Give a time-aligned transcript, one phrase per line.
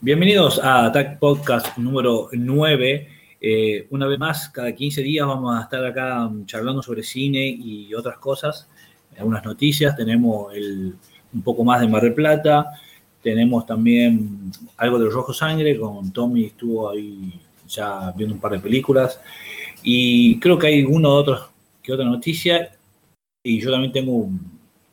[0.00, 3.08] Bienvenidos a Attack Podcast número 9.
[3.40, 7.44] Eh, una vez más, cada 15 días vamos a estar acá um, charlando sobre cine
[7.48, 8.68] y otras cosas,
[9.18, 9.96] algunas noticias.
[9.96, 10.52] Tenemos
[11.34, 12.70] un poco más de Mar del Plata,
[13.20, 17.32] tenemos también algo de Rojo Sangre, con Tommy estuvo ahí
[17.66, 19.20] ya viendo un par de películas.
[19.82, 21.48] Y creo que hay uno otro
[21.82, 22.70] que otra noticia.
[23.42, 24.28] Y yo también tengo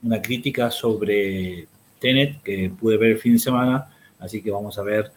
[0.01, 1.67] una crítica sobre
[1.99, 3.91] Tenet que pude ver el fin de semana
[4.25, 5.11] así que vamos a ver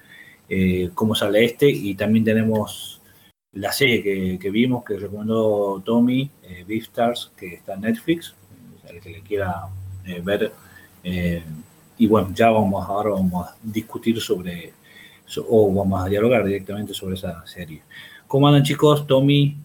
[0.48, 2.98] eh, cómo sale este y también tenemos
[3.52, 8.34] la serie que, vimos que recomendó Tommy, eh, Beefstars, que está en Netflix,
[8.88, 9.68] el que le quiera
[10.06, 10.52] eh, ver.
[11.02, 11.42] Eh,
[11.96, 14.72] y bueno, ya vamos ahora vamos a discutir sobre,
[15.48, 17.82] o vamos a dialogar directamente sobre esa serie.
[18.26, 19.06] ¿Cómo andan chicos?
[19.06, 19.56] Tommy.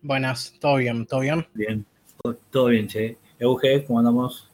[0.00, 1.46] Buenas, todo bien, todo bien.
[1.52, 1.84] Bien,
[2.50, 3.18] todo bien, che.
[3.38, 4.47] Euge, ¿cómo andamos?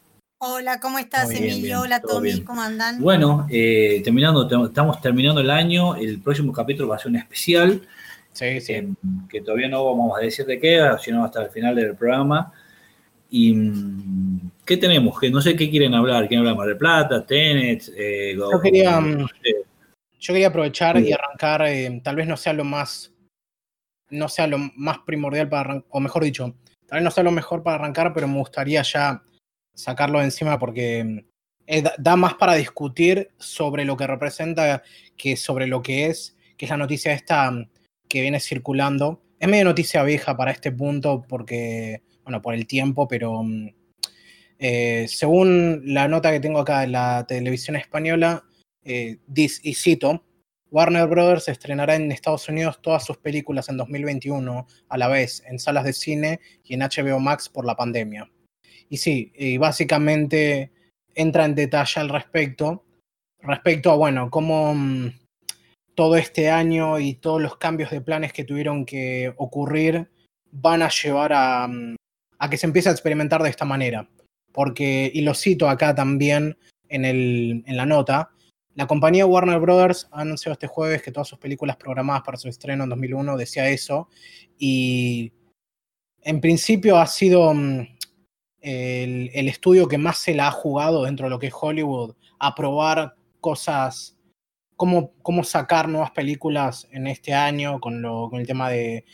[0.47, 1.81] Hola, ¿cómo estás, Emilio?
[1.81, 3.01] Hola, Tommy, ¿cómo andan?
[3.01, 5.95] Bueno, eh, terminando, estamos terminando el año.
[5.95, 7.81] El próximo capítulo va a ser un especial.
[8.31, 8.73] Sí, sí.
[8.73, 8.87] Eh,
[9.27, 12.53] que todavía no vamos a decir de qué, sino hasta el final del programa.
[13.31, 15.19] ¿Y mm, qué tenemos?
[15.19, 16.27] Que no sé qué quieren hablar.
[16.27, 17.91] ¿Quieren hablar Mar del Plata, Tenet?
[17.97, 19.27] Eh, yo, quería, mm,
[20.19, 21.63] yo quería aprovechar y arrancar,
[22.03, 23.11] tal vez no sea lo más,
[24.11, 26.55] no sea lo más primordial para arrancar, o mejor dicho,
[26.85, 29.23] tal vez no sea lo mejor para arrancar, pero me gustaría ya
[29.75, 34.83] sacarlo de encima porque mm, da más para discutir sobre lo que representa
[35.17, 37.69] que sobre lo que es, que es la noticia esta mm,
[38.07, 39.21] que viene circulando.
[39.39, 43.69] Es medio noticia vieja para este punto porque, bueno, por el tiempo, pero mm,
[44.59, 48.43] eh, según la nota que tengo acá de la televisión española,
[48.83, 50.23] eh, y cito,
[50.71, 55.59] Warner Brothers estrenará en Estados Unidos todas sus películas en 2021 a la vez en
[55.59, 58.29] salas de cine y en HBO Max por la pandemia.
[58.89, 60.71] Y sí, y básicamente
[61.13, 62.83] entra en detalle al respecto,
[63.39, 65.11] respecto a, bueno, cómo mm,
[65.95, 70.09] todo este año y todos los cambios de planes que tuvieron que ocurrir
[70.51, 71.95] van a llevar a, mm,
[72.39, 74.09] a que se empiece a experimentar de esta manera.
[74.51, 78.31] Porque, y lo cito acá también en, el, en la nota,
[78.75, 82.49] la compañía Warner Brothers ha anunciado este jueves que todas sus películas programadas para su
[82.49, 84.09] estreno en 2001 decía eso.
[84.59, 85.31] Y
[86.21, 87.53] en principio ha sido
[88.65, 92.55] el, estudio que más se la ha jugado dentro de lo que es Hollywood a
[92.55, 94.17] probar cosas,
[94.75, 99.05] cómo, cómo sacar nuevas películas en este año con, lo, con el tema de,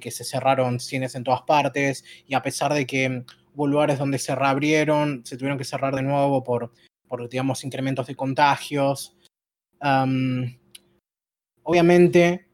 [0.00, 4.18] que se cerraron cines en todas partes y a pesar de que hubo lugares donde
[4.18, 6.72] se reabrieron, se tuvieron que cerrar de nuevo por,
[7.08, 9.16] por digamos, incrementos de contagios.
[11.64, 12.46] obviamente,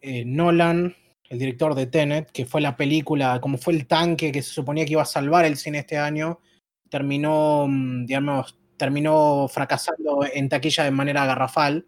[0.00, 0.96] eh, Nolan
[1.28, 4.84] el director de Tenet, que fue la película, como fue el tanque que se suponía
[4.84, 6.40] que iba a salvar el cine este año,
[6.88, 11.86] terminó, mm, digamos, terminó fracasando en taquilla de manera garrafal.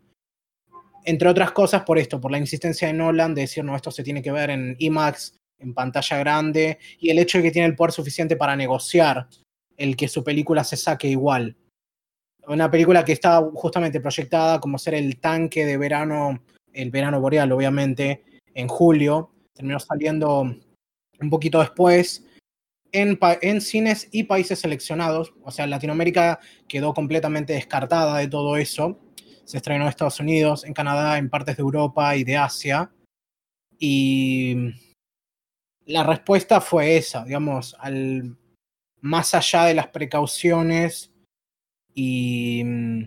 [1.05, 4.03] Entre otras cosas por esto, por la insistencia de Nolan de decir, no, esto se
[4.03, 7.77] tiene que ver en IMAX, en pantalla grande, y el hecho de que tiene el
[7.77, 9.29] poder suficiente para negociar
[9.77, 11.57] el que su película se saque igual.
[12.47, 16.43] Una película que está justamente proyectada como ser el tanque de verano,
[16.73, 18.25] el verano boreal, obviamente,
[18.55, 20.41] en julio, terminó saliendo
[21.21, 22.25] un poquito después
[22.93, 28.99] en, cines y países seleccionados, o sea, Latinoamérica quedó completamente descartada de todo eso.
[29.45, 32.91] Se estrenó en Estados Unidos, en Canadá, en partes de Europa y de Asia.
[33.79, 34.57] Y
[35.87, 38.37] la respuesta fue esa, digamos, al,
[39.01, 41.13] más allá de las precauciones
[41.95, 43.05] y mm,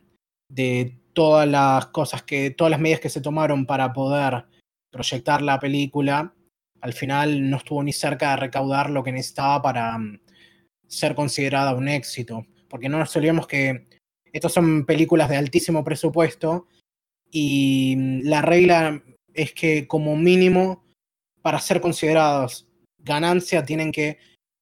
[0.50, 4.46] de todas las cosas que, todas las medidas que se tomaron para poder
[4.94, 6.34] proyectar la película,
[6.80, 10.20] al final no estuvo ni cerca de recaudar lo que necesitaba para mm,
[10.88, 12.46] ser considerada un éxito.
[12.70, 13.88] Porque no nos olvidemos que
[14.32, 16.68] estas son películas de altísimo presupuesto
[17.32, 20.86] y mm, la regla es que como mínimo
[21.42, 22.68] para ser considerados
[23.00, 24.20] ganancia tienen que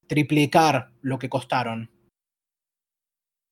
[0.07, 1.91] triplicar lo que costaron.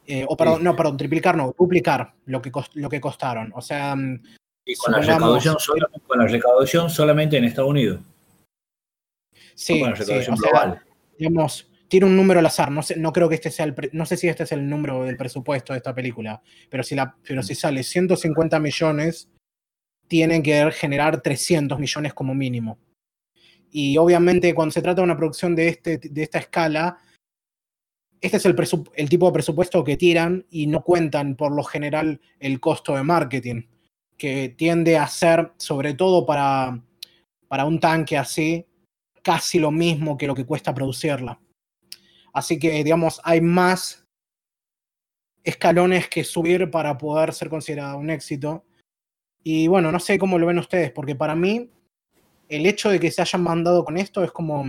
[0.07, 3.51] Eh, o perdón, no, perdón, triplicar no, duplicar lo que, lo que costaron.
[3.53, 4.21] O sea, mm,
[4.69, 8.01] y con la, recaudación solamente, con la recaudación solamente en Estados Unidos.
[9.55, 9.83] Sí,
[11.17, 12.69] digamos, tiene un número al azar.
[12.69, 13.75] No, sé, no creo que este sea el.
[13.93, 16.41] no sé si este es el número del presupuesto de esta película.
[16.69, 19.31] Pero si, la, pero si sale 150 millones,
[20.07, 22.77] tienen que generar 300 millones como mínimo.
[23.71, 26.99] Y obviamente, cuando se trata de una producción de, este, de esta escala,
[28.21, 28.55] este es el,
[28.95, 33.01] el tipo de presupuesto que tiran y no cuentan por lo general el costo de
[33.01, 33.63] marketing
[34.19, 36.83] que tiende a ser, sobre todo para,
[37.47, 38.67] para un tanque así,
[39.23, 41.39] casi lo mismo que lo que cuesta producirla.
[42.33, 44.05] Así que, digamos, hay más
[45.43, 48.65] escalones que subir para poder ser considerada un éxito.
[49.41, 51.71] Y bueno, no sé cómo lo ven ustedes, porque para mí
[52.49, 54.65] el hecho de que se hayan mandado con esto es como,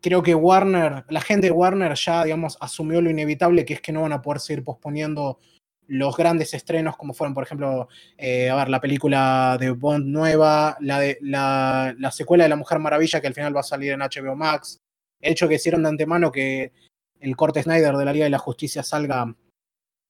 [0.00, 3.92] creo que Warner, la gente de Warner ya, digamos, asumió lo inevitable, que es que
[3.92, 5.38] no van a poder seguir posponiendo
[5.88, 10.76] los grandes estrenos, como fueron, por ejemplo, eh, a ver, la película de Bond nueva,
[10.80, 13.92] la, de, la, la, secuela de La Mujer Maravilla, que al final va a salir
[13.92, 14.78] en HBO Max,
[15.20, 16.72] el hecho que hicieron de antemano que
[17.20, 19.34] el corte Snyder de la Liga de la Justicia salga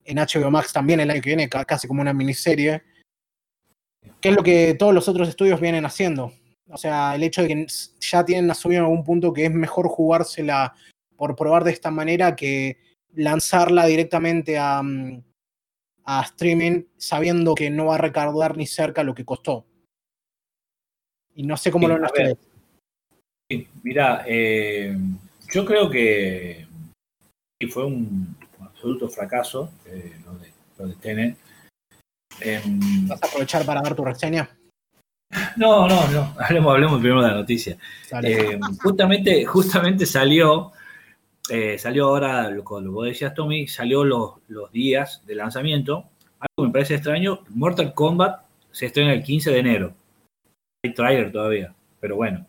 [0.04, 2.82] en HBO Max también el año que viene, casi como una miniserie,
[4.20, 6.32] que es lo que todos los otros estudios vienen haciendo.
[6.70, 7.66] O sea, el hecho de que
[8.00, 10.74] ya tienen asumido en algún punto que es mejor jugársela
[11.16, 12.78] por probar de esta manera que
[13.14, 15.22] lanzarla directamente a, mm,
[16.10, 19.66] a streaming sabiendo que no va a recaudar ni cerca lo que costó.
[21.34, 22.38] Y no sé cómo lo ustedes.
[23.82, 24.96] mira, eh,
[25.52, 26.66] yo creo que
[27.70, 31.36] fue un absoluto fracaso eh, lo, de, lo de Tenet.
[32.40, 34.48] Em, ¿Vas a aprovechar para dar tu reseña?
[35.56, 36.34] No, no, no.
[36.38, 37.76] Hablemos, hablemos primero de la noticia.
[38.22, 40.72] Eh, justamente, justamente salió
[41.48, 46.04] eh, salió ahora, como vos decías, Tommy, salió los, los días de lanzamiento.
[46.38, 49.94] Algo que me parece extraño, Mortal Kombat se estrena el 15 de enero.
[50.84, 52.46] Hay trailer todavía, pero bueno.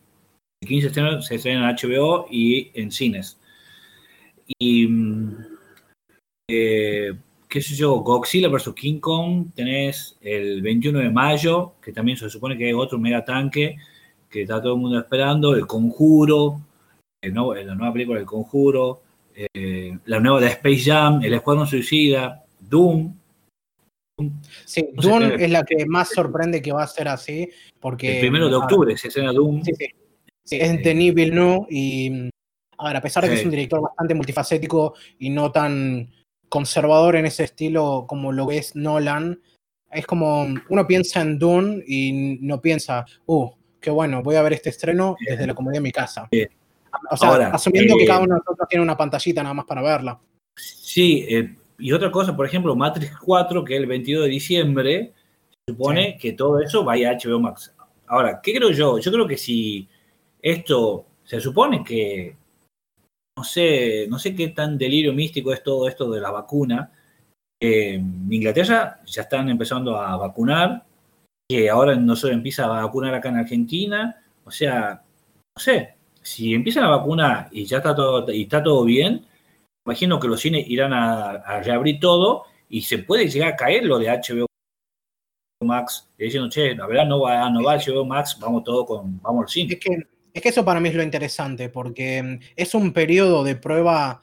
[0.62, 3.38] El 15 de enero se estrena en HBO y en cines.
[4.58, 5.36] Y, mm,
[6.50, 7.12] eh,
[7.48, 8.74] qué sé yo, Godzilla vs.
[8.74, 13.24] King Kong tenés el 21 de mayo, que también se supone que es otro mega
[13.24, 13.76] tanque
[14.30, 15.54] que está todo el mundo esperando.
[15.54, 16.60] El Conjuro,
[17.22, 19.02] la nueva película del Conjuro,
[19.34, 23.14] eh, la nueva de Space Jam, El Escuadrón Suicida, Doom.
[24.64, 28.16] Sí, Doom es la que más sorprende que va a ser así, porque...
[28.16, 29.62] El primero de octubre se escena Doom.
[29.62, 29.86] Sí, sí.
[30.44, 32.30] sí es de Denis Villeneuve y...
[32.78, 36.10] A ver, a pesar de que es un director bastante multifacético y no tan
[36.48, 39.38] conservador en ese estilo como lo es Nolan,
[39.92, 43.50] es como uno piensa en Dune y no piensa, uh,
[43.80, 46.26] qué bueno, voy a ver este estreno desde la comodidad de mi casa.
[47.10, 49.82] O sea, asumiendo que cada eh, uno de nosotros tiene una pantallita nada más para
[49.82, 50.20] verla.
[50.56, 55.12] Sí, eh, y otra cosa, por ejemplo, Matrix 4, que es el 22 de diciembre,
[55.66, 57.74] se supone que todo eso vaya a HBO Max.
[58.06, 58.98] Ahora, ¿qué creo yo?
[58.98, 59.88] Yo creo que si
[60.42, 62.36] esto se supone que
[63.40, 66.92] no sé, no sé qué tan delirio místico es todo esto de la vacuna.
[67.62, 70.84] en Inglaterra ya están empezando a vacunar,
[71.48, 74.22] que ahora no se empieza a vacunar acá en Argentina.
[74.44, 75.02] O sea,
[75.56, 79.26] no sé, si empiezan a vacunar y ya está todo, y está todo bien,
[79.86, 83.98] imagino que los cines irán a, reabrir todo y se puede llegar a caer lo
[83.98, 84.46] de HBO
[85.64, 89.42] Max, diciendo, che, la verdad no va, no va HBO Max, vamos todo con, vamos
[89.42, 89.74] al cine.
[89.74, 89.98] Es que,
[90.32, 94.22] es que eso para mí es lo interesante, porque mm, es un periodo de prueba,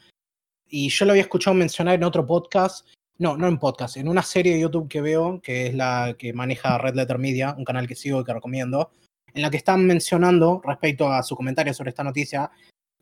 [0.69, 2.87] y yo lo había escuchado mencionar en otro podcast,
[3.19, 6.33] no, no en podcast, en una serie de YouTube que veo, que es la que
[6.33, 8.91] maneja Red Letter Media, un canal que sigo y que recomiendo,
[9.37, 12.49] en la que están mencionando, respecto a su comentario sobre esta noticia,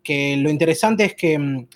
[0.04, 1.68] que lo interesante es que mm,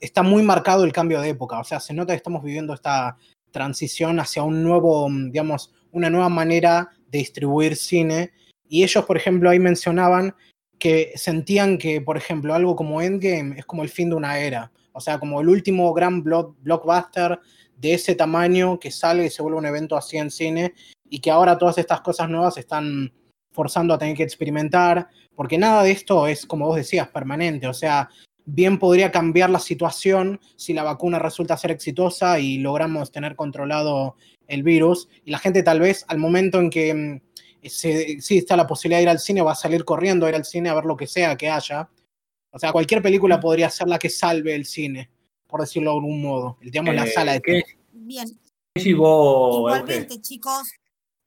[0.00, 3.18] está muy marcado el cambio de época, o sea, se nota que estamos viviendo esta
[3.50, 8.32] transición hacia un nuevo, mm, digamos, una nueva manera de distribuir cine.
[8.68, 10.34] Y ellos, por ejemplo, ahí mencionaban
[10.78, 14.72] que sentían que, por ejemplo, algo como Endgame es como el fin de una era.
[14.92, 17.38] O sea, como el último gran blockbuster
[17.76, 20.72] de ese tamaño que sale y se vuelve un evento así en cine
[21.08, 23.12] y que ahora todas estas cosas nuevas están
[23.56, 27.66] forzando a tener que experimentar, porque nada de esto es, como vos decías, permanente.
[27.66, 28.10] O sea,
[28.44, 34.16] bien podría cambiar la situación si la vacuna resulta ser exitosa y logramos tener controlado
[34.46, 35.08] el virus.
[35.24, 37.20] Y la gente tal vez al momento en que mm,
[37.68, 40.44] sí está la posibilidad de ir al cine, va a salir corriendo a ir al
[40.44, 41.88] cine a ver lo que sea que haya.
[42.52, 45.10] O sea, cualquier película podría ser la que salve el cine,
[45.46, 46.58] por decirlo de algún modo.
[46.60, 47.64] Digamos, la eh, sala de cine.
[47.92, 48.28] Bien.
[48.74, 50.70] Igualmente, chicos,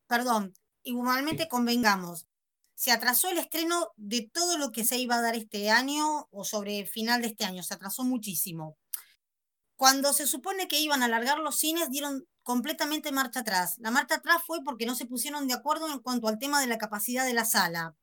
[0.08, 2.28] perdón, igualmente convengamos,
[2.76, 6.46] se atrasó el estreno de todo lo que se iba a dar este año o
[6.46, 8.78] sobre el final de este año, se atrasó muchísimo.
[9.76, 13.76] Cuando se supone que iban a alargar los cines, dieron completamente marcha atrás.
[13.80, 16.68] La marcha atrás fue porque no se pusieron de acuerdo en cuanto al tema de
[16.68, 17.96] la capacidad de la sala,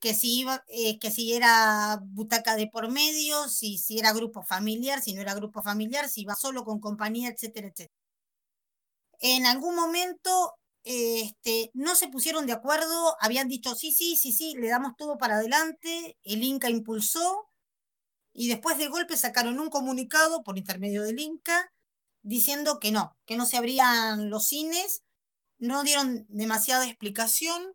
[0.00, 4.42] que si, iba, eh, que si era butaca de por medio, si, si era grupo
[4.42, 7.94] familiar, si no era grupo familiar, si iba solo con compañía, etcétera, etcétera.
[9.20, 10.54] En algún momento
[10.84, 15.16] este, no se pusieron de acuerdo, habían dicho sí, sí, sí, sí, le damos todo
[15.16, 17.48] para adelante, el Inca impulsó
[18.34, 21.72] y después de golpe sacaron un comunicado por intermedio del Inca
[22.22, 25.02] diciendo que no, que no se abrían los cines,
[25.58, 27.74] no dieron demasiada explicación,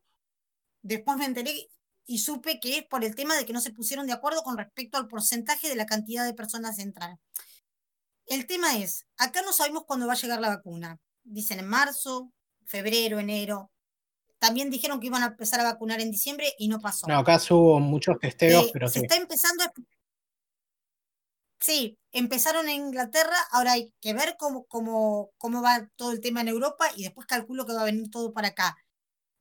[0.83, 1.69] después me enteré
[2.05, 4.57] y supe que es por el tema de que no se pusieron de acuerdo con
[4.57, 7.19] respecto al porcentaje de la cantidad de personas entrar.
[8.27, 10.99] El tema es, acá no sabemos cuándo va a llegar la vacuna.
[11.23, 12.31] Dicen en marzo,
[12.69, 13.71] febrero, enero.
[14.39, 17.07] también dijeron que iban a empezar a vacunar en diciembre y no pasó.
[17.07, 19.05] No, acá hubo muchos testeos, Eh, pero se sí.
[19.05, 19.73] está empezando a...
[21.59, 26.39] Sí, empezaron en Inglaterra, ahora hay que ver cómo, cómo, cómo va todo el tema
[26.39, 28.77] en Europa y después calculo que va a venir todo para acá.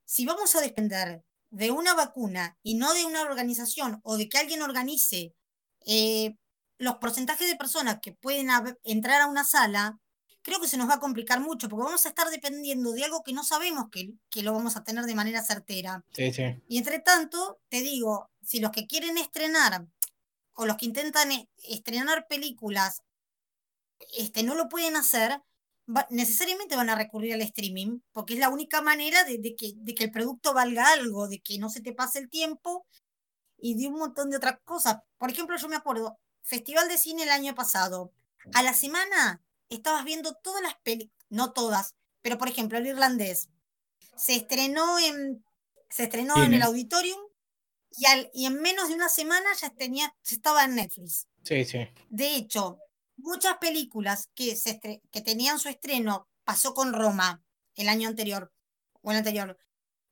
[0.05, 4.39] Si vamos a depender de una vacuna y no de una organización o de que
[4.39, 5.33] alguien organice
[5.87, 6.35] eh,
[6.79, 8.49] los porcentajes de personas que pueden
[8.83, 9.99] entrar a una sala,
[10.49, 13.23] creo que se nos va a complicar mucho porque vamos a estar dependiendo de algo
[13.23, 16.05] que no sabemos que, que lo vamos a tener de manera certera.
[16.13, 16.43] Sí, sí.
[16.69, 19.87] Y entre tanto, te digo, si los que quieren estrenar
[20.55, 23.03] o los que intentan e- estrenar películas
[24.17, 25.41] este, no lo pueden hacer,
[25.89, 29.73] va- necesariamente van a recurrir al streaming, porque es la única manera de, de que,
[29.77, 32.87] de que el producto valga algo, de que no se te pase el tiempo
[33.59, 34.99] y de un montón de otras cosas.
[35.19, 38.13] Por ejemplo, yo me acuerdo, Festival de Cine el año pasado,
[38.55, 39.43] a la semana
[39.77, 43.49] estabas viendo todas las películas, no todas, pero por ejemplo, el irlandés
[44.17, 45.45] se estrenó en,
[45.91, 47.21] se estrenó en el auditorium
[47.91, 51.27] y, al, y en menos de una semana ya tenía, ya estaba en Netflix.
[51.45, 51.79] Sí, sí.
[52.09, 52.79] De hecho,
[53.17, 57.43] muchas películas que, se estre- que tenían su estreno, pasó con Roma
[57.75, 58.53] el año anterior,
[59.03, 59.59] o el anterior,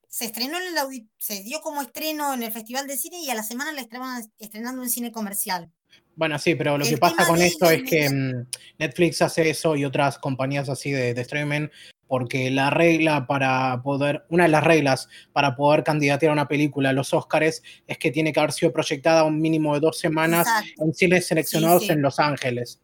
[0.08, 3.34] se estrenó en el se dio como estreno en el Festival de Cine y a
[3.34, 5.72] la semana la estaban estrenando en cine comercial.
[6.16, 8.46] Bueno, sí, pero lo El que pasa con esto es que mm,
[8.78, 11.68] Netflix hace eso y otras compañías así de, de streaming,
[12.08, 16.90] porque la regla para poder, una de las reglas para poder candidatear a una película
[16.90, 20.46] a los Oscars es que tiene que haber sido proyectada un mínimo de dos semanas
[20.46, 20.84] Exacto.
[20.84, 21.92] en cines seleccionados sí.
[21.92, 22.80] en Los Ángeles.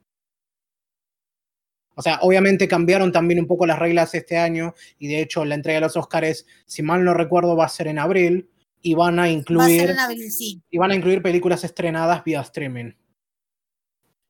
[1.94, 5.54] O sea, obviamente cambiaron también un poco las reglas este año y de hecho la
[5.54, 9.18] entrega de los Oscars, si mal no recuerdo, va a ser en abril y van
[9.18, 10.60] a incluir, en abril, sí.
[10.70, 12.92] y van a incluir películas estrenadas vía streaming.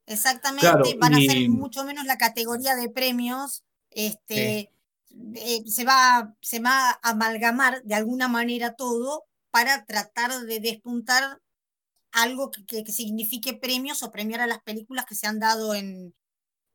[0.06, 3.62] Exactamente, Claro, van a ser mucho menos la categoría de premios.
[3.90, 4.71] Este,
[5.35, 11.40] eh, se, va, se va a amalgamar de alguna manera todo para tratar de despuntar
[12.12, 15.75] algo que, que- que signifique premios o premiar a las películas que se han dado
[15.75, 16.14] en.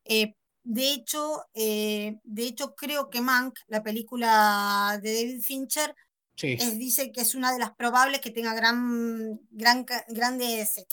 [0.05, 5.95] eh, de hecho, eh, de hecho, creo que Mank, la película de David Fincher,
[6.35, 6.53] Sí.
[6.59, 10.85] es, dice que es una de las probables que tenga gran, gran, grandes,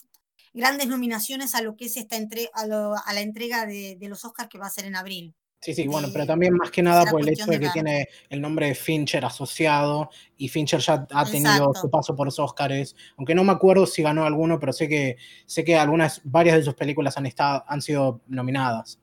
[0.54, 4.08] grandes nominaciones a lo que es esta entre, a, lo- a la entrega de, de
[4.08, 5.34] los Oscars que va a ser en abril.
[5.60, 8.40] Sí, sí, bueno, pero también más que nada por el hecho de que tiene el
[8.42, 11.80] nombre de Fincher asociado y Fincher ya ha tenido Exacto.
[11.80, 15.16] su paso por los Oscars, aunque no me acuerdo si ganó alguno, pero sé que
[15.46, 19.00] sé que algunas, varias de sus películas han estado, han sido nominadas.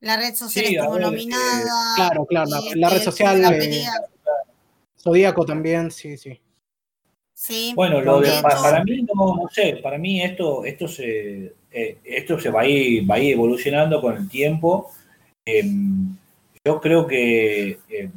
[0.00, 1.94] La red social Sí, estuvo ver, eh, nominada.
[1.96, 3.84] claro, claro, la- este, la red social, eh,
[5.00, 6.40] Zodíaco también, sí, sí.
[7.38, 7.72] Sí.
[7.76, 10.88] Bueno, lo de, De pa- hecho- para mí no, no sé, para mí esto, esto
[10.88, 14.90] se, eh, esto se va a ir, va a ir evolucionando con el tiempo.
[15.46, 16.16] Em,
[16.66, 18.12] yo creo que em,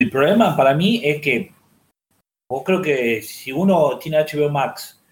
[0.00, 1.52] el problema para mí es que
[2.48, 5.02] vos creo que si uno tiene HBO Max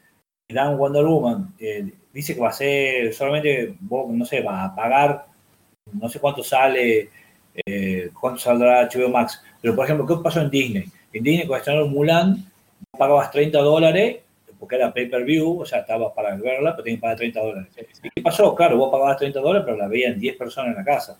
[0.48, 4.64] y dan Wonder Woman, eh, dice que va a ser solamente, vos, no sé, va
[4.64, 5.26] a pagar,
[5.92, 7.10] no sé cuánto sale,
[7.66, 9.42] eh, cuánto saldrá HBO Max.
[9.60, 10.84] Pero por ejemplo, ¿qué pasó en Disney?
[11.12, 12.44] En Disney cuando estrenaron Mulan,
[12.96, 14.18] pagabas 30 dólares
[14.58, 17.68] porque era pay-per-view, o sea, estabas para verla, pero tenías que pagar 30 dólares.
[18.02, 18.54] ¿Y qué pasó?
[18.54, 21.18] Claro, vos pagabas 30 dólares, pero la veían 10 personas en la casa,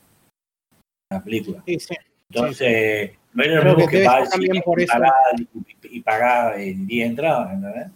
[1.10, 1.62] la película.
[1.66, 1.94] Sí, sí.
[2.30, 4.28] Entonces, no era lo mismo que pagar
[4.64, 4.92] por y eso.
[4.92, 7.88] pagar, y, y pagar eh, 10 entradas, ¿entendés?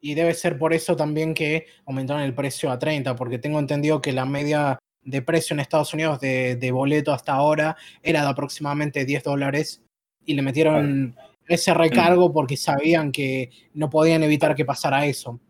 [0.00, 4.00] Y debe ser por eso también que aumentaron el precio a 30, porque tengo entendido
[4.00, 8.28] que la media de precio en Estados Unidos de, de boleto hasta ahora era de
[8.28, 9.82] aproximadamente 10 dólares
[10.24, 11.16] y le metieron
[11.48, 15.40] ese recargo porque sabían que no podían evitar que pasara eso.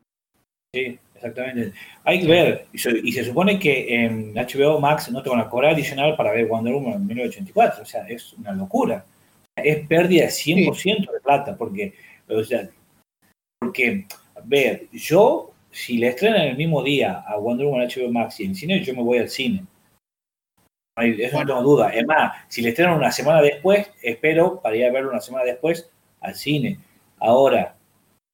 [0.74, 1.72] Sí, exactamente.
[2.04, 5.40] Hay que ver, y se, y se supone que en HBO Max no te van
[5.40, 9.04] a cobrar adicional para ver Wonder Woman en 1984, o sea, es una locura.
[9.56, 11.94] Es pérdida de 100% de plata, porque,
[12.28, 12.68] o sea,
[13.58, 18.12] porque, a ver, yo, si le estrenan el mismo día a Wonder Woman en HBO
[18.12, 19.64] Max y en cine, yo me voy al cine.
[20.98, 21.90] Ay, Eso no tengo duda.
[21.90, 25.44] Es más, si le estrenan una semana después, espero para ir a verlo una semana
[25.44, 25.88] después
[26.20, 26.78] al cine.
[27.20, 27.76] Ahora,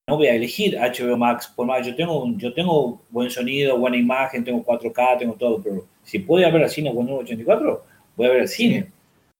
[0.08, 3.78] no voy a elegir HBO Max, por más yo tengo un- yo tengo buen sonido,
[3.78, 7.08] buena imagen, tengo 4K, tengo todo, pero si puedo ir a ver al cine con
[7.10, 7.84] 84,
[8.16, 8.90] voy a ver al cine.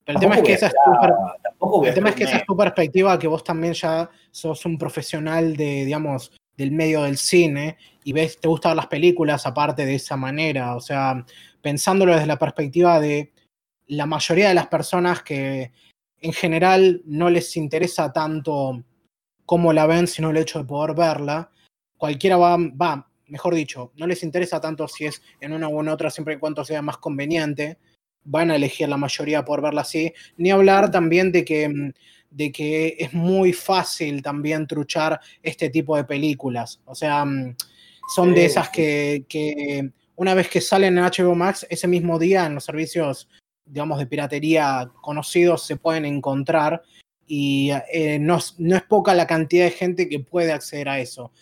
[0.07, 2.57] Pero el tema es que esa es tu el tema es que esa es tu
[2.57, 8.13] perspectiva, que vos también ya sos un profesional de, digamos, del medio del cine y
[8.13, 10.77] ves, te gustan las películas aparte de esa manera.
[10.77, 11.25] O sea,
[11.65, 13.33] pensándolo desde la perspectiva de
[13.87, 15.73] la mayoría de las personas que
[16.21, 18.85] en general no les interesa tanto
[19.47, 21.51] cómo la ven, sino el hecho de poder verla.
[21.97, 25.89] Cualquiera va, va, mejor dicho, no les interesa tanto si es en una u en
[25.89, 27.79] otra, siempre y cuando sea más conveniente.
[28.25, 30.13] van a elegir la mayoría por verla así.
[30.37, 31.93] Ni hablar también de que,
[32.31, 36.83] de que es muy fácil también truchar este tipo de películas.
[36.85, 37.57] O sea, mm,
[38.15, 42.47] son de esas que, que una vez que salen en HBO Max, ese mismo día
[42.47, 43.29] en los servicios,
[43.65, 46.83] digamos, de piratería conocidos se pueden encontrar
[47.27, 51.33] y eh, no, no, es poca la cantidad de gente que puede acceder a eso.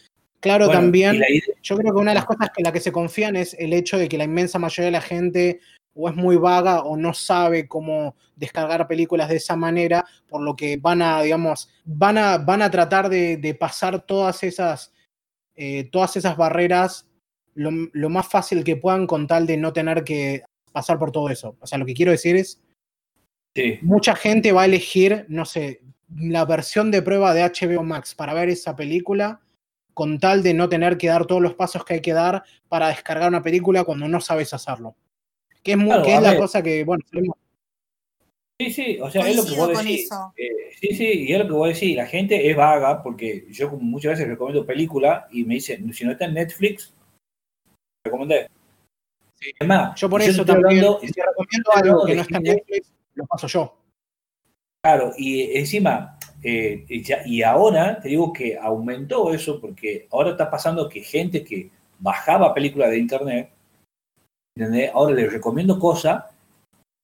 [0.41, 1.23] Claro, también,
[1.63, 3.97] yo creo que una de las cosas que la que se confían es el hecho
[3.97, 5.61] de que la inmensa mayoría de la gente
[5.95, 10.57] o es muy vaga o no sabe cómo descargar películas de esa manera, por lo
[10.57, 14.93] que van a, digamos, van a, van a tratar de, pasar todas esas,
[15.55, 17.07] eh, todas esas barreras
[17.55, 20.43] lo, lo, más fácil que puedan con tal de no tener que
[20.73, 21.57] pasar por todo eso.
[21.61, 22.61] O sea, lo que quiero decir es,
[23.83, 25.83] mucha gente va a elegir, no sé,
[26.17, 29.41] la versión de prueba de HBO Max para ver esa película
[29.95, 32.89] con tal de no tener que dar todos los pasos que hay que dar para
[32.89, 34.97] descargar una película cuando no sabes hacerlo.
[35.63, 37.05] Que es, muy, que es la cosa que, bueno,
[38.59, 40.09] Sí, sí, o sea, es lo que vos decís.
[40.37, 40.49] Eh,
[40.81, 41.97] sí, sí, y es lo que vos decís.
[41.97, 46.13] La gente es vaga porque yo muchas veces recomiendo película y me dicen, si no
[46.13, 46.95] está en Netflix,
[48.05, 48.49] recomendé.
[49.41, 49.51] Sí.
[49.59, 52.93] Es más, yo por eso también, hablando, si recomiendo algo que no está en Netflix,
[53.15, 53.77] lo paso yo.
[54.83, 60.89] Claro, y encima, eh, y ahora te digo que aumentó eso porque ahora está pasando
[60.89, 63.51] que gente que bajaba películas de internet,
[64.93, 66.25] ahora les recomiendo cosas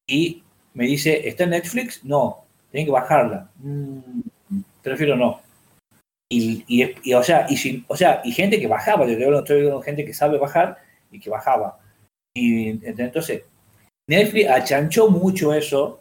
[0.09, 0.43] y
[0.75, 2.05] me dice, ¿está en Netflix?
[2.05, 3.49] No, tienen que bajarla.
[3.59, 4.21] Mm,
[4.83, 5.41] prefiero no.
[6.31, 10.05] Y, y, o, sea, y o sea, y gente que bajaba, yo estoy viendo gente
[10.05, 10.79] que sabe bajar
[11.11, 11.79] y que bajaba.
[12.35, 13.43] Y entonces,
[14.09, 16.01] Netflix achanchó mucho eso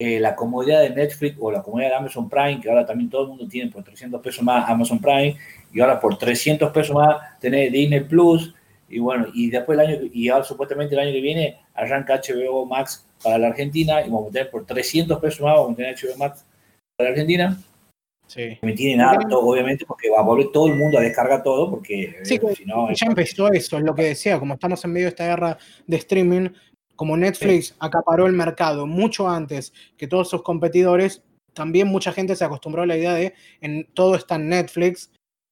[0.00, 3.22] eh, la comodidad de Netflix o la comodidad de Amazon Prime, que ahora también todo
[3.22, 5.36] el mundo tiene por 300 pesos más Amazon Prime,
[5.72, 8.54] y ahora por 300 pesos más tener Disney Plus,
[8.88, 12.64] y bueno, y después el año, y ahora supuestamente el año que viene arranca HBO
[12.64, 15.96] Max para la Argentina, y vamos a tener por 300 pesos más, vamos a tener
[15.96, 16.44] HBO Max
[16.96, 17.58] para la Argentina.
[18.28, 18.58] Sí.
[18.60, 22.14] Me tienen harto, obviamente, porque va a volver todo el mundo a descargar todo, porque
[22.22, 25.06] sí, eh, si no, ya empezó eso, es lo que decía, como estamos en medio
[25.06, 26.50] de esta guerra de streaming,
[26.94, 31.22] como Netflix acaparó el mercado mucho antes que todos sus competidores,
[31.54, 35.10] también mucha gente se acostumbró a la idea de en, todo está en Netflix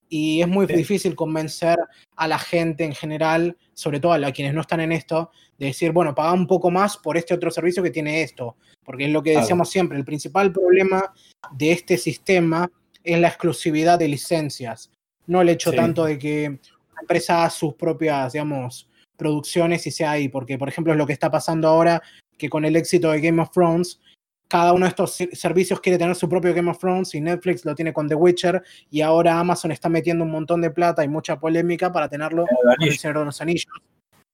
[0.08, 1.78] y es muy difícil convencer
[2.16, 5.92] a la gente en general, sobre todo a, quienes no están en esto, de decir,
[5.92, 9.22] bueno, paga un poco más por este otro servicio que tiene esto, porque es lo
[9.22, 11.12] que decíamos siempre, el principal problema
[11.52, 12.70] de este sistema
[13.02, 14.90] es la exclusividad de licencias,
[15.26, 20.12] no el hecho tanto de que una empresa haga sus propias, digamos, producciones y sea
[20.12, 22.02] ahí, porque por ejemplo es lo que está pasando ahora,
[22.38, 24.00] que con el éxito de Game of Thrones,
[24.48, 27.74] cada uno de estos servicios quiere tener su propio Game of Thrones y Netflix lo
[27.74, 31.38] tiene con The Witcher y ahora Amazon está metiendo un montón de plata y mucha
[31.38, 33.72] polémica para tenerlo con el Señor de los Anillos.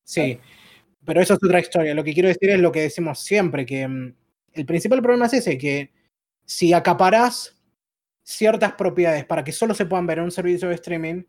[0.04, 0.38] Sí,
[1.04, 1.94] pero eso es otra historia.
[1.94, 4.14] Lo que quiero decir es lo que decimos siempre, que mm,
[4.54, 5.90] el principal problema es ese, que
[6.44, 7.56] si acaparás
[8.22, 11.22] ciertas propiedades para que solo se puedan ver en un servicio de streaming,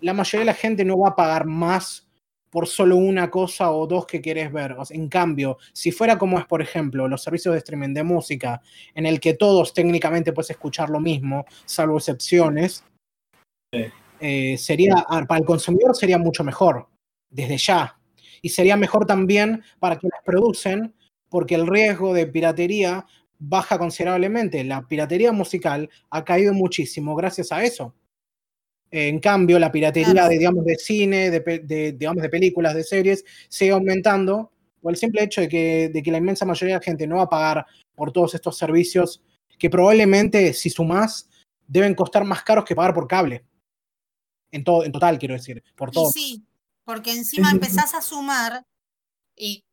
[0.00, 2.07] la mayoría de la gente no va a pagar más
[2.50, 4.76] por solo una cosa o dos que quieres ver.
[4.90, 8.60] en cambio, si fuera como es, por ejemplo, los servicios de streaming de música,
[8.94, 12.84] en el que todos técnicamente puedes escuchar lo mismo, salvo excepciones,
[14.20, 16.88] eh, sería, para el consumidor sería mucho mejor,
[17.30, 17.98] desde ya.
[18.40, 20.94] Y sería mejor también para quienes producen,
[21.28, 23.06] porque el riesgo de piratería
[23.38, 24.64] baja considerablemente.
[24.64, 27.94] La piratería musical ha caído muchísimo gracias a eso.
[28.90, 33.72] En cambio, la piratería de, digamos, de cine, de, digamos, de películas, de series, sigue
[33.72, 37.06] aumentando por el simple hecho de que, de que la inmensa mayoría de la gente
[37.06, 39.22] no va a pagar por todos estos servicios
[39.58, 41.28] que probablemente, si sumás,
[41.66, 43.44] deben costar más caros que pagar por cable.
[44.50, 46.10] En, todo, en total, quiero decir, por todo.
[46.10, 46.46] Sí,
[46.84, 48.64] porque encima empezás a sumar
[49.36, 49.64] y,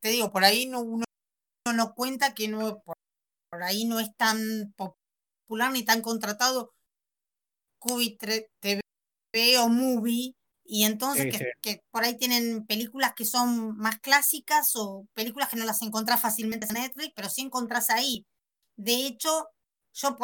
[0.00, 1.04] te digo, por ahí no, uno
[1.72, 6.72] no cuenta que no, por ahí no es tan popular ni tan contratado
[7.86, 14.72] Cubit TV o Movie, y entonces que, por ahí tienen películas que son más clásicas
[14.74, 18.26] o películas que no las encontrás fácilmente en Netflix, pero sí encontrás ahí.
[18.76, 19.48] De hecho,
[19.92, 20.16] yo,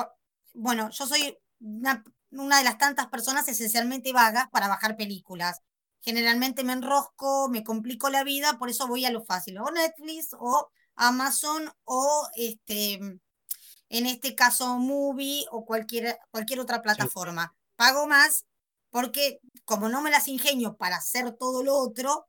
[0.53, 5.61] bueno, yo soy una, una de las tantas personas esencialmente vagas para bajar películas.
[6.01, 10.31] Generalmente me enrosco, me complico la vida, por eso voy a lo fácil, o Netflix
[10.33, 12.98] o Amazon o este
[13.92, 17.55] en este caso Movie o cualquier, cualquier otra plataforma.
[17.76, 18.46] Pago más
[18.90, 22.26] porque como no me las ingenio para hacer todo lo otro,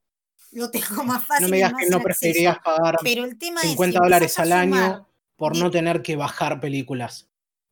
[0.52, 1.46] lo tengo más fácil.
[1.46, 5.58] No me digas que no preferirías pagar Pero el tema 50 dólares al año por
[5.58, 7.30] no tener que bajar películas.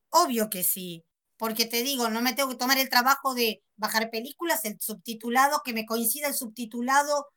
[0.10, 1.04] Obvio que sí,
[1.38, 5.62] porque te digo, no me tengo que tomar el trabajo de bajar películas, el subtitulado,
[5.64, 7.28] que me coincida el subtitulado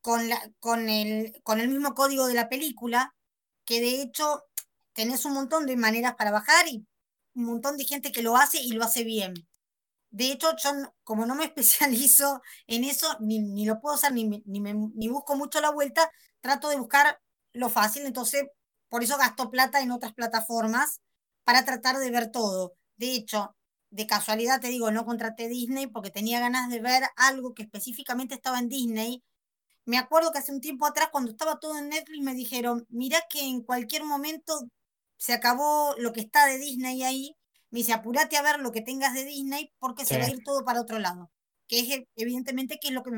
[0.00, 3.14] con, la, con, el, con el mismo código de la película,
[3.64, 4.44] que de hecho
[4.96, 6.86] tenés un montón de maneras para bajar y
[7.34, 9.34] un montón de gente que lo hace y lo hace bien.
[10.10, 10.70] De hecho, yo
[11.04, 15.08] como no me especializo en eso, ni, ni lo puedo hacer, ni, ni, me, ni
[15.08, 17.20] busco mucho la vuelta, trato de buscar
[17.52, 18.44] lo fácil, entonces
[18.88, 21.00] por eso gasto plata en otras plataformas
[21.44, 22.74] para tratar de ver todo.
[22.96, 23.56] De hecho,
[23.90, 28.34] de casualidad te digo, no contraté Disney porque tenía ganas de ver algo que específicamente
[28.34, 29.22] estaba en Disney.
[29.86, 33.20] Me acuerdo que hace un tiempo atrás, cuando estaba todo en Netflix, me dijeron, mira
[33.30, 34.68] que en cualquier momento
[35.16, 37.36] se acabó lo que está de Disney ahí.
[37.70, 40.42] Me dice, apúrate a ver lo que tengas de Disney porque se va a ir
[40.44, 41.30] todo para otro lado.
[41.66, 43.10] Que es evidentemente que es lo que,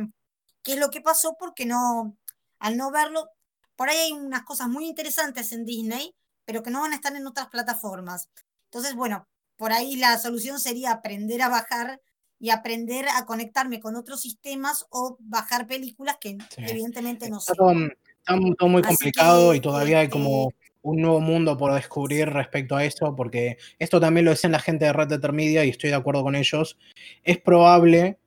[0.63, 2.17] que es lo que pasó porque no,
[2.59, 3.29] al no verlo,
[3.77, 7.15] por ahí hay unas cosas muy interesantes en Disney, pero que no van a estar
[7.15, 8.29] en otras plataformas.
[8.65, 12.01] Entonces, bueno, por ahí la solución sería aprender a bajar
[12.41, 17.53] y aprender a conectarme con otros sistemas o bajar películas que evidentemente no sé.
[17.53, 22.77] Está todo, muy complicado y todavía hay como este un nuevo mundo por descubrir respecto
[22.77, 25.91] a eso, porque esto también lo dicen la gente de Red Dead Media y estoy
[25.91, 26.79] de acuerdo con ellos.
[27.25, 28.19] Es probable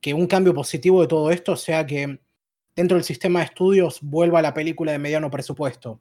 [0.00, 2.20] que un cambio positivo de todo esto sea que
[2.76, 6.00] dentro del sistema de estudios vuelva la película de mediano presupuesto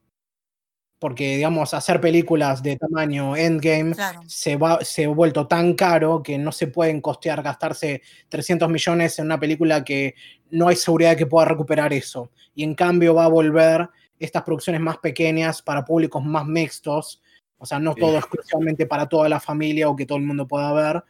[1.03, 3.93] porque, digamos, hacer películas de tamaño endgame
[4.25, 9.19] se, va, se ha vuelto tan caro que no se pueden costear gastarse 300 millones
[9.19, 10.15] en una película que
[10.49, 12.31] no hay seguridad de que pueda recuperar eso.
[12.55, 13.89] Y en cambio va a volver
[14.25, 17.21] estas producciones más pequeñas para públicos más mixtos,
[17.57, 20.73] o sea, no todo exclusivamente para toda la familia o que todo el mundo pueda
[20.73, 21.03] ver.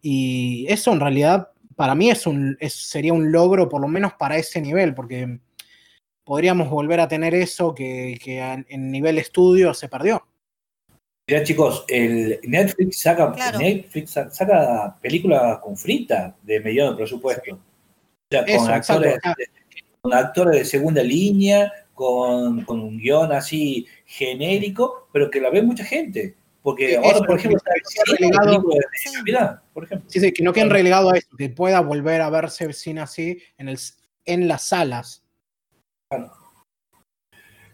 [0.00, 4.36] Y eso en realidad para mí es un, sería un logro por lo menos para
[4.36, 5.38] ese nivel, porque
[6.24, 8.18] podríamos volver a tener eso que,
[8.68, 10.24] en nivel estudio se perdió.
[11.26, 17.54] Ya chicos, el Netflix saca, Netflix saca películas con frita de mediano presupuesto.
[17.54, 17.60] O
[18.30, 19.18] sea, con, actores,
[20.02, 25.84] con, actores, de segunda línea, con, un guion así genérico, pero que la ve mucha
[25.84, 26.34] gente.
[26.62, 28.62] Porque ahora, por ejemplo, está relegado,
[29.74, 30.08] por ejemplo.
[30.10, 33.42] Sí, sí, que no queden relegados a eso, que pueda volver a verse cine así
[33.58, 33.78] en, el,
[34.24, 35.22] en las salas.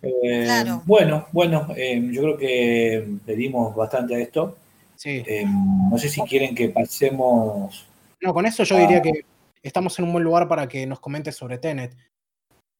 [0.02, 4.56] Eh, bueno, bueno, eh, yo creo que pedimos bastante a esto.
[4.96, 5.22] Sí.
[5.26, 7.86] Eh, no sé si quieren que pasemos.
[8.20, 9.24] No, con eso yo diría que
[9.62, 11.92] estamos en un buen lugar para que nos comentes sobre Tenet.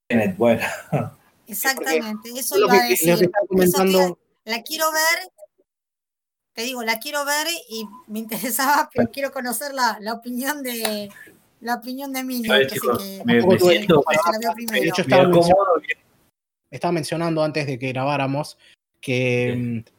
[0.09, 0.63] Tenet, bueno.
[1.47, 3.31] Exactamente, eso iba a decir.
[3.49, 4.19] comentando...
[4.45, 5.31] la quiero ver,
[6.53, 11.11] te digo, la quiero ver y me interesaba, pero quiero conocer la, la opinión de,
[11.61, 12.49] la opinión de Mini.
[16.71, 18.59] estaba, mencionando antes de que grabáramos
[19.01, 19.91] que mm,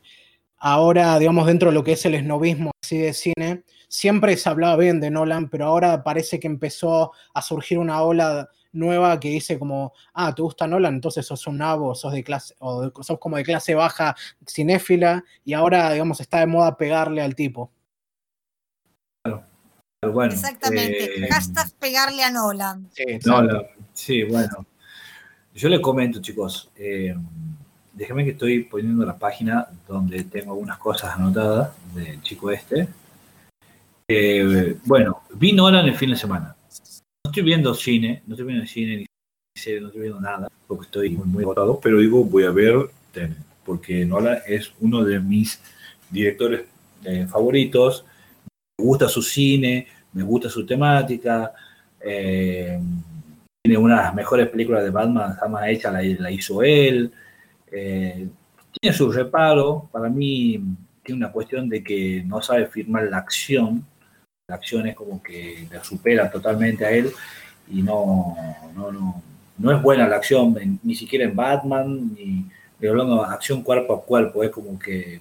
[0.57, 4.75] ahora, digamos, dentro de lo que es el esnovismo así de cine, siempre se hablaba
[4.77, 9.59] bien de Nolan, pero ahora parece que empezó a surgir una ola nueva que dice
[9.59, 10.95] como, ah, ¿te gusta Nolan?
[10.95, 14.15] Entonces sos un nabo, sos de clase, o sos como de clase baja
[14.47, 17.71] cinéfila, y ahora, digamos, está de moda pegarle al tipo.
[20.01, 21.25] Exactamente.
[21.25, 22.89] Eh, Hashtag pegarle a Nolan.
[23.93, 24.65] Sí, bueno.
[25.55, 26.69] Yo les comento, chicos.
[26.75, 27.15] Eh,
[27.93, 32.87] déjenme que estoy poniendo la página donde tengo algunas cosas anotadas del chico este.
[34.07, 36.55] Eh, bueno, vi Nolan el fin de semana.
[37.37, 39.05] Estoy viendo cine, no estoy viendo cine ni
[39.55, 42.89] serie, no estoy viendo nada, porque estoy muy, muy agotado, pero digo, voy a ver
[43.63, 45.61] porque Nolan es uno de mis
[46.09, 46.65] directores
[47.29, 48.03] favoritos
[48.79, 51.53] me gusta su cine, me gusta su temática.
[52.01, 52.79] Eh,
[53.63, 57.11] tiene una de las mejores películas de Batman jamás hecha, la, la hizo él.
[57.71, 58.27] Eh,
[58.81, 60.59] tiene su reparo, para mí
[61.03, 63.85] tiene una cuestión de que no sabe firmar la acción.
[64.49, 67.11] La acción es como que la supera totalmente a él
[67.69, 68.33] y no,
[68.73, 69.21] no, no,
[69.57, 72.49] no es buena la acción, ni siquiera en Batman, ni,
[72.87, 75.19] hablando de acción cuerpo a cuerpo, es como que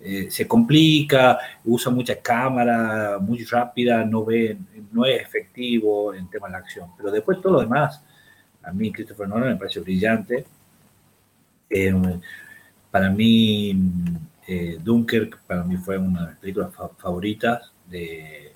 [0.00, 4.58] eh, se complica, usa mucha cámara, muy rápida, no ve,
[4.90, 6.90] no es efectivo en tema de la acción.
[6.96, 8.02] Pero después todo lo demás,
[8.64, 10.44] a mí Christopher Nolan me parece brillante.
[11.70, 11.94] Eh,
[12.90, 13.80] para mí,
[14.48, 18.54] eh, Dunkirk, para mí fue una de las películas favoritas de,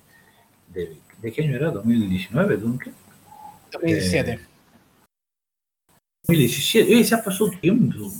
[0.67, 1.71] de, qué año era?
[1.71, 2.95] ¿2019 Dunkirk?
[3.71, 4.39] 2017.
[6.23, 8.11] 2017, ya pasó tiempo.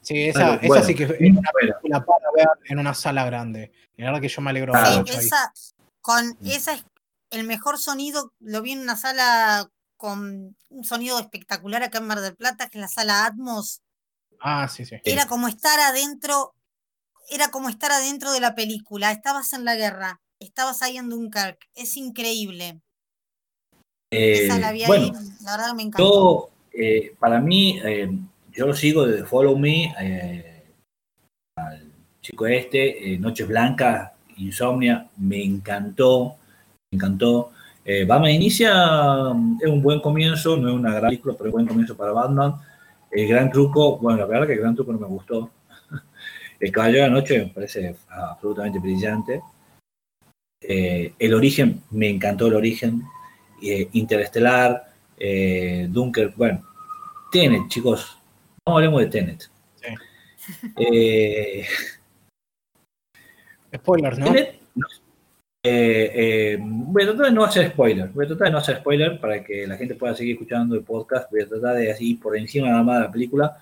[0.00, 3.72] Sí, esa, esa sí que es una película para ver en una sala grande.
[3.96, 5.18] Y la verdad que yo me alegro mucho.
[5.18, 5.52] Esa,
[6.00, 6.84] con esa es
[7.30, 12.20] el mejor sonido, lo vi en una sala con un sonido espectacular acá en Mar
[12.20, 13.82] del Plata, que es la sala Atmos.
[14.40, 14.96] Ah, sí, sí.
[15.04, 16.54] Era como estar adentro,
[17.30, 19.12] era como estar adentro de la película.
[19.12, 21.58] Estabas en la guerra, estabas ahí en Dunkirk.
[21.74, 22.80] Es increíble.
[24.10, 25.12] Esa la, bueno,
[25.42, 26.50] la verdad me encantó.
[26.72, 27.80] Yo, para mí,
[28.52, 29.92] yo lo sigo desde Follow Me,
[31.56, 36.36] al chico este, Noches Blancas, Insomnia, me encantó,
[36.90, 37.52] me encantó.
[37.84, 38.72] Eh, Batman Inicia
[39.32, 41.96] mm, es un buen comienzo, no es una gran película, pero es un buen comienzo
[41.96, 42.56] para Batman.
[43.10, 45.50] El gran truco, bueno, la verdad que el gran truco no me gustó.
[46.58, 49.40] El Caballero de la Noche me parece absolutamente brillante.
[50.60, 53.02] Eh, el origen, me encantó el origen.
[53.62, 56.62] Eh, Interestelar, eh, Dunker, bueno,
[57.30, 58.18] Tenet, chicos.
[58.66, 59.50] No hablemos de Tenet.
[59.76, 61.62] Sí.
[63.74, 64.34] Spoilers, ¿no?
[65.68, 68.08] Eh, eh, voy a tratar de no hacer spoiler.
[68.10, 70.84] Voy a tratar de no hacer spoiler para que la gente pueda seguir escuchando el
[70.84, 71.28] podcast.
[71.30, 73.56] Voy a tratar de así por encima nada más de la película.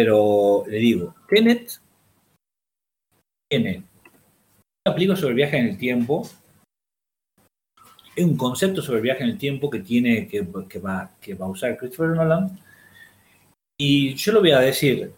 [0.00, 1.80] Pero le digo, Tenet
[3.50, 3.82] tiene
[4.86, 6.22] una película sobre el viaje en el tiempo.
[8.14, 11.46] Es un concepto sobre el viaje en el tiempo que tiene que, va, que va
[11.46, 12.60] a usar Christopher Nolan.
[13.76, 15.10] Y yo lo voy a decir,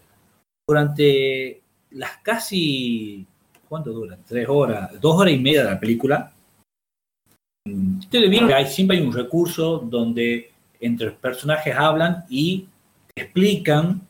[0.67, 3.27] durante las casi,
[3.69, 4.17] ¿cuánto dura?
[4.27, 6.33] Tres horas, dos horas y media de la película.
[7.99, 12.65] Ustedes vieron que hay, siempre hay un recurso donde entre los personajes hablan y
[13.15, 14.07] explican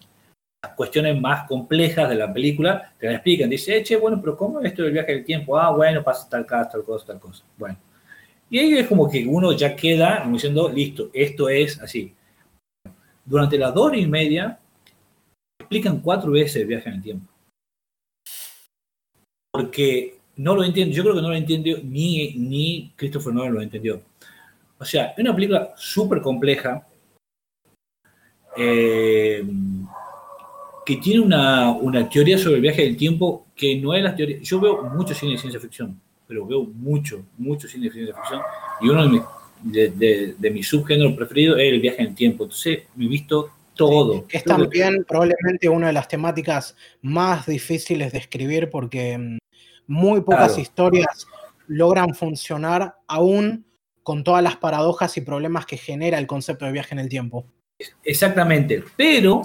[0.75, 4.59] cuestiones más complejas de la película, te la explican, dice, eh, che, bueno, pero ¿cómo
[4.59, 5.57] es esto del viaje del tiempo?
[5.57, 7.43] Ah, bueno, pasa tal cosa, tal cosa, tal cosa.
[7.57, 7.77] Bueno.
[8.49, 12.13] Y ahí es como que uno ya queda diciendo, listo, esto es así.
[13.25, 14.59] Durante las dos horas y media,
[15.59, 17.31] explican cuatro veces el viaje en el tiempo
[19.51, 23.61] porque no lo entiendo, yo creo que no lo entendió ni, ni Christopher Nolan lo
[23.61, 24.01] entendió.
[24.79, 26.87] O sea, es una película súper compleja
[28.57, 29.45] eh,
[30.85, 34.39] que tiene una, una, teoría sobre el viaje del tiempo que no es la teoría.
[34.41, 38.41] Yo veo mucho cine de ciencia ficción, pero veo mucho, mucho cine de ciencia ficción
[38.81, 42.43] y uno de, mis, de, de, mis subgéneros preferidos es el viaje en el tiempo.
[42.45, 44.25] Entonces, me he visto todo.
[44.29, 49.37] es también probablemente una de las temáticas más difíciles de escribir porque mm,
[49.87, 51.27] muy pocas historias
[51.67, 53.65] logran funcionar aún
[54.03, 57.45] con todas las paradojas y problemas que genera el concepto de viaje en el tiempo.
[58.03, 59.41] Exactamente, pero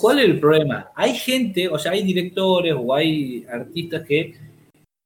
[0.00, 0.90] ¿cuál es el problema?
[0.94, 4.34] Hay gente, o sea, hay directores o hay artistas que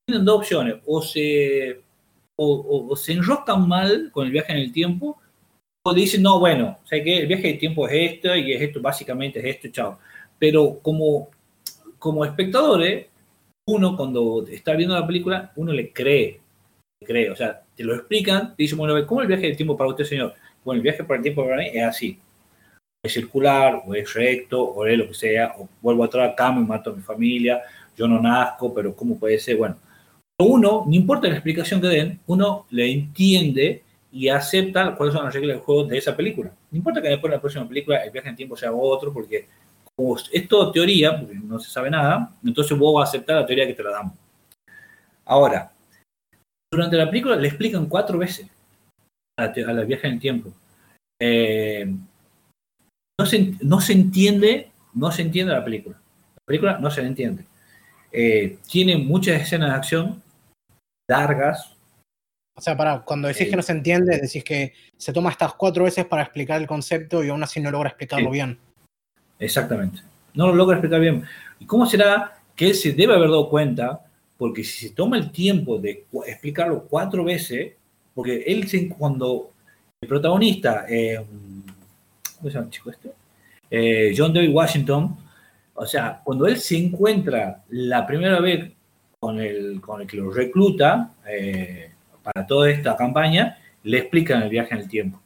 [0.07, 1.81] tienen dos opciones, o se,
[2.37, 5.19] o, se enroscan mal con el viaje en el tiempo,
[5.85, 8.53] o dicen, no, bueno, o sea que el viaje en el tiempo es esto y
[8.53, 9.99] es esto, básicamente es esto, chao.
[10.39, 11.29] Pero como,
[11.99, 13.07] como espectadores,
[13.69, 16.41] uno cuando está viendo la película, uno le cree,
[17.05, 19.91] cree, o sea, te lo explican, te dicen, bueno, ¿cómo el viaje del tiempo para
[19.91, 20.35] usted, señor?
[20.65, 22.19] Bueno, el viaje por el tiempo para mí es así.
[23.09, 26.91] Circular, o es recto, o es lo que sea, o vuelvo atrás, cama y mato
[26.91, 27.63] a mi familia,
[27.97, 29.57] yo no nazco, pero ¿cómo puede ser?
[29.57, 29.77] Bueno,
[30.39, 35.35] uno, no importa la explicación que den, uno le entiende y acepta cuáles son las
[35.35, 36.53] reglas del juego de esa película.
[36.71, 39.47] No importa que después en la próxima película el viaje en tiempo sea otro, porque
[39.95, 43.47] como es todo teoría, porque no se sabe nada, entonces vos vas a aceptar la
[43.47, 44.15] teoría que te la damos.
[45.25, 45.73] Ahora,
[46.71, 48.47] durante la película le explican cuatro veces
[49.39, 50.53] a la, viaje en tiempo.
[51.21, 51.95] Eh,
[53.19, 55.97] no, se, no se entiende, no se entiende la película.
[56.35, 57.45] La película no se entiende.
[58.13, 60.23] Eh, tiene muchas escenas de acción
[61.09, 61.75] largas.
[62.57, 65.85] O sea, para cuando decís que no se entiende, decís que se toma estas cuatro
[65.85, 68.59] veces para explicar el concepto y aún así no logra explicarlo bien.
[69.39, 70.01] Exactamente.
[70.35, 71.25] No lo logra explicar bien.
[71.59, 74.01] ¿Y cómo será que él se debe haber dado cuenta?
[74.39, 77.75] Porque si se toma el tiempo de explicarlo cuatro veces,
[78.15, 79.53] porque él cuando
[80.01, 81.23] el protagonista, eh,
[82.47, 83.11] ¿cómo se llama el chico este?
[83.71, 85.17] Eh, John David Washington,
[85.75, 88.73] o sea, cuando él se encuentra la primera vez
[89.19, 91.91] con el, con el que lo recluta eh,
[92.23, 95.21] para toda esta campaña, le explican el viaje en el tiempo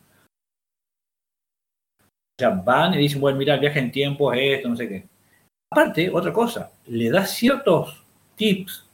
[2.41, 5.05] sea, van y dicen, bueno, mira, el viaje en tiempo es esto, no sé qué.
[5.73, 8.03] Aparte, otra cosa, le da ciertos
[8.35, 8.89] tips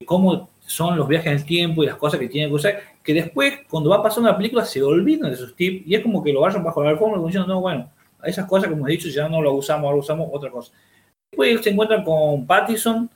[0.00, 2.80] de cómo son los viajes en el tiempo y las cosas que tienen que usar,
[3.04, 6.24] que después, cuando va pasando la película, se olvidan de esos tips y es como
[6.24, 7.88] que lo vayan bajo la alfombra y diciendo, no, bueno,
[8.24, 10.72] esas cosas que hemos dicho ya no lo usamos, ahora usamos otra cosa.
[11.30, 13.08] Después se encuentran con Pattison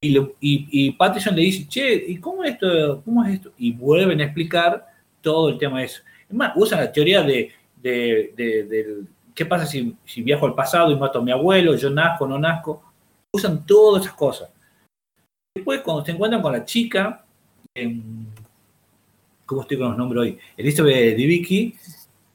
[0.00, 3.02] y, y, Pattison le dice, che, ¿y cómo es esto?
[3.04, 3.52] ¿Cómo es esto?
[3.58, 4.86] Y vuelven a explicar
[5.20, 6.02] todo el tema de eso.
[6.28, 7.52] Es más, usan la teoría de
[7.84, 9.04] de,
[9.34, 12.82] qué pasa si, viajo al pasado y mato a mi abuelo, yo nazco, no nazco.
[13.32, 14.50] Usan todas esas cosas.
[15.54, 17.24] Después, cuando se encuentran con la chica,
[19.46, 20.38] ¿cómo estoy con los nombres hoy?
[20.56, 21.74] Elizabeth Dibicki,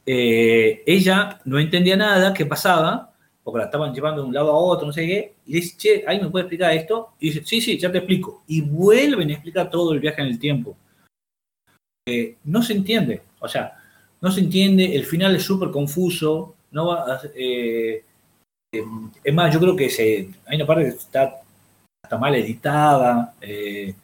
[0.05, 4.57] eh, ella no entendía nada qué pasaba, porque la estaban llevando de un lado a
[4.57, 7.09] otro, no sé qué, y dice, che, ¿ahí me puede explicar esto?
[7.19, 8.43] Y dice, sí, sí, ya te explico.
[8.47, 10.77] Y vuelven a explicar todo el viaje en el tiempo.
[12.43, 13.21] no se entiende.
[13.39, 13.73] O sea,
[14.21, 18.03] no se entiende, el final es súper confuso, no va eh,
[18.71, 18.83] eh,
[19.23, 21.41] es más, yo creo que se, hay una parte que está,
[22.03, 23.95] está mal editada, eh,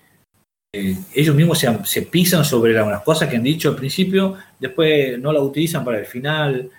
[1.13, 5.41] ellos mismos se, pisan sobre algunas cosas que han dicho al principio, después no la
[5.41, 6.69] utilizan para el final,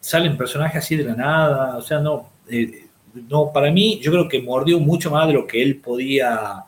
[0.00, 2.30] salen personajes así de la nada, o sea, no,
[3.28, 6.64] no, para mí yo creo que mordió mucho más de lo que él podía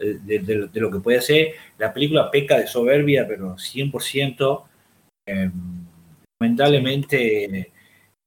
[0.00, 1.48] de, lo que puede hacer.
[1.78, 4.62] La película peca de soberbia, pero 100%.
[5.26, 5.50] Eh,
[6.40, 7.72] lamentablemente,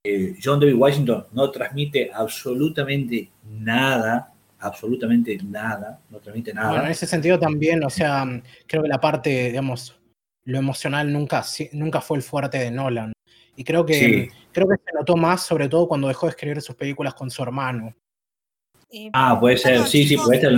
[0.03, 4.32] eh, John David Washington no transmite absolutamente nada,
[4.63, 6.69] absolutamente nada, no transmite nada.
[6.69, 8.25] Bueno, en ese sentido también, o sea,
[8.67, 9.99] creo que la parte, digamos,
[10.45, 13.13] lo emocional nunca, nunca fue el fuerte de Nolan.
[13.55, 16.75] Y creo que, creo que se notó más, sobre todo cuando dejó de escribir sus
[16.75, 17.95] películas con su hermano.
[19.13, 20.51] ah, puede ser, sí, sí, puede ser.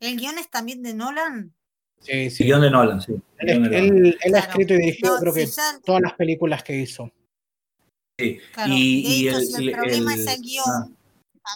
[0.00, 1.54] ¿El guion es también de Nolan?
[2.00, 2.44] Sí, sí.
[2.44, 3.14] El guion de Nolan, sí.
[3.38, 5.48] Él, ha escrito y dirigido, creo que
[5.84, 7.10] todas las películas que hizo.
[8.18, 8.38] Sí.
[8.66, 10.88] y, de si el, problema es el guion, ah.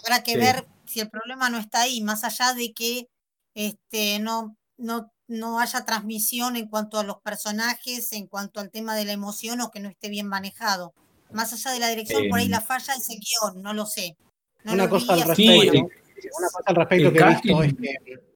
[0.03, 3.07] habrá que ver si el problema no está ahí, más allá de que
[3.55, 8.95] este, no, no, no haya transmisión en cuanto a los personajes, en cuanto al tema
[8.95, 10.93] de la emoción o que no esté bien manejado.
[11.31, 14.17] Más allá de la dirección, por ahí la falla es el guion, no lo sé.
[14.65, 18.29] una, cosa al respecto, una cosa al respecto que he visto es que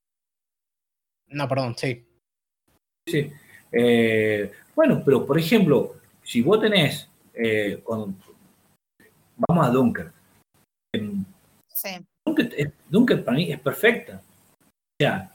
[1.34, 2.06] no, perdón, sí.
[3.08, 3.32] Sí.
[3.72, 10.14] Eh, bueno, pero por ejemplo, si vos tenés, eh, vamos a Dunker.
[11.74, 12.06] Sí.
[12.90, 14.22] Dunker, para mí es perfecta.
[14.22, 15.32] O sea,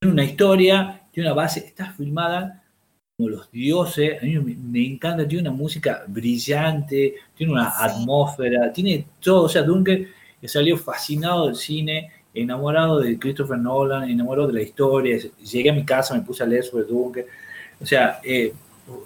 [0.00, 2.62] tiene una historia, tiene una base, está filmada
[3.20, 9.04] como los dioses, a mí me, encanta, tiene una música brillante, tiene una atmósfera, tiene
[9.20, 10.08] todo, o sea, Dunker
[10.44, 15.84] salió fascinado del cine, enamorado de Christopher Nolan, enamorado de la historia, llegué a mi
[15.84, 17.26] casa, me puse a leer sobre Dunker,
[17.78, 18.54] o sea, eh,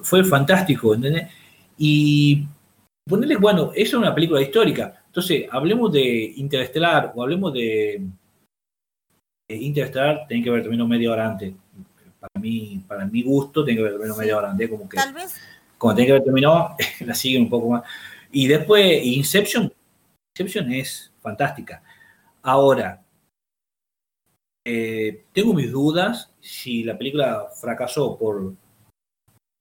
[0.02, 1.28] fue fantástico, ¿entendés?
[1.76, 2.46] Y
[3.08, 8.02] ponerle, bueno, eso es una película histórica, entonces hablemos de Interestelar o hablemos de,
[9.48, 11.54] Interestelar, tiene que ver también media hora antes,
[12.18, 14.96] para mí, para mi gusto, tiene que ver menos media hora antes, como que...
[14.96, 15.36] Tal vez.
[15.78, 16.74] Cuando tiene que ver terminado,
[17.06, 17.84] la siguen un poco más.
[18.32, 19.72] Y después, Inception,
[20.36, 21.80] Inception es fantástica.
[22.42, 23.00] Ahora,
[24.66, 28.52] eh, tengo mis dudas si la película fracasó por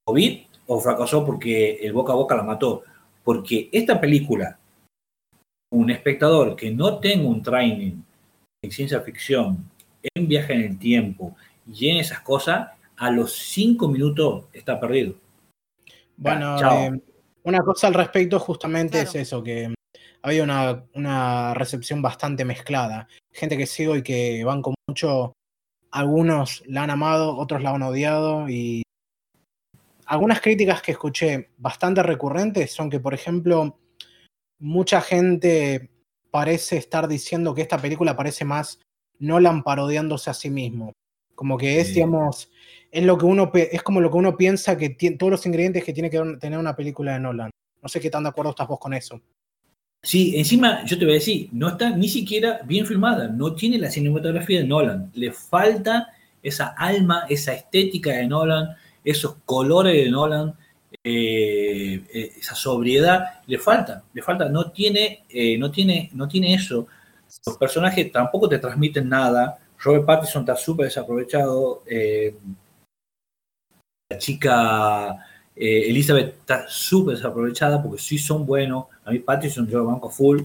[0.04, 2.82] COVID o fracasó porque el boca a boca la mató.
[3.22, 4.58] Porque esta película,
[5.74, 8.02] un espectador que no tenga un training
[8.62, 9.68] en ciencia ficción,
[10.14, 11.36] en viaje en el tiempo
[11.70, 15.14] y en esas cosas, a los cinco minutos está perdido.
[16.16, 17.00] Bueno, eh,
[17.42, 19.74] una cosa al respecto justamente es eso, que
[20.22, 23.08] había una, una, recepción bastante mezclada.
[23.32, 25.32] Gente que sigo y que van con mucho,
[25.90, 28.82] algunos la han amado, otros la han odiado y
[30.06, 33.76] algunas críticas que escuché bastante recurrentes son que, por ejemplo,
[34.58, 35.90] mucha gente
[36.30, 38.80] parece estar diciendo que esta película parece más
[39.18, 40.92] Nolan parodiándose a sí mismo.
[41.34, 42.50] Como que es, digamos,
[42.90, 45.84] es lo que uno es como lo que uno piensa que tiene todos los ingredientes
[45.84, 47.50] que tiene que tener una película de Nolan.
[47.82, 49.20] No sé qué tan de acuerdo estás vos con eso.
[50.02, 53.78] Sí, encima yo te voy a decir, no está ni siquiera bien filmada, no tiene
[53.78, 56.08] la cinematografía de Nolan, le falta
[56.42, 60.54] esa alma, esa estética de Nolan, esos colores de Nolan,
[61.06, 66.54] eh, eh, esa sobriedad, le falta, le falta, no tiene, eh, no tiene, no tiene
[66.54, 66.86] eso.
[67.44, 69.58] Los personajes tampoco te transmiten nada.
[69.80, 71.82] Robert Pattinson está súper desaprovechado.
[74.08, 75.16] la chica
[75.54, 78.86] Elizabeth está súper desaprovechada porque sí son buenos.
[79.04, 80.42] A mí Pattinson yo lo banco full.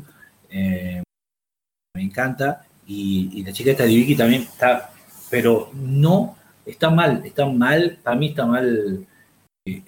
[0.49, 2.65] Me encanta.
[2.85, 4.89] Y, la chica esta de Vicky también está,
[5.29, 9.05] pero no, está mal, está mal, para mí está mal,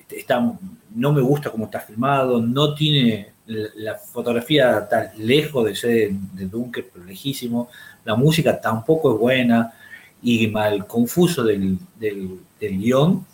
[0.10, 0.54] está,
[0.96, 6.46] no me gusta cómo está filmado, no tiene la, fotografía está lejos de ser de
[6.46, 7.70] Dunker, pero lejísimo,
[8.06, 9.74] la música tampoco es buena
[10.22, 13.26] y mal confuso del, del, del guion.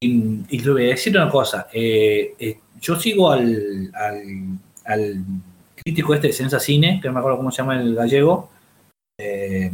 [0.00, 3.90] Y, y le voy a decir una cosa, eh, eh, yo sigo al,
[4.84, 5.24] al,
[5.74, 8.48] crítico este de Sensa Cine, que no me acuerdo cómo se llama el gallego,
[9.18, 9.72] eh,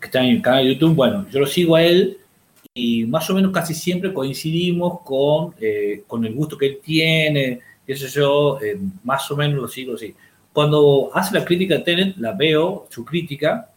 [0.00, 2.18] que está en el canal de YouTube, bueno, yo lo sigo a él
[2.74, 5.54] y más o menos casi siempre coincidimos con,
[6.06, 8.58] con el gusto que él tiene, eso yo,
[9.04, 10.14] más o menos lo sigo así.
[10.52, 13.70] Cuando hace la crítica de Tenet, la veo, su crítica,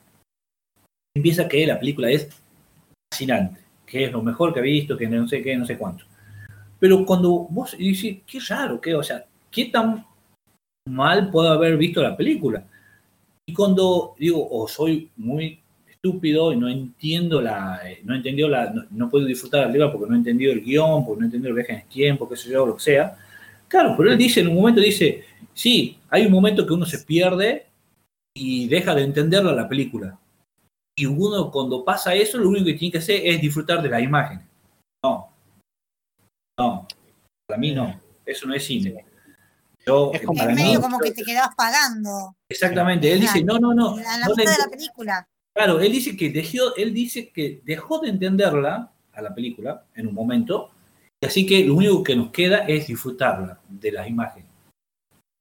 [1.15, 2.29] empieza que la película es
[3.11, 6.05] fascinante que es lo mejor que ha visto, que no sé qué, no sé cuánto.
[6.79, 10.05] Pero cuando vos dices, qué raro, qué, o sea, qué tan
[10.89, 12.65] mal puedo haber visto la película.
[13.47, 15.59] Y cuando digo, o soy muy
[16.05, 20.07] estúpido y no entiendo la, eh, no entendió la, no, puedo disfrutar la película porque
[20.07, 22.35] no he entendido el guion, porque no he entendido el viaje en el tiempo, qué
[22.35, 23.17] sé yo, lo que sea.
[23.67, 26.99] Claro, pero él dice, en un momento dice, sí, hay un momento que uno se
[26.99, 27.65] pierde
[28.35, 30.17] y deja de entenderla la película.
[30.97, 33.99] Y uno cuando pasa eso, lo único que tiene que hacer es disfrutar de la
[33.99, 34.41] imagen.
[35.03, 35.29] No.
[36.57, 36.87] No.
[37.47, 37.99] Para mí no.
[38.25, 39.05] Eso no es cine.
[39.85, 42.35] Yo, es como, medio como que te quedas pagando.
[42.49, 43.11] Exactamente.
[43.11, 43.97] Él dice, no, no, no.
[43.97, 45.27] La, la de la película.
[45.55, 50.07] Claro, él dice que dejó, él dice que dejó de entenderla a la película en
[50.07, 50.71] un momento,
[51.21, 54.49] y así que lo único que nos queda es disfrutarla de las imágenes.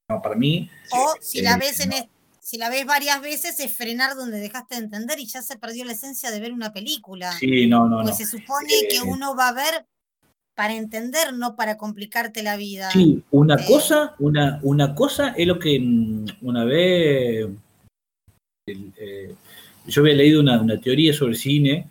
[0.09, 0.71] No, para mí.
[0.93, 1.93] O si la ves en
[2.39, 5.85] si la ves varias veces es frenar donde dejaste de entender y ya se perdió
[5.87, 7.33] la esencia de ver una película.
[7.33, 8.03] Sí, no, no.
[8.03, 9.87] Pues se supone que eh, uno va a ver
[10.55, 12.91] para entender, no para complicarte la vida.
[12.91, 17.49] Sí, una eh, cosa, una, una cosa es lo que mm, una vez
[18.67, 19.35] eh,
[19.87, 21.89] yo había leído una, teoría sobre cine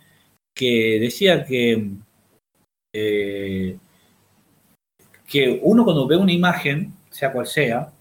[0.54, 1.90] que decía que,
[2.94, 3.78] eh,
[5.26, 7.92] que uno cuando ve una imagen, sea cual sea,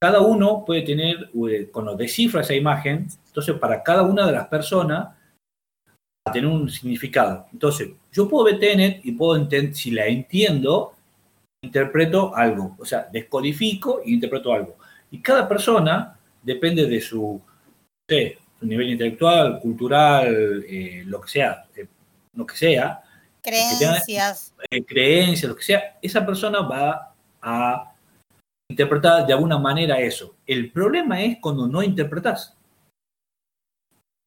[0.00, 4.48] cada uno puede tener, eh, cuando descifra esa imagen, entonces para cada una de las
[4.48, 7.46] personas va a tener un significado.
[7.52, 10.94] Entonces, yo puedo ver Tenet y puedo entender, si la entiendo,
[11.62, 14.76] interpreto algo, o sea, descodifico y interpreto algo.
[15.10, 17.40] Y cada persona, depende de su,
[18.66, 21.86] nivel intelectual, cultural, eh, lo que sea, eh,
[22.34, 23.02] lo que sea.
[23.42, 24.54] Creencias.
[24.70, 27.92] Eh, creencias, lo que sea, esa persona va a
[28.70, 30.34] interpretar de alguna manera eso.
[30.46, 32.56] El problema es cuando no interpretas.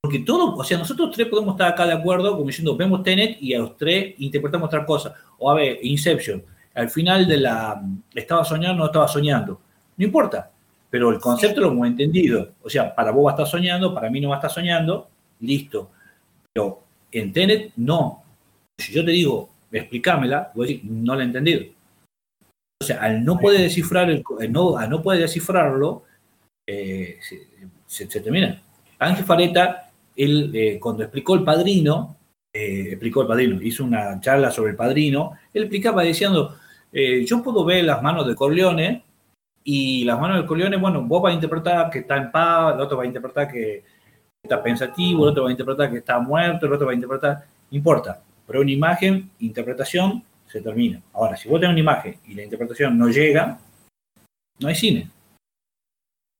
[0.01, 3.41] Porque todo, o sea, nosotros tres podemos estar acá de acuerdo, como diciendo, vemos Tenet
[3.41, 5.15] y a los tres interpretamos otra cosa.
[5.37, 7.81] O a ver, Inception, al final de la,
[8.13, 9.61] estaba soñando, no estaba soñando.
[9.95, 10.51] No importa,
[10.93, 12.51] pero el concepto lo hemos entendido.
[12.61, 15.09] O sea, para vos va a estar soñando, para mí no va a estar soñando,
[15.39, 15.89] listo.
[16.53, 18.23] Pero en Tenet, no.
[18.77, 21.63] Si yo te digo, explícamela, voy a decir, no la he entendido.
[22.79, 26.03] O sea, al no poder descifrar, el, no, al no poder descifrarlo,
[26.69, 27.17] eh,
[27.87, 28.61] se, termina.
[28.99, 32.17] Ángel Fareta, él, eh, cuando explicó el padrino,
[32.53, 36.55] eh, explicó el padrino, hizo una charla sobre el padrino, él explicaba diciendo,
[36.91, 39.03] yo puedo ver las manos de Corleone,
[39.63, 42.81] y las manos del Corleone, bueno, vos vas a interpretar que está en paz, el
[42.81, 43.83] otro va a interpretar que
[44.41, 47.45] está pensativo, el otro va a interpretar que está muerto, el otro va a interpretar,
[47.71, 51.01] no importa, pero una imagen, interpretación, se termina.
[51.13, 53.59] Ahora, si vos tenés una imagen y la interpretación no llega,
[54.59, 55.09] no hay cine.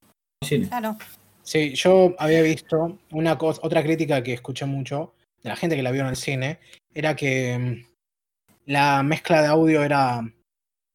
[0.01, 0.09] No
[0.41, 0.67] hay cine.
[0.67, 0.97] Claro.
[1.41, 5.83] Sí, yo había visto una cosa, otra crítica que escuché mucho de la gente que
[5.83, 6.59] la vio en el cine,
[6.93, 10.21] era que mm, la mezcla de audio era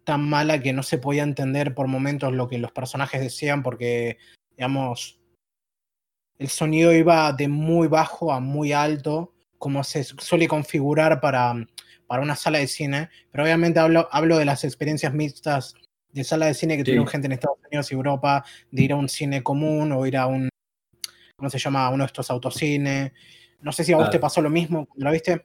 [0.09, 4.17] tan mala que no se podía entender por momentos lo que los personajes decían porque,
[4.57, 5.21] digamos,
[6.39, 11.53] el sonido iba de muy bajo a muy alto, como se suele configurar para,
[12.07, 15.75] para una sala de cine, pero obviamente hablo, hablo de las experiencias mixtas
[16.11, 18.97] de sala de cine que tuvieron gente en Estados Unidos y Europa, de ir a
[18.97, 20.49] un cine común o ir a un,
[21.37, 23.13] ¿cómo se llama?, uno de estos autocines.
[23.61, 25.45] No sé si a vos te pasó lo mismo, ¿lo viste?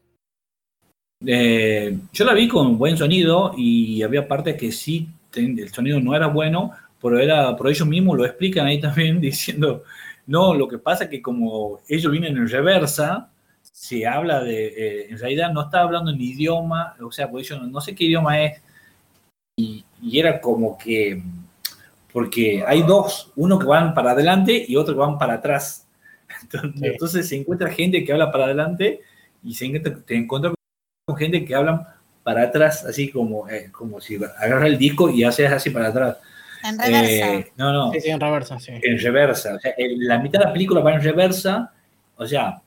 [1.25, 6.15] Eh, yo la vi con buen sonido y había partes que sí, el sonido no
[6.15, 6.71] era bueno,
[7.01, 9.83] pero era, por ellos mismos lo explican ahí también diciendo,
[10.27, 13.29] no, lo que pasa es que como ellos vienen en reversa,
[13.61, 17.67] se habla de, eh, en realidad no está hablando en idioma, o sea, pues ellos
[17.67, 18.61] no, sé qué idioma es,
[19.57, 21.21] y, era como que,
[22.11, 25.87] porque hay dos, uno que van para adelante y otro que van para atrás.
[26.81, 29.01] Entonces, se encuentra gente que habla para adelante
[29.43, 30.53] y se encuentra, te encuentra
[31.05, 31.85] con gente que hablan
[32.23, 36.17] para atrás, así como, eh, como si agarra el disco y haces así para atrás.
[36.63, 37.33] En reversa.
[37.33, 37.91] Eh, no, no.
[37.91, 38.71] Sí, sí, en reversa, sí.
[38.81, 39.55] En reversa.
[39.55, 41.73] O sea, la mitad de la película va en reversa,
[42.15, 42.61] o sea,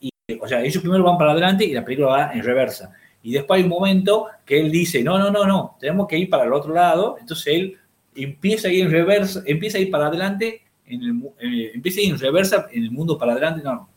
[0.00, 2.92] y, o sea, ellos primero van para adelante y la película va en reversa.
[3.22, 6.28] Y después hay un momento que él dice, no, no, no, no, tenemos que ir
[6.28, 7.16] para el otro lado.
[7.18, 7.78] Entonces él
[8.14, 12.02] empieza a ir en reversa, empieza a ir para adelante, en el, eh, empieza a
[12.02, 13.62] ir en reversa en el mundo para adelante.
[13.64, 13.88] No.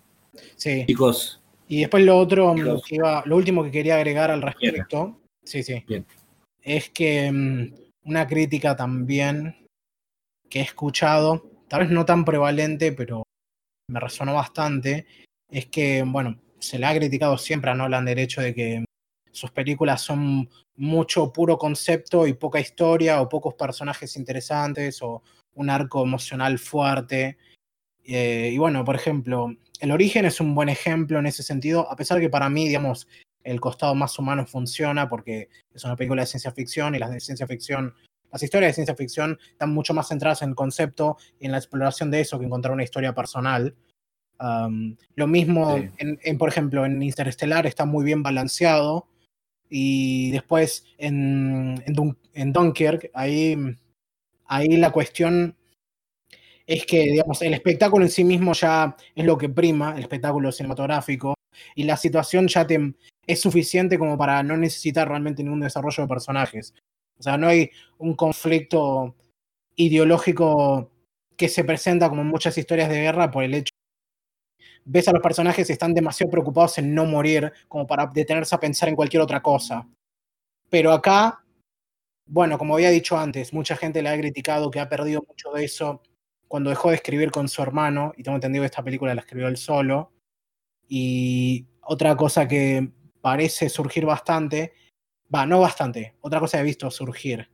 [0.56, 0.86] Sí.
[0.88, 1.41] Chicos,
[1.72, 5.82] y después lo otro, lo último que quería agregar al respecto, sí, sí,
[6.61, 7.74] es que mm,
[8.09, 9.69] una crítica también
[10.49, 13.24] que he escuchado, tal vez no tan prevalente, pero
[13.88, 15.05] me resonó bastante,
[15.49, 18.84] es que, bueno, se le ha criticado siempre a Nolan el hecho de que
[19.32, 25.69] sus películas son mucho puro concepto y poca historia o pocos personajes interesantes o un
[25.69, 27.38] arco emocional fuerte.
[28.03, 31.96] Eh, y bueno, por ejemplo, el origen es un buen ejemplo en ese sentido, a
[31.96, 33.08] pesar de que para mí, digamos,
[33.44, 37.20] el costado más humano funciona porque es una película de ciencia ficción y las de
[37.20, 37.96] ciencia ficción,
[38.32, 41.58] las historias de ciencia ficción están mucho más centradas en el concepto y en la
[41.58, 43.76] exploración de eso que encontrar una historia personal.
[45.16, 49.08] lo mismo, en, por ejemplo, en Interstellar está muy bien balanceado.
[49.68, 51.82] Y después en,
[52.34, 53.58] en, Dunkirk, ahí,
[54.46, 55.56] ahí la cuestión
[56.72, 60.53] es que, digamos, el espectáculo en sí mismo ya es lo que prima, el espectáculo
[60.53, 61.34] cinematográfico,
[61.76, 62.93] y la situación ya te,
[63.28, 66.74] es suficiente como para no necesitar realmente ningún desarrollo de personajes.
[67.19, 69.17] O sea, no hay un conflicto
[69.76, 70.89] ideológico
[71.36, 73.72] que se presenta como en muchas historias de guerra por el hecho
[74.86, 78.59] ves a los personajes y están demasiado preocupados en no morir como para detenerse a
[78.59, 79.88] pensar en cualquier otra cosa.
[80.69, 81.43] Pero acá,
[82.26, 85.65] bueno, como había dicho antes, mucha gente le ha criticado que ha perdido mucho de
[85.65, 86.01] eso
[86.52, 89.47] cuando dejó de escribir con su hermano, y tengo entendido que esta película la escribió
[89.47, 90.12] él solo.
[90.86, 92.91] Y otra cosa que
[93.22, 94.74] parece surgir bastante,
[95.34, 97.49] va, no bastante, otra cosa que he visto surgir,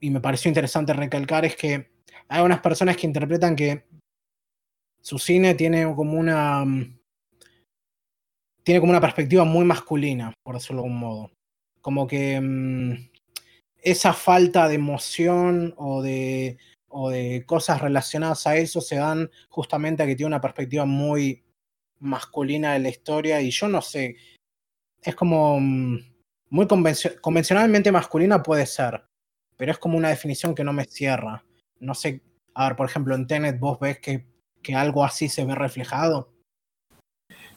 [0.00, 1.90] y me pareció interesante recalcar, es que
[2.26, 3.84] hay unas personas que interpretan que
[5.02, 6.64] su cine tiene como una.
[6.64, 6.98] Mm,
[8.64, 11.32] tiene como una perspectiva muy masculina, por decirlo de algún modo.
[11.82, 13.10] Como que mm,
[13.82, 16.56] esa falta de emoción o de,
[16.88, 21.44] o de cosas relacionadas a eso se dan justamente a que tiene una perspectiva muy
[22.00, 24.16] masculina de la historia y yo no sé,
[25.02, 25.98] es como mm,
[26.50, 26.66] muy
[27.20, 29.02] convencionalmente masculina puede ser,
[29.56, 31.44] pero es como una definición que no me cierra.
[31.80, 32.22] No sé,
[32.54, 34.26] a ver, por ejemplo, en Tenet vos ves que
[34.62, 36.28] que algo así se ve reflejado?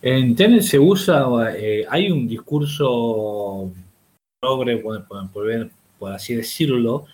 [0.02, 1.26] En Tenet se usa,
[1.56, 3.72] eh, hay un discurso
[4.40, 5.06] progre, por,
[6.00, 7.06] por, así decirlo,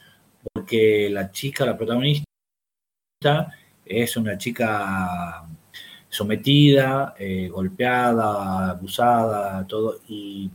[0.68, 2.26] porque la chica, la protagonista,
[3.86, 5.45] es una chica
[6.09, 10.51] sometida, eh, golpeada, abusada, todo, y,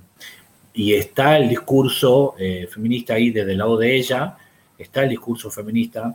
[0.75, 4.37] está el discurso eh, feminista ahí desde el lado de ella,
[4.77, 6.15] está el discurso feminista,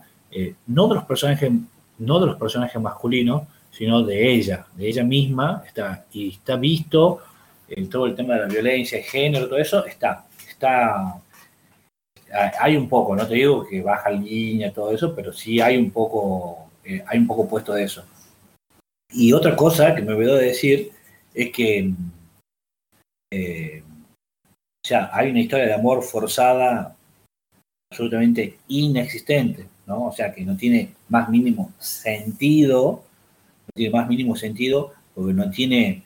[0.68, 1.52] no de los personajes
[1.98, 7.22] no de los personajes masculinos, sino de ella, de ella misma, está, y está visto
[7.68, 11.20] en todo el tema de la violencia, el género, todo eso, está, está,
[12.60, 15.92] hay un poco, no te digo que baja línea, todo eso, pero sí hay un
[15.92, 18.04] poco, eh, hay un poco puesto de eso.
[19.12, 20.92] Y otra cosa que me olvidó de decir
[21.34, 21.92] es que
[23.32, 23.84] eh,
[24.86, 26.96] ya hay una historia de amor forzada
[27.92, 29.68] absolutamente inexistente.
[29.88, 33.04] O sea, que no tiene más mínimo sentido,
[33.68, 36.04] no tiene más mínimo sentido porque no tiene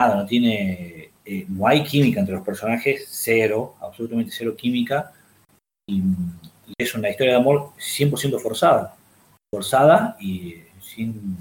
[0.00, 5.12] nada, no tiene, eh, no hay química entre los personajes, cero, absolutamente cero química,
[5.86, 6.02] y,
[6.78, 8.96] es una historia de amor 100% forzada,
[9.52, 11.36] forzada y sin,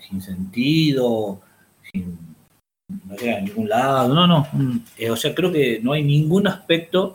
[0.00, 1.40] sin, sentido,
[1.92, 2.18] sin,
[3.06, 4.48] no llega a ningún lado, no, no,
[4.98, 7.14] eh, o sea, creo que no hay ningún aspecto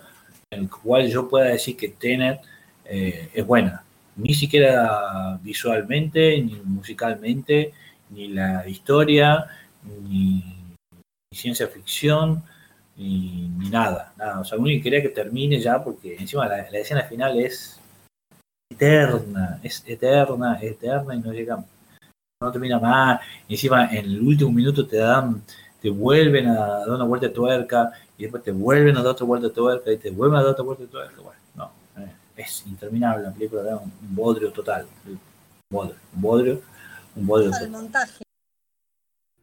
[0.51, 2.39] en el cual yo pueda decir que Tenet
[2.85, 3.83] eh, es buena.
[4.15, 7.73] Ni siquiera visualmente, ni musicalmente,
[8.09, 9.47] ni la historia,
[10.09, 10.55] ni,
[11.33, 12.43] ciencia ficción,
[12.97, 14.39] ni, nada, nada.
[14.39, 17.79] O sea, uno quería que termine ya porque encima la, escena final es
[18.69, 21.63] eterna, es eterna, eterna y no llega,
[22.41, 23.21] no termina más.
[23.47, 25.41] encima en el último minuto te dan,
[25.81, 29.25] te vuelven a dar una vuelta de tuerca y después te vuelven a dar otra
[29.25, 31.21] vuelta de tuerca y te vuelven a dar otra vuelta de tuerca.
[31.21, 31.71] Bueno, no,
[32.35, 34.87] es interminable la película, un, bodrio total.
[35.05, 35.19] Un
[35.69, 36.61] bodrio, un bodrio,
[37.15, 37.69] un bodrio total.
[37.69, 38.23] montaje.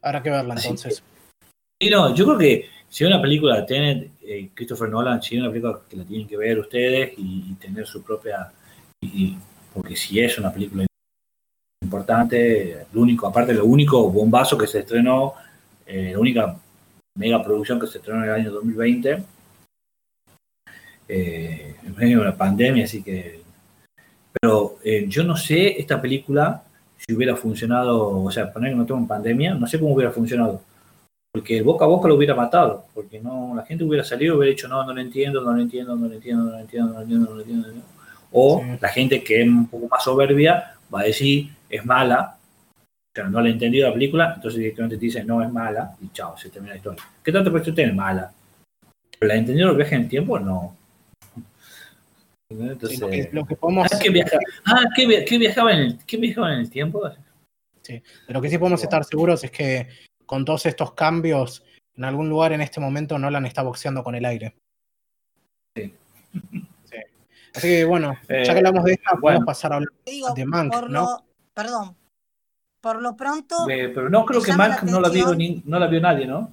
[0.00, 1.02] Habrá que verla entonces.
[1.80, 5.50] Sí, no, yo creo que si una película Tenet, eh, Christopher Nolan, si es una
[5.50, 8.52] película que la tienen que ver ustedes y, tener su propia.
[9.72, 10.84] porque si es una película
[11.82, 15.32] importante, lo único, aparte lo único bombazo que se estrenó,
[15.86, 16.54] eh, la única
[17.16, 19.24] mega producción que se estrenó en el año 2020
[21.08, 23.40] eh, en medio de una pandemia, así que...
[24.38, 26.62] Pero eh, yo no sé esta película
[26.98, 30.10] si hubiera funcionado, o sea, poner que no tengo en pandemia, no sé cómo hubiera
[30.10, 30.60] funcionado.
[31.32, 34.36] Porque el boca a boca lo hubiera matado, porque no la gente hubiera salido y
[34.36, 36.88] hubiera dicho, no, no lo entiendo, no lo entiendo, no lo entiendo, no lo entiendo,
[36.88, 37.68] no lo entiendo, no lo entiendo.
[38.32, 42.36] O la gente que es un poco más soberbia va a decir, es mala,
[42.76, 45.96] o sea, no le he entendido la película, entonces directamente te dice, no es mala,
[46.02, 47.02] y chao, se termina la historia.
[47.24, 48.30] ¿Qué tanto usted es mala?
[49.18, 50.38] ¿Pero la entendido el viaje en el tiempo?
[50.38, 50.76] No.
[52.50, 53.00] Entonces,
[53.32, 57.02] lo que, podemos ah, ¿qué, ah, viajaba en el, ¿qué viajaba en el tiempo?
[57.80, 59.88] Sí, pero lo que sí podemos estar seguros es que
[60.26, 61.64] con todos estos cambios,
[61.94, 64.56] en algún lugar en este momento Nolan está boxeando con el aire.
[65.74, 65.94] Sí.
[66.84, 66.96] sí.
[67.54, 69.92] Así que bueno, ya que eh, hablamos de esta, podemos pasar a hablar
[70.34, 71.24] de Mank, ¿no?
[71.54, 71.96] perdón.
[72.80, 73.68] Por lo pronto.
[73.68, 76.52] Eh, pero no creo que Mank no la, vio no la vio nadie, ¿no?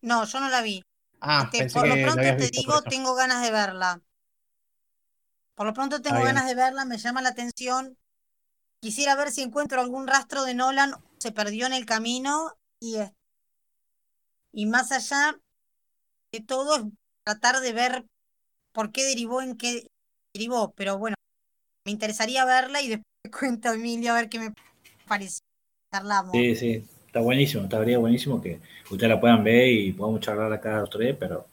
[0.00, 0.82] No, yo no la vi.
[1.20, 4.00] Ah, este, por lo pronto te digo, tengo ganas de verla.
[5.56, 7.98] Por lo pronto tengo ganas de verla, me llama la atención.
[8.80, 12.96] quisiera ver si encuentro algún rastro de Nolan, se perdió en el camino y,
[14.52, 15.38] y más allá
[16.32, 16.82] de todo es
[17.24, 18.04] tratar de ver
[18.72, 19.86] por qué derivó en qué
[20.34, 21.16] derivó, pero bueno,
[21.84, 23.04] me interesaría verla y después
[23.38, 24.54] cuento a Emilio a ver qué me
[25.06, 25.40] parece.
[25.92, 26.32] Charlamos.
[26.32, 28.60] Sí, sí, está buenísimo, estaría buenísimo que
[28.90, 31.46] ustedes la puedan ver y podamos charlar acá los tres, pero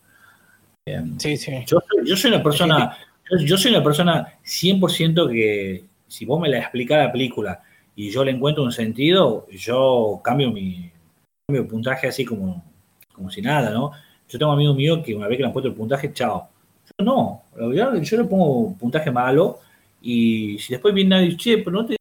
[0.86, 1.52] eh, sí, sí.
[1.66, 2.98] Yo, yo soy una persona,
[3.46, 7.64] yo, soy una persona 100% que si vos me la explicás la película
[7.96, 10.92] y yo le encuentro un sentido, yo cambio mi,
[11.48, 12.64] cambio puntaje así como,
[13.14, 13.92] como si nada, ¿no?
[14.28, 16.50] Yo tengo amigos míos que una vez que le encuentro el puntaje, chao.
[17.00, 19.60] Yo no, yo le pongo puntaje malo
[20.02, 21.96] y si después viene nadie, che, pero no te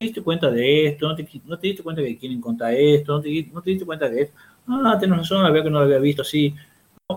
[0.00, 3.20] diste cuenta de esto, no te, no te diste cuenta que quieren contar esto, no
[3.20, 4.36] te, no te diste cuenta de esto.
[4.68, 6.54] Ah, tenés razón, la verdad que no lo había visto así.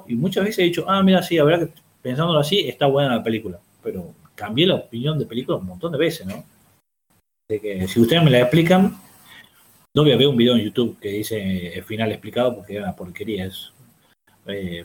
[0.08, 3.16] Y muchas veces he dicho, ah, mira, sí, la verdad que pensándolo así, está buena
[3.16, 3.60] la película.
[3.84, 6.44] Pero cambié la opinión de película un montón de veces, ¿no?
[7.50, 8.98] De que si ustedes me la explican,
[9.94, 12.84] no voy a ver un video en YouTube que dice el final explicado porque es
[12.84, 13.46] una porquería.
[13.46, 13.72] Es,
[14.48, 14.84] eh,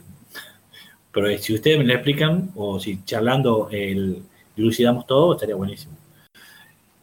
[1.11, 4.23] pero si ustedes me la explican, o si charlando el,
[4.55, 5.97] dilucidamos todo, estaría buenísimo.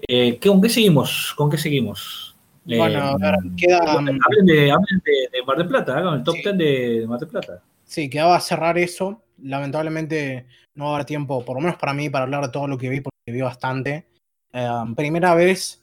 [0.09, 1.35] Eh, ¿Con qué seguimos?
[1.37, 2.35] ¿Con qué seguimos?
[2.65, 3.81] Bueno, a ver, eh, queda.
[3.93, 7.63] Hablen de, hablen de, Mar del Plata, hagan el top 10 de Mar del Plata.
[7.85, 9.23] Sí, quedaba a cerrar eso.
[9.43, 12.67] Lamentablemente no va a haber tiempo, por lo menos para mí, para hablar de todo
[12.67, 14.10] lo que vi, porque vi bastante.
[14.53, 15.83] Eh, primera vez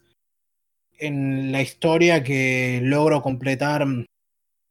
[1.00, 3.86] en la historia que logro completar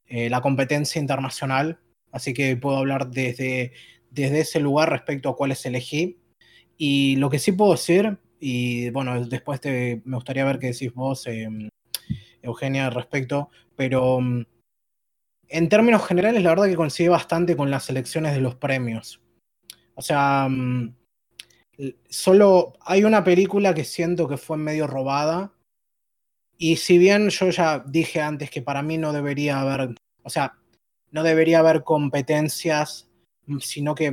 [0.09, 1.81] la competencia internacional,
[2.13, 3.73] así que puedo hablar desde,
[4.11, 6.19] desde ese lugar respecto a cuáles elegí.
[6.77, 10.93] Y lo que sí puedo decir, y bueno, después te, me gustaría ver qué decís
[10.93, 11.69] vos, em,
[12.43, 14.45] Eugenia, al respecto, pero em,
[15.49, 19.21] en términos generales, la verdad que coincide bastante con las elecciones de los premios.
[19.95, 20.95] O sea, em,
[22.09, 25.53] solo hay una película que siento que fue medio robada.
[26.59, 30.57] Y si bien yo ya dije antes que para mí no debería haber, o sea,
[31.11, 33.09] no debería haber competencias,
[33.61, 34.13] sino que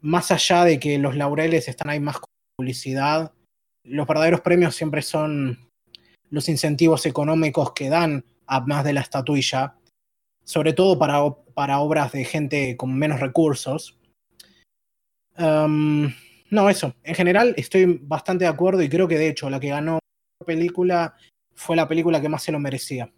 [0.00, 3.32] más allá de que los laureles están ahí más con publicidad,
[3.84, 5.58] los verdaderos premios siempre son
[6.30, 9.76] los incentivos económicos que dan a más de la estatuilla,
[10.44, 11.20] sobre todo para,
[11.54, 13.98] para obras de gente con menos recursos.
[15.36, 16.94] No, eso.
[17.02, 19.98] En general estoy bastante de acuerdo y creo que de hecho la que ganó
[20.40, 21.16] la película
[21.54, 23.12] fue la película que más se lo merecía.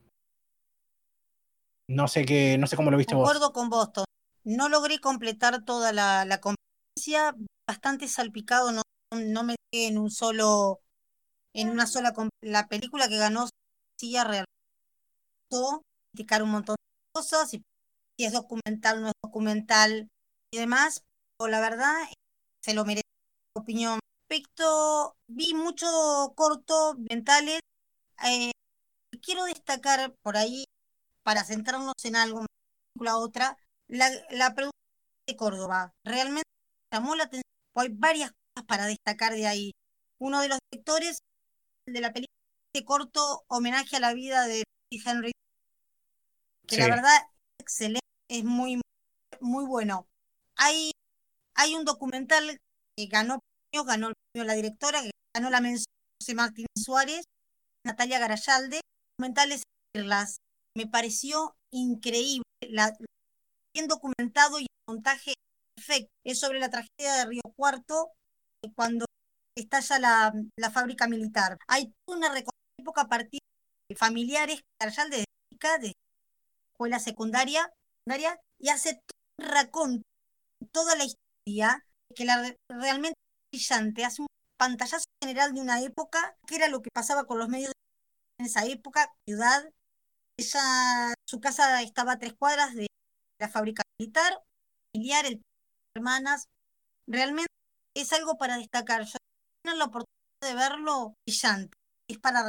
[1.89, 3.29] No sé qué, no sé cómo lo viste vos.
[3.29, 4.05] Acuerdo con Boston.
[4.45, 6.41] No logré completar toda la, la,
[7.69, 10.81] bastante salpicado, no, no me quedé en un solo,
[11.53, 12.13] en una sola,
[12.43, 13.49] la película que ganó
[13.99, 14.47] sí realmente
[16.13, 17.63] criticar un montón de cosas, si
[18.19, 20.09] es documental, no es documental
[20.53, 21.03] y demás,
[21.41, 21.95] la verdad
[22.63, 23.05] se lo merece
[23.55, 24.01] opinión.
[24.29, 25.87] Respecto, vi mucho
[26.35, 27.61] corto mentales,
[28.25, 28.51] eh,
[29.23, 30.65] quiero destacar por ahí,
[31.23, 32.47] para centrarnos en algo,
[33.01, 33.59] la otra,
[33.89, 34.73] la, la producción
[35.27, 35.93] de Córdoba.
[36.05, 36.49] Realmente
[36.93, 37.43] llamó la atención.
[37.75, 39.73] Hay varias cosas para destacar de ahí.
[40.19, 41.19] Uno de los sectores
[41.87, 42.33] de la película,
[42.73, 45.33] este corto homenaje a la vida de Henry,
[46.67, 47.13] que la verdad
[47.59, 48.81] es excelente, es muy,
[49.41, 50.07] muy bueno.
[50.57, 50.93] Hay,
[51.57, 52.59] hay un documental
[52.97, 53.41] que ganó
[53.71, 55.87] premio, ganó el premio la directora, que ganó la mención
[56.21, 57.25] José Martín Suárez,
[57.85, 58.81] Natalia Garayalde.
[59.19, 59.63] Documentales
[60.77, 62.45] me pareció increíble,
[63.75, 65.35] bien documentado y el montaje
[66.25, 68.11] es sobre la tragedia de Río Cuarto,
[68.75, 69.07] cuando
[69.57, 71.59] estalla la, la fábrica militar.
[71.69, 72.33] Hay una
[72.79, 73.41] época a partir
[73.89, 74.61] de familiares
[75.11, 75.25] de
[75.81, 75.93] de
[76.73, 77.73] escuela secundaria,
[78.59, 79.01] y hace
[79.39, 80.03] un racón
[80.73, 81.26] toda la historia
[82.15, 83.19] que la realmente
[83.53, 84.27] brillante, hace un
[84.59, 87.73] pantallazo general de una época, que era lo que pasaba con los medios
[88.39, 89.71] en esa época, ciudad.
[90.39, 92.87] Ella, su casa estaba a tres cuadras de
[93.41, 94.43] la fábrica militar,
[94.95, 95.43] familiar, el
[95.97, 96.47] hermanas.
[97.09, 97.53] Realmente
[97.97, 99.05] es algo para destacar.
[99.05, 99.19] Yo
[99.65, 101.77] tengo la oportunidad de verlo brillante.
[102.09, 102.45] Es para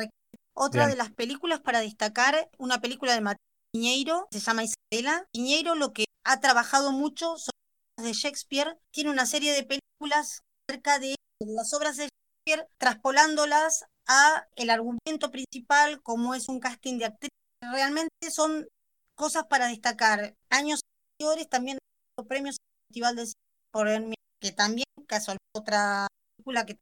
[0.56, 5.26] otra de las películas para destacar, una película de Mateo Piñeiro, se llama Isabela.
[5.32, 7.52] Piñeiro lo que ha trabajado mucho sobre
[7.98, 12.10] de Shakespeare, tiene una serie de películas acerca de las obras de
[12.46, 17.32] Shakespeare, traspolándolas a el argumento principal, como es un casting de actriz.
[17.62, 18.68] Realmente son
[19.16, 20.36] cosas para destacar.
[20.50, 20.82] Años
[21.20, 21.78] anteriores también
[22.18, 23.32] los premios Festival de
[23.72, 23.88] por
[24.40, 26.78] que también casual otra película que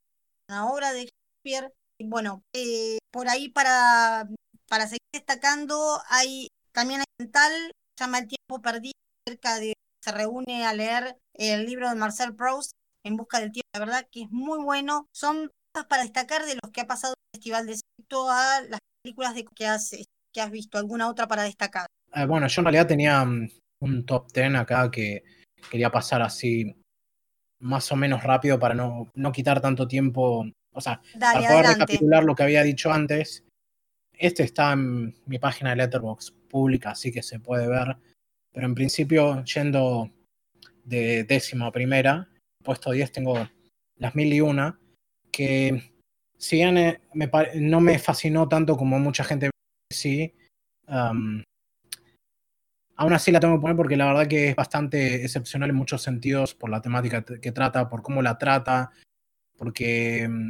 [0.49, 1.09] una obra de
[1.43, 4.27] Shakespeare bueno eh, por ahí para
[4.67, 8.93] para seguir destacando hay también hay tal llama el tiempo perdido
[9.27, 9.73] cerca de
[10.05, 12.71] se reúne a leer el libro de Marcel Proust
[13.03, 15.49] en busca del tiempo la verdad que es muy bueno son
[15.89, 19.45] para destacar de los que ha pasado el Festival de Excepto a las películas de
[19.45, 19.91] que has,
[20.31, 20.77] que has visto?
[20.77, 21.87] ¿Alguna otra para destacar?
[22.13, 23.49] Eh, bueno, yo en realidad tenía mm,
[23.81, 25.23] un top 10 acá que
[25.69, 26.75] quería pasar así
[27.59, 32.23] más o menos rápido para no, no quitar tanto tiempo, o sea, para poder recapitular
[32.23, 33.43] lo que había dicho antes.
[34.13, 37.97] Este está en mi página de Letterboxd pública, así que se puede ver.
[38.55, 40.09] Pero en principio, yendo
[40.85, 42.29] de décima a primera,
[42.63, 43.49] puesto 10 tengo
[43.97, 44.79] las mil y una,
[45.29, 45.91] que
[46.37, 47.01] si bien eh,
[47.55, 49.49] no me fascinó tanto como mucha gente
[49.91, 50.33] sí,
[50.87, 51.43] aún
[52.97, 56.55] así la tengo que poner porque la verdad que es bastante excepcional en muchos sentidos
[56.55, 58.91] por la temática que trata, por cómo la trata,
[59.57, 60.47] porque mm,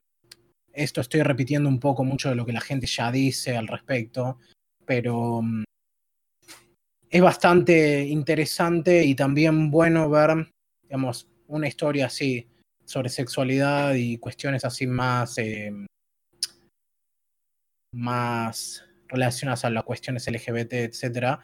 [0.74, 4.38] esto estoy repitiendo un poco mucho de lo que la gente ya dice al respecto,
[4.86, 5.64] pero mm,
[7.10, 10.52] es bastante interesante y también bueno ver,
[10.84, 12.48] digamos, una historia así
[12.84, 15.72] sobre sexualidad y cuestiones así más, eh,
[17.94, 21.40] más relacionadas a las cuestiones LGBT, etcétera,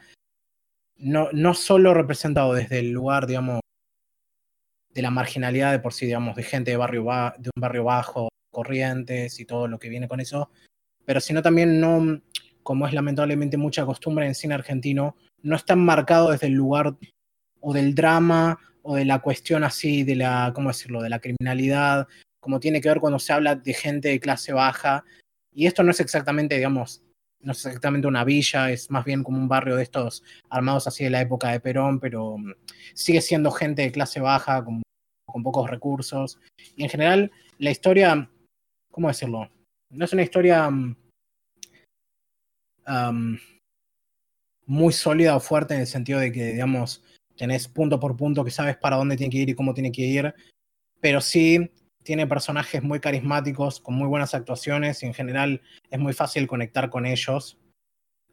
[0.98, 3.60] no, no solo representado desde el lugar, digamos,
[4.90, 7.04] de la marginalidad de por sí, digamos, de gente de, barrio
[7.38, 10.50] de un barrio bajo, corrientes y todo lo que viene con eso,
[11.04, 12.20] pero sino también no,
[12.62, 16.94] como es lamentablemente mucha costumbre en cine argentino, no está marcado desde el lugar
[17.60, 22.08] o del drama o de la cuestión así de la, ¿cómo decirlo?, de la criminalidad,
[22.40, 25.04] como tiene que ver cuando se habla de gente de clase baja.
[25.54, 27.02] Y esto no es exactamente, digamos,
[27.40, 31.04] no es exactamente una villa, es más bien como un barrio de estos armados así
[31.04, 32.52] de la época de Perón, pero mm,
[32.94, 34.82] sigue siendo gente de clase baja, con,
[35.26, 36.38] con pocos recursos.
[36.76, 38.28] Y en general, la historia,
[38.90, 39.50] ¿cómo decirlo?
[39.90, 40.70] No es una historia
[44.66, 47.02] muy sólida o fuerte en el sentido de que, digamos,
[47.36, 50.02] tenés punto por punto que sabes para dónde tiene que ir y cómo tiene que
[50.02, 50.34] ir,
[51.00, 51.70] pero sí
[52.02, 56.90] tiene personajes muy carismáticos, con muy buenas actuaciones y en general es muy fácil conectar
[56.90, 57.58] con ellos.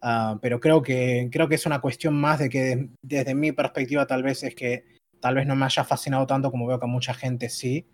[0.02, 4.08] Ah, pero creo que, creo que es una cuestión más de que desde mi perspectiva
[4.08, 4.86] tal vez es que
[5.20, 7.86] tal vez no me haya fascinado tanto como veo que a mucha gente sí,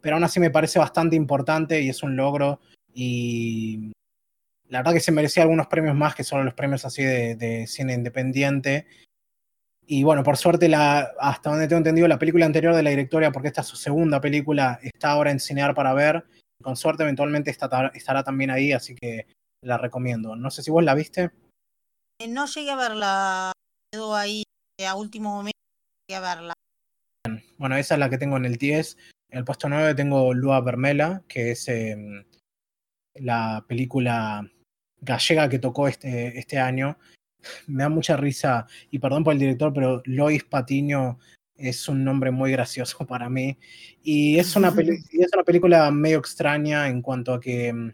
[0.00, 2.60] pero aún así me parece bastante importante y es un logro
[2.92, 3.92] y
[4.72, 7.92] la verdad que se merecía algunos premios más que solo los premios así de, cine
[7.92, 8.86] independiente.
[9.86, 13.30] Y bueno, por suerte, la, hasta donde tengo entendido, la película anterior de la directora,
[13.32, 16.24] porque esta es su segunda película, está ahora en Cinear para ver.
[16.62, 19.26] Con suerte, eventualmente estará también ahí, así que
[19.62, 20.36] la recomiendo.
[20.36, 21.30] No sé si vos la viste.
[22.18, 23.52] Eh, no llegué a verla,
[23.92, 24.42] quedó ahí
[24.80, 25.58] eh, a último momento,
[26.08, 26.54] llegué a verla.
[27.58, 28.96] Bueno, esa es la que tengo en el 10.
[29.28, 32.24] En el puesto 9 tengo Lua Vermela, que es em,
[33.16, 34.50] la película
[35.02, 36.96] gallega que tocó este, este año.
[37.66, 41.18] Me da mucha risa, y perdón por el director, pero Lois Patiño
[41.56, 43.58] es un nombre muy gracioso para mí.
[44.02, 44.68] Y es una,
[45.12, 47.92] es una película medio extraña en cuanto a que mm,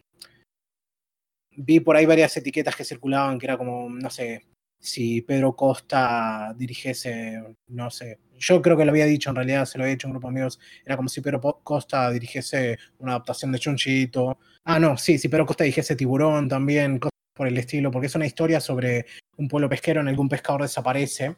[1.57, 4.45] vi por ahí varias etiquetas que circulaban, que era como, no sé,
[4.79, 9.79] si Pedro Costa dirigiese, no sé, yo creo que lo había dicho en realidad, se
[9.79, 13.13] lo había dicho a un grupo de amigos, era como si Pedro Costa dirigiese una
[13.13, 14.39] adaptación de Chunchito.
[14.65, 18.15] Ah, no, sí, si Pedro Costa dirigiese Tiburón también, cosas por el estilo, porque es
[18.15, 19.07] una historia sobre
[19.37, 21.37] un pueblo pesquero en el que un pescador desaparece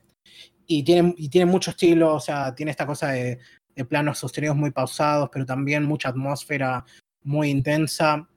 [0.66, 3.38] y tiene, y tiene mucho estilo, o sea, tiene esta cosa de,
[3.74, 6.84] de planos sostenidos muy pausados, pero también mucha atmósfera
[7.22, 8.28] muy intensa.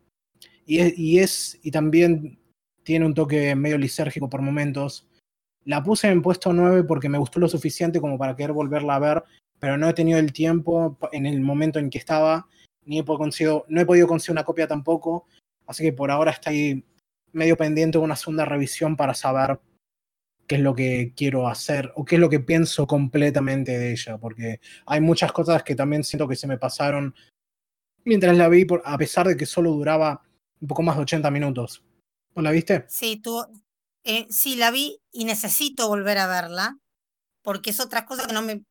[0.66, 2.40] Y, y, es, y también
[2.84, 5.08] tiene un toque medio lisérgico por momentos.
[5.66, 9.00] La puse en puesto 9 porque me gustó lo suficiente como para querer volverla a
[9.00, 9.24] ver,
[9.60, 12.48] pero no he tenido el tiempo en el momento en que estaba,
[12.86, 15.26] ni he conseguido, no he podido conseguir una copia tampoco,
[15.66, 16.84] así que por ahora está ahí
[17.32, 19.60] medio pendiente de una segunda revisión para saber
[20.48, 24.18] qué es lo que quiero hacer o qué es lo que pienso completamente de ella,
[24.18, 27.16] porque hay muchas cosas que también siento que se me pasaron
[28.04, 30.22] mientras la vi, a pesar de que solo duraba
[30.60, 31.84] un poco más de 80 minutos.
[32.34, 32.86] ¿O la viste?
[32.90, 33.46] Sí, tú,
[34.04, 36.78] eh, sí, la vi y necesito volver a verla,
[37.42, 38.64] porque es otra cosa que no me...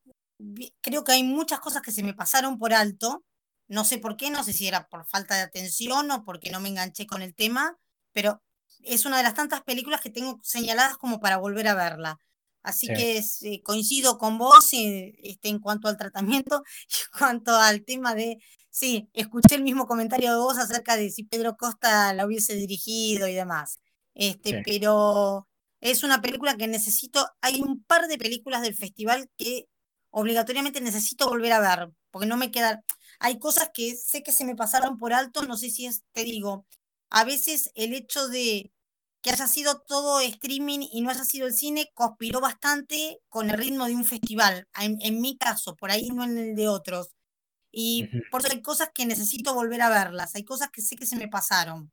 [0.81, 3.23] Creo que hay muchas cosas que se me pasaron por alto,
[3.67, 6.59] no sé por qué, no sé si era por falta de atención o porque no
[6.59, 7.77] me enganché con el tema,
[8.11, 8.41] pero
[8.83, 12.19] es una de las tantas películas que tengo señaladas como para volver a verla.
[12.61, 17.55] Así que eh, coincido con vos eh, este, en cuanto al tratamiento y en cuanto
[17.55, 18.37] al tema de,
[18.73, 23.27] sí, escuché el mismo comentario de vos acerca de si Pedro Costa la hubiese dirigido
[23.27, 23.79] y demás.
[24.15, 25.47] Este, pero
[25.79, 29.67] es una película que necesito, hay un par de películas del festival que
[30.09, 32.83] obligatoriamente necesito volver a ver, porque no me quedan,
[33.19, 36.23] hay cosas que sé que se me pasaron por alto, no sé si es, te
[36.23, 36.65] digo,
[37.09, 38.71] a veces el hecho de
[39.21, 43.57] que haya sido todo streaming y no haya sido el cine, conspiró bastante con el
[43.57, 47.13] ritmo de un festival, en, mi caso, por ahí no en el de otros.
[47.75, 51.07] Y por eso hay cosas que necesito volver a verlas, hay cosas que sé que
[51.07, 51.91] se me pasaron.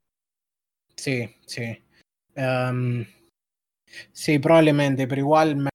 [0.94, 1.82] Sí, sí.
[4.12, 5.70] sí, probablemente, pero igual me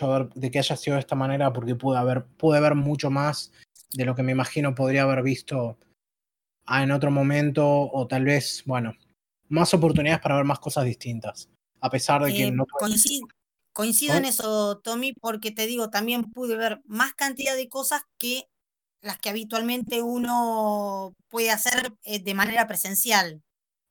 [0.00, 3.10] ha ver de que haya sido de esta manera porque pude, haber, pude ver mucho
[3.10, 3.52] más
[3.92, 5.78] de lo que me imagino podría haber visto
[6.66, 8.94] en otro momento o tal vez, bueno,
[9.48, 11.50] más oportunidades para ver más cosas distintas,
[11.80, 12.64] a pesar de que eh, no...
[12.66, 13.26] Coincido,
[13.74, 18.44] coincido en eso, Tommy, porque te digo, también pude ver más cantidad de cosas que
[19.02, 23.42] las que habitualmente uno puede hacer eh, de manera presencial.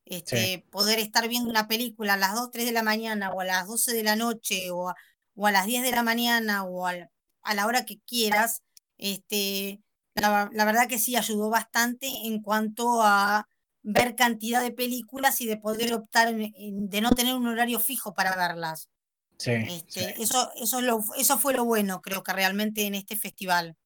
[0.04, 3.44] Este, Poder estar viendo una película a las 2, 3 de la mañana o a
[3.44, 4.96] las 12 de la noche o a,
[5.34, 8.62] o a las 10 de la mañana o a, la hora que quieras,
[8.98, 9.80] este,
[10.14, 13.46] la, verdad que sí ayudó bastante en cuanto a
[13.82, 18.36] ver cantidad de películas y de poder optar, de no tener un horario fijo para
[18.36, 18.88] verlas.
[19.38, 23.76] Sí, este, Eso, eso, lo, eso fue lo bueno, creo que realmente en este festival.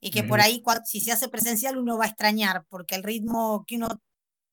[0.00, 3.64] Y que por ahí, si se hace presencial, uno va a extrañar, porque el ritmo
[3.66, 4.00] que uno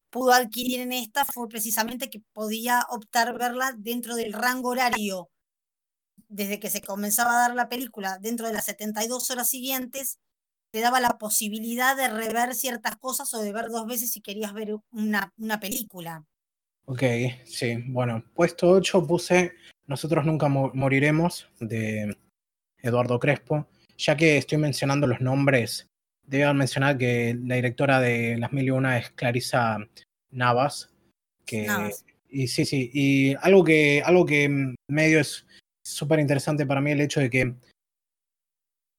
[0.10, 5.30] pudo adquirir en esta fue precisamente que podía optar verla dentro del rango horario,
[6.28, 10.20] desde que se comenzaba a dar la película, dentro de las 72 horas siguientes,
[10.72, 14.54] te daba la posibilidad de rever ciertas cosas o de ver dos veces si querías
[14.54, 16.26] ver una, una película.
[16.86, 17.04] Ok,
[17.45, 19.54] sí, bueno, puesto 8 puse
[19.86, 22.18] Nosotros nunca moriremos de
[22.78, 23.68] Eduardo Crespo,
[23.98, 25.88] ya que estoy mencionando los nombres,
[26.24, 29.78] debo mencionar que la directora de Las Mil y Una es Clarisa
[30.32, 30.89] Navas,
[31.45, 31.68] que
[32.30, 35.45] y sí, sí, y algo que algo que medio es
[35.84, 37.56] súper interesante para mí el hecho de que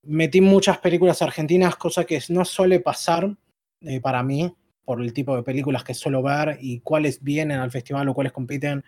[0.03, 3.35] metí muchas películas argentinas, cosa que no suele pasar
[3.81, 7.69] eh, para mí, por el tipo de películas que suelo ver y cuáles vienen al
[7.69, 8.83] festival o cuáles compiten.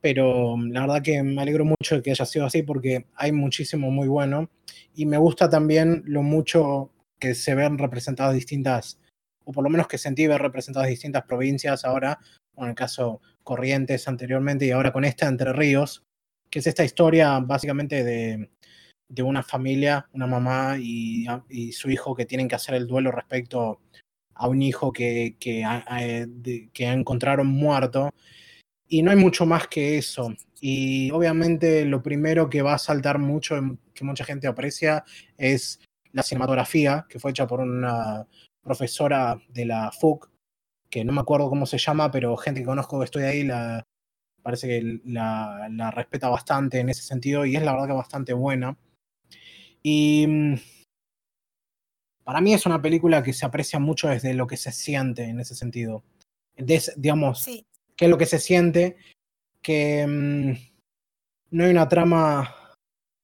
[0.00, 3.32] Pero mm, la verdad que me alegro mucho de que haya sido así porque hay
[3.32, 4.50] muchísimo muy bueno.
[4.94, 9.00] Y me gusta también lo mucho que se ven representadas distintas,
[9.44, 12.18] o por lo menos que sentí ver representadas distintas provincias ahora,
[12.56, 16.02] en el caso Corrientes anteriormente y ahora con esta Entre Ríos,
[16.50, 18.50] que es esta historia básicamente de,
[19.08, 21.26] de una familia, una mamá y,
[21.72, 23.80] su hijo que tienen que hacer el duelo respecto
[24.34, 25.64] a un hijo que, que,
[26.72, 28.10] que encontraron muerto.
[28.88, 30.34] Y no hay mucho más que eso.
[30.60, 33.56] Y obviamente lo primero que va a saltar mucho,
[33.92, 35.04] que mucha gente aprecia,
[35.36, 35.80] es
[36.12, 38.26] la cinematografía, que fue hecha por una
[38.62, 40.30] profesora de la FUC,
[40.88, 43.84] que no me acuerdo cómo se llama, pero gente que conozco que estoy ahí, la,
[44.42, 48.78] parece que la, respeta bastante en ese sentido y es la verdad que bastante buena.
[49.82, 50.54] Y mm,
[52.24, 55.40] para mí es una película que se aprecia mucho desde lo que se siente en
[55.40, 56.04] ese sentido.
[56.96, 57.44] digamos,
[57.96, 58.96] qué es lo que se siente,
[59.62, 60.52] que mm,
[61.50, 62.54] no hay una trama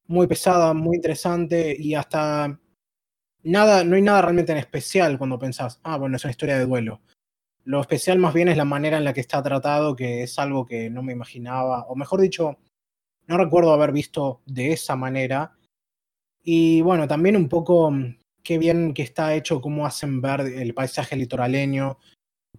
[0.07, 2.59] muy pesada, muy interesante y hasta
[3.43, 6.67] nada, no hay nada realmente en especial cuando pensás, ah, bueno, es una historia de
[6.67, 7.03] duelo.
[7.65, 10.67] Lo especial más bien es la manera en la que está tratado, que es algo
[10.67, 12.59] que no me imaginaba, o mejor dicho,
[13.27, 15.57] no recuerdo haber visto de esa manera
[16.43, 20.75] y bueno, también un poco mm, qué bien que está hecho, cómo hacen ver el
[20.75, 21.99] paisaje litoraleño,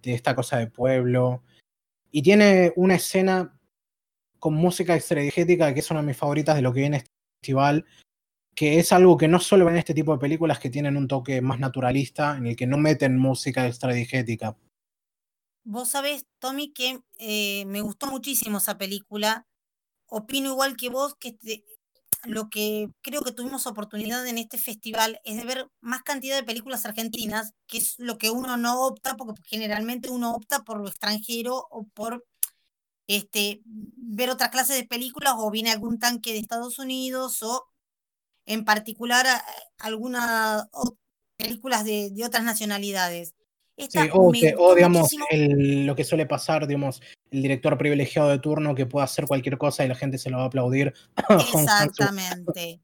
[0.02, 1.42] de esta cosa de pueblo.
[2.16, 3.58] Y tiene una escena
[4.38, 7.10] con música extradiegética que es una de mis favoritas de lo que viene este
[7.40, 7.84] festival,
[8.54, 11.40] que es algo que no solo ven este tipo de películas que tienen un toque
[11.40, 14.56] más naturalista, en el que no meten música extradigética.
[15.64, 19.48] Vos sabés, Tommy, que eh, me gustó muchísimo esa película.
[20.06, 21.36] Opino igual que vos que
[22.26, 26.44] lo que creo que tuvimos oportunidad en este festival es de ver más cantidad de
[26.44, 30.88] películas argentinas, que es lo que uno no opta, porque generalmente uno opta por lo
[30.88, 32.24] extranjero o por
[33.06, 37.66] este, ver otra clase de películas o viene algún tanque de Estados Unidos o
[38.46, 39.26] en particular
[39.78, 40.66] algunas
[41.36, 43.34] películas de, de otras nacionalidades
[44.12, 49.26] o, digamos, lo que suele pasar, digamos, el director privilegiado de turno que puede hacer
[49.26, 50.92] cualquier cosa y la gente se lo va a aplaudir.
[51.28, 52.80] Exactamente,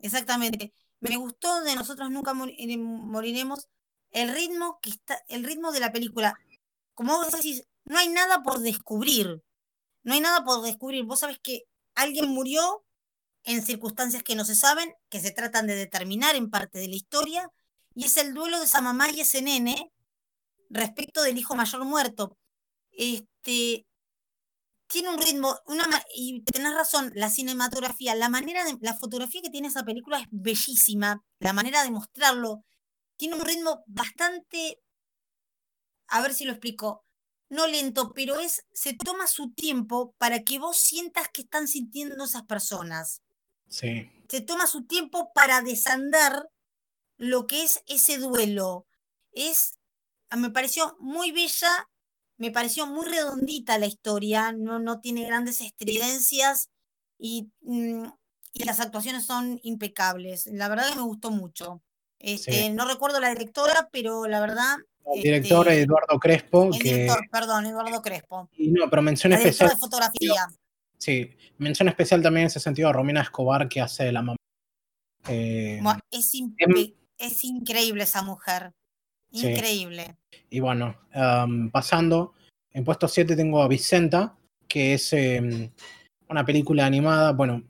[0.00, 0.72] exactamente.
[1.00, 3.68] Me gustó de Nosotros Nunca eh, Moriremos
[4.10, 6.38] el ritmo que está, el ritmo de la película.
[6.94, 9.42] Como vos decís, no hay nada por descubrir.
[10.02, 11.04] No hay nada por descubrir.
[11.04, 11.64] Vos sabés que
[11.94, 12.84] alguien murió
[13.44, 16.96] en circunstancias que no se saben, que se tratan de determinar en parte de la
[16.96, 17.50] historia,
[17.94, 19.92] y es el duelo de esa mamá y ese nene
[20.70, 22.36] respecto del hijo mayor muerto.
[22.90, 23.86] Este,
[24.86, 29.50] tiene un ritmo, una, y tenés razón, la cinematografía, la manera de, la fotografía que
[29.50, 32.64] tiene esa película es bellísima, la manera de mostrarlo,
[33.16, 34.80] tiene un ritmo bastante,
[36.08, 37.04] a ver si lo explico,
[37.48, 42.24] no lento, pero es, se toma su tiempo para que vos sientas que están sintiendo
[42.24, 43.22] esas personas.
[43.68, 44.10] Sí.
[44.28, 46.48] Se toma su tiempo para desandar
[47.16, 48.86] lo que es ese duelo,
[49.32, 49.74] es,
[50.36, 51.88] me pareció muy bella,
[52.36, 56.70] me pareció muy redondita la historia, no, no tiene grandes estridencias
[57.18, 58.06] y, mm,
[58.54, 60.46] y las actuaciones son impecables.
[60.46, 61.82] La verdad que me gustó mucho.
[62.18, 64.76] Este, No recuerdo la directora, pero la verdad.
[65.14, 66.70] El director este, Eduardo Crespo.
[66.72, 68.48] El director, perdón, Eduardo Crespo.
[68.56, 69.68] Y no, pero mención especial.
[69.68, 70.46] de fotografía.
[70.96, 74.36] Sí, mención especial también en ese sentido a Romina Escobar, que hace la mamá.
[75.28, 76.32] Eh, es,
[77.18, 78.72] es, increíble esa mujer.
[79.34, 80.16] Increíble.
[80.50, 80.96] Y bueno,
[81.72, 82.34] pasando,
[82.72, 84.36] en puesto 7 tengo a Vicenta,
[84.68, 85.70] que es em,
[86.28, 87.62] una película animada, bueno,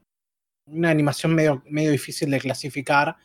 [0.66, 3.16] una animación medio, medio difícil de clasificar,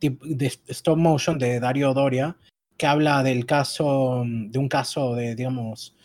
[0.00, 2.36] de stop motion de Dario Doria,
[2.76, 5.96] que habla del caso, de un caso de, digamos,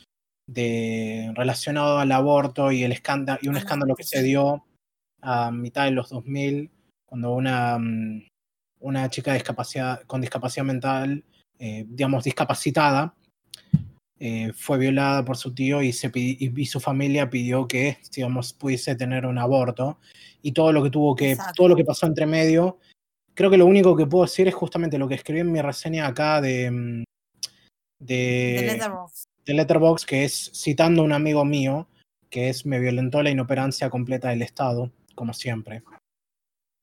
[0.47, 4.65] de relacionado al aborto y el escándalo y un escándalo que se dio
[5.21, 6.71] a mitad de los 2000
[7.05, 8.27] cuando una, mm,
[8.79, 11.23] una chica discapacidad, con discapacidad mental,
[11.59, 13.13] eh, digamos, discapacitada,
[14.21, 18.95] eh, fue violada por su tío y, se y, su familia pidió que, digamos, pudiese
[18.95, 19.99] tener un aborto.
[20.41, 22.79] Y todo lo que tuvo que, todo lo que pasó entre medio,
[23.33, 26.07] creo que lo único que puedo decir es justamente lo que escribí en mi reseña
[26.07, 27.03] acá de,
[27.99, 28.81] de,
[29.45, 31.87] de Letterboxd, que es citando a un amigo mío,
[32.29, 35.83] que es me violentó la inoperancia completa del Estado, como siempre.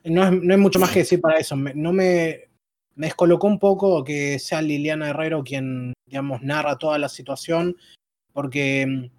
[0.04, 1.56] No es, no mucho más que decir para eso.
[1.56, 2.45] no me,
[2.96, 7.76] me descolocó un poco que sea Liliana Herrero quien, digamos, narra toda la situación,
[8.32, 9.10] porque, mm,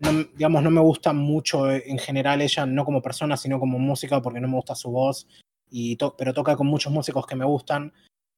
[0.00, 4.20] no, digamos, no me gusta mucho en general ella, no como persona, sino como música,
[4.20, 5.26] porque no me gusta su voz,
[5.70, 7.92] y pero toca con muchos músicos que me gustan.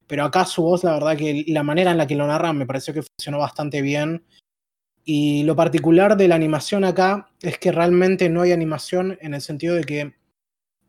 [0.07, 2.67] Pero acá su voz, la verdad que la manera en la que lo narra me
[2.67, 4.25] pareció que funcionó bastante bien.
[5.05, 9.41] Y lo particular de la animación acá es que realmente no hay animación en el
[9.41, 10.15] sentido de que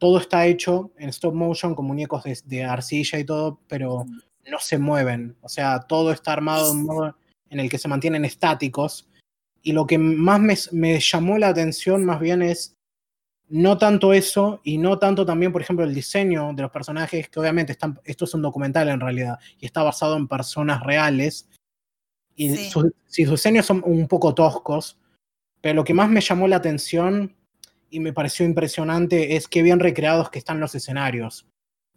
[0.04, 4.06] todo está hecho en stop motion con muñecos de, arcilla y todo, pero
[4.52, 5.38] no se mueven.
[5.40, 7.16] O sea, todo está armado en modo
[7.50, 9.10] en el que se mantienen estáticos.
[9.62, 12.76] Y lo que más me, llamó la atención más bien es
[13.48, 17.40] no tanto eso y no tanto también, por ejemplo, el diseño de los personajes, que
[17.40, 21.48] obviamente están, esto es un documental en realidad y está basado en personas reales.
[22.36, 25.00] Y si sus diseños son un poco toscos,
[25.62, 27.38] pero lo que más me llamó la atención
[27.94, 31.46] y me pareció impresionante es qué bien recreados que están los escenarios.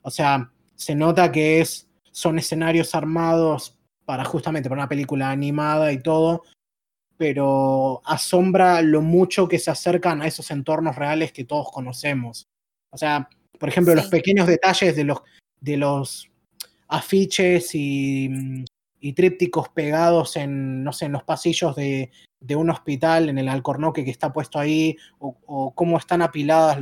[0.03, 5.91] O sea, se nota que es, son escenarios armados para justamente para una película animada
[5.93, 6.45] y todo,
[7.17, 12.47] pero asombra lo mucho que se acercan a esos entornos reales que todos conocemos.
[12.91, 13.29] O sea,
[13.59, 15.23] por ejemplo, los pequeños detalles de los,
[15.61, 16.31] de los
[16.89, 18.31] afiches y,
[19.01, 23.49] y trípticos pegados en, no sé, en los pasillos de, de un hospital en el
[23.49, 26.79] Alcornoque que está puesto ahí, o, cómo están apiladas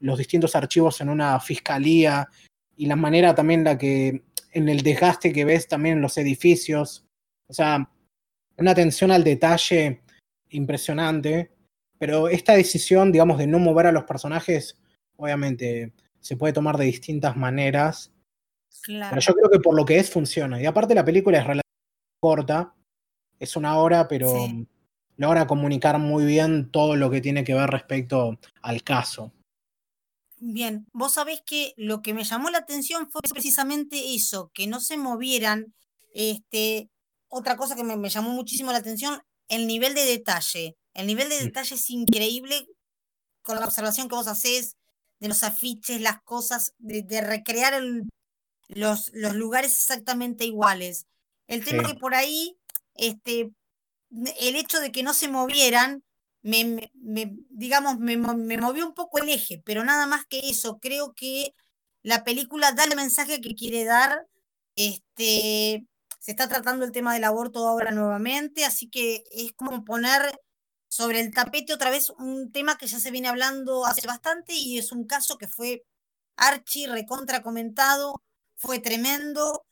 [0.00, 2.28] los distintos archivos en una fiscalía,
[2.76, 7.04] y la manera también la que, en el desgaste que ves también en los edificios,
[7.48, 7.90] o sea,
[8.56, 10.02] una atención al detalle
[10.50, 11.50] impresionante,
[11.98, 14.78] pero esta decisión, digamos, de no mover a los personajes,
[15.16, 18.12] obviamente se puede tomar de distintas maneras,
[18.86, 21.70] pero yo creo que por lo que es funciona, y aparte la película es relativamente
[22.20, 22.74] corta,
[23.38, 24.32] es una hora, pero
[25.16, 29.32] logra comunicar muy bien todo lo que tiene que ver respecto al caso.
[30.38, 34.80] Bien, vos sabés que lo que me llamó la atención fue precisamente eso, que no
[34.80, 35.74] se movieran.
[36.14, 36.88] Este,
[37.28, 40.78] otra cosa que me, llamó muchísimo la atención, el nivel de detalle.
[40.94, 41.44] El nivel de mm.
[41.44, 42.66] detalle es increíble
[43.42, 44.76] con la observación que vos hacés
[45.18, 47.74] de los afiches, las cosas, de, recrear
[48.74, 51.06] los, los lugares exactamente iguales.
[51.46, 52.56] El tema que por ahí
[52.94, 53.50] este,
[54.10, 56.04] el hecho de que no se movieran,
[56.42, 56.90] me,
[57.50, 61.54] digamos, me, movió un poco el eje, pero nada más que eso, creo que
[62.02, 64.26] la película da el mensaje que quiere dar.
[64.76, 65.86] Este,
[66.18, 70.40] se está tratando el tema del aborto ahora nuevamente, así que es como poner
[70.88, 74.78] sobre el tapete otra vez un tema que ya se viene hablando hace bastante y
[74.78, 75.84] es un caso que fue
[76.36, 78.22] archi recontra comentado,
[78.60, 79.64] fue tremendo,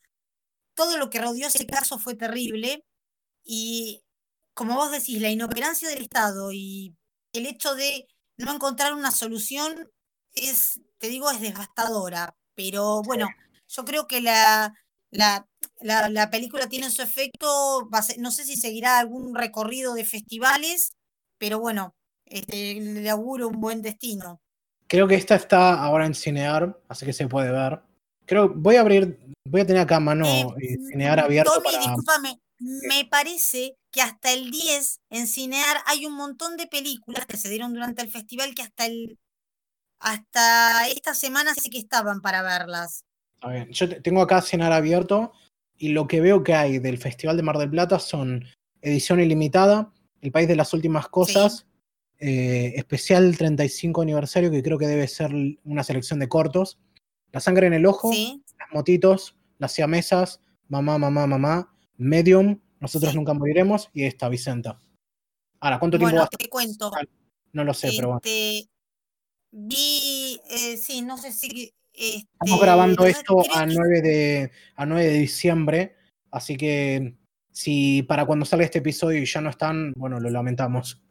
[0.73, 2.83] todo lo que rodeó ese caso fue terrible
[3.43, 4.03] y
[4.53, 6.93] como vos decís, la inoperancia del Estado y
[7.31, 9.89] el hecho de no encontrar una solución
[10.33, 12.35] es, te digo, es devastadora.
[12.55, 13.29] Pero bueno,
[13.69, 14.73] yo creo que la,
[15.11, 15.47] la,
[15.79, 20.91] la, película tiene su efecto, no sé si seguirá algún recorrido de festivales,
[21.37, 24.41] pero bueno, este, le auguro un buen destino.
[24.87, 27.81] Creo que esta está ahora en Cinear, así que se puede ver.
[28.29, 31.51] Creo, voy a abrir, voy a tener acá a mano eh, eh, Cinear abierto.
[31.51, 37.25] Tommy, discúlpame, me parece que hasta el 10 en Cinear hay un montón de películas
[37.25, 39.17] que se dieron durante el festival que hasta el
[39.99, 43.03] hasta esta semana sí que estaban para verlas.
[43.71, 45.31] Yo tengo acá Cinear abierto
[45.75, 48.45] y lo que veo que hay del Festival de Mar del Plata son
[48.83, 51.65] edición ilimitada, El País de las Últimas Cosas,
[52.19, 56.77] eh, especial 35 aniversario, que creo que debe ser una selección de cortos,
[57.31, 63.33] La Sangre en el Ojo, Las Motitos, Las Siamesas, Mamá, Mamá, Mamá, Medium, Nosotros Nunca
[63.33, 64.81] Moriremos y esta, Vicenta.
[65.59, 66.91] Ahora, ¿cuánto tiempo va te cuento.
[67.51, 68.21] No lo sé, pero bueno.
[68.23, 68.69] Este,
[69.51, 71.73] vi, eh, sí, no sé si...
[71.91, 75.97] Estamos este, grabando esto a 9, de, a 9 de diciembre,
[76.31, 77.17] así que
[77.51, 81.01] si para cuando sale este episodio ya no están, bueno, lo lamentamos.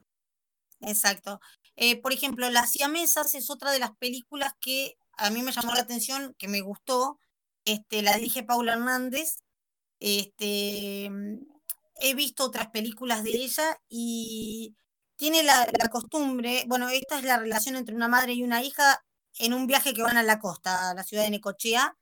[0.80, 1.40] Exacto.
[1.76, 5.74] Eh, por ejemplo, Las Siamesas es otra de las películas que a mí me llamó
[5.74, 7.18] la atención, que me gustó.
[7.64, 9.38] Este, la dirige Paula Hernández.
[10.00, 11.10] Este,
[12.00, 14.76] he visto otras películas de ella y
[15.16, 19.04] tiene la, costumbre, bueno, esta es la relación entre una madre y una hija
[19.38, 21.96] en un viaje que van a la costa, a la ciudad de Necochea.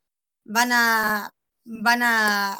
[0.44, 2.58] Van a, van a,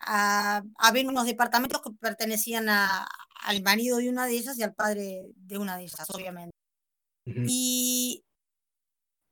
[0.00, 5.30] a, ver unos departamentos que pertenecían al marido de una de ellas y al padre
[5.36, 6.56] de una de ellas, obviamente.
[7.26, 8.24] Y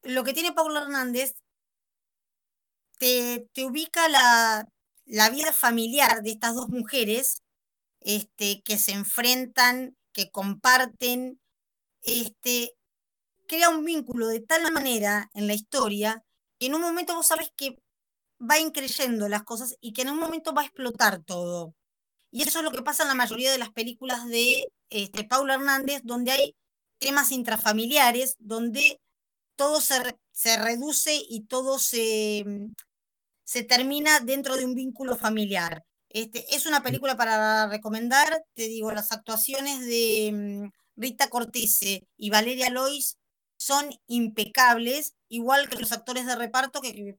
[0.08, 1.34] lo que tiene Paula Hernández
[2.98, 4.66] te, te ubica la,
[5.04, 7.42] la vida familiar de estas dos mujeres
[8.00, 11.40] este, que se enfrentan, que comparten,
[12.02, 12.72] este,
[13.46, 16.24] crea un vínculo de tal manera en la historia
[16.58, 17.78] que en un momento vos sabes que
[18.40, 21.74] va increyendo las cosas y que en un momento va a explotar todo.
[22.30, 25.54] Y eso es lo que pasa en la mayoría de las películas de este, Paula
[25.54, 26.56] Hernández, donde hay
[26.98, 29.00] temas intrafamiliares, donde
[29.58, 32.44] todo se, se reduce y todo se,
[33.44, 35.84] se termina dentro de un vínculo familiar.
[36.08, 42.30] Este, es una película para recomendar, te digo, las actuaciones de mm, Rita Cortese y
[42.30, 43.18] Valeria Lois
[43.56, 47.18] son impecables, igual que los actores de reparto que,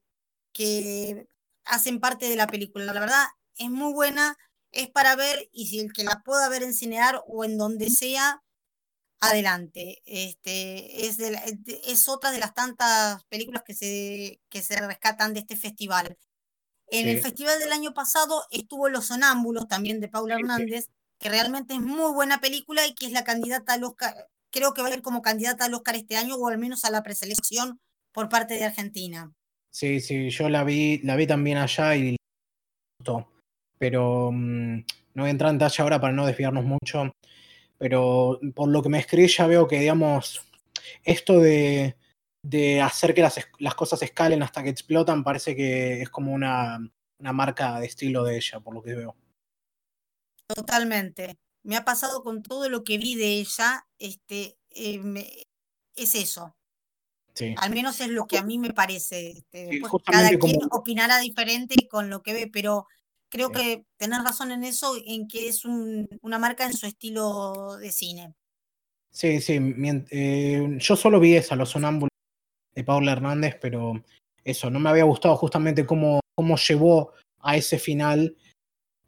[0.53, 1.27] que
[1.65, 2.85] hacen parte de la película.
[2.85, 3.25] La verdad,
[3.57, 4.37] es muy buena,
[4.71, 7.89] es para ver y si el que la pueda ver en Cinear o en donde
[7.89, 8.41] sea,
[9.19, 10.01] adelante.
[10.05, 15.55] Este, es, es otra de las tantas películas que se, que se rescatan de este
[15.55, 16.17] festival.
[16.91, 20.87] En el festival del año pasado estuvo Los Sonámbulos, también de Paula Hernández,
[21.19, 24.81] que realmente es muy buena película y que es la candidata al Oscar, creo que
[24.81, 27.79] va a ir como candidata al Oscar este año o al menos a la preselección
[28.11, 29.31] por parte de Argentina.
[29.71, 32.15] Sí, sí, yo la vi, la vi también allá y.
[33.77, 34.77] Pero mm,
[35.13, 37.11] no voy a entrar en detalle ahora para no desviarnos mucho
[37.79, 40.45] pero por lo que me escribí ya veo que, digamos,
[41.03, 41.95] esto de,
[42.83, 46.79] hacer que las, las, cosas escalen hasta que explotan parece que es como una,
[47.19, 49.15] una marca de estilo de ella, por lo que veo.
[50.45, 51.37] Totalmente.
[51.63, 55.45] Me ha pasado con todo lo que vi de ella, este, eh,
[55.95, 56.55] es eso.
[57.33, 57.55] Sí.
[57.57, 59.29] Al menos es lo que a mí me parece.
[59.29, 62.87] Este, cada quien opinará diferente con lo que ve, pero
[63.29, 67.91] creo que tenés razón en eso, en que es una marca en su estilo de
[67.91, 68.33] cine.
[69.11, 69.59] Sí, sí.
[70.11, 72.09] Eh, yo solo vi esa, Los Sonámbulos
[72.75, 73.93] de Paula Hernández, pero
[74.43, 78.35] eso, no me había gustado justamente cómo, cómo llevó a ese final.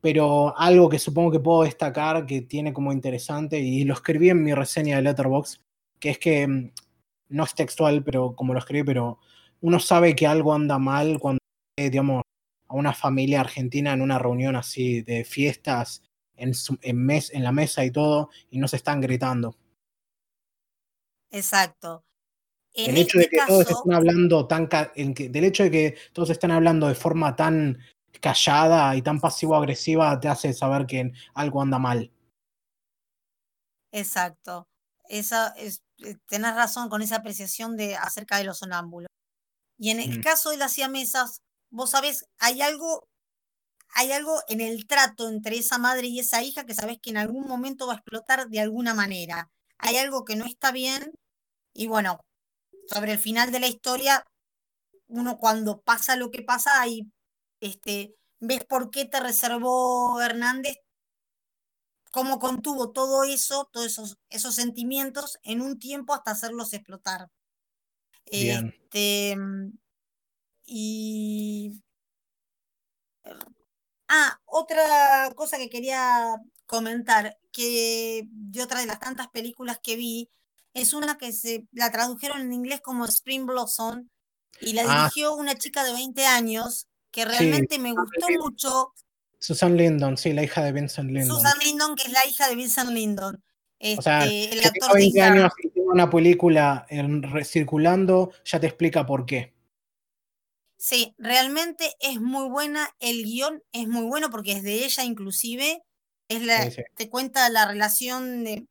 [0.02, 4.44] Pero algo que supongo que puedo destacar que tiene como interesante, y lo escribí en
[4.44, 5.62] mi reseña de Letterboxd,
[6.00, 6.72] que es que mm,
[7.30, 9.20] no es textual, pero como lo escribí, pero
[9.62, 11.40] uno sabe que algo anda mal cuando,
[11.78, 12.24] digamos,
[12.72, 16.02] a una familia argentina en una reunión así de fiestas
[16.36, 19.58] en, en, mes, en la mesa y todo, y no se están gritando.
[21.30, 22.04] Exacto.
[22.74, 26.52] el hecho de este que todos estén hablando tan del hecho de que todos están
[26.52, 27.78] hablando de forma tan
[28.22, 32.12] callada y tan pasivo-agresiva te hace saber que algo anda mal.
[33.92, 34.68] Exacto.
[35.10, 39.10] Esa es, eh, tenés razón con esa apreciación de acerca de los sonámbulos.
[39.78, 41.42] Y en el caso de las siamesas,
[41.72, 43.08] vos sabés, hay algo,
[43.96, 47.18] hay algo en el trato entre esa madre y esa hija que sabés que en
[47.18, 49.50] algún momento va a explotar de alguna manera.
[49.80, 51.14] Hay algo que no está bien
[51.74, 52.20] y bueno,
[52.88, 54.24] sobre el final de la historia,
[55.08, 57.12] uno cuando pasa lo que pasa, ahí
[57.62, 60.78] este, ves por qué te reservó Hernández,
[62.12, 67.30] cómo contuvo todo eso, todos esos, esos sentimientos en un tiempo hasta hacerlos explotar.
[68.26, 69.38] Este,
[70.74, 71.84] y...
[74.08, 76.36] Ah, otra cosa que quería
[76.66, 80.30] comentar, que de otra de las tantas películas que vi,
[80.74, 84.08] es una que se la tradujeron en inglés como Spring Blossom
[84.62, 84.98] y la ah.
[85.04, 88.94] dirigió una chica de 20 años que realmente me gustó mucho.
[89.40, 91.38] Susan Lindon, sí, la hija de Vincent Lindon.
[91.38, 93.44] Susan Lindon, que es la hija de Vincent Lindon.
[93.98, 96.86] o sea, este, el actor 20 años y tiene una película
[97.44, 99.54] circulando, ya te explica por qué.
[100.82, 105.84] Sí, realmente es muy buena, el guion es muy bueno porque es de ella inclusive,
[106.28, 108.66] es la, te cuenta la relación de,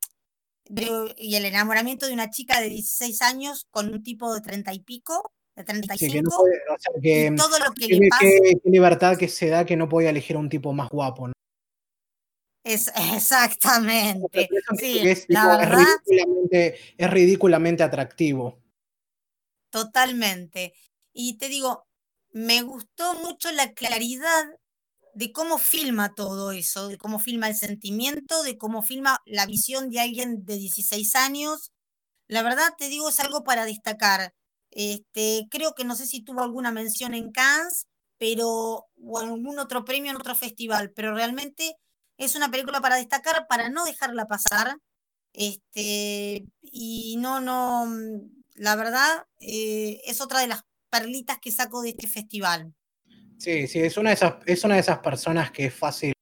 [1.17, 4.79] y el enamoramiento de una chica de 16 años con un tipo de 30 y
[4.81, 6.17] pico, de 35,
[7.01, 8.25] y todo lo que le pasa.
[8.25, 11.33] Qué, libertad que se da que no podía elegir a un tipo más guapo, ¿no?
[12.65, 14.49] Es, exactamente.
[14.77, 15.87] Sí, es, la verdad,
[16.51, 18.59] es ridículamente atractivo.
[19.69, 20.73] Totalmente.
[21.13, 21.87] Y te digo,
[22.31, 24.45] me gustó mucho la claridad
[25.13, 29.89] de cómo filma todo eso, de cómo filma el sentimiento, de cómo filma la visión
[29.89, 31.71] de alguien de 16 años.
[32.27, 34.33] La verdad te digo, es algo para destacar.
[34.71, 37.87] Este, creo que no sé si tuvo alguna mención en Cannes,
[38.17, 41.75] pero o algún otro premio en otro festival, pero realmente
[42.17, 44.77] es una película para destacar, para no dejarla pasar.
[45.33, 47.87] Este, y no, no,
[48.55, 50.61] la verdad, eh, es otra de las
[50.91, 52.73] perlitas que saco de este festival.
[53.37, 56.13] Sí, sí, es una de esas, es una de esas personas que es fácil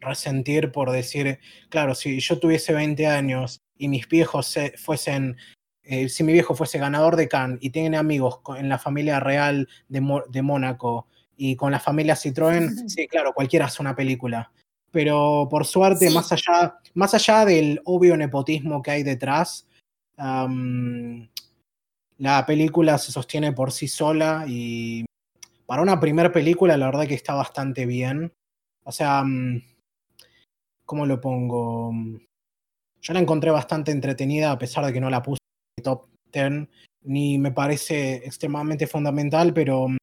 [0.00, 1.38] resentir por decir,
[1.68, 5.36] claro, si yo tuviese 20 años y mis viejos fuesen,
[5.82, 9.68] eh, si mi viejo fuese ganador de Cannes y tiene amigos en la familia real
[9.88, 14.50] de, de Mónaco y con la familia Citroën, sí, claro, cualquiera hace una película.
[14.90, 19.66] Pero por suerte, más, allá, más allá del obvio nepotismo que hay detrás,
[22.18, 25.04] la película se sostiene por sí sola y
[25.66, 28.32] para una primera película la verdad que está bastante bien.
[28.84, 29.62] O sea, mm,
[30.84, 31.92] ¿cómo lo pongo?
[33.00, 35.38] Yo la encontré bastante entretenida a pesar de que no la puse
[35.76, 36.68] en top 10,
[37.02, 39.96] ni me parece extremadamente fundamental, pero mm,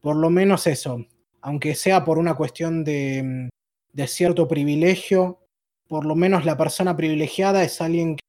[0.00, 1.04] por lo menos eso,
[1.42, 3.48] aunque sea por una cuestión mm,
[3.92, 5.40] de cierto privilegio,
[5.88, 8.22] por lo menos la persona privilegiada es alguien que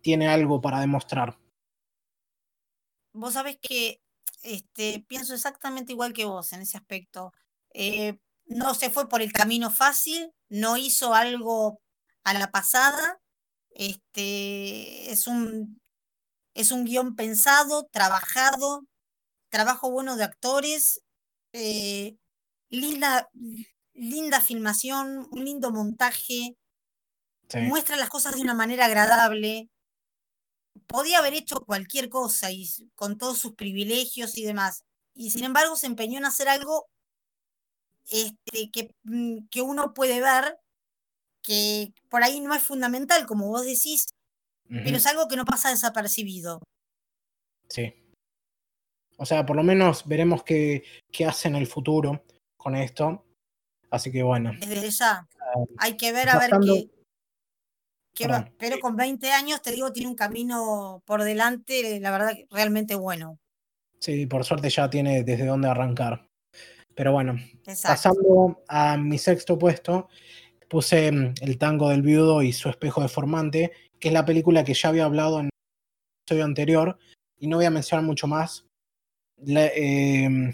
[0.00, 1.36] tiene algo para demostrar
[3.12, 4.00] vos sabés que
[4.42, 7.32] este, pienso exactamente igual que vos en ese aspecto.
[7.74, 11.80] Eh, no se fue por el camino fácil, no hizo algo
[12.24, 13.20] a la pasada.
[13.70, 15.80] Este, es un,
[16.54, 18.86] es un guion pensado, trabajado,
[19.48, 21.02] trabajo bueno de actores,
[21.52, 22.16] eh,
[22.68, 23.30] linda,
[23.94, 26.56] linda filmación, un lindo montaje,
[27.54, 29.68] muestra las cosas de una manera agradable
[30.86, 34.84] podía haber hecho cualquier cosa y con todos sus privilegios y demás.
[35.14, 36.88] Y sin embargo se empeñó en hacer algo
[38.10, 40.58] este, que, mm, que uno puede ver
[41.42, 44.06] que por ahí no es fundamental, como vos decís,
[44.68, 46.62] pero es algo que no pasa desapercibido.
[47.68, 47.92] Sí.
[49.18, 52.24] O sea, por lo menos veremos qué, qué hace en el futuro
[52.56, 53.26] con esto.
[53.90, 54.52] Así que bueno.
[54.58, 55.28] Desde ya.
[55.38, 56.90] Ah, hay que ver a ver qué,
[58.58, 63.38] pero con 20 años, te digo, tiene un camino por delante, la verdad, realmente bueno.
[63.98, 66.26] Sí, por suerte ya tiene desde dónde arrancar.
[66.94, 70.08] Pero bueno, pasando a mi sexto puesto,
[70.68, 74.74] puse mm, El tango del viudo y su espejo deformante, que es la película que
[74.74, 75.50] ya había hablado en el
[76.24, 76.98] episodio anterior,
[77.38, 78.66] y no voy a mencionar mucho más.
[79.46, 80.52] Em,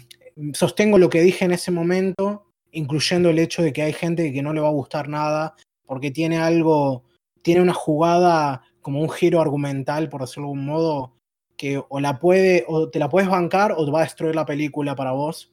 [0.53, 4.41] sostengo lo que dije en ese momento, incluyendo el hecho de que hay gente que
[4.41, 5.55] no le va a gustar nada,
[5.85, 7.03] porque tiene algo
[7.41, 11.13] tiene una jugada como un giro argumental, por decirlo de algún modo,
[11.57, 14.45] que o la puede, o te la puedes bancar o te va a destruir la
[14.45, 15.51] película para vos.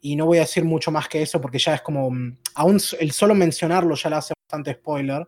[0.00, 2.78] Y no voy a decir mucho más que eso porque ya es como, mm, aún
[3.00, 5.26] el solo mencionarlo ya le hace bastante spoiler.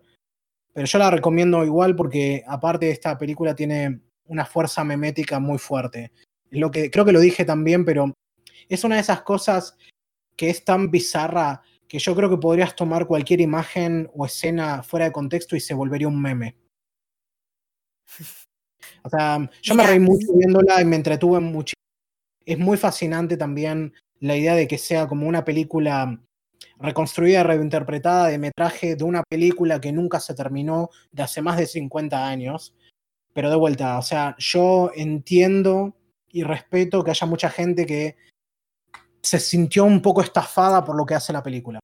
[0.72, 5.58] Pero yo la recomiendo igual porque aparte de esta película tiene una fuerza memética muy
[5.58, 6.12] fuerte.
[6.50, 8.12] Lo que, creo que lo dije también, pero
[8.68, 9.76] es una de esas cosas
[10.36, 15.06] que es tan bizarra que yo creo que podrías tomar cualquier imagen o escena fuera
[15.06, 16.56] de contexto y se volvería un meme.
[19.02, 21.74] O sea, yo me reí mucho viéndola y me entretuve mucho.
[22.44, 26.20] Es muy fascinante también la idea de que sea como una película
[26.78, 31.66] reconstruida, reinterpretada de metraje de una película que nunca se terminó de hace más de
[31.66, 32.74] 50 años.
[33.32, 35.96] Pero de vuelta, o sea, yo entiendo
[36.30, 38.16] y respeto que haya mucha gente que
[39.26, 41.80] se sintió un poco estafada por lo que hace la película.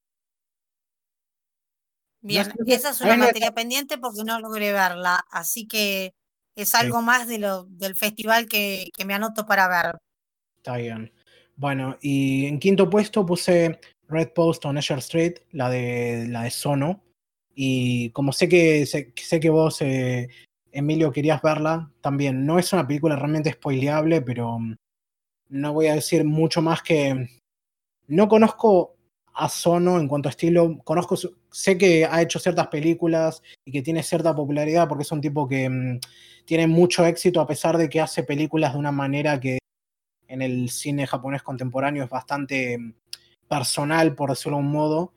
[2.21, 6.13] Bien, esa es una materia pendiente porque no logré verla, así que
[6.55, 9.97] es algo más de lo, del festival que, me anoto para ver.
[10.55, 11.11] Está bien.
[11.57, 16.51] Bueno, y en quinto puesto puse Red Post on Azure Street, la de, la de
[16.51, 17.03] Sono.
[17.53, 20.29] Y como sé que, sé, que vos, eh,
[20.71, 24.59] Emilio, querías verla, también no es una película realmente spoileable, pero
[25.53, 27.29] no voy a decir mucho más que
[28.07, 28.95] no conozco
[29.35, 31.15] a Sono en cuanto a estilo, conozco,
[31.51, 35.47] sé que ha hecho ciertas películas y que tiene cierta popularidad porque es un tipo
[35.47, 35.99] que mm,
[36.45, 39.59] tiene mucho éxito a pesar de que hace películas de una manera que
[40.27, 42.93] en el cine japonés contemporáneo es bastante mm,
[43.47, 45.13] personal, por decirlo de un modo.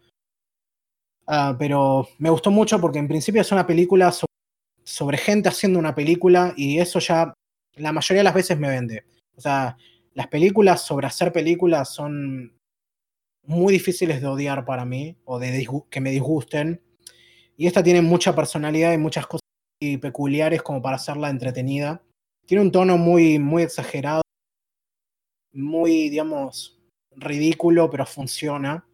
[1.26, 4.12] Ah, pero me gustó mucho porque en principio es una película
[4.84, 7.32] sobre, gente haciendo una película y eso ya
[7.74, 9.04] la mayoría de las veces me vende.
[9.36, 9.76] O sea,
[10.16, 12.58] las películas sobre hacer películas son
[13.42, 16.82] muy difíciles de odiar para mí o de que me disgusten.
[17.54, 19.42] Y esta tiene mucha personalidad y muchas cosas
[20.00, 22.02] peculiares como para hacerla entretenida.
[22.46, 24.22] Tiene un tono muy, muy exagerado,
[25.52, 26.80] muy, digamos,
[27.14, 28.88] ridículo, pero funciona.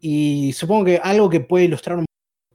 [0.00, 2.04] Y supongo que algo que puede ilustrar un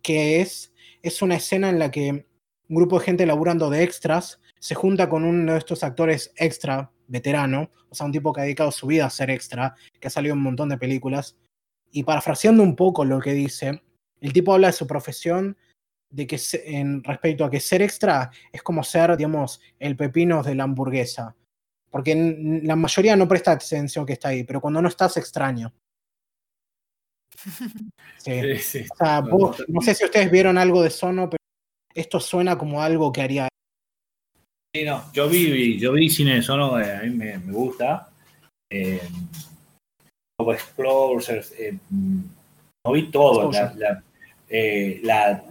[0.04, 0.72] qué es,
[1.02, 2.28] es una escena en la que
[2.70, 6.92] un grupo de gente laburando de extras se junta con uno de estos actores extra
[7.07, 10.11] veterano, o sea, un tipo que ha dedicado su vida a ser extra, que ha
[10.11, 11.36] salido en un montón de películas.
[11.91, 13.82] Y parafraseando un poco lo que dice,
[14.22, 15.57] el tipo habla de su profesión,
[16.10, 20.56] de que en respecto a que ser extra es como ser, digamos, el pepino de
[20.56, 21.36] la hamburguesa.
[21.90, 25.73] Porque la mayoría no presta atención que está ahí, pero cuando no estás extraño.
[28.18, 28.57] Sí.
[28.57, 28.86] sí,
[29.68, 31.38] no sé si ustedes vieron algo de Sono, pero
[31.94, 33.48] esto suena como algo que haría.
[34.76, 38.10] Sí, no, yo vi, yo vi cine de Sono, eh, a mí me, gusta.
[38.69, 38.99] Eh,
[40.38, 43.49] Explorers, eh, no vi todo.
[44.49, 45.41] Eh, la,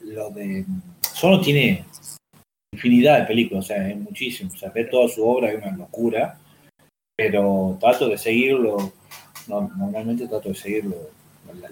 [0.00, 0.64] lo de
[1.02, 1.84] Sono tiene
[2.72, 4.50] infinidad de películas, o sea, es muchísimo.
[4.50, 6.38] O sea, ver toda su obra es una locura,
[7.14, 8.94] pero trato de seguirlo,
[9.46, 10.96] normalmente trato de seguirlo.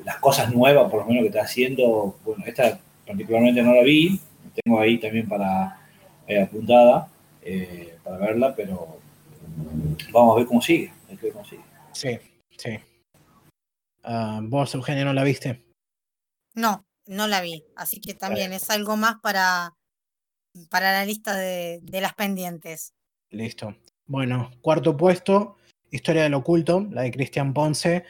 [0.05, 4.20] Las cosas nuevas, por lo menos, que está haciendo, bueno, esta particularmente no la vi,
[4.62, 5.77] tengo ahí también para
[6.28, 7.09] eh, apuntada
[7.42, 8.98] eh, para verla, pero
[10.12, 10.92] vamos a ver cómo sigue.
[11.32, 11.62] cómo sigue.
[11.92, 12.18] Sí,
[12.56, 12.78] sí.
[14.05, 15.64] Uh, ¿Vos, Eugenio, no la viste?
[16.55, 19.74] No, no la vi, así que también es algo más para,
[20.70, 22.92] para la lista de, las pendientes.
[23.30, 23.74] Listo.
[24.06, 25.56] Bueno, cuarto puesto,
[25.90, 28.05] Historia del Oculto, la de Cristian Ponce.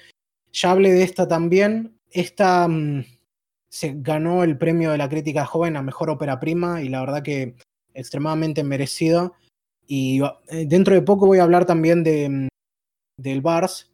[0.53, 1.99] Ya hablé de esta también.
[2.11, 3.05] Esta mm,
[3.69, 7.23] se ganó el premio de la crítica joven a mejor ópera prima y la verdad
[7.23, 7.55] que
[7.99, 9.35] extremadamente merecido.
[9.87, 12.49] Y eh, dentro de poco voy a hablar también de, mm,
[13.19, 13.91] del Bars,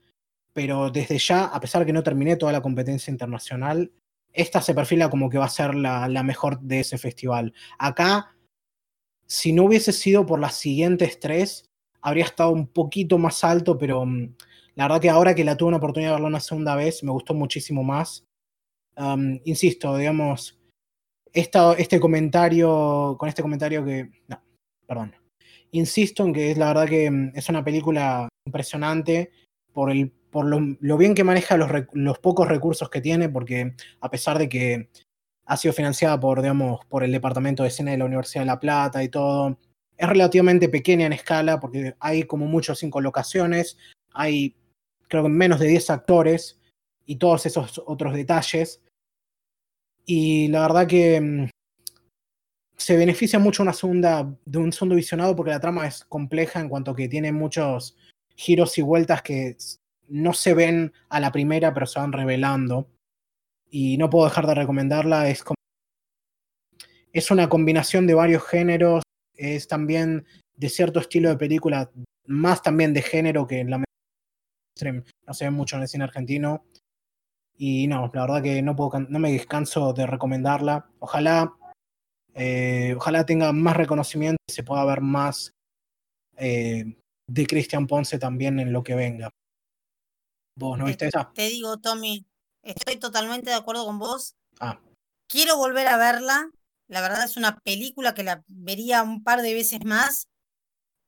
[0.52, 3.93] pero desde ya, a pesar que no terminé toda la competencia internacional,
[4.32, 7.55] esta se perfila como que va a ser la, mejor de ese festival.
[7.78, 8.36] Acá,
[9.26, 11.70] si no hubiese sido por las siguientes tres,
[12.02, 14.35] habría estado un poquito más alto, pero mm,
[14.74, 17.12] la verdad que ahora que la tuve una oportunidad de verla una segunda vez, me
[17.12, 18.24] gustó muchísimo más.
[19.44, 20.59] insisto, digamos,
[21.35, 24.11] este comentario, con este comentario que...
[24.28, 24.40] No,
[24.86, 25.15] perdón.
[25.73, 29.32] Insisto en que es la verdad que mm, es una película impresionante
[29.73, 34.36] por el por lo, bien que maneja los, pocos recursos que tiene, porque a pesar
[34.36, 34.90] de que
[35.47, 38.59] ha sido financiada por, digamos, por el Departamento de Cine de la Universidad de La
[38.59, 39.56] Plata y todo,
[39.97, 43.78] es relativamente pequeña en escala, porque hay como muchos cinco locaciones,
[44.12, 44.56] hay
[45.06, 46.61] creo que menos de 10 actores
[47.06, 48.82] y todos esos otros detalles.
[50.06, 51.48] Y la verdad que mm,
[52.76, 56.68] se beneficia mucho una segunda, de un segundo visionado porque la trama es compleja en
[56.68, 57.97] cuanto que tiene muchos
[58.36, 59.56] giros y vueltas que
[60.09, 62.89] no se ven a la primera, pero se van revelando.
[63.70, 65.28] Y no puedo dejar de recomendarla.
[65.28, 65.56] Es como.
[67.12, 69.02] Es una combinación de varios géneros.
[69.35, 70.26] Es también
[70.56, 71.90] de cierto estilo de película,
[72.26, 76.64] más también de género que en la no se ve mucho en el cine argentino.
[77.56, 80.89] Y no, la verdad que no, puedo, no me descanso de recomendarla.
[80.98, 81.55] Ojalá,
[82.35, 85.52] eh, ojalá tenga más reconocimiento y se pueda ver más
[86.36, 89.31] eh, de Cristian Ponce también en lo que venga.
[90.56, 91.32] ¿Vos no viste esa?
[91.32, 92.26] Te digo, Tommy,
[92.62, 94.35] estoy totalmente de acuerdo con vos.
[94.60, 94.81] Ah.
[95.28, 96.51] Quiero volver a verla.
[96.89, 100.28] La verdad es una película que la vería un par de veces más.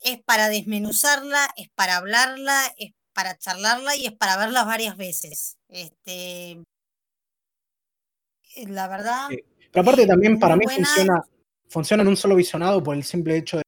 [0.00, 5.56] Es para desmenuzarla, es para hablarla, es para charlarla y es para verla varias veces.
[5.68, 6.64] Este, eh,
[8.68, 9.28] la verdad.
[9.28, 11.24] Pero aparte también para mí funciona,
[11.66, 13.62] funciona en un solo visionado por el simple hecho de,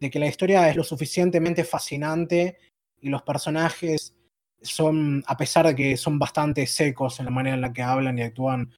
[0.00, 2.58] de que la historia es lo suficientemente fascinante
[3.00, 4.16] y los personajes
[4.60, 8.18] son, a pesar de que son bastante secos en la manera en la que hablan
[8.18, 8.74] y actúan,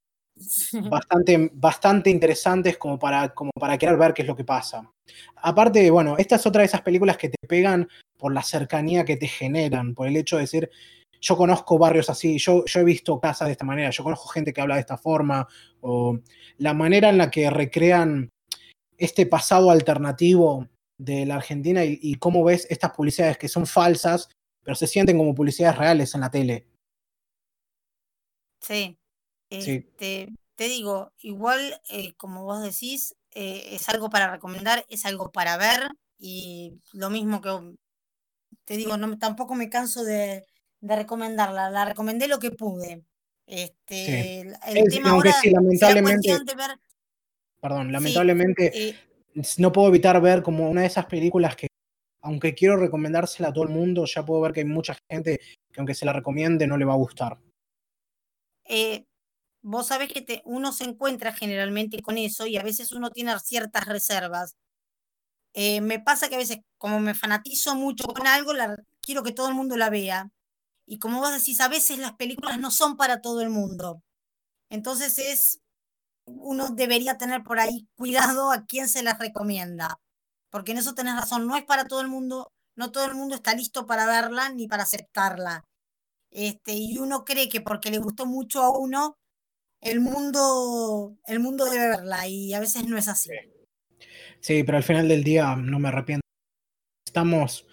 [0.89, 4.91] bastante, bastante interesantes como para, como para querer ver qué es lo que pasa.
[5.37, 9.17] Aparte, bueno, esta es otra de esas películas que te pegan por la cercanía que
[9.17, 10.71] te generan, por el hecho de decir,
[11.21, 14.53] yo conozco barrios así, yo, yo he visto casas de esta manera, yo conozco gente
[14.53, 15.47] que habla de esta forma,
[15.81, 16.19] o
[16.59, 18.31] la manera en la que recrean
[18.97, 20.69] este pasado alternativo
[20.99, 24.29] de la Argentina y, y cómo ves estas publicidades que son falsas
[24.63, 26.67] pero se sienten como publicidades reales en la tele.
[28.61, 29.00] Sí.
[29.51, 35.33] Este, te digo, igual, eh, como vos decís, eh, es algo para recomendar, es algo
[35.33, 37.51] para ver, y lo mismo que
[38.65, 40.45] te digo, no, tampoco me canso de,
[40.81, 41.71] recomendarla.
[41.71, 43.05] La recomendé lo que pude.
[43.47, 46.39] Este, El tema ahora, lamentablemente,
[47.61, 48.97] Perdón, lamentablemente eh,
[49.59, 51.67] no puedo evitar ver como una de esas películas que,
[52.23, 55.41] aunque quiero recomendársela a todo el mundo, ya puedo ver que hay mucha gente
[55.73, 57.39] que aunque se la recomiende no le va a gustar.
[58.65, 59.05] Eh,
[59.63, 63.87] vos sabés que uno se encuentra generalmente con eso y a veces uno tiene ciertas
[63.87, 64.57] reservas.
[65.55, 68.53] Eh, me pasa que a veces, como me fanatizo mucho con algo,
[69.01, 70.31] quiero que todo el mundo la vea.
[70.87, 74.03] Y como vos decís, a veces las películas no son para todo el mundo.
[74.71, 75.61] Entonces es,
[76.27, 79.99] uno debería tener por ahí cuidado a quién se las recomienda.
[80.51, 83.37] Porque en eso tenés razón, no es para todo el mundo, no todo el mundo
[83.37, 85.65] está listo para verla ni para aceptarla.
[86.31, 89.19] Este, y uno cree que porque le gustó mucho a uno,
[89.81, 93.31] el mundo, el mundo debe verla, y a veces no es así.
[94.41, 96.25] Sí, pero al final del día no me arrepiento.
[97.07, 97.67] Estamos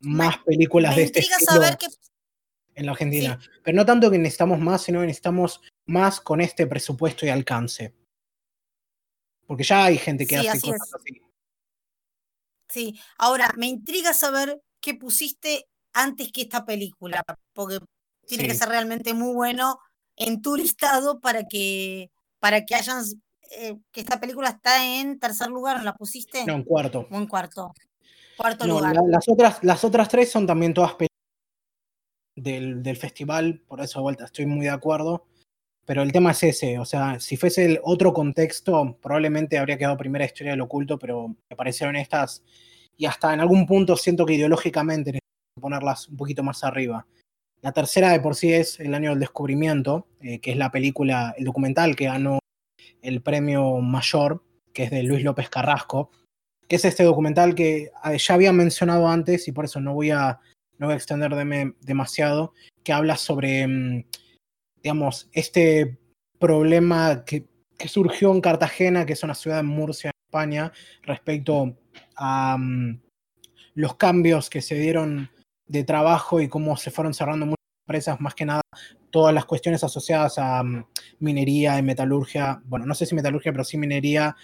[0.00, 1.62] más películas de este estilo
[2.74, 3.38] en la Argentina.
[3.62, 7.94] Pero no tanto que necesitamos más, sino que necesitamos más con este presupuesto y alcance.
[9.46, 11.20] Porque ya hay gente que hace cosas así.
[12.68, 17.22] Sí, ahora me intriga saber qué pusiste antes que esta película,
[17.52, 17.78] porque
[18.26, 19.78] tiene que ser realmente muy bueno
[20.16, 23.04] en tu listado para que para que hayan
[23.56, 26.44] eh, que esta película está en tercer lugar, ¿la pusiste?
[26.46, 27.06] No, en cuarto.
[27.10, 27.72] O en cuarto.
[28.36, 28.96] Cuarto lugar.
[29.06, 31.08] las, otras, las otras tres son también todas películas
[32.34, 35.26] del, del, festival, por eso de vuelta estoy muy de acuerdo.
[35.84, 39.96] Pero el tema es ese, o sea, si fuese el otro contexto, probablemente habría quedado
[39.96, 42.42] primera historia del oculto, pero me parecieron estas,
[42.96, 45.18] y hasta en algún punto siento que ideológicamente
[45.60, 47.06] ponerlas un poquito más arriba.
[47.62, 51.32] La tercera de por sí es El año del descubrimiento, eh, que es la película,
[51.38, 52.40] el documental que ganó
[53.02, 56.10] el premio mayor, que es de Luis López Carrasco,
[56.68, 60.10] que es este documental que ah, ya había mencionado antes y por eso no voy
[60.10, 60.40] a,
[60.78, 62.52] no voy a extenderme demasiado,
[62.82, 64.04] que habla sobre, mm,
[64.82, 65.98] digamos, este
[66.38, 67.46] problema que,
[67.86, 70.72] surgió en Cartagena, que es una ciudad en Murcia, España,
[71.02, 71.76] respecto
[72.14, 73.00] a mm,
[73.74, 75.30] los cambios que se dieron
[75.72, 78.60] de trabajo y cómo se fueron cerrando muchas empresas, más que nada
[79.10, 80.84] todas las cuestiones asociadas a mm,
[81.20, 84.36] minería y metalurgia, bueno, no sé si metalurgia, pero sí minería,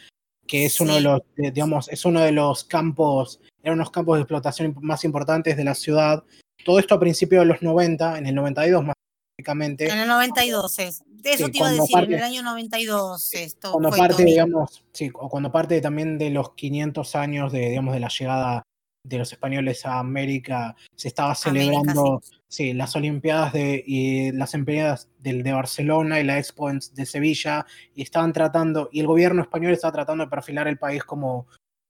[0.47, 4.23] que es uno de los, digamos, es uno de los campos, eran unos campos de
[4.23, 6.23] explotación más importantes de la ciudad.
[6.65, 8.95] Todo esto a principios de los 90, en el 92 más
[9.39, 9.89] específicamente.
[9.89, 11.03] En el 92 es.
[11.07, 13.73] De eso te iba a decir, en el año 92 esto.
[13.73, 18.01] Cuando parte, digamos, sí, o cuando parte también de los 500 años de, digamos, de
[18.01, 18.63] la llegada
[19.05, 22.73] de los españoles a América, se estaba celebrando sí.
[22.73, 28.03] las Olimpiadas de, y las Olimpiadas de, de, Barcelona y la Expo de Sevilla, y
[28.03, 31.47] estaban tratando, y el gobierno español estaba tratando de perfilar el país como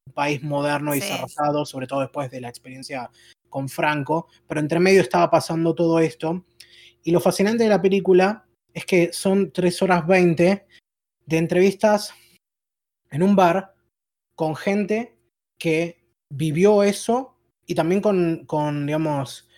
[0.07, 3.11] un país moderno y desarrollado, sobre todo después de la experiencia
[3.49, 6.45] con Franco, pero entre medio estaba pasando todo esto,
[7.03, 10.67] y lo fascinante de la película es que son 3 horas 20
[11.27, 12.13] de entrevistas
[13.11, 13.75] en un bar
[14.35, 15.17] con gente
[15.59, 15.98] que
[16.31, 17.37] vivió eso
[17.67, 19.49] y también con, con, digamos,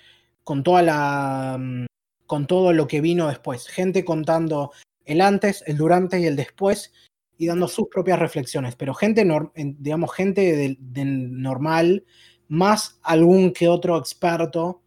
[0.44, 1.86] con toda la, mm,
[2.26, 3.68] con todo lo que vino después.
[3.68, 4.72] Gente contando
[5.04, 6.92] el antes, el durante y el después
[7.36, 12.04] y dando sus propias reflexiones, pero gente, digamos, gente de, normal,
[12.48, 14.82] más algún que otro experto.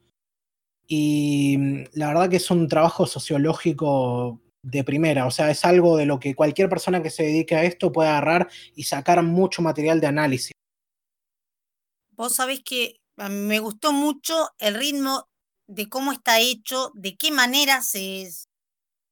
[0.87, 5.97] Y mm, la verdad que es un trabajo sociológico de primera, o sea, es algo
[5.97, 9.61] de lo que cualquier persona que se dedique a esto puede agarrar y sacar mucho
[9.61, 10.53] material de análisis.
[12.15, 15.27] Vos sabés que me gustó mucho el ritmo
[15.67, 18.29] de cómo está hecho, de qué manera se,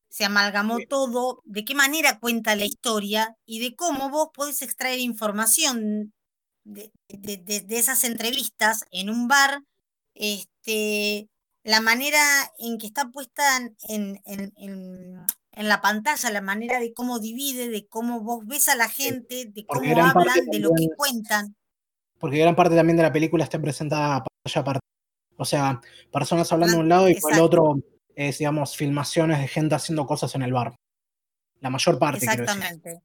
[0.10, 5.00] se amalgamó todo, de qué manera cuenta la historia y de cómo vos podés extraer
[5.00, 6.14] información
[6.64, 6.92] de,
[7.70, 9.64] esas entrevistas en un bar,
[10.14, 11.30] este,
[11.64, 13.58] la manera en que está puesta
[13.88, 18.76] en, en, en, la pantalla, la manera de cómo divide, de cómo vos ves a
[18.76, 21.56] la gente, de cómo hablan, de lo que cuentan
[22.22, 24.80] porque gran parte también de la película está presentada a pantalla aparte.
[25.38, 25.82] O sea,
[26.14, 27.80] personas hablando de un lado y por el otro
[28.16, 30.76] es, digamos, filmaciones de gente haciendo cosas en el bar.
[31.60, 32.26] La mayor parte.
[32.26, 33.02] Exactamente.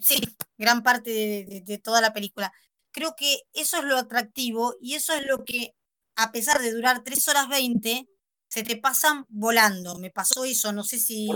[0.00, 0.20] Sí,
[0.58, 1.10] gran parte
[1.64, 2.52] de, toda la película.
[2.90, 5.74] Creo que eso es lo atractivo y eso es lo que,
[6.14, 8.06] a pesar de durar 3 horas 20,
[8.48, 9.98] se te pasan volando.
[9.98, 11.30] Me pasó eso, no sé si,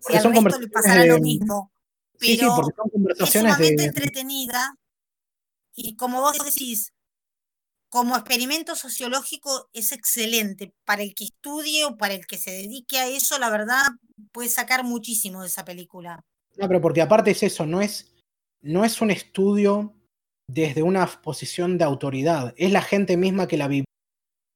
[0.00, 1.72] si al resto le pasará lo mismo.
[2.18, 4.74] Pero sí, porque son conversaciones es sumamente entretenida
[5.80, 6.92] y como vos decís,
[7.88, 10.74] como experimento sociológico es excelente.
[10.84, 13.82] Para el que estudie o para el que se dedique a eso, la verdad,
[14.32, 16.24] puede sacar muchísimo de esa película.
[16.56, 18.12] No, pero porque aparte es eso, no es,
[18.60, 19.94] no es un estudio
[20.48, 23.84] desde una posición de autoridad, es la gente misma que la vive.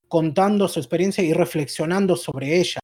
[0.09, 2.79] contando su experiencia y reflexionando sobre ella.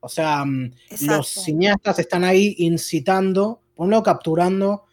[0.00, 4.84] O sea, mm, los cineastas están ahí incitando, por un lado capturando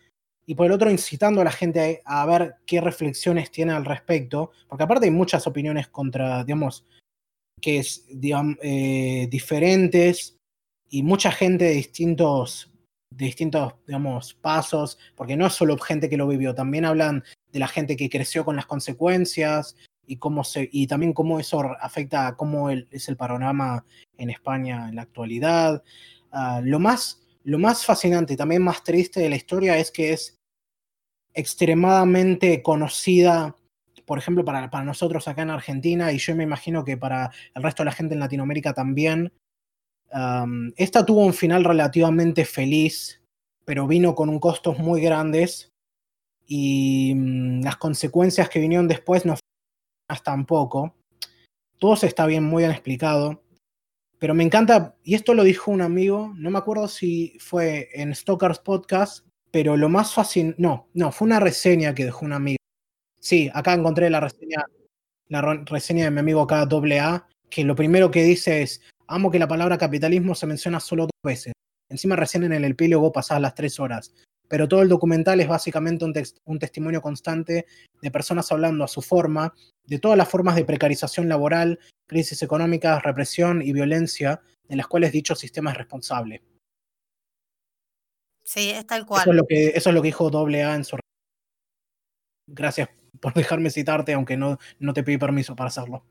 [0.50, 4.52] y por el otro incitando a la gente a, ver qué reflexiones tiene al respecto,
[4.70, 6.86] porque aparte hay muchas opiniones contra, digamos,
[7.62, 10.38] que es eh, diferentes
[10.90, 12.72] y mucha gente de distintos,
[13.14, 17.60] de distintos, digamos, pasos, porque no es solo gente que lo vivió, también hablan de
[17.60, 19.76] la gente que creció con las consecuencias
[20.06, 23.84] y cómo se, y también cómo eso afecta a cómo es el panorama
[24.18, 25.84] en España en la actualidad.
[26.32, 30.14] Ah, lo, más, lo más fascinante y también más triste de la historia es que
[30.14, 30.37] es
[31.38, 33.56] extremadamente conocida
[34.08, 37.62] por ejemplo, para, para nosotros acá en Argentina, y yo me imagino que para el
[37.62, 39.34] resto de la gente en Latinoamérica también,
[40.78, 43.22] esta tuvo un final relativamente feliz,
[43.66, 45.74] pero vino con un costos muy grandes
[46.46, 50.96] y mm, las consecuencias que vinieron después no fueron tampoco.
[51.78, 53.44] Todo se está bien, muy bien explicado.
[54.20, 58.16] Pero me encanta, y esto lo dijo un amigo, no me acuerdo si fue en
[58.16, 62.58] Stoker's Podcast, pero lo más fácil, no, no, fue una reseña que dejó un amigo
[63.20, 64.64] Sí, acá encontré la reseña,
[65.28, 69.50] la reseña de mi amigo KAA, que lo primero que dice es, amo que la
[69.50, 71.52] palabra capitalismo se menciona solo dos veces.
[71.90, 74.14] Encima recién en el epílogo pasadas las tres horas.
[74.48, 76.14] Pero todo el documental es básicamente un,
[76.46, 77.66] un testimonio constante
[78.02, 79.54] de personas hablando a su forma
[79.86, 85.12] de todas las formas de precarización laboral, crisis económicas, represión y violencia de las cuales
[85.12, 86.44] dicho sistema es responsable.
[88.48, 89.22] Sí, es tal cual.
[89.22, 90.98] Eso es lo que, eso es lo que dijo AA en su...
[92.48, 96.06] Gracias por dejarme citarte, aunque no, no te pedí permiso para hacerlo.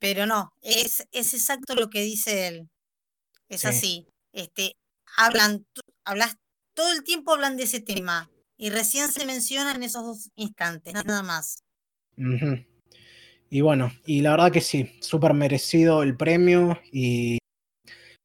[0.00, 2.70] Pero no, es, es exacto lo que dice él.
[3.50, 4.08] Es así.
[4.32, 4.72] Este,
[5.18, 5.66] hablan,
[6.06, 6.36] hablas,
[6.74, 8.30] todo el tiempo hablan de ese tema.
[8.56, 11.58] Y recién se menciona en esos dos instantes, nada más.
[13.50, 17.38] Y bueno, y la verdad que sí, súper merecido el premio y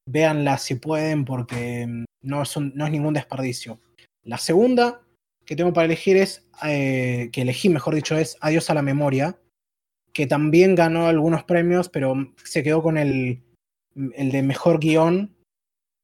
[0.07, 3.79] véanla si pueden porque no es, no es ningún desperdicio.
[4.23, 5.01] La segunda
[5.45, 9.39] que tengo para elegir es, eh, que elegí, mejor dicho, es Adiós a la Memoria,
[10.13, 13.41] que también ganó algunos premios, pero se quedó con el,
[14.15, 15.35] el de mejor guion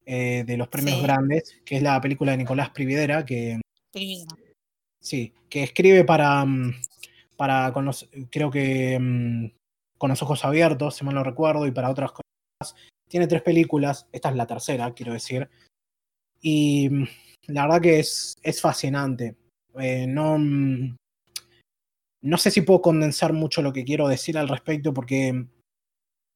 [0.05, 3.59] eh, de los premios grandes, que es la película de Nicolás Prividera, que...
[5.01, 6.73] Sí, que escribe para, mm,
[7.35, 9.51] para con los, creo que mm,
[9.97, 12.75] con los ojos abiertos, si mal no recuerdo, y para otras cosas.
[13.09, 15.49] Tiene tres películas, esta es la tercera, quiero decir.
[16.43, 17.07] Y mm,
[17.47, 19.35] la verdad que es, es fascinante.
[19.79, 20.95] Eh, no, mm,
[22.21, 25.47] no sé si puedo condensar mucho lo que quiero decir al respecto porque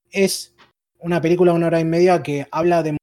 [0.09, 0.55] es
[0.99, 2.97] una película de una hora y media que habla de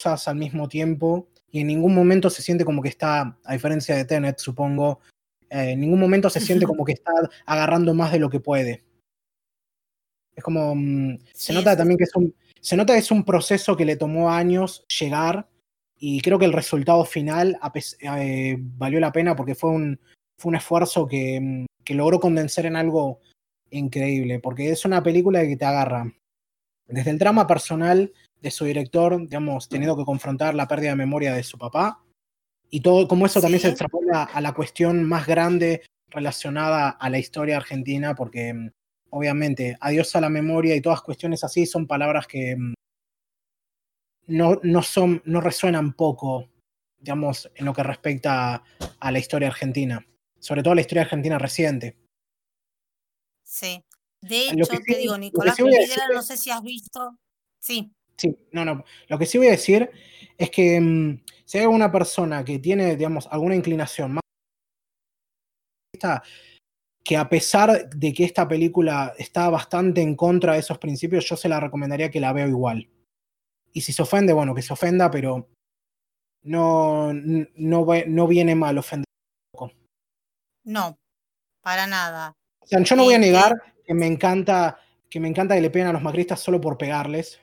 [0.00, 3.94] cosas al mismo tiempo y en ningún momento se siente como que está, a diferencia
[3.94, 5.00] de Tenet, supongo,
[5.48, 7.12] eh, en ningún momento se siente como que está
[7.46, 8.82] agarrando más de lo que puede.
[10.34, 13.76] Es como, mm, se nota también que es un, se nota que es un proceso
[13.76, 15.48] que le tomó años llegar
[16.06, 17.58] y creo que el resultado final
[18.02, 19.98] eh, valió la pena porque fue un,
[20.38, 23.20] fue un esfuerzo que, mm, que, logró condenser en algo
[23.70, 26.12] increíble, porque es una película que te agarra
[26.86, 28.12] desde el drama personal
[28.42, 32.04] de su director, digamos, teniendo que confrontar la pérdida de memoria de su papá,
[32.68, 37.18] y todo, como eso también se extrapola a la cuestión más grande relacionada a la
[37.18, 38.70] historia argentina, porque mm,
[39.08, 42.74] obviamente adiós a la memoria y todas cuestiones así son palabras que mm,
[44.26, 46.50] no, no, son, no resuenan poco,
[46.98, 48.62] digamos, en lo que respecta
[49.00, 50.06] a, la historia argentina,
[50.38, 51.96] sobre todo a la historia argentina reciente.
[53.42, 53.84] Sí.
[54.20, 55.56] De hecho, te digo, Nicolás
[56.12, 57.18] no sé si has visto.
[57.60, 57.92] Sí.
[58.16, 58.84] Sí, no, no.
[59.08, 59.90] Lo que sí voy a decir
[60.38, 64.22] es que mm, si hay alguna persona que tiene, digamos, alguna inclinación más
[67.04, 71.36] que a pesar de que esta película está bastante en contra de esos principios, yo
[71.36, 72.88] se la recomendaría que la vea igual.
[73.74, 75.50] Y si se ofende, bueno, que se ofenda, pero
[76.42, 79.04] no, no, no viene mal ofender
[79.52, 79.72] poco.
[80.64, 80.96] No,
[81.60, 82.32] para nada.
[82.60, 83.52] O sea, yo no voy a este negar
[83.84, 84.78] que me encanta
[85.10, 87.40] que me encanta que le peguen a los macristas solo por pegarles.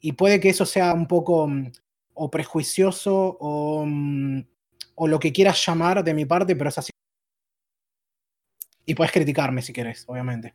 [0.00, 1.70] Y puede que eso sea un poco mm,
[2.14, 4.40] o prejuicioso o, mm,
[4.94, 6.90] o lo que quieras llamar de mi parte, pero es así.
[8.86, 10.54] Y puedes criticarme si quieres, obviamente.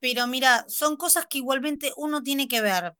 [0.00, 2.96] Pero mira, son cosas que igualmente uno tiene que ver.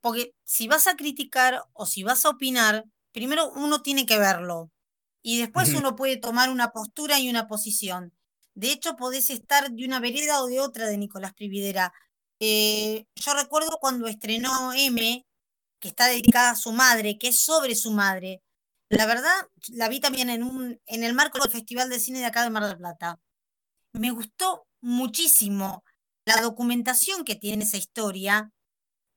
[0.00, 4.70] Porque si vas a criticar o si vas a opinar, primero uno tiene que verlo
[5.22, 8.14] y después uno puede tomar una postura y una posición.
[8.54, 11.92] De hecho, podés estar de una vereda o de otra de Nicolás Prividera.
[12.40, 15.26] Eh, yo recuerdo cuando estrenó M,
[15.80, 18.42] que está dedicada a su madre, que es sobre su madre.
[18.88, 19.32] La verdad,
[19.68, 22.50] la vi también en, un, en el marco del Festival de Cine de acá de
[22.50, 23.20] Mar del Plata.
[23.92, 25.84] Me gustó muchísimo
[26.24, 28.50] la documentación que tiene esa historia.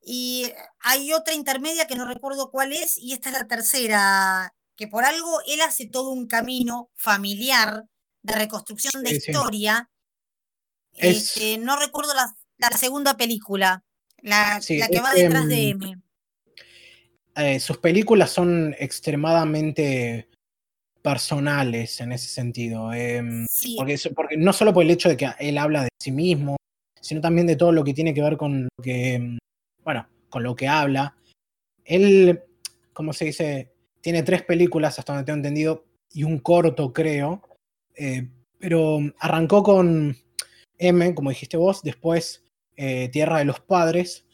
[0.04, 4.88] Y hay otra intermedia que no recuerdo cuál es, y esta es la tercera, que
[4.88, 7.86] por algo él hace todo un camino familiar
[8.24, 9.90] de reconstrucción de historia.
[10.94, 13.84] Este, no recuerdo la, segunda película,
[14.18, 16.02] la, que va detrás de em, M.
[17.36, 20.30] Eh, sus películas son extremadamente
[21.02, 22.92] personales en ese sentido.
[22.94, 23.46] Em,
[23.78, 26.58] porque, porque, no solo por el hecho de que él habla de sí mismo,
[27.00, 29.38] sino también de todo lo que tiene que ver con lo que, em,
[29.84, 31.16] bueno, con lo que habla.
[31.84, 32.42] Él,
[32.94, 37.42] como se dice, tiene tres películas hasta donde tengo entendido y un corto, creo.
[37.96, 38.30] Eh,
[38.60, 40.18] pero arrancó con
[40.78, 42.44] M, como dijiste vos, después
[42.76, 44.26] eh, Tierra de los Padres.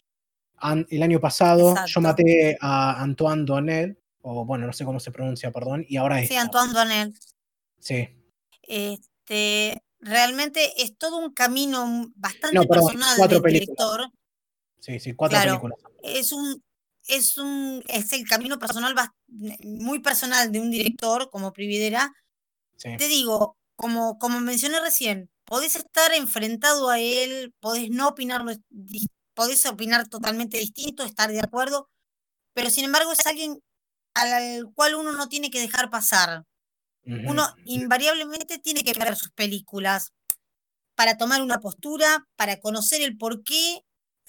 [0.89, 5.51] el año pasado yo maté a Antoine Donel, o bueno, no sé cómo se pronuncia,
[5.51, 6.29] perdón, y ahora es.
[6.29, 7.13] Sí, Antoine Donel.
[7.79, 8.09] Sí.
[8.63, 14.11] Este, realmente es todo un camino bastante personal del director.
[14.87, 15.77] Sí, sí, cuatro películas.
[16.01, 16.63] Es un,
[17.07, 18.95] es un, es el camino personal
[19.61, 22.13] muy personal de un director como Prividera.
[22.77, 28.53] Te digo, como, como mencioné recién, podés estar enfrentado a él, podés no opinarlo,
[29.33, 31.89] podés opinar totalmente distinto, estar de acuerdo,
[32.53, 33.59] pero sin embargo es alguien
[34.13, 36.45] al cual uno no tiene que dejar pasar.
[37.03, 40.13] Uno invariablemente tiene que ver sus películas
[40.95, 43.81] para tomar una postura, para conocer el por qué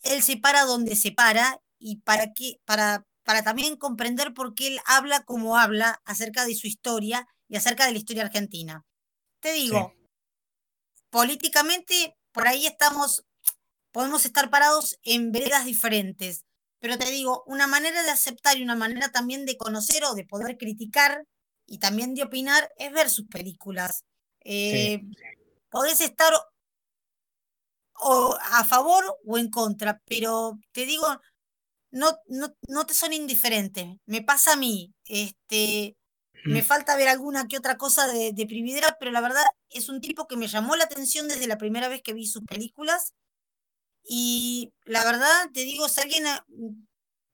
[0.03, 4.69] él se para donde se para y para qué, para, para también comprender por qué
[4.69, 8.85] él habla como habla acerca de su historia y acerca de la historia argentina.
[9.41, 9.95] Te digo,
[11.11, 13.25] políticamente por ahí estamos,
[13.93, 16.45] podemos estar parados en veredas diferentes,
[16.81, 20.25] pero te digo, una manera de aceptar y una manera también de conocer o de
[20.25, 21.25] poder criticar
[21.67, 24.05] y también de opinar es ver sus películas.
[24.45, 25.01] Eh,
[25.71, 26.33] podés estar
[28.01, 31.07] o a favor o en contra, pero te digo,
[31.91, 33.87] no, no, no te son indiferentes.
[34.07, 35.97] Me pasa a mí, este,
[36.45, 40.01] me falta ver alguna que otra cosa de, de Prividera, pero la verdad es un
[40.01, 43.15] tipo que me llamó la atención desde la primera vez que vi sus películas.
[44.05, 46.25] Y la verdad, te digo, es alguien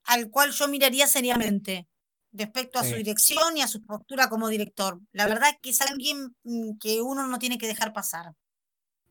[0.04, 1.86] al cual yo miraría seriamente
[2.32, 5.00] respecto a su dirección y a su postura como director.
[5.12, 8.32] La verdad que es alguien mm, que uno no tiene que dejar pasar.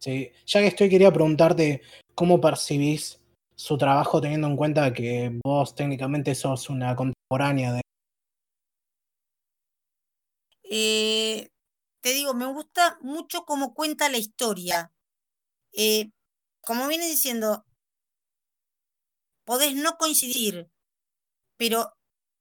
[0.04, 1.82] Sí, ya que estoy, quería preguntarte
[2.14, 3.22] cómo percibís
[3.56, 7.82] su trabajo teniendo en cuenta que vos técnicamente sos una contemporánea de...
[10.64, 11.48] Eh,
[12.02, 14.92] te digo, me gusta mucho cómo cuenta la historia.
[15.72, 16.12] Eh,
[16.60, 17.64] como viene diciendo,
[19.46, 20.70] podés no coincidir,
[21.56, 21.94] pero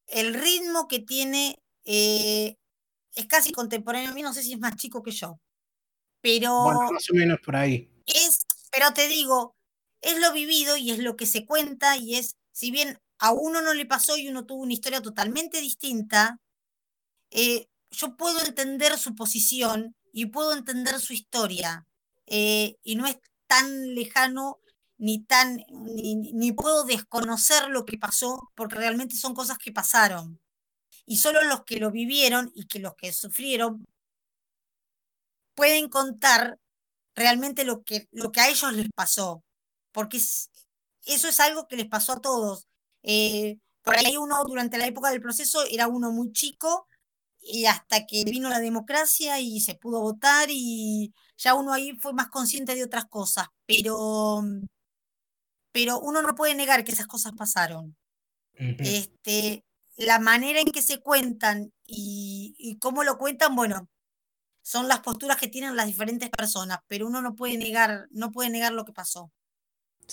[0.09, 2.57] el ritmo que tiene eh,
[3.15, 5.39] es casi contemporáneo a mí, no sé si es más chico que yo.
[6.23, 6.91] Pero.
[6.91, 7.91] más o menos por ahí.
[8.07, 9.55] Es, pero te digo,
[10.01, 13.61] es lo vivido y es lo que se cuenta y es, si bien a uno
[13.61, 16.41] no le pasó y uno tuvo una historia totalmente distinta,
[17.31, 21.87] eh, yo puedo entender su posición y puedo entender su historia.
[22.27, 24.59] Eh, y no es tan lejano
[24.97, 30.41] ni tan ni, ni, puedo desconocer lo que pasó porque realmente son cosas que pasaron
[31.07, 33.85] y solo los que lo vivieron y que los que sufrieron
[35.55, 36.59] pueden contar
[37.15, 39.45] realmente lo que, lo que a ellos les pasó,
[39.93, 42.69] porque eso es algo que les pasó a todos.
[43.03, 46.87] Eh, por ahí uno durante la época del proceso era uno muy chico
[47.41, 52.13] y hasta que vino la democracia y se pudo votar y ya uno ahí fue
[52.13, 54.43] más consciente de otras cosas, pero,
[55.73, 57.97] pero uno no puede negar que esas cosas pasaron.
[58.55, 59.65] este,
[59.97, 63.89] la manera en que se cuentan y, y cómo lo cuentan, bueno,
[64.63, 68.51] son las posturas que tienen las diferentes personas, pero uno no puede negar, no puede
[68.51, 69.33] negar lo que pasó.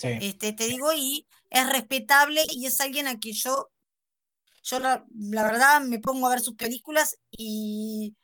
[0.02, 3.70] Este, te digo, y es respetable y es alguien a quien yo,
[4.62, 8.16] yo la, verdad me pongo a ver sus películas y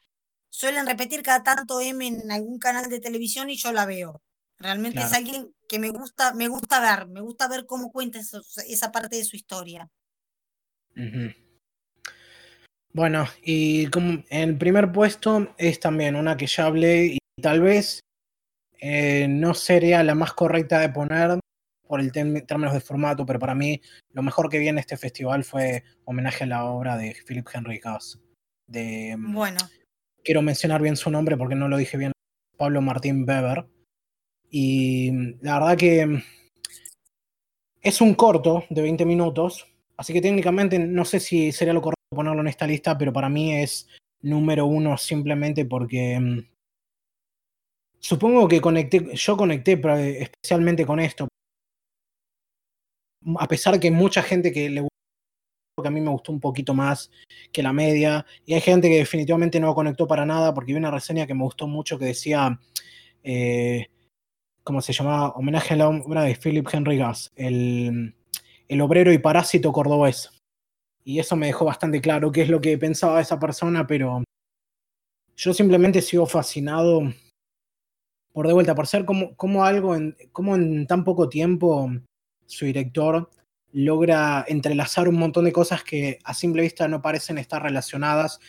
[0.49, 4.23] suelen repetir cada tanto M en algún canal de televisión y yo la veo.
[4.59, 8.93] Realmente es alguien que me gusta, me gusta ver, me gusta ver cómo cuenta esa
[8.93, 9.91] parte de su historia.
[12.97, 18.01] Bueno, y como el primer puesto es también una que ya hablé y tal vez
[18.81, 21.39] eh, no sería la más correcta de poner
[21.87, 23.83] por el términos de formato, pero para mí
[24.15, 27.81] lo mejor que vi en este festival fue homenaje a la obra de Philip Henry
[27.81, 28.19] Gass.
[28.67, 29.59] De, mm, bueno.
[30.25, 32.13] Quiero mencionar bien su nombre porque no lo dije bien.
[32.57, 33.67] Pablo Martín Weber.
[34.51, 36.23] Y mm, la verdad que mm,
[37.83, 39.67] es un corto de 20 minutos,
[39.99, 43.29] así que técnicamente no sé si sería lo correcto ponerlo en esta lista, pero para
[43.29, 43.89] mí es
[44.23, 46.39] número uno simplemente porque mm,
[48.01, 49.81] supongo que conecté, yo conecté
[50.21, 51.29] especialmente con esto.
[53.39, 54.89] A pesar que mucha gente que le
[55.83, 57.11] que a mí me gustó un poquito más
[57.53, 60.91] que la media, y hay gente que definitivamente no conectó para nada, porque vi una
[60.91, 62.59] reseña que me gustó mucho que decía,
[63.23, 63.89] eh,
[64.65, 65.31] ¿cómo se llamaba?
[65.31, 68.15] Homenaje a la obra de Philip Henry Gass, el,
[68.69, 70.36] el obrero y parásito cordobés.
[71.07, 74.25] Y eso me dejó bastante claro qué es lo que pensaba esa persona, pero
[75.37, 77.03] yo simplemente sigo fascinado
[78.33, 81.89] por de vuelta, por ser como, como algo, en, como en tan poco tiempo
[82.47, 83.31] su director
[83.71, 88.41] logra entrelazar un montón de cosas que a simple vista no parecen estar relacionadas.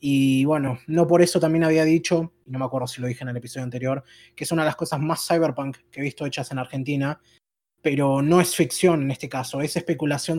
[0.00, 3.22] Y bueno, no por eso también había dicho, y no me acuerdo si lo dije
[3.22, 4.02] en el episodio anterior,
[4.34, 7.20] que es una de las cosas más cyberpunk que he visto hechas en Argentina,
[7.82, 10.38] pero no es ficción en este caso, es especulación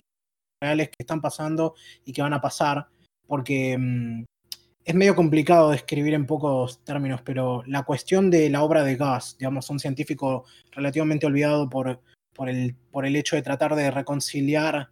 [0.62, 1.74] reales que están pasando
[2.04, 2.86] y que van a pasar,
[3.26, 4.24] porque mm,
[4.84, 8.96] es medio complicado de escribir en pocos términos, pero la cuestión de la obra de
[8.96, 12.00] Gas, digamos, un científico relativamente olvidado por
[12.36, 14.90] por el, por el hecho de tratar de reconciliar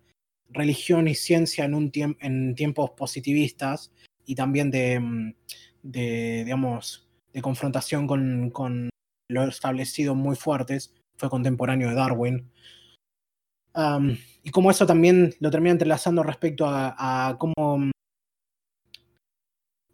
[0.51, 3.93] religión y ciencia en, un en tiempos positivistas
[4.24, 5.35] y también de, mm,
[5.82, 8.91] digamos, de confrontación con,
[9.28, 12.51] lo establecido muy fuertes, fue contemporáneo de Darwin.
[13.77, 17.91] Y como eso también lo termina entrelazando respecto a, cómo,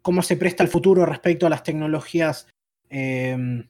[0.01, 2.47] cómo se presta el futuro respecto a las tecnologías
[2.89, 3.67] em,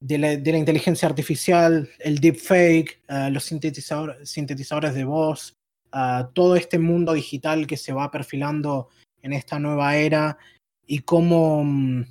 [0.00, 5.54] de la, inteligencia artificial, el deepfake, uh, los sintetizadores de voz,
[5.92, 8.88] uh, todo este mundo digital que se va perfilando
[9.22, 10.38] en esta nueva era
[10.86, 12.04] y cómo mm,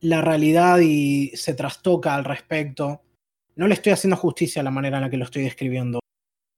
[0.00, 3.02] la realidad y se trastoca al respecto.
[3.56, 6.00] No le estoy haciendo justicia a la manera en la que lo estoy describiendo.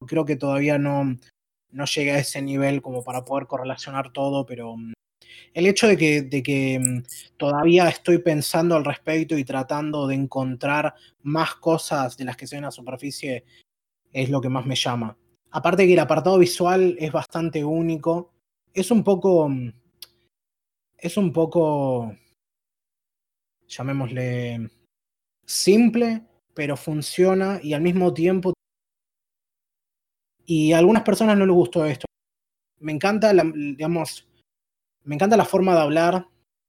[0.06, 1.16] Creo que todavía no,
[1.70, 4.93] no llegué a ese nivel como para poder correlacionar todo, pero mm,
[5.52, 7.02] el hecho de que, de que mm,
[7.36, 12.56] todavía estoy pensando al respecto y tratando de encontrar más cosas de las que se
[12.56, 13.44] ven a superficie
[14.12, 15.16] es lo que más me llama.
[15.51, 18.32] Aparte que el apartado visual es bastante único,
[18.73, 19.73] es un poco, mm,
[20.98, 22.16] es un poco,
[23.66, 24.70] llamémosle,
[25.44, 26.23] simple,
[26.57, 28.55] pero funciona y al mismo tiempo...
[30.47, 32.07] Y a algunas personas no les gustó esto.
[32.81, 34.27] Me encanta, digamos,
[35.05, 36.28] me encanta la forma de hablar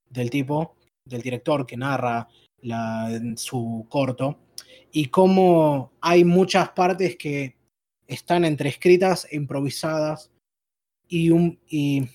[0.09, 2.27] del tipo, del director que narra
[3.35, 4.39] su corto,
[4.91, 7.55] y cómo hay muchas partes que
[8.07, 10.31] están entre escritas e improvisadas
[11.07, 11.31] y,
[11.69, 12.09] y,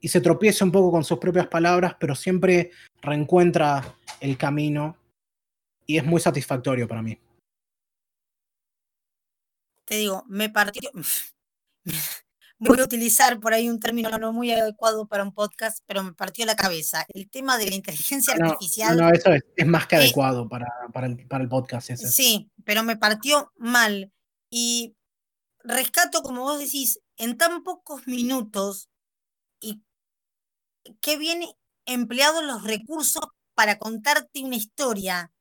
[0.00, 2.70] y se tropieza un poco con sus propias palabras, pero siempre
[3.00, 4.98] reencuentra el camino
[5.86, 7.18] y es muy satisfactorio para mí.
[9.84, 10.90] Te digo, me partió,
[12.58, 16.14] voy a utilizar por ahí un término no muy adecuado para un podcast, pero me
[16.14, 17.04] partió la cabeza.
[17.08, 18.96] El tema de la inteligencia artificial.
[18.96, 21.90] No, eso es, más que adecuado para, para, el, para el podcast.
[21.90, 22.08] Ese.
[22.08, 24.10] Sí, pero me partió mal.
[24.50, 24.96] Y
[25.62, 28.88] rescato, como vos decís, en tan pocos minutos
[29.60, 29.82] y
[31.00, 31.42] qué bien
[31.86, 33.24] empleados los recursos
[33.54, 35.33] para contarte una historia.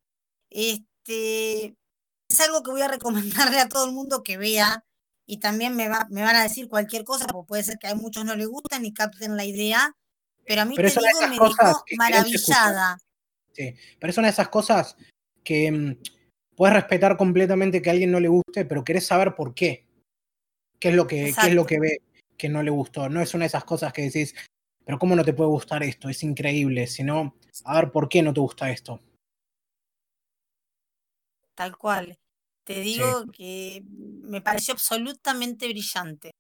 [0.54, 1.76] Este,
[2.30, 4.86] es algo que voy a recomendarle a todo el mundo que vea
[5.26, 7.96] y también me, va, me van a decir cualquier cosa, porque puede ser que a
[7.96, 9.96] muchos no les gustan y capten la idea,
[10.46, 12.98] pero a mí te digo, me dejó maravillada.
[13.54, 14.98] Sí, pero es una de esas cosas
[15.44, 15.98] que mm,
[16.56, 19.86] puedes respetar completamente que a alguien no le guste, pero querés saber por qué.
[20.80, 22.02] ¿Qué es lo que, qué es lo que ve
[22.38, 23.08] que no le gustó?
[23.08, 24.36] No es una de esas cosas que decís,
[24.84, 26.10] pero ¿cómo no te puede gustar esto?
[26.10, 29.00] Es increíble, sino, a ver, ¿por qué no te gusta esto?
[31.56, 32.18] Tal cual.
[32.64, 36.32] Te digo que me pareció absolutamente brillante.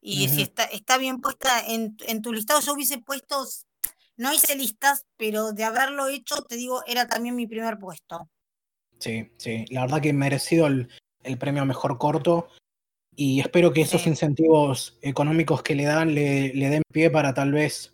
[0.00, 3.44] Y si está, está bien puesta en, en tu listado, yo hubiese puesto,
[4.16, 8.28] no hice listas, pero de haberlo hecho, te digo, era también mi primer puesto.
[8.98, 10.88] Sí, sí, la verdad que merecido el,
[11.24, 12.48] el premio mejor corto
[13.14, 17.52] y espero que esos incentivos económicos que le dan le, le, den pie para tal
[17.52, 17.91] vez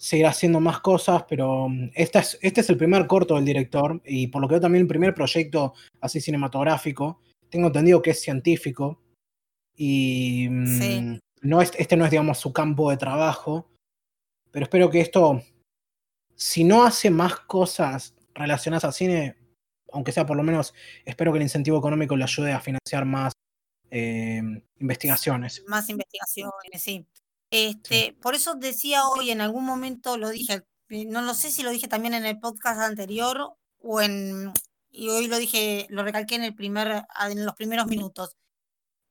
[0.00, 4.00] seguir haciendo más cosas, pero mm, esta es, este es el primer corto del director
[4.04, 7.20] y por lo que veo también el primer proyecto así cinematográfico.
[7.50, 9.02] Tengo entendido que es científico
[9.76, 13.68] y mm, no es, este no es, digamos, su campo de trabajo,
[14.50, 15.42] pero espero que esto,
[16.34, 19.36] si no hace más cosas relacionadas al cine,
[19.92, 20.72] aunque sea por lo menos,
[21.04, 23.34] espero que el incentivo económico le ayude a financiar más
[23.90, 24.40] eh,
[24.78, 25.62] investigaciones.
[25.68, 27.06] Más investigaciones, sí.
[27.50, 31.70] Este, Por eso decía hoy, en algún momento lo dije, no lo sé si lo
[31.70, 34.52] dije también en el podcast anterior o en,
[34.90, 38.36] y hoy lo dije, lo recalqué en, el primer, en los primeros minutos.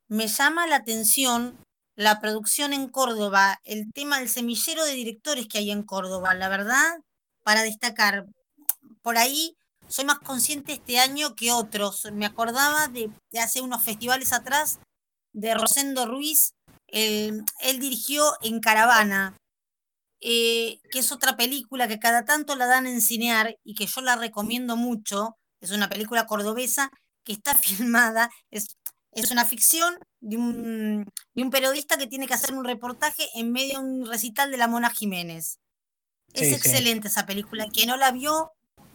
[0.08, 1.58] Me llama la atención
[1.96, 6.48] la producción en Córdoba, el tema del semillero de directores que hay en Córdoba, la
[6.48, 7.00] verdad,
[7.44, 8.26] para destacar.
[9.02, 9.58] por ahí
[9.90, 12.08] soy más consciente este año que otros.
[12.14, 13.12] Me acordaba de,
[13.42, 14.80] hace unos festivales atrás
[15.34, 16.54] de Rosendo Ruiz.
[16.92, 17.46] Él,
[17.80, 19.38] dirigió En Caravana,
[20.22, 24.02] eh, que es otra película que cada tanto la dan en cinear y que yo
[24.02, 25.38] la recomiendo mucho.
[25.62, 26.92] Es una película cordobesa
[27.24, 28.78] que está filmada, es,
[29.12, 33.52] es una ficción de un, de un, periodista que tiene que hacer un reportaje en
[33.52, 35.60] medio de un recital de la Mona Jiménez.
[36.34, 37.68] Es excelente esa película.
[37.74, 38.52] Quien no la vio,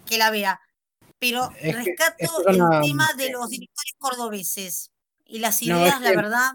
[0.07, 0.61] que la vea.
[1.19, 4.91] Pero rescato el tema de los directores cordobeses
[5.25, 6.53] y las ideas, la verdad.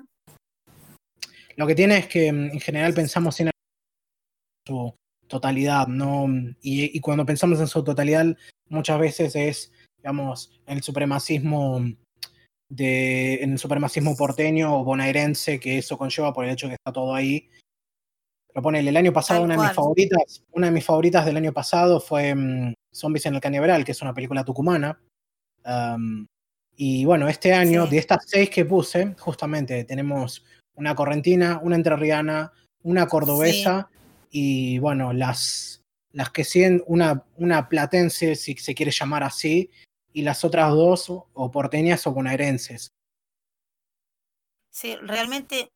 [1.60, 3.52] Lo que tiene es que mm, en general pensamos en
[4.65, 4.95] su
[5.27, 6.26] totalidad, ¿no?
[6.61, 8.26] Y, y cuando pensamos en su totalidad,
[8.69, 11.81] muchas veces es, digamos, el supremacismo
[12.69, 16.76] de, en el supremacismo porteño o bonaerense que eso conlleva por el hecho de que
[16.76, 17.49] está todo ahí.
[18.48, 21.52] Pero ponele, el año pasado, una de mis favoritas, una de mis favoritas del año
[21.52, 24.98] pasado fue mm, Zombies en el Cañaveral, que es una película tucumana.
[26.77, 30.45] y bueno, este año, de estas seis que puse, justamente tenemos
[30.80, 33.90] una correntina, una entrerriana, una cordobesa
[34.32, 35.84] y bueno, las,
[36.14, 39.70] las que siguen, una, una platense, si se quiere llamar así,
[40.14, 42.92] y las otras dos o porteñas o bonaerenses.
[44.72, 45.70] Sí, realmente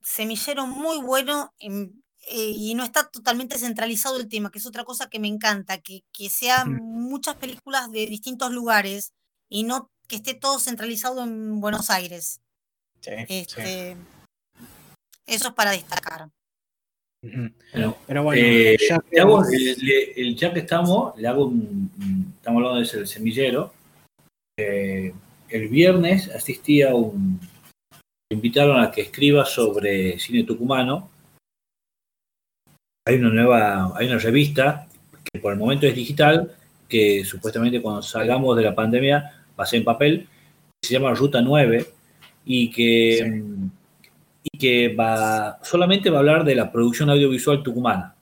[0.00, 1.90] semillero muy bueno eh,
[2.30, 6.04] y no está totalmente centralizado el tema, que es otra cosa que me encanta, que,
[6.12, 9.12] que sean muchas películas de distintos lugares
[9.48, 12.40] y no que esté todo centralizado en Buenos Aires.
[13.00, 13.96] Sí, este,
[15.26, 16.28] Eso es para destacar.
[17.72, 19.16] Pero, bueno, eh, ya, que...
[20.16, 21.50] el, que estamos, le hago
[22.36, 23.72] estamos hablando del semillero.
[24.58, 25.12] Eh,
[25.48, 27.40] el viernes asistí a un.
[28.30, 31.10] Me invitaron a que escriba sobre cine tucumano.
[33.06, 34.86] Hay una nueva, hay una revista
[35.32, 36.54] que por el momento es digital,
[36.88, 40.28] que supuestamente cuando salgamos de la pandemia va a ser en papel,
[40.82, 41.86] se llama Ruta 9
[42.46, 43.42] y que
[44.44, 48.14] y que va, solamente va a hablar de la producción audiovisual tucumana.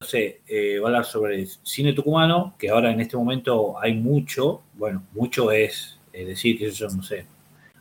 [0.00, 4.62] Entonces, eh, va a hablar sobre cine tucumano, que ahora en este momento hay mucho,
[4.74, 7.24] bueno, mucho es, decir, que eso no sé,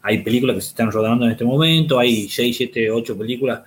[0.02, 3.62] hay películas que se están rodando en este momento, hay 6, 7, 8 películas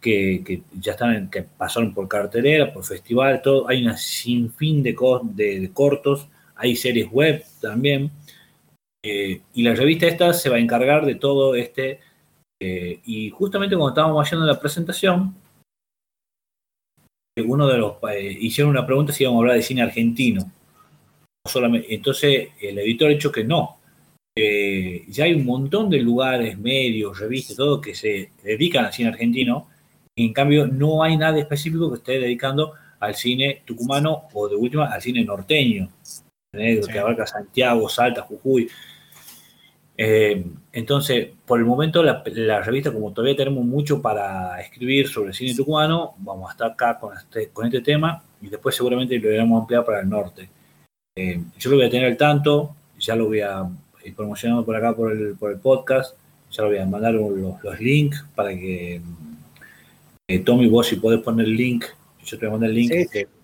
[0.00, 4.96] que, ya están, que pasaron por cartelera, por festival, todo, hay una sinfín de,
[5.34, 6.26] de, cortos,
[6.56, 8.10] hay series web también,
[9.02, 12.00] eh, y la revista esta se va a encargar de todo este
[12.60, 15.34] eh, y justamente cuando estábamos haciendo la presentación,
[17.36, 20.50] uno de los eh, hicieron una pregunta si íbamos a hablar de cine argentino.
[21.46, 23.78] Solamente, entonces el editor ha dicho que no.
[24.36, 29.66] ya hay un montón de lugares, medios, revistas, todo que se dedican al cine argentino.
[30.14, 34.56] Y en cambio no hay nada específico que esté dedicando al cine tucumano o de
[34.56, 35.88] última al cine norteño.
[36.52, 38.68] Que abarca Santiago, Salta, Jujuy.
[40.02, 42.22] Eh, entonces, por el momento, la,
[42.62, 47.14] revista, como todavía tenemos mucho para escribir sobre cine tucumano, vamos a estar acá con
[47.18, 50.48] este, con este tema y después seguramente lo iremos a ampliar para el norte.
[51.14, 53.68] Eh, yo lo voy a tener al tanto, ya lo voy a
[54.02, 56.16] ir promocionando por acá por el, por el podcast,
[56.50, 59.02] ya lo voy a mandar los, los links para que
[60.28, 61.84] eh, Tommy, vos si podés poner el link,
[62.24, 62.90] yo te voy a mandar el link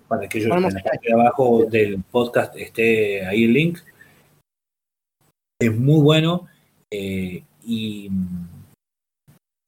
[0.08, 3.78] para que yo en la parte de abajo del podcast esté ahí el link
[5.58, 6.46] es muy bueno
[6.90, 8.10] eh, y,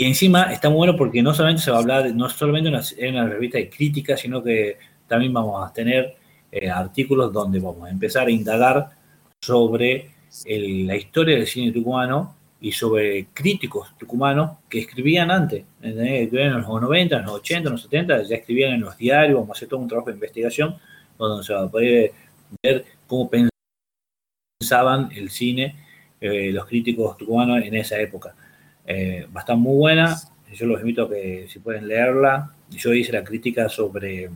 [0.01, 3.27] encima está muy bueno porque no solamente se va a hablar, no solamente en una,
[3.27, 4.79] revista de crítica, sino que
[5.09, 6.15] también vamos a tener
[6.53, 8.91] eh, artículos donde vamos a empezar a indagar
[9.43, 10.11] sobre
[10.47, 17.17] la historia del cine tucumano y sobre críticos tucumanos que escribían antes, en los 90,
[17.17, 19.81] en los 80, en los 70, ya escribían en los diarios, vamos a hacer todo
[19.81, 20.77] un trabajo de investigación
[21.19, 22.13] donde se va a poder
[22.63, 23.58] ver cómo pensaban
[24.59, 25.77] pensaban el cine
[26.21, 28.35] eh, los críticos tucumanos en esa época.
[28.85, 30.17] Eh, estar muy buena,
[30.53, 32.53] yo los invito a que si pueden leerla.
[32.71, 34.31] Yo hice la crítica sobre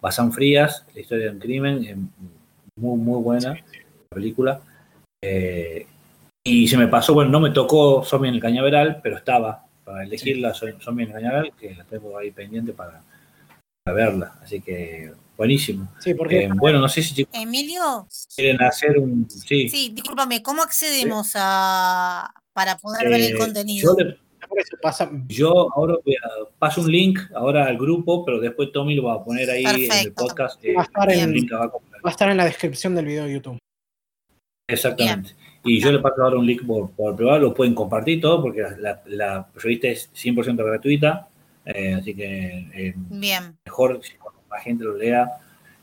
[0.00, 1.96] Bazán Frías, la historia de un crimen, eh,
[2.76, 4.60] muy, muy buena la película.
[6.42, 10.02] y se me pasó, bueno, no me tocó Zombie en el Cañaveral, pero estaba para
[10.02, 13.02] elegirla Zombie en el Cañaveral, que la tengo ahí pendiente para,
[13.84, 14.38] para verla.
[14.42, 15.90] Así que Buenísimo.
[15.98, 16.44] Sí, porque.
[16.44, 18.06] Eh, bueno, no sé si Emilio.
[18.36, 19.26] Quieren hacer un.
[19.30, 19.70] Sí.
[19.70, 22.30] Sí, discúlpame, ¿cómo accedemos a.
[22.52, 23.96] para poder ver el eh, contenido?
[25.28, 29.14] Yo, ahora voy a, paso un link ahora al grupo, pero después Tommy lo va
[29.14, 30.62] a poner ahí en el podcast.
[30.76, 31.70] va, a estar en, va,
[32.04, 33.58] a estar en la descripción del video de YouTube.
[34.68, 35.34] Exactamente.
[35.64, 38.60] Y yo le paso ahora un link por, por privado, lo pueden compartir todo porque
[38.78, 41.30] la, la revista es 100% gratuita,
[41.64, 43.56] eh, así que Bien.
[43.64, 44.02] mejor
[44.50, 45.28] la gente lo lea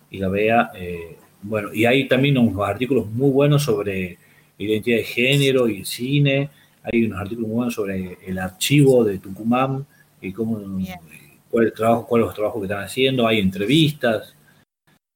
[0.10, 0.72] y la vea.
[0.76, 4.18] Eh, bueno, y hay también unos artículos muy buenos sobre
[4.58, 6.50] identidad de género y cine.
[6.84, 9.86] Hay unos artículos muy buenos sobre el archivo de Tucumán
[10.22, 10.60] y cómo,
[11.50, 13.28] cuál, el trabajo, cuál es los trabajos que están haciendo.
[13.28, 14.34] Hay entrevistas.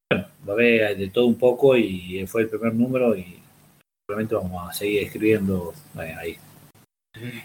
[0.10, 3.42] Bueno, va a ver de todo un poco y fue el primer número y
[4.06, 6.38] probablemente vamos a seguir escribiendo eh, ahí.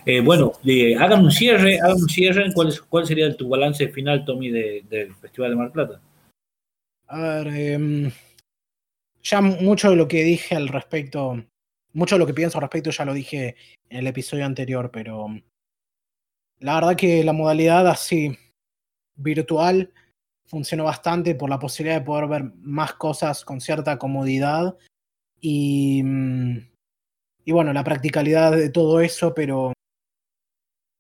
[0.05, 0.53] Eh, bueno,
[0.99, 2.53] hagan un cierre, hagan un cierre.
[2.55, 6.01] ¿Cuál, ¿Cuál sería tu balance final, Tommy, del Festival de Mar Plata?
[7.09, 8.11] A ver, em,
[9.23, 11.45] ya mucho de lo que dije al respecto,
[11.93, 13.57] mucho de lo que pienso al respecto ya lo dije
[13.89, 15.29] en el episodio anterior, pero
[16.61, 18.37] la verdad que la modalidad así
[19.17, 19.93] virtual
[20.47, 24.77] funcionó bastante por la posibilidad de poder ver más cosas con cierta comodidad
[25.41, 26.59] y mm,
[27.47, 29.73] y bueno, la practicalidad de todo eso, pero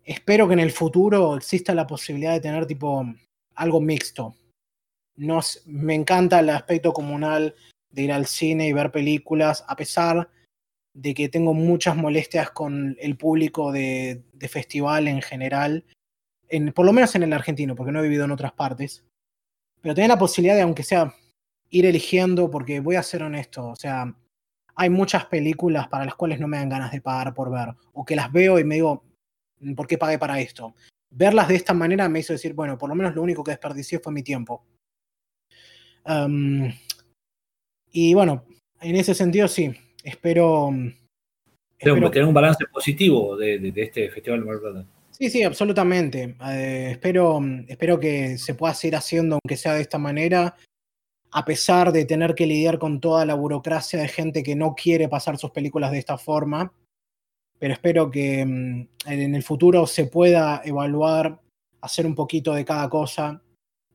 [0.05, 3.05] espero que en el futuro exista la posibilidad de tener tipo
[3.56, 4.36] algo mixto.
[5.16, 7.56] Nos, me encanta el aspecto comunal
[7.90, 10.31] de ir al cine y ver películas, a pesar
[10.94, 15.85] de que tengo muchas molestias con el público de, de festival en general,
[16.48, 19.05] en, por lo menos en el argentino, porque no he vivido en otras partes.
[19.81, 21.12] Pero tener la posibilidad de, aunque sea,
[21.70, 24.14] ir eligiendo, porque voy a ser honesto, o sea,
[24.76, 28.04] hay muchas películas para las cuales no me dan ganas de pagar por ver, o
[28.04, 29.02] que las veo y me digo,
[29.60, 30.74] mm, ¿por qué pagué para esto?
[31.10, 33.98] Verlas de esta manera me hizo decir, bueno, por lo menos lo único que desperdicié
[33.98, 34.64] fue mi tiempo.
[37.92, 38.44] y bueno,
[38.80, 39.74] en ese sentido sí,
[40.04, 40.70] espero...
[41.78, 46.36] espero tener un balance positivo de, este Festival de Mar Sí, sí, absolutamente.
[46.48, 50.54] Eh, espero, espero que se pueda seguir haciendo, aunque sea de esta manera,
[51.30, 55.08] a pesar de tener que lidiar con toda la burocracia de gente que no quiere
[55.08, 56.72] pasar sus películas de esta forma.
[57.58, 61.40] Pero espero que mm, en el futuro se pueda evaluar,
[61.80, 63.42] hacer un poquito de cada cosa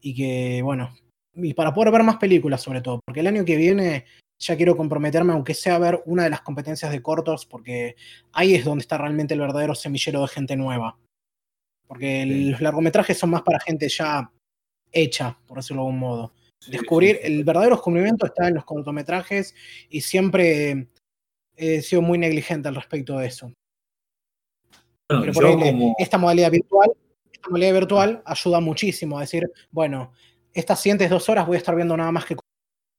[0.01, 0.93] y que, bueno,
[1.35, 4.05] y para poder ver más películas sobre todo, porque el año que viene
[4.41, 7.95] ya quiero comprometerme, aunque sea a ver una de las competencias de cortos, porque
[8.33, 10.97] ahí es donde está realmente el verdadero semillero de gente nueva.
[11.87, 14.31] Porque los largometrajes son más para gente ya
[14.91, 16.33] hecha, por decirlo de algún modo.
[16.67, 19.55] Descubrir, el verdadero descubrimiento está en los cortometrajes
[19.89, 20.89] y siempre
[21.55, 23.51] he sido muy negligente al respecto de eso.
[25.97, 26.91] esta modalidad virtual,
[27.31, 30.13] esta modalidad virtual ayuda muchísimo a decir, bueno,
[30.53, 32.35] estas siguientes dos horas voy a estar viendo nada más que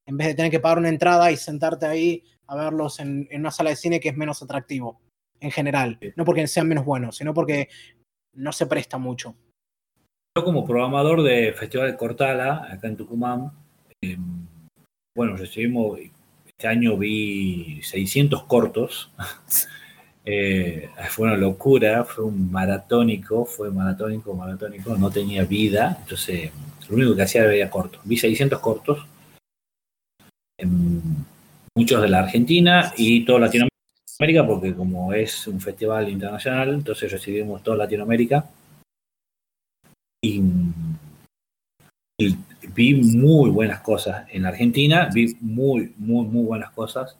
[0.07, 3.41] en vez de tener que pagar una entrada y sentarte ahí a verlos en, en
[3.41, 5.01] una sala de cine que es menos atractivo,
[5.41, 5.99] en general.
[6.17, 7.69] No porque sean menos buenos, sino porque
[8.35, 9.37] no se presta mucho.
[10.35, 13.51] Yo como programador de Festival de Cortala, acá en Tucumán,
[14.01, 14.17] eh,
[15.15, 16.01] bueno, recibimos,
[16.47, 19.11] este año vi 600 cortos.
[20.25, 26.53] Eh, fue una locura, fue un maratónico, fue maratónico, maratónico, no tenía vida, entonces
[26.89, 28.01] lo único que hacía era cortos.
[28.05, 29.05] Vi 600 cortos,
[31.75, 37.61] muchos de la Argentina y toda Latinoamérica, porque como es un festival internacional, entonces recibimos
[37.65, 38.49] toda Latinoamérica
[40.25, 40.41] y,
[42.75, 47.17] vi muy buenas cosas en Argentina, vi muy, muy, muy buenas cosas.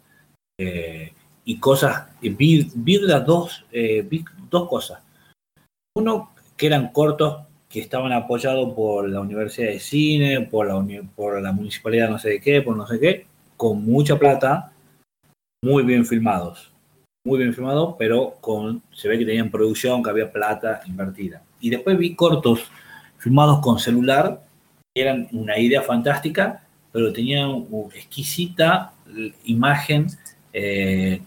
[0.57, 1.11] Eh,
[1.45, 5.01] y cosas, vi, vi, las dos, eh, vi dos cosas.
[5.95, 11.41] Uno, que eran cortos, que estaban apoyados por la Universidad de Cine, por la, por
[11.41, 13.25] la municipalidad no sé de qué, por no sé qué,
[13.57, 14.71] con mucha plata,
[15.61, 16.71] muy bien filmados.
[17.25, 21.43] Muy bien filmados, pero con, se ve que tenían producción, que había plata invertida.
[21.59, 22.69] Y después vi cortos
[23.23, 24.41] filmados con celular,
[24.93, 28.91] eran una idea fantástica, pero tenían una exquisita
[29.45, 30.07] imagen,
[30.51, 31.21] eh,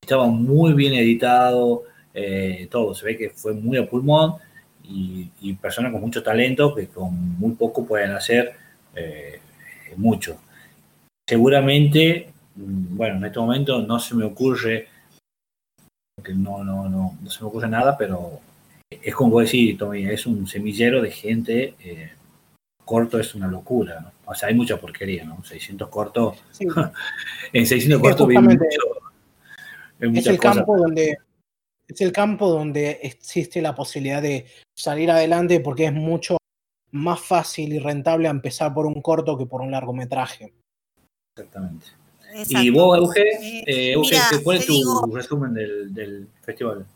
[0.00, 1.82] estaba muy bien editado,
[2.14, 4.34] eh, todo, se ve que fue muy a pulmón
[4.84, 8.52] y, personas con mucho talento que con muy poco pueden hacer
[8.94, 9.40] eh,
[9.96, 10.38] mucho.
[11.28, 14.86] Seguramente, mm, bueno, en este momento no se me ocurre,
[16.14, 18.40] porque no, no, no, no se me ocurre nada, pero
[18.90, 21.74] es como vos decís, Tommy, es un semillero de gente.
[21.80, 22.10] Eh,
[22.84, 24.12] corto es una locura, ¿no?
[24.26, 25.42] O sea, hay mucha porquería, ¿no?
[25.44, 26.38] 600 cortos.
[27.52, 28.58] en 600 cortos vi mucho,
[30.00, 31.18] es el campo donde
[31.86, 34.46] es el campo donde existe la posibilidad de
[34.76, 36.36] salir adelante porque es mucho
[36.92, 40.52] más fácil y rentable empezar por un corto que por un largometraje.
[41.36, 41.86] Exactamente.
[42.48, 43.22] Y vos, Euge,
[43.66, 46.86] eh, Euge ¿cuál es tu resumen del, del festival?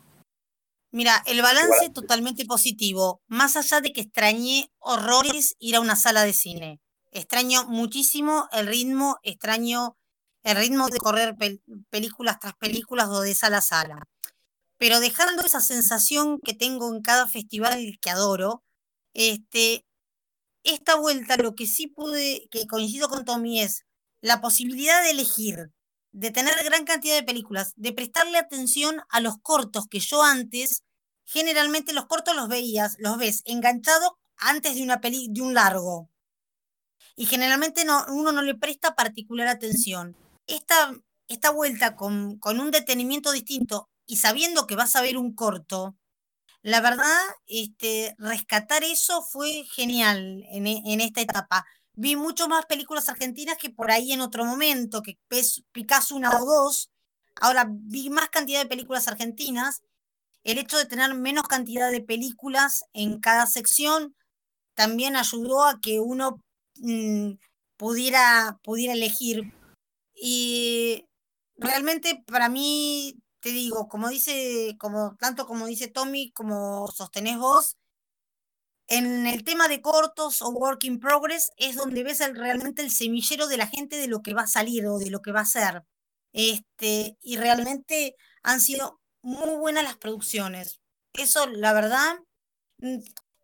[0.95, 6.23] Mira, el balance totalmente positivo, más allá de que extrañé horrores ir a una sala
[6.23, 6.79] de cine.
[7.11, 9.97] Extraño muchísimo el ritmo, extraño
[10.43, 11.35] el ritmo de correr
[11.89, 14.07] películas tras películas o de sala a sala.
[14.77, 18.63] Pero dejando esa sensación que tengo en cada festival que adoro,
[19.13, 19.85] este,
[20.63, 23.83] esta vuelta lo que sí pude, que coincido con Tommy, es
[24.21, 25.71] la posibilidad de elegir,
[26.13, 30.84] de tener gran cantidad de películas, de prestarle atención a los cortos que yo antes,
[31.25, 36.09] generalmente los cortos los veías, los ves enganchados antes de una peli, de un largo.
[37.15, 40.15] Y generalmente no, uno no le presta particular atención.
[40.47, 40.93] Esta,
[41.27, 45.95] esta vuelta con, con un detenimiento distinto y sabiendo que vas a ver un corto,
[46.65, 51.63] la verdad, este, rescatar eso fue genial en, e, en esta etapa.
[51.93, 55.19] Vi mucho más películas argentinas que por ahí en otro momento, que
[55.71, 56.89] Picasso una o dos.
[57.35, 59.83] Ahora vi más cantidad de películas argentinas.
[60.45, 64.15] El hecho de tener menos cantidad de películas en cada sección
[64.75, 66.41] también ayudó a que uno
[66.77, 67.31] mm,
[67.77, 69.51] pudiera, pudiera elegir.
[70.13, 71.05] Y
[71.57, 77.77] realmente para mí te digo, como dice, como, tanto como dice Tommy, como sostenés vos,
[78.87, 83.47] en el tema de cortos o work in progress es donde ves realmente el semillero
[83.47, 85.45] de la gente de lo que va a salir o de lo que va a
[85.45, 85.83] ser.
[86.33, 90.79] Este, y realmente han sido muy buenas las producciones.
[91.13, 92.19] Eso, la verdad,
[92.79, 92.99] mm,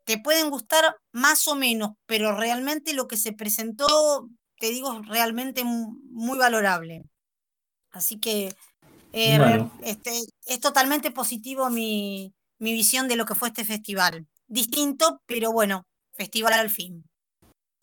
[0.05, 4.29] te pueden gustar más o menos, pero realmente lo que se presentó,
[4.59, 7.03] te digo, es realmente muy valorable.
[7.91, 8.53] Así que
[9.11, 10.11] eh, este,
[10.45, 14.27] es totalmente positivo mi, mi visión de lo que fue este festival.
[14.47, 15.83] Distinto, pero bueno,
[16.13, 17.03] festival al fin.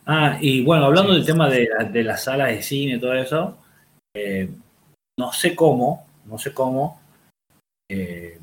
[0.07, 3.59] Ah, y bueno, hablando del tema de, de, las salas de cine y todo eso,
[4.15, 4.49] eh,
[5.19, 6.99] no sé cómo, no sé cómo,
[7.91, 8.39] eh,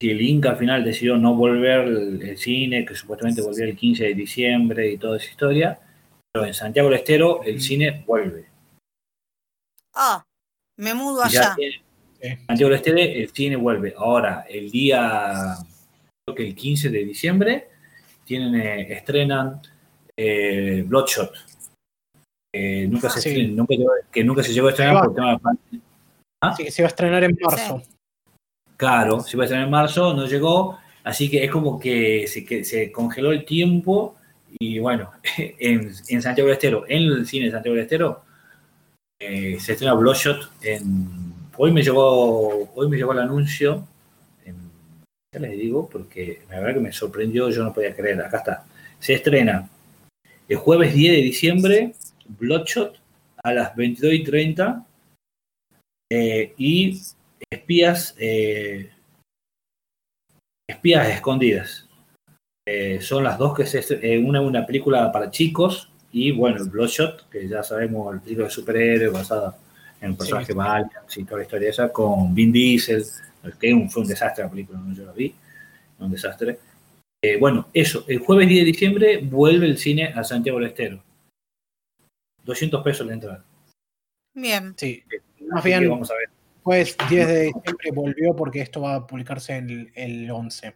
[0.00, 4.04] si el Inca al final decidió no volver el, cine, que supuestamente volvía el 15
[4.04, 5.78] de diciembre y toda esa historia,
[6.32, 8.46] pero en Santiago del Estero el cine vuelve.
[9.94, 10.24] Ah,
[10.78, 11.54] me mudo allá.
[12.46, 13.94] Santiago del Estero el cine vuelve.
[13.96, 15.56] Ahora, el día,
[16.24, 17.68] creo que el 15 de diciembre,
[18.24, 19.60] tienen, eh, estrenan
[20.16, 21.34] eh, Bloodshot.
[22.88, 23.74] nunca ah, se nunca,
[24.10, 25.80] que nunca se llegó a estrenar por tema de
[26.42, 26.56] ¿Ah?
[26.56, 27.82] Sí, se va a estrenar en marzo.
[28.80, 32.46] Claro, se iba a estrenar en marzo, no llegó, así que es como que se,
[32.46, 34.16] que se congeló el tiempo
[34.58, 38.22] y bueno, en, en, Santiago del Estero, en el cine de Santiago del Estero,
[39.20, 41.34] eh, se estrena Bloodshot en...
[41.58, 43.86] Hoy me llegó, hoy me llegó el anuncio,
[44.46, 44.56] en,
[45.34, 48.64] ya les digo, porque la verdad que me sorprendió, yo no podía creer, acá está.
[48.98, 49.68] Se estrena
[50.48, 51.94] el jueves 10 de diciembre,
[52.26, 52.98] Bloodshot,
[53.42, 54.86] a las 22 y 30,
[56.12, 56.98] eh, y
[57.50, 58.90] espías, eh,
[60.68, 61.88] espías escondidas.
[62.66, 66.68] Eh, son las dos que se eh, una una película para chicos y bueno, el
[66.68, 69.56] Bloodshot, que ya sabemos el película de superhéroe basada
[70.00, 70.52] en un personaje
[71.06, 71.20] sí.
[71.20, 73.04] y toda la historia esa, con Vin Diesel,
[73.58, 75.34] que fue un desastre la película, no yo la vi,
[75.98, 76.58] un desastre.
[77.38, 81.02] bueno, eso, el jueves 10 de diciembre vuelve el cine a Santiago del Estero.
[82.44, 83.44] 200 pesos la entrada.
[84.34, 84.74] Bien.
[84.76, 85.02] Sí,
[85.48, 86.39] más bien, vamos a ver.
[86.62, 90.74] Pues 10 de diciembre volvió porque esto va a publicarse el, el 11.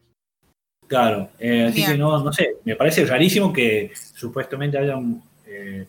[0.87, 5.87] Claro, eh, así que no, no sé, me parece rarísimo que supuestamente hayan eh,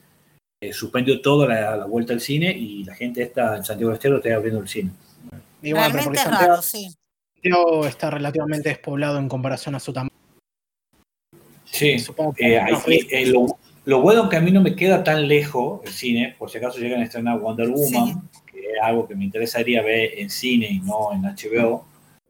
[0.61, 4.17] eh, suspendido toda la, vuelta al cine y la gente está en Santiago del Estero
[4.17, 4.91] esté abriendo el cine.
[5.61, 6.89] Realmente es raro, sí.
[7.33, 10.11] Santiago está relativamente despoblado en comparación a su tamaño.
[11.65, 11.97] Sí,
[13.25, 16.57] lo, lo, bueno que a mí no me queda tan lejos el cine, por si
[16.57, 18.29] acaso llegan a estrenar Wonder Woman,
[18.81, 21.85] algo que me interesaría ver en cine y no en HBO.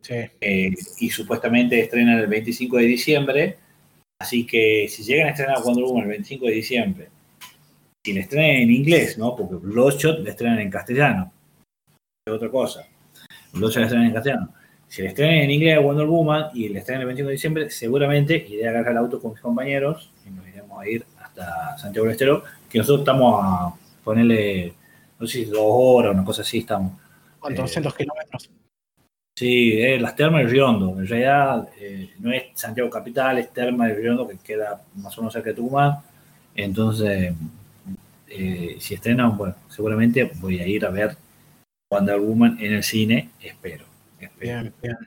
[0.07, 3.57] Eh, y supuestamente estrenan el 25 de diciembre.
[4.19, 7.09] Así que si llegan a estrenar Wonder Woman el 25 de diciembre,
[8.03, 9.35] si le estrenan en inglés, ¿no?
[9.35, 11.31] Porque Bloodshot le estrenan en castellano.
[12.25, 12.87] Es otra cosa.
[13.53, 14.53] Bloodshot le estrenan en castellano.
[14.87, 18.45] Si le estrenan en inglés Wonder Woman y le estrenan el 25 de diciembre, seguramente
[18.47, 22.05] iré a agarrar el auto con mis compañeros y nos iremos a ir hasta Santiago
[22.05, 23.73] del Estero, que nosotros estamos a
[24.03, 24.73] ponerle
[25.19, 26.93] no sé si dos horas, una cosa así estamos.
[27.39, 27.65] ¿Cuántos?
[27.65, 28.49] 200 eh, kilómetros.
[29.37, 30.97] Sí, eh, las termas de Riondo.
[30.97, 35.21] En realidad eh, no es Santiago Capital, es Termas de Riondo, que queda más o
[35.21, 35.99] menos cerca de Tucumán.
[36.55, 37.33] Entonces,
[38.79, 41.17] si estrenan, bueno, seguramente voy a ir a ver
[41.91, 43.85] Wonder Woman en el cine, espero.
[44.39, 44.97] Bien, bien.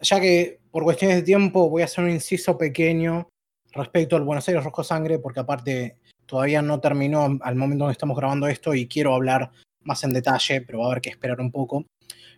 [0.00, 3.28] Ya que por cuestiones de tiempo voy a hacer un inciso pequeño
[3.72, 5.96] respecto al Buenos Aires Rojo Sangre, porque aparte
[6.30, 9.50] todavía no terminó al momento en que estamos grabando esto y quiero hablar
[9.82, 11.84] más en detalle, pero va a haber que esperar un poco.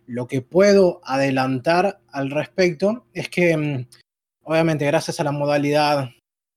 [0.06, 3.86] Lo que puedo adelantar al respecto es que, mm,
[4.44, 6.08] obviamente, gracias a la modalidad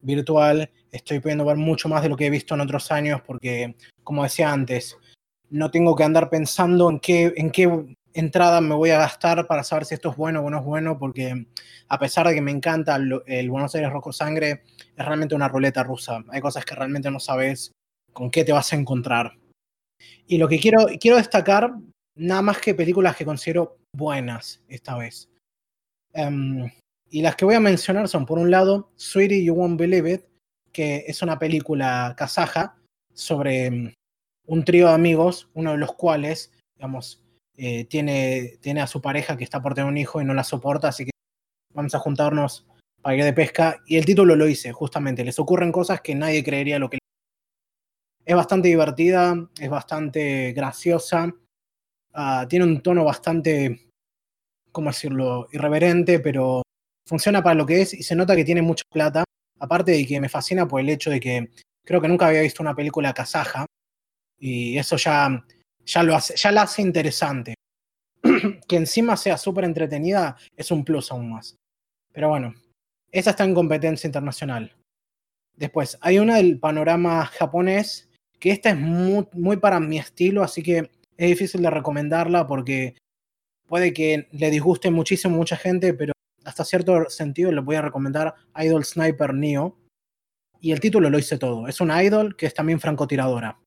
[0.02, 3.76] virtual, estoy pudiendo ver mucho más de lo que he visto en otros años porque,
[4.02, 4.98] como decía antes,
[5.50, 9.64] no tengo que andar pensando en qué, en qué, entrada me voy a gastar para
[9.64, 11.48] saber si esto es bueno o no es bueno, porque
[11.88, 14.64] a pesar de que me encanta el Buenos Aires Rojo Sangre,
[14.96, 16.24] es realmente una ruleta rusa.
[16.30, 17.72] Hay cosas que realmente no sabes
[18.14, 19.38] con qué te vas a encontrar.
[20.26, 21.74] Y lo que quiero, quiero destacar,
[22.18, 25.30] nada más que películas que considero buenas esta vez.
[26.14, 26.72] Em,
[27.10, 30.22] y las que voy a mencionar son, por un lado, Sweetie You Won't Believe It,
[30.72, 32.78] que es una película kazaja
[33.14, 33.94] sobre
[34.48, 37.25] un trío de amigos, uno de los cuales, digamos,
[37.58, 40.44] eh, tiene, tiene a su pareja que está por tener un hijo y no la
[40.44, 41.12] soporta, así que
[41.74, 42.68] vamos a juntarnos
[43.02, 43.82] para ir de pesca.
[43.86, 45.24] Y el título lo hice, justamente.
[45.24, 46.98] Les ocurren cosas que nadie creería lo que.
[48.26, 51.32] Es bastante divertida, es bastante graciosa,
[52.14, 53.92] ah, tiene un tono bastante,
[54.72, 56.64] ¿cómo decirlo?, irreverente, pero
[57.08, 59.24] funciona para lo que es y se nota que tiene mucha plata.
[59.60, 61.52] Aparte de que me fascina por el hecho de que
[61.86, 63.66] creo que nunca había visto una película kazaja
[64.40, 65.46] y eso ya
[65.86, 67.56] ya, lo hace, ya la hace interesante.
[68.68, 71.56] que encima sea súper entretenida es un plus aún más.
[72.12, 72.56] Pero bueno,
[73.12, 74.74] esa está en competencia internacional.
[75.56, 78.10] Después, hay una del panorama japonés,
[78.40, 82.96] que esta es muy, muy para mi estilo, así que es difícil de recomendarla porque
[83.68, 86.14] puede que le disguste muchísimo a mucha gente, pero
[86.44, 89.78] hasta cierto sentido le voy a recomendar Idol Sniper Neo.
[90.60, 91.68] Y el título lo hice todo.
[91.68, 93.60] Es una idol que es también francotiradora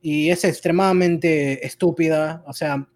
[0.00, 2.88] y es extremadamente estúpida, o sea,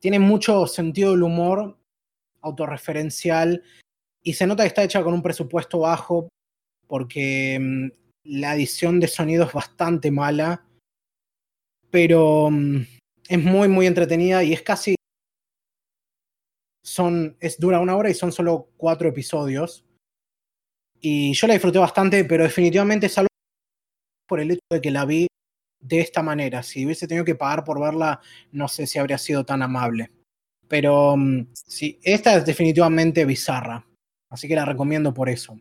[0.00, 1.78] tiene mucho sentido del humor
[2.40, 3.62] autorreferencial
[4.22, 6.28] y se nota que está hecha con un presupuesto bajo
[6.86, 7.88] porque mm,
[8.24, 10.66] la edición de sonido es bastante mala,
[11.90, 12.80] pero mm,
[13.28, 14.94] es muy, muy entretenida y es casi...
[16.82, 19.84] Son, es dura una hora y son solo cuatro episodios.
[21.00, 23.28] Y yo la disfruté bastante, pero definitivamente es algo
[24.28, 25.26] por el hecho de que la vi
[25.84, 26.62] de esta manera.
[26.62, 28.20] Si hubiese tenido que pagar por verla,
[28.52, 30.10] no sé si habría sido tan amable.
[30.66, 33.86] Pero mm, sí, esta es definitivamente bizarra.
[34.30, 35.60] Así que la recomiendo por eso.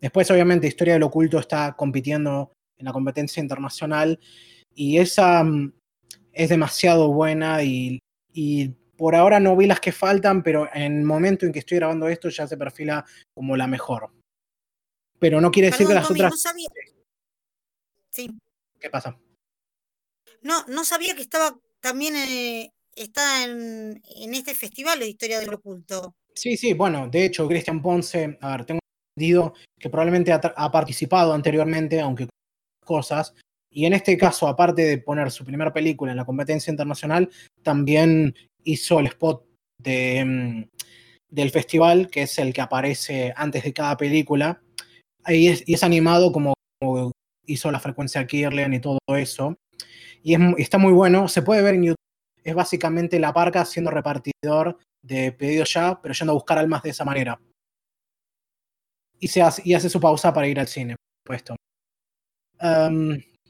[0.00, 4.18] Después, obviamente, Historia del Oculto está compitiendo en la competencia internacional
[4.74, 5.72] y esa mm,
[6.32, 8.00] es demasiado buena y,
[8.96, 12.06] por ahora no vi las que faltan, pero en el momento en que estoy grabando
[12.08, 13.04] esto ya se perfila
[13.34, 14.10] como la mejor.
[15.18, 16.34] Pero no quiere decir que las otras...
[18.10, 18.30] Sí.
[18.78, 19.18] ¿Qué pasa?
[20.42, 24.02] No, no sabía que estaba también eh, está en,
[24.32, 26.14] este festival de Historia del Oculto.
[26.34, 28.80] Sí, sí, bueno, de hecho, Cristian Ponce, a ver, tengo
[29.16, 32.28] entendido que probablemente ha, participado anteriormente, aunque
[32.84, 33.34] cosas,
[33.72, 37.30] y en este caso, aparte de poner su primera película en la competencia internacional,
[37.62, 38.34] también
[38.64, 39.44] hizo el spot
[39.78, 40.64] de, mm,
[41.30, 44.60] del festival, que es el que aparece antes de cada película,
[45.26, 47.12] y es, es animado como, como,
[47.46, 49.56] hizo la frecuencia Kirlian y todo eso
[50.22, 51.28] y, está muy bueno.
[51.28, 51.96] Se puede ver en YouTube.
[52.42, 56.90] Es básicamente la parca siendo repartidor de pedidos ya, pero yendo a buscar almas de
[56.90, 57.40] esa manera.
[59.18, 61.56] Y, se hace, y hace su pausa para ir al cine, puesto.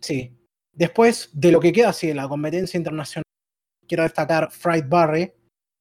[0.01, 0.37] sí.
[0.73, 3.25] Después de lo que queda así de la competencia internacional,
[3.87, 5.33] quiero destacar Fright Barry,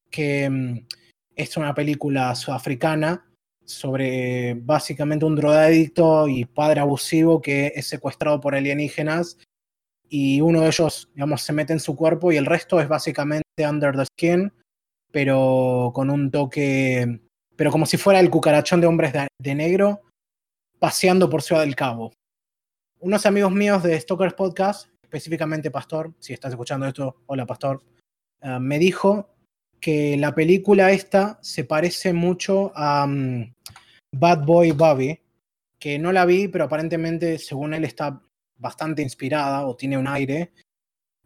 [0.09, 0.87] que mm,
[1.35, 3.25] es una película sudafricana
[3.65, 9.37] sobre básicamente un drogadicto y padre abusivo que es secuestrado por alienígenas
[10.09, 13.43] y uno de ellos, digamos, se mete en su cuerpo y el resto es básicamente
[13.69, 14.51] under the skin,
[15.11, 17.21] pero con un toque,
[17.55, 20.01] pero como si fuera el cucarachón de hombres de, negro
[20.79, 22.11] paseando por Ciudad del Cabo.
[22.99, 27.83] Unos amigos míos de Stalkers Podcast, específicamente Pastor, si estás escuchando esto, hola Pastor,
[28.41, 29.29] eh, me dijo
[29.79, 33.53] que la película esta se parece mucho a mm,
[34.15, 35.19] Bad Boy Bobby,
[35.79, 38.21] que no la vi, pero aparentemente, según él, está
[38.59, 40.51] bastante inspirada o tiene un aire.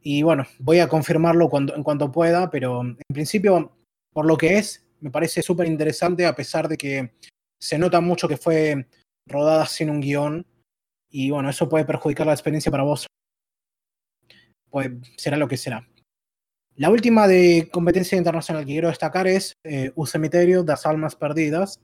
[0.02, 3.76] Y bueno, voy a confirmarlo cuando, en cuanto pueda, pero en principio,
[4.14, 7.14] por lo que es, me parece súper interesante a pesar de que
[7.60, 8.88] se nota mucho que fue
[9.28, 10.46] rodada sin un guion.
[11.10, 13.08] Y bueno, eso puede perjudicar la experiencia para vos.
[14.70, 15.88] Pues será lo que será.
[16.76, 21.16] La última de competencia internacional que quiero destacar es eh, Un cementerio de las almas
[21.16, 21.80] perdidas,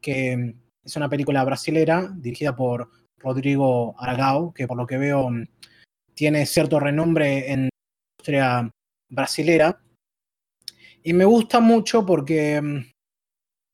[0.00, 0.54] que
[0.84, 5.46] es una película brasilera dirigida por Rodrigo Aragao, que por lo que veo mm,
[6.14, 7.70] tiene cierto renombre en la
[8.18, 8.70] industria
[9.08, 9.80] brasilera.
[11.02, 12.84] Y me gusta mucho porque mm,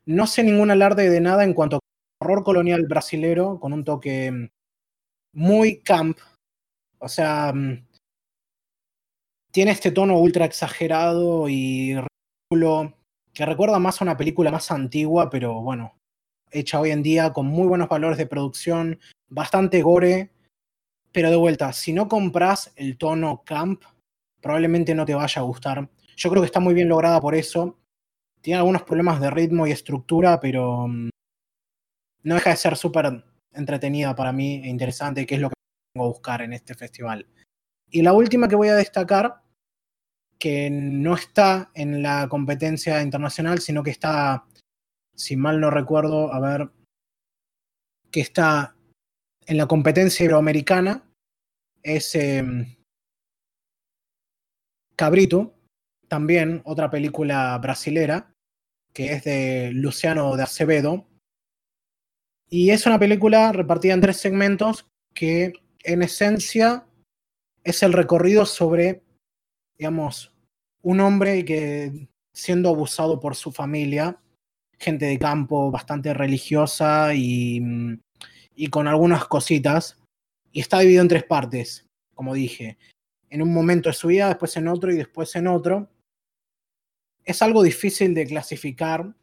[0.06, 1.81] no sé ningún alarde de nada en cuanto a
[2.20, 4.48] horror colonial brasilero con un toque mm,
[5.35, 6.18] muy camp.
[6.98, 7.52] O sea,
[9.52, 11.94] tiene este tono ultra exagerado y
[12.51, 12.94] ridículo
[13.32, 15.94] que recuerda más a una película más antigua, pero bueno,
[16.51, 18.98] hecha hoy en día con muy buenos valores de producción,
[19.28, 20.31] bastante gore,
[21.12, 23.82] pero de vuelta, si no compras el tono camp,
[24.40, 25.89] probablemente no te vaya a gustar.
[26.16, 27.78] Yo creo que está muy bien lograda por eso.
[28.40, 31.10] Tiene algunos problemas de ritmo y estructura, pero mm,
[32.23, 35.55] no deja de ser súper entretenida para mí e interesante, que es lo que
[35.94, 37.27] vengo a buscar en este festival.
[37.90, 39.43] Y la última que voy a destacar,
[40.39, 44.44] que no está en la competencia internacional, sino que está,
[45.17, 46.71] si mal no recuerdo, a ver,
[48.11, 48.77] que está
[49.47, 51.05] en la competencia iberoamericana,
[51.83, 52.77] es em,
[54.97, 55.55] Cabrito,
[56.09, 58.33] también otra película brasilera,
[58.93, 61.07] que es de Luciano de Acevedo.
[62.49, 65.53] Y es una película repartida en tres segmentos que
[65.83, 66.87] en esencia
[67.65, 69.03] es el recorrido sobre,
[69.77, 70.33] digamos,
[70.83, 74.21] un hombre que siendo abusado por su familia,
[74.78, 77.61] gente de campo bastante religiosa y,
[78.55, 79.98] y con algunas cositas,
[80.53, 82.78] y está dividido en tres partes, como dije.
[83.28, 85.90] En un momento de su vida, después en otro y después en otro.
[87.24, 89.15] Es algo difícil de clasificar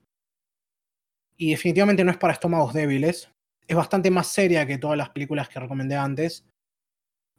[1.38, 3.30] y definitivamente no es para estómagos débiles.
[3.67, 6.45] Es bastante más seria que todas las películas que recomendé antes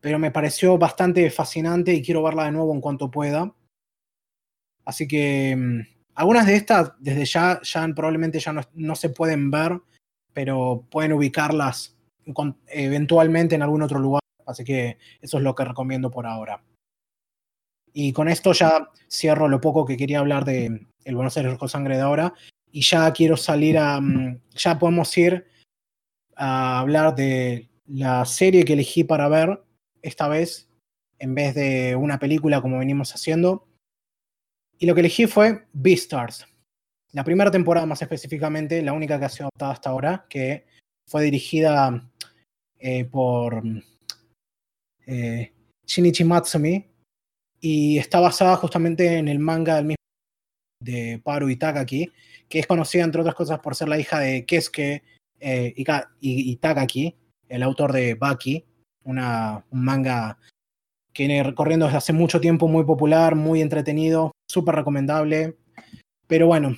[0.05, 3.55] pero me pareció bastante fascinante y quiero verla de nuevo en cuanto pueda.
[4.85, 5.81] Así que mm,
[6.15, 7.61] algunas de estas desde ya,
[7.95, 9.81] probablemente ya no, se pueden ver,
[10.33, 11.97] pero pueden ubicarlas
[12.67, 14.21] eventualmente en algún otro lugar.
[14.47, 16.63] Así que eso es lo que recomiendo por ahora.
[17.93, 21.69] Y con esto ya cierro lo poco que quería hablar de El Buenos Aires con
[21.69, 22.35] Sangre de ahora.
[22.71, 24.01] Y ya quiero salir a.
[24.01, 25.47] Mm, ya podemos ir
[26.37, 29.63] a hablar de la serie que elegí para ver,
[30.03, 30.69] esta vez,
[31.19, 33.69] en vez de una película como venimos haciendo.
[34.79, 36.47] Y lo que elegí fue Beastars.
[37.13, 40.67] La primera temporada más específicamente, la única que ha sido adaptada hasta ahora, que
[41.09, 42.11] fue dirigida
[42.79, 43.63] eh, por
[45.07, 45.53] eh,
[45.87, 46.85] Shinichi Matsumi
[47.61, 49.97] y está basada justamente en el manga del mismo
[50.81, 52.13] de Paru Itakaki,
[52.49, 55.03] que es conocida entre otras cosas por ser la hija de Kesuke
[55.41, 55.75] eh,
[56.21, 57.17] Itakaki,
[57.49, 58.65] el autor de Baki,
[59.05, 60.39] una, un manga
[61.13, 65.57] que viene recorriendo desde hace mucho tiempo, muy popular, muy entretenido, súper recomendable.
[66.27, 66.75] Pero bueno,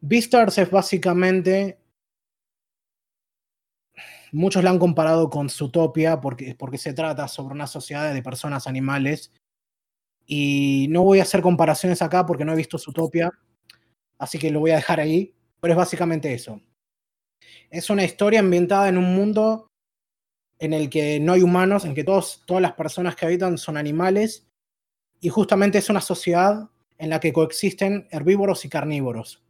[0.00, 1.78] Beastars es básicamente.
[4.32, 8.66] Muchos la han comparado con Zootopia porque, porque se trata sobre una sociedad de personas
[8.66, 9.32] animales.
[10.26, 13.32] Y no voy a hacer comparaciones acá porque no he visto Zootopia,
[14.18, 15.34] así que lo voy a dejar ahí.
[15.60, 16.60] Pero es básicamente eso.
[17.70, 19.66] Es una historia ambientada en un mundo
[20.60, 23.76] en el que no hay humanos, en que todos, todas las personas que habitan son
[23.76, 24.49] animales,
[25.20, 29.42] y justamente es una sociedad en la que coexisten herbívoros y carnívoros.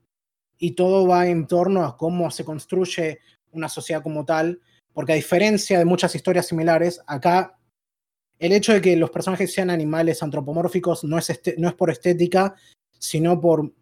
[0.59, 3.21] Y todo va en torno a cómo se construye
[3.53, 4.61] una sociedad como tal,
[4.93, 7.59] porque a diferencia de muchas historias similares, acá
[8.39, 12.55] el hecho de que los personajes sean animales antropomórficos no es, no es por estética,
[12.99, 13.73] sino por,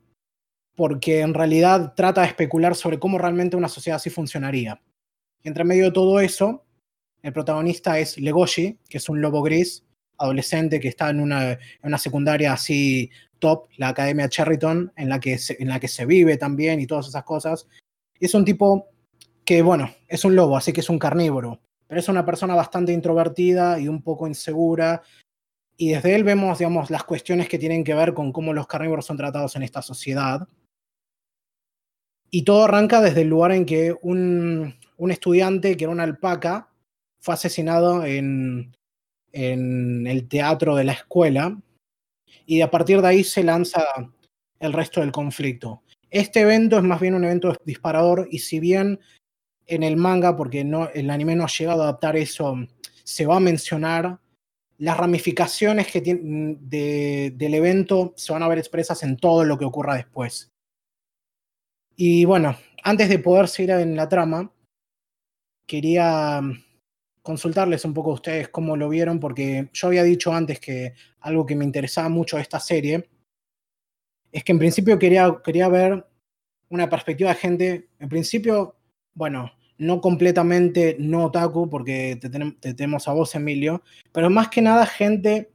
[0.74, 4.82] porque en realidad trata de especular sobre cómo realmente una sociedad así funcionaría.
[5.42, 6.64] Y entre medio de todo eso,
[7.22, 9.84] el protagonista es Legoshi, que es un lobo gris,
[10.18, 15.38] adolescente que está en una, una secundaria así top, la Academia Cherryton, en la, que
[15.38, 17.66] se, en la que se vive también y todas esas cosas.
[18.18, 18.88] es un tipo
[19.44, 22.92] que, bueno, es un lobo, así que es un carnívoro, pero es una persona bastante
[22.92, 25.02] introvertida y un poco insegura.
[25.76, 29.06] Y desde él vemos, digamos, las cuestiones que tienen que ver con cómo los carnívoros
[29.06, 30.48] son tratados en esta sociedad.
[32.30, 36.68] Y todo arranca desde el lugar en que un, un estudiante, que era una alpaca,
[37.20, 38.76] fue asesinado en,
[39.32, 41.58] en el teatro de la escuela
[42.46, 43.84] y a partir de ahí se lanza
[44.60, 45.82] el resto del conflicto.
[46.10, 49.00] Este evento es más bien un evento disparador y si bien
[49.66, 52.56] en el manga, porque no, el anime no ha llegado a adaptar eso,
[53.04, 54.18] se va a mencionar,
[54.78, 59.64] las ramificaciones que tiene, del evento se van a ver expresas en todo lo que
[59.64, 60.50] ocurra después.
[61.96, 64.52] Y bueno, antes de poder seguir en la trama,
[65.66, 66.40] quería
[67.28, 71.44] consultarles un poco a ustedes cómo lo vieron, porque yo había dicho antes que algo
[71.44, 73.06] que me interesaba mucho de esta serie
[74.32, 76.06] es que en principio quería, quería ver
[76.70, 78.76] una perspectiva de gente, en principio,
[79.12, 82.30] bueno, no completamente no otaku, porque te,
[82.72, 85.50] tenemos a vos, Emilio, pero más que nada gente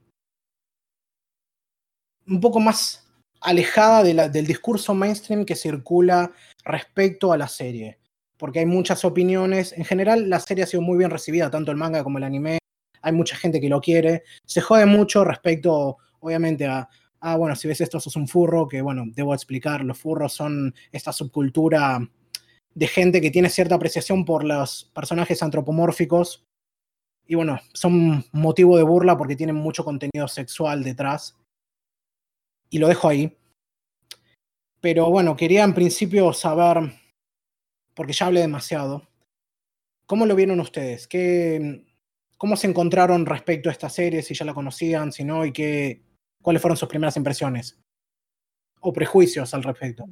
[2.27, 6.31] un poco más alejada del discurso mainstream que circula
[6.63, 7.97] respecto a la serie
[8.43, 9.71] porque hay muchas opiniones.
[9.71, 12.57] En general, la serie ha sido muy bien recibida, tanto el manga como el anime.
[13.01, 14.23] Hay mucha gente que lo quiere.
[14.45, 16.89] Se jode mucho respecto, obviamente, a,
[17.21, 20.75] ah, bueno, si ves esto, sos un furro, que bueno, debo explicar, los furros son
[20.91, 22.05] esta subcultura
[22.75, 26.43] de gente que tiene cierta apreciación por los personajes antropomórficos.
[27.25, 31.37] Y bueno, son motivo de burla porque tienen mucho contenido sexual detrás.
[32.69, 33.37] y lo dejo ahí.
[34.81, 36.91] Pero bueno, quería en principio saber,
[37.93, 39.07] porque ya hablé demasiado,
[40.05, 41.07] ¿cómo lo vieron ustedes?
[41.07, 41.85] ¿Qué,
[42.37, 44.21] ¿Cómo se encontraron respecto a esta serie?
[44.21, 46.03] Si ya la conocían, si no, y qué,
[46.41, 47.79] cuáles fueron sus primeras impresiones
[48.81, 50.05] o prejuicios al respecto.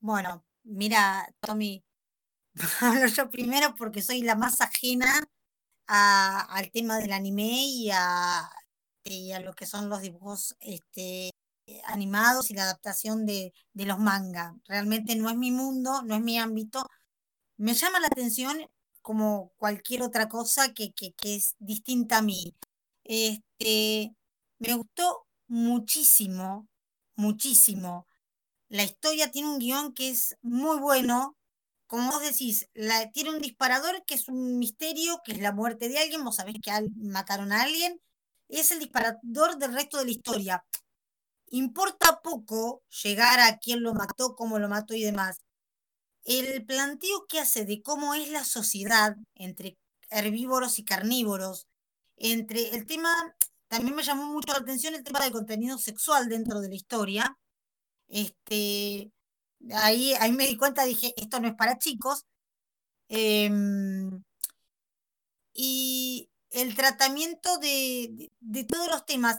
[0.00, 1.84] Bueno, mira, Tommy,
[2.80, 5.28] hablo yo primero porque soy la más ajena
[5.86, 8.50] al tema del anime y a,
[9.04, 11.30] y a lo que son los dibujos este,
[11.86, 14.54] animados y la adaptación de, los mangas.
[14.66, 16.86] Realmente no es mi mundo, no es mi ámbito.
[17.56, 18.58] Me llama la atención
[19.02, 22.54] como cualquier otra cosa que, que, es distinta a mí.
[23.04, 24.14] Este,
[24.58, 26.68] me gustó muchísimo,
[27.16, 28.06] muchísimo.
[28.68, 31.36] La historia tiene un guion que es muy bueno.
[31.86, 35.88] Como vos decís, la, tiene un disparador que es un misterio, que es la muerte
[35.88, 36.24] de alguien.
[36.24, 38.00] Vos sabés que mataron a alguien.
[38.48, 40.64] Es el disparador del resto de la historia
[41.48, 45.38] importa poco llegar a quién lo mató, cómo lo mató y demás.
[46.24, 49.78] El planteo que hace de cómo es la sociedad entre
[50.10, 51.66] herbívoros y carnívoros,
[52.16, 53.10] entre el tema,
[53.68, 57.38] también me llamó mucho la atención el tema del contenido sexual dentro de la historia.
[58.08, 59.12] Este,
[59.74, 62.24] ahí, ahí me di cuenta, dije, esto no es para chicos.
[63.08, 64.22] Em,
[65.52, 69.38] y el tratamiento de, de todos los temas.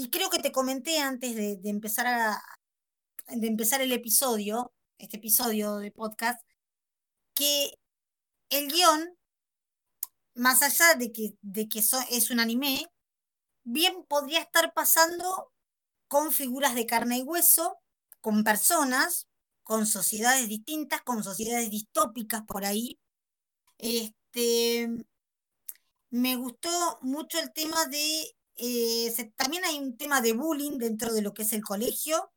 [0.00, 2.06] Y creo que te comenté antes de, empezar
[3.26, 6.40] de empezar el episodio, este episodio de podcast,
[7.34, 7.72] que
[8.48, 9.18] el guion,
[10.34, 11.80] más allá de que, de que
[12.10, 12.86] es un anime,
[13.64, 15.52] bien podría estar pasando
[16.06, 17.76] con figuras de carne y hueso,
[18.20, 19.26] con personas,
[19.64, 23.00] con sociedades distintas, con sociedades distópicas por ahí.
[23.78, 24.88] Este,
[26.10, 31.22] me gustó mucho el tema de eh, también hay un tema de bullying dentro de
[31.22, 32.30] lo que es el colegio,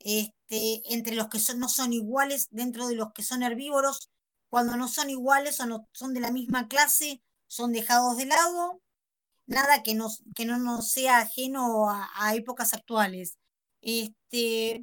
[0.00, 4.10] este, entre los que no son iguales, dentro de los que son herbívoros,
[4.48, 8.80] cuando no son iguales o no son de la misma clase, son dejados de lado,
[9.46, 9.98] nada que,
[10.34, 13.38] que no nos sea ajeno a, épocas actuales.
[13.82, 14.82] Este,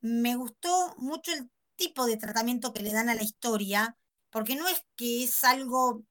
[0.00, 3.96] me gustó mucho el tipo de tratamiento que le dan a la historia,
[4.30, 6.02] porque no es que es algo,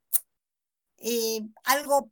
[0.97, 2.11] eh, algo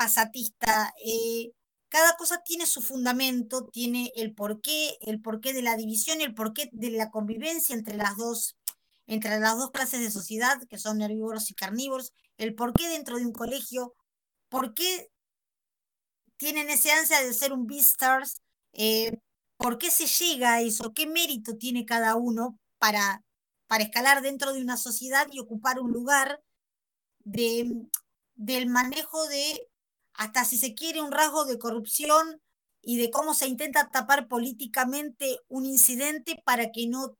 [0.00, 0.94] pasatista.
[1.04, 1.52] Eh,
[1.90, 6.70] cada cosa tiene su fundamento, tiene el porqué, el porqué de la división, el porqué
[6.72, 8.56] de la convivencia entre las dos,
[9.06, 13.26] entre las dos clases de sociedad, que son herbívoros y carnívoros, el porqué dentro de
[13.26, 13.94] un colegio,
[14.48, 15.10] por qué
[16.38, 18.40] tienen ese ansia de ser un Beastars,
[18.72, 19.18] eh,
[19.58, 23.22] por qué se llega a eso, qué mérito tiene cada uno para,
[23.66, 26.42] para escalar dentro de una sociedad y ocupar un lugar
[27.18, 27.70] de,
[28.34, 29.69] del manejo de
[30.20, 32.42] hasta si se quiere un rasgo de corrupción
[32.82, 37.16] y de cómo se intenta tapar políticamente un incidente para que no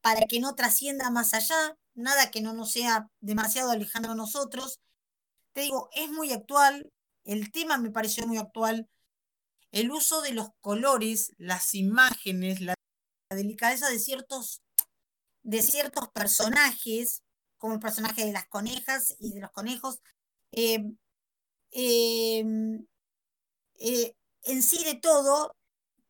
[0.00, 4.80] para que no trascienda más allá, nada que no nos sea demasiado lejano a nosotros.
[5.52, 6.90] Te digo, es muy actual,
[7.24, 8.88] el tema me pareció muy actual,
[9.70, 12.74] el uso de los colores, las imágenes, la
[13.28, 14.62] delicadeza de ciertos,
[15.42, 17.22] de ciertos personajes,
[17.58, 20.00] como el personaje de las conejas y de los conejos,
[20.52, 20.84] eh,
[21.74, 22.86] Em,
[23.80, 24.14] eh,
[24.44, 25.56] en sí de todo,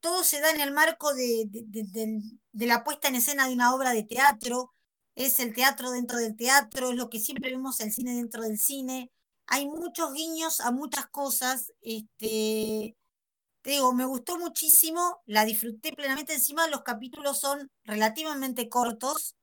[0.01, 3.93] todo se da en el marco de, de, la puesta en escena de una obra
[3.93, 4.75] de teatro,
[5.15, 8.59] es el teatro dentro del teatro, es lo que siempre vemos el cine dentro del
[8.59, 9.11] cine.
[9.47, 11.73] Hay muchos guiños a muchas cosas.
[11.83, 12.97] Este,
[13.63, 16.35] te digo, me gustó muchísimo, la disfruté plenamente.
[16.35, 19.37] Encima los capítulos son relativamente cortos.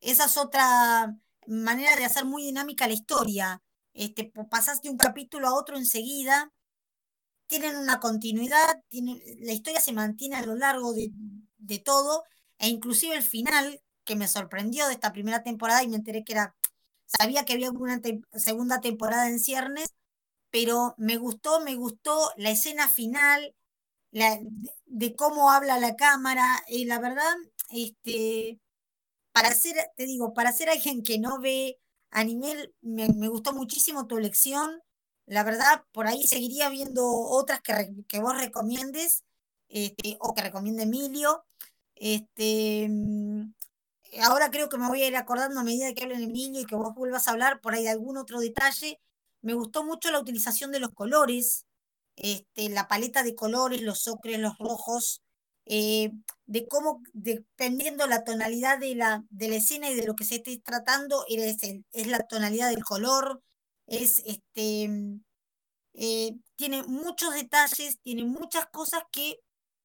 [0.00, 1.16] Esa es otra
[1.46, 3.62] manera de hacer muy dinámica la historia
[3.94, 4.32] este,
[4.82, 6.52] de un capítulo a otro enseguida,
[7.46, 12.24] tienen una continuidad, la historia se mantiene a lo largo de, todo,
[12.58, 16.32] e inclusive el final, que me sorprendió de esta primera temporada y me enteré que
[16.32, 16.56] era,
[17.06, 18.00] sabía que había una
[18.34, 19.92] segunda temporada en ciernes,
[20.50, 23.54] pero me gustó, me gustó la escena final,
[24.12, 27.34] de, cómo habla la cámara, y la verdad,
[27.70, 28.60] este,
[29.32, 31.78] para ser, te digo, para ser alguien que no ve
[32.12, 34.80] Anime, me, me, gustó muchísimo tu elección.
[35.26, 37.72] La verdad, por ahí seguiría viendo otras que,
[38.06, 39.24] que vos recomiendes
[39.68, 41.44] este, o que recomiende Emilio.
[41.94, 43.54] Este, mm,
[44.22, 46.76] ahora creo que me voy a ir acordando a medida que hablen Emilio y que
[46.76, 49.00] vos vuelvas a hablar por ahí de algún otro detalle.
[49.40, 51.66] Me gustó mucho la utilización de los colores,
[52.16, 55.22] este, la paleta de colores, los ocres, los rojos,
[55.66, 56.12] eh,
[56.46, 60.36] de cómo, dependiendo la tonalidad de la, de la escena y de lo que se
[60.36, 61.58] esté tratando, es,
[61.92, 63.42] es la tonalidad del color,
[63.86, 64.88] es este,
[65.94, 69.40] eh, tiene muchos detalles, tiene muchas cosas que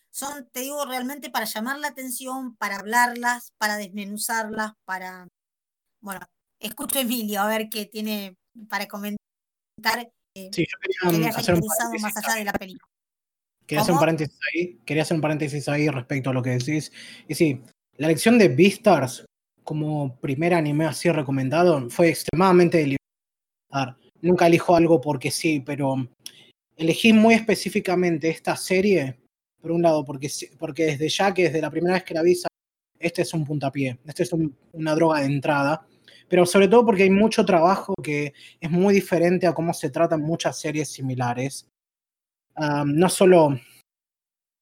[0.09, 5.27] son, te digo, realmente para llamar la atención, para hablarlas, para desmenuzarlas, para...
[6.01, 6.21] Bueno,
[6.59, 8.37] escucho a Emilio a ver qué tiene
[8.69, 9.19] para comentar.
[10.33, 11.61] Eh, sí, yo quería, hacer un
[12.01, 12.96] más allá de la película.
[13.67, 16.91] Quería hacer, un paréntesis ahí, quería hacer un paréntesis ahí respecto a lo que decís.
[17.27, 17.61] Y sí,
[17.97, 19.25] la elección de Beastars
[19.63, 23.97] como primer anime así recomendado fue extremadamente deliberada.
[24.21, 25.95] Nunca elijo algo porque sí, pero
[26.77, 29.19] elegí muy específicamente esta serie,
[29.59, 32.41] por un lado, porque, porque desde ya que desde la primera vez que la vi,
[32.99, 34.31] este es un puntapié, este es
[34.71, 35.85] una droga de entrada,
[36.29, 40.21] pero sobre todo porque hay mucho trabajo que es muy diferente a cómo se tratan
[40.21, 41.67] muchas series similares.
[42.85, 43.59] No solo,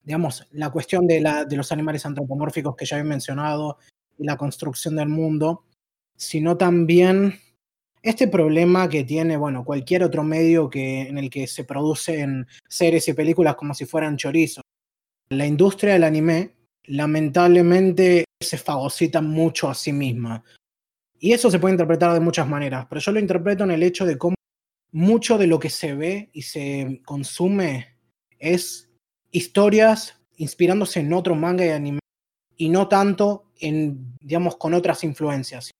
[0.02, 3.78] digamos, la cuestión de, la, de los animales antropomórficos que ya he mencionado,
[4.18, 5.64] y la construcción del mundo,
[6.16, 7.38] sino también
[8.02, 13.08] este problema que tiene, bueno, cualquier otro medio que, en el que se producen series
[13.08, 14.62] y películas como si fueran chorizos.
[15.28, 16.52] La industria del anime,
[16.84, 20.44] lamentablemente, se fagocita mucho a sí misma.
[21.18, 24.06] Y eso se puede interpretar de muchas maneras, pero yo lo interpreto en el hecho
[24.06, 24.35] de cómo
[24.96, 27.98] mucho de lo que se ve y se consume
[28.38, 28.88] es
[29.30, 31.98] historias inspirándose en otro manga y anime
[32.56, 35.70] y no tanto en, digamos, con otras influencias.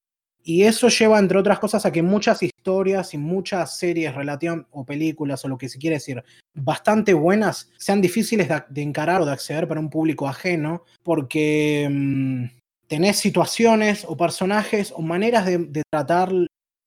[0.43, 4.85] Y eso lleva, entre otras cosas, a que muchas historias y muchas series relativas o
[4.85, 6.23] películas o lo que se quiere decir,
[6.53, 12.45] bastante buenas, sean difíciles de, encarar o de acceder para un público ajeno, porque mm,
[12.87, 16.31] tenés situaciones o personajes o maneras de, tratar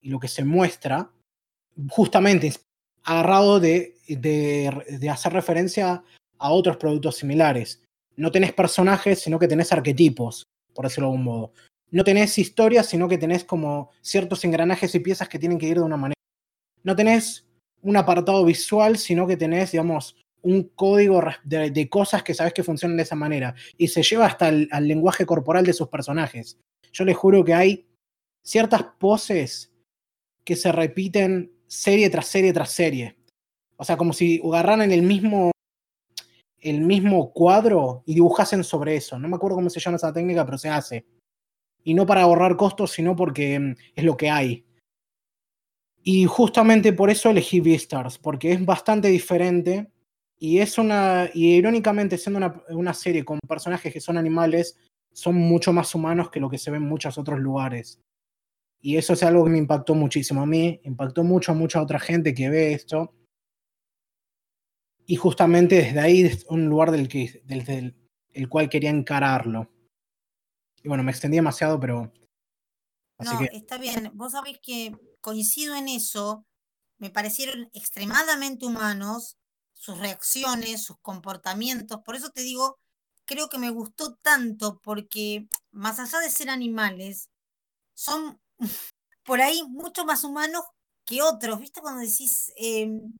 [0.03, 1.11] lo que se muestra,
[1.89, 2.53] justamente
[3.03, 6.03] agarrado de, de hacer referencia
[6.39, 7.83] a otros productos similares
[8.21, 11.53] no tenés personajes, sino que tenés arquetipos, por decirlo de algún modo.
[11.91, 15.79] No tenés historias, sino que tenés como ciertos engranajes y piezas que tienen que ir
[15.79, 16.21] de una manera.
[16.83, 17.49] No tenés
[17.81, 22.99] un apartado visual, sino que tenés, digamos, un código de, cosas que sabes que funcionan
[22.99, 23.55] de esa manera.
[23.79, 26.59] Y se lleva hasta el lenguaje corporal de sus personajes.
[26.93, 27.87] Yo les juro que hay
[28.43, 29.73] ciertas poses
[30.45, 33.17] que se repiten serie tras serie tras serie.
[33.77, 35.53] O sea, como si agarraran el mismo
[36.61, 39.19] el mismo cuadro y dibujasen sobre eso.
[39.19, 41.07] No me acuerdo cómo se llama esa técnica, pero se hace.
[41.83, 44.67] Y no para ahorrar costos, sino porque mm, es lo que hay.
[46.03, 49.91] Y justamente por eso elegí Beastars, porque es bastante diferente
[50.39, 51.31] y es una.
[51.33, 54.79] Y irónicamente, siendo una, una, serie con personajes que son animales,
[55.13, 58.01] son mucho más humanos que lo que se ve en muchos otros lugares.
[58.81, 61.99] Y eso es algo que me impactó muchísimo a mí, impactó mucho a mucha otra
[61.99, 63.15] gente que ve esto
[65.11, 67.97] y justamente desde ahí es un lugar del que, desde
[68.33, 69.69] el, cual quería encararlo.
[70.85, 72.13] Y bueno, me extendí demasiado, pero...
[73.19, 74.13] no, está bien.
[74.15, 76.47] Vos sabés que coincido en eso.
[76.99, 79.37] Me parecieron extremadamente humanos
[79.75, 82.03] sus reacciones, sus comportamientos.
[82.05, 82.79] Por eso te digo,
[83.25, 87.31] creo que me gustó tanto porque más allá de ser animales,
[87.95, 88.40] son
[89.25, 90.65] por ahí mucho más humanos
[91.05, 91.61] que otros.
[91.61, 93.13] ¿Viste cuando decís, em,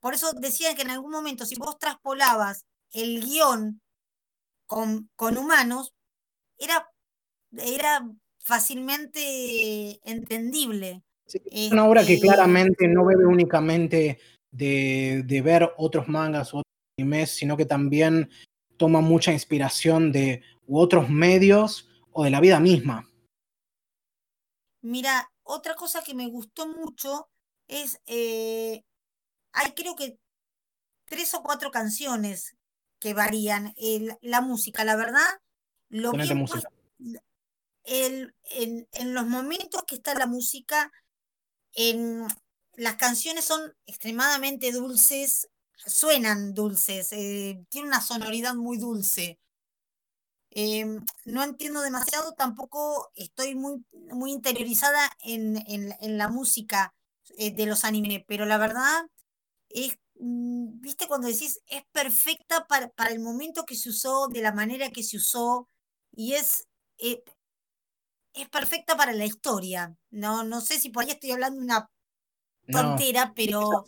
[0.00, 3.80] por eso decía que en algún momento, si vos traspolabas el guion
[4.66, 5.92] con, con humanos,
[6.58, 6.88] era,
[7.52, 11.02] era fácilmente entendible.
[11.26, 14.18] es una obra que claramente no bebe únicamente
[14.50, 18.30] de, de, ver otros mangas o otros animes, sino que también
[18.76, 23.08] toma mucha inspiración de otros medios o de la vida misma.
[24.86, 27.28] Mira, otra cosa que me gustó mucho
[27.66, 28.84] es eh,
[29.52, 30.18] hay creo que
[31.06, 32.56] tres o cuatro canciones
[33.00, 33.74] que varían
[34.20, 35.26] la música, la verdad,
[35.88, 36.46] lo bien
[37.82, 40.92] el, en, los momentos que está la música,
[41.72, 42.26] en,
[42.74, 45.48] las canciones son extremadamente dulces,
[45.84, 49.40] suenan dulces, eh, tiene una sonoridad muy dulce.
[50.58, 56.94] Em, no entiendo demasiado, tampoco estoy muy, muy interiorizada en, en la música
[57.38, 59.04] eh, de los animes, pero la verdad
[59.68, 64.40] es, mm, viste cuando decís, es perfecta para, para, el momento que se usó, de
[64.40, 65.68] la manera que se usó,
[66.12, 66.66] y es,
[66.98, 67.22] eh,
[68.32, 69.94] es perfecta para la historia.
[70.10, 71.90] No, no sé si por ahí estoy hablando una
[72.70, 73.84] tontera, pero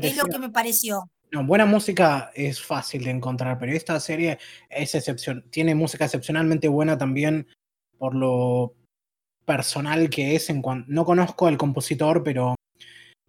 [0.00, 1.10] es, lo que me pareció.
[1.32, 4.38] No, buena música es fácil de encontrar, pero esta serie
[4.68, 7.46] es excepción, tiene música excepcionalmente buena también
[7.96, 8.74] por lo
[9.46, 10.50] personal que es.
[10.50, 12.54] En cuanto, no conozco al compositor, pero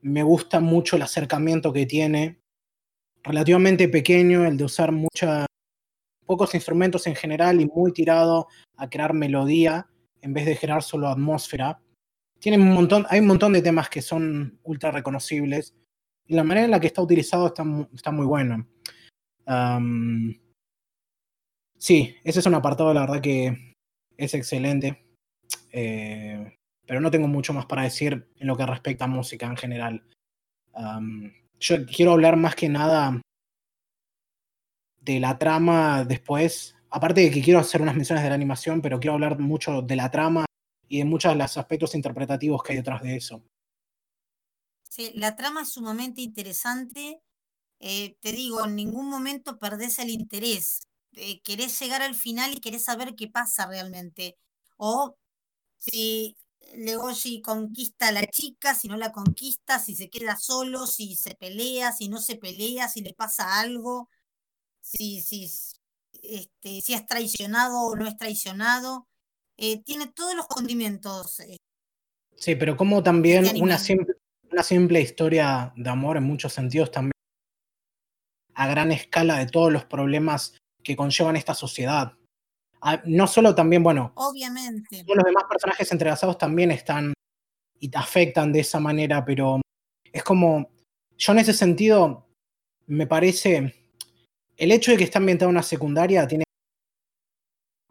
[0.01, 2.41] me gusta mucho el acercamiento que tiene,
[3.23, 5.45] relativamente pequeño, el de usar mucha,
[6.25, 9.87] pocos instrumentos en general y muy tirado a crear melodía
[10.21, 11.79] en vez de generar solo atmósfera.
[12.45, 15.73] Un montón, hay un montón de temas que son ultra reconocibles
[16.25, 17.63] y la manera en la que está utilizado está,
[17.93, 18.65] está muy buena.
[21.77, 23.75] Sí, ese es un apartado, la verdad que
[24.17, 25.05] es excelente.
[25.71, 29.57] Eh, pero no tengo mucho más para decir en lo que respecta a música en
[29.57, 30.03] general.
[31.59, 33.21] yo quiero hablar más que nada
[35.01, 36.75] de la trama después.
[36.89, 39.95] Aparte de que quiero hacer unas menciones de la animación, pero quiero hablar mucho de
[39.95, 40.45] la trama
[40.87, 43.43] y de muchos de los aspectos interpretativos que hay detrás de eso.
[44.93, 47.19] Sí, la trama es sumamente interesante.
[47.79, 50.81] Eh, te digo, en ningún momento perdés el interés.
[51.13, 54.37] Eh, querés llegar al final y querés saber qué pasa realmente.
[54.77, 55.15] O
[55.79, 56.37] si
[56.75, 61.33] Legoshi conquista a la chica, si no la conquista, si se queda solo, si se
[61.33, 64.11] pelea, si no se pelea, si le pasa algo,
[64.79, 65.49] si, si,
[66.21, 69.07] este, si es traicionado o no es traicionado.
[69.57, 71.39] Eh, tiene todos los condimentos.
[71.39, 71.57] Eh,
[72.35, 74.12] sí, pero como también una simple,
[74.53, 77.11] una simple historia de amor en muchos sentidos también
[78.53, 82.13] a gran escala de todos los problemas que conllevan esta sociedad.
[82.79, 85.03] Ah, no solo también, bueno, obviamente.
[85.07, 87.13] Los demás personajes entrelazados también están
[87.79, 89.59] y te afectan de esa manera, pero
[90.11, 90.69] es como,
[91.17, 92.27] yo en ese sentido,
[92.85, 93.73] me parece,
[94.55, 96.43] el hecho de que está ambientada una secundaria tiene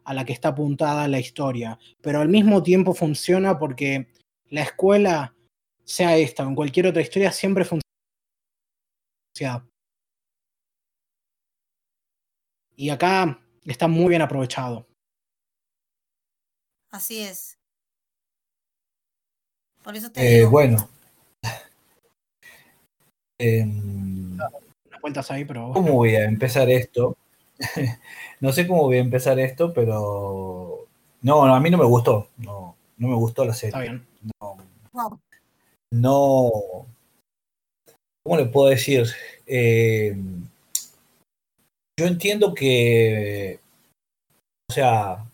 [0.05, 4.07] a la que está apuntada la historia, pero al mismo tiempo funciona porque
[4.49, 5.35] la escuela,
[5.83, 7.83] sea esta o en cualquier otra historia, siempre funciona.
[12.75, 14.87] Y acá está muy bien aprovechado.
[16.91, 17.57] Así es.
[19.83, 20.89] Por eso te eh, Bueno.
[23.37, 24.37] Em,
[25.01, 25.71] cuentas ahí, pero.
[25.73, 27.17] ¿Cómo voy a empezar esto?
[28.39, 30.87] no sé cómo voy a empezar esto, pero.
[31.21, 32.29] No, a mí no me gustó.
[32.37, 33.69] No, no me gustó la serie.
[33.69, 34.05] Está bien.
[34.39, 35.19] No.
[35.93, 36.51] No
[38.23, 39.05] ¿Cómo le puedo decir?
[39.45, 40.15] Eh,
[41.99, 43.59] yo entiendo que,
[44.69, 45.25] o sea,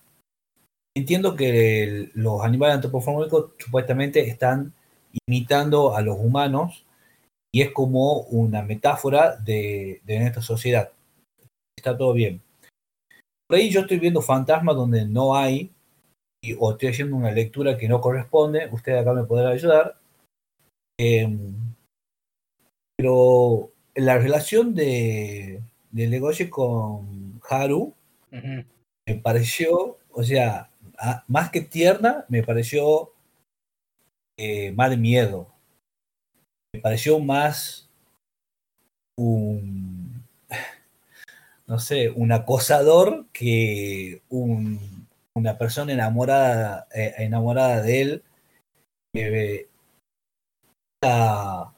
[0.97, 4.73] entiendo que los animales antropomórficos supuestamente están
[5.27, 6.83] imitando a los humanos
[7.53, 10.91] y es como una metáfora de, nuestra sociedad.
[11.77, 12.41] Está todo bien.
[13.47, 15.71] Por ahí yo estoy viendo fantasmas donde no hay,
[16.43, 19.98] y, o estoy haciendo una lectura que no corresponde, usted acá me podrá ayudar.
[21.01, 21.55] Em,
[22.97, 25.61] pero la relación de,
[25.91, 27.95] de Legoshi con Haru
[28.31, 30.69] me pareció, o sea,
[31.27, 33.13] más que tierna, me pareció
[34.37, 35.47] eh, más de miedo.
[36.73, 37.89] Me pareció más
[39.15, 40.27] un,
[41.65, 48.23] no sé, un acosador que un, una persona enamorada, eh, enamorada de él.
[51.01, 51.73] Esa,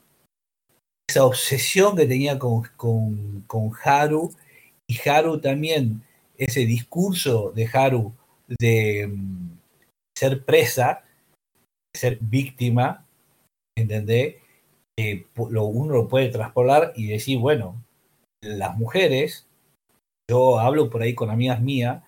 [1.20, 4.34] obsesión que tenía con, con, con Haru
[4.88, 6.04] y Haru también,
[6.38, 8.14] ese discurso de Haru
[8.48, 9.58] de mm,
[10.18, 11.04] ser presa,
[11.96, 13.06] ser víctima,
[13.78, 14.36] ¿entendés?
[15.36, 17.84] uno lo puede traspolar y decir, bueno,
[18.42, 19.48] las mujeres,
[20.30, 22.04] yo hablo por ahí con amigas mías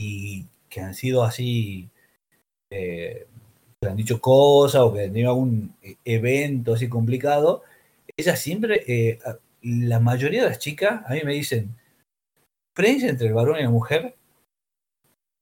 [0.00, 1.90] y que han sido así,
[2.70, 3.26] eh,
[3.80, 7.62] que han dicho cosas o que han tenido algún e, evento así complicado,
[8.16, 9.18] ellas siempre, eh,
[9.62, 11.76] la mayoría de las chicas a mí me dicen,
[12.76, 14.16] diferencia entre el varón y la mujer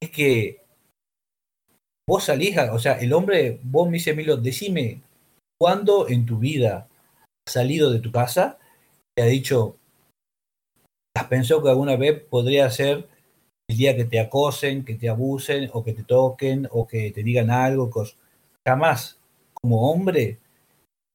[0.03, 0.63] es que
[2.09, 5.01] vos salís, o sea, el hombre, vos me dice, Milo, decime,
[5.61, 6.89] ¿cuándo en tu vida
[7.47, 8.59] has salido de tu casa
[9.19, 9.77] y ha dicho,
[11.17, 13.09] has pensado que alguna vez podría ser
[13.69, 17.23] el día que te acosen, que te abusen, o que te toquen, o que te
[17.23, 17.91] digan algo,
[18.67, 19.21] jamás,
[19.55, 20.41] como hombre,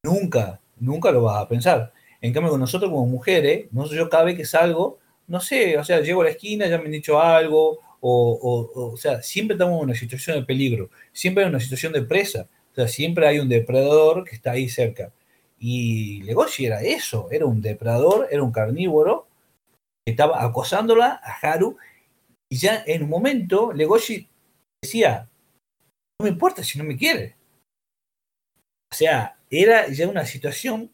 [0.03, 1.91] nunca, nunca lo vas a pensar.
[2.21, 5.83] En cambio, con nosotros como mujeres, no yo cada vez que salgo, no sé, o
[5.83, 9.77] sea, llego a la esquina, ya me han dicho algo, o, o, sea, siempre estamos
[9.77, 13.39] en una situación de peligro, siempre hay una situación de presa, o sea, siempre hay
[13.39, 15.11] un depredador que está ahí cerca.
[15.59, 19.27] Y Legoshi era eso, era un depredador, era un carnívoro,
[20.05, 21.77] que estaba acosándola a Haru,
[22.49, 24.27] y ya en un momento Legoshi
[24.81, 25.30] decía,
[26.19, 27.35] no me importa si no me quiere.
[28.91, 30.91] O sea, era ya una situación,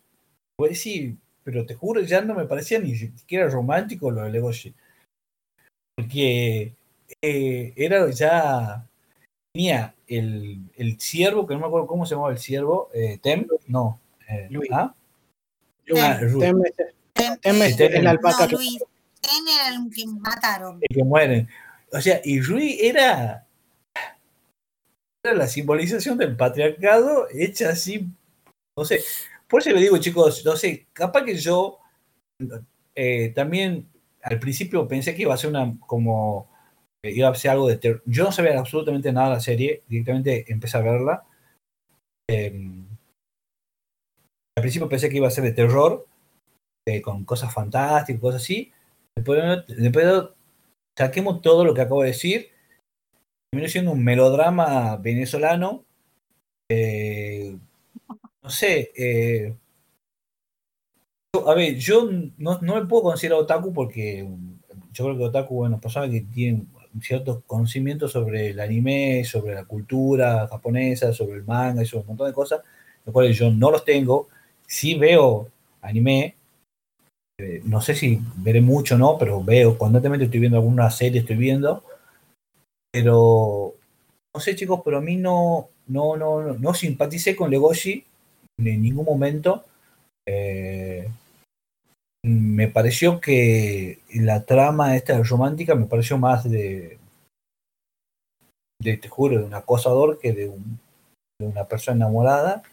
[0.55, 4.73] pues decir, pero te juro, ya no me parecía ni siquiera romántico lo de Legoshi.
[5.95, 6.75] Porque
[7.21, 8.87] eh, era ya
[9.51, 13.47] tenía el, el ciervo, que no me acuerdo cómo se llamaba el ciervo, eh, Tem,
[13.67, 13.99] no.
[14.29, 14.93] Eh, ¿ah?
[15.99, 18.83] ah Tem, Tem, es el alpaca no, Luis,
[19.21, 20.79] Tem era el que mataron.
[20.81, 21.47] El que mueren.
[21.91, 23.46] O sea, y Rui era
[25.35, 28.07] la simbolización del patriarcado hecha así,
[28.77, 29.01] no sé.
[29.47, 31.79] Por eso le digo, chicos, no sé, capaz que yo
[33.35, 33.87] también
[34.21, 36.49] al principio pensé que iba a ser una como
[37.03, 38.03] iba a ser algo de terror.
[38.05, 41.23] Yo no sabía absolutamente nada de la serie, directamente empecé a verla.
[42.29, 42.87] Em,
[44.57, 46.07] al principio pensé que iba a ser de terror,
[46.87, 48.71] eh, con cosas fantásticas, cosas así.
[49.15, 50.29] Después, después
[50.97, 52.49] saquemos todo lo que acabo de decir.
[53.51, 55.85] Terminó siendo un melodrama venezolano.
[56.69, 57.57] Eh,
[58.41, 58.91] no sé.
[58.95, 59.55] Eh,
[61.45, 64.27] a ver, yo no, no, me puedo considerar otaku porque
[64.91, 66.67] yo creo que otaku, bueno, personas que tienen
[67.01, 72.07] ciertos conocimientos sobre el anime, sobre la cultura japonesa, sobre el manga y sobre un
[72.07, 72.61] montón de cosas,
[73.05, 74.27] los cuales yo no los tengo.
[74.65, 75.49] Sí veo
[75.81, 76.35] anime,
[77.39, 81.21] eh, no sé si veré mucho o no, pero veo, constantemente estoy viendo alguna serie,
[81.21, 81.83] estoy viendo,
[83.03, 83.75] pero
[84.33, 88.03] no sé chicos, pero a mí no, no, no, no, no simpaticé con Legoshi
[88.57, 89.65] en ningún momento.
[90.27, 91.07] Eh,
[92.25, 96.97] me pareció que la trama esta romántica me pareció más de,
[98.81, 100.51] de te juro, de un acosador que de,
[101.39, 102.63] una persona enamorada.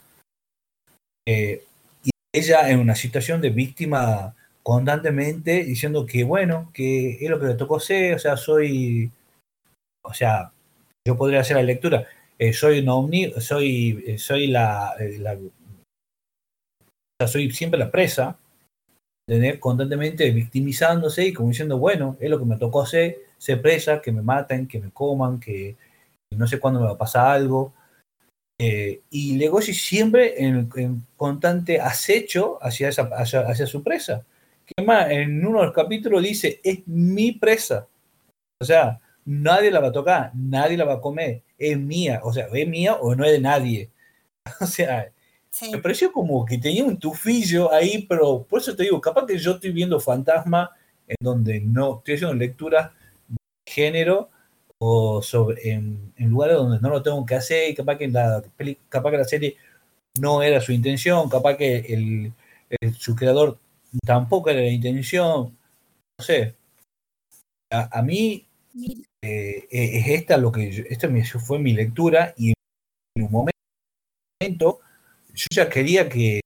[1.29, 1.65] Eh,
[2.03, 7.49] y ella en una situación de víctima constantemente diciendo que bueno, que es lo que
[7.49, 9.13] le tocó ser, o sea, soy,
[10.05, 10.53] o sea,
[11.07, 12.07] yo podría hacer la lectura,
[12.39, 15.51] eh, soy un omni, soy, eh, soy la, la o
[17.21, 18.39] sea, soy siempre la presa,
[19.27, 24.03] tener constantemente victimizándose y como diciendo, bueno, es lo que me tocó hacer, ser presa,
[24.03, 25.77] que me maten, que me coman, que
[26.37, 27.73] no sé cuándo me va a pasar algo.
[28.61, 30.69] Eh, y Legoshi siempre en,
[31.17, 34.25] constante acecho hacia, esa, hacia, su presa.
[34.67, 37.87] Que más, en uno de los capítulos dice, es mi presa.
[38.61, 42.21] O sea, nadie la va a tocar, nadie la va a comer, es mía.
[42.25, 43.91] O sea, es mía o no es de nadie.
[44.61, 45.11] O sea,
[45.73, 49.39] me pareció como que tenía un tufillo ahí, pero por eso te digo, capaz que
[49.39, 50.71] yo estoy viendo fantasma
[51.07, 52.93] en donde no estoy haciendo lecturas
[53.29, 53.37] de
[53.67, 54.31] género
[54.79, 58.43] o sobre, en, lugares donde no lo tengo que hacer, y capaz que la,
[58.89, 59.57] capaz que la serie
[60.21, 62.33] no era su intención, capaz que el,
[62.99, 63.59] su creador
[64.05, 65.57] tampoco era la intención,
[66.19, 66.55] no sé.
[67.71, 68.47] A, mí
[69.23, 72.53] eh, es esta lo que esta fue mi lectura y
[73.17, 74.81] en un momento
[75.33, 76.41] yo ya quería que,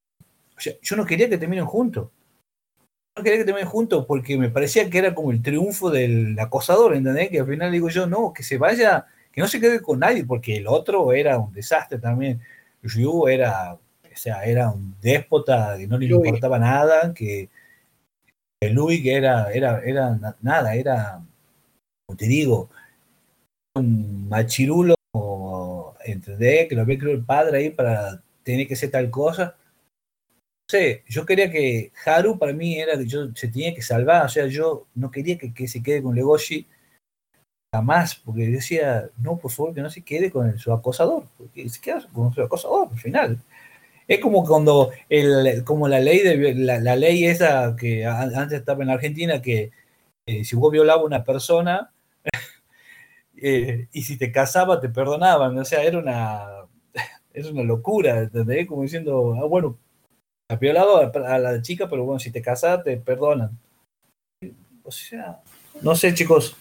[0.82, 2.10] yo no quería que terminen juntos.
[3.16, 6.94] No quería que terminen juntos porque me parecía que era como el triunfo del acosador,
[6.94, 7.30] ¿entendés?
[7.30, 10.24] Que al final digo yo, no, que se vaya, que no se quede con nadie,
[10.24, 12.40] porque el otro era un desastre también.
[12.82, 13.80] Ryu era, o
[14.14, 17.50] sea, era un déspota que no le importaba nada, que
[18.60, 21.22] Louis que era, era, era nada, era,
[22.16, 22.70] te digo,
[23.74, 24.94] un machirulo,
[26.04, 26.68] ¿entendés?
[26.68, 29.56] Que lo había creado el padre ahí para tiene que ser tal cosa.
[30.26, 34.26] No sé, yo quería que Haru para mí era que yo se tenía que salvar,
[34.26, 36.66] o sea, yo no quería que, se quede con Legoshi
[37.74, 41.80] jamás, porque decía, no, por favor, que no se quede con su acosador, porque se
[41.80, 43.38] queda con su acosador al final.
[44.06, 48.90] Es como cuando el, como la ley de la, ley esa que antes estaba en
[48.90, 49.70] Argentina que
[50.26, 51.92] eh, si vos violabas a una persona
[53.42, 56.66] eh, y si te casaba te perdonaban, o sea, era una
[57.32, 58.66] es una locura, ¿entendés?
[58.66, 59.78] Como diciendo, ah, bueno,
[60.48, 63.58] has violado a, la chica, pero bueno, si te casas, te perdonan.
[64.82, 65.40] O sea,
[65.82, 66.56] no sé, chicos.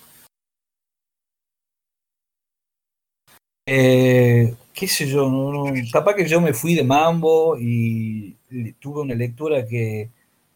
[3.65, 8.37] Eh, qué sé yo, no, capaz que yo me fui de mambo y,
[8.79, 10.09] tuve una lectura que,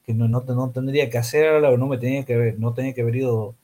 [0.08, 3.16] no, no, tendría que hacerla o no me tenía que haber, no tenía que haber
[3.17, 3.56] ido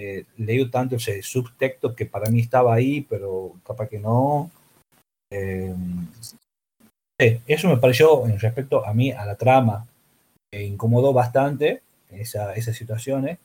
[0.00, 4.50] eh, tanto ese subtexto que para mí estaba ahí, pero capaz que no.
[5.30, 5.74] Eh,
[7.46, 9.86] eso me pareció, en respecto a mí, a la trama,
[10.52, 13.38] me incomodó bastante esa, esas situaciones.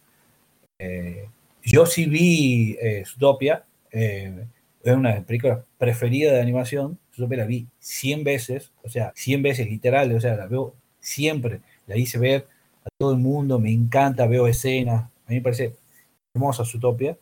[0.80, 1.28] Eh,
[1.64, 4.46] yo sí vi eh, Zootopia, eh,
[4.84, 6.98] es una película preferida de animación.
[7.14, 11.62] Zootopia la vi 100 veces, o sea, 100 veces literal, o sea, la veo siempre,
[11.88, 12.48] la hice ver
[12.84, 15.74] a todo el mundo, me encanta, veo escenas, a mí me parece
[16.36, 17.18] hermosa Zootopia,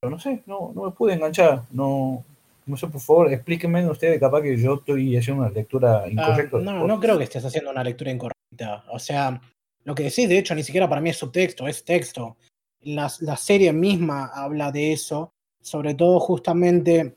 [0.00, 2.22] pero no sé, no, no me pude enganchar, no,
[2.66, 6.58] no sé, por favor, explíquenme ustedes, capaz que yo estoy haciendo una lectura ah, incorrecta.
[6.58, 8.84] no, no creo que estés haciendo una lectura incorrecta.
[8.90, 9.40] O sea,
[9.84, 12.36] lo que decís, de hecho, ni siquiera para mí es subtexto, es texto.
[12.82, 17.14] La, la serie misma habla de eso, sobre todo justamente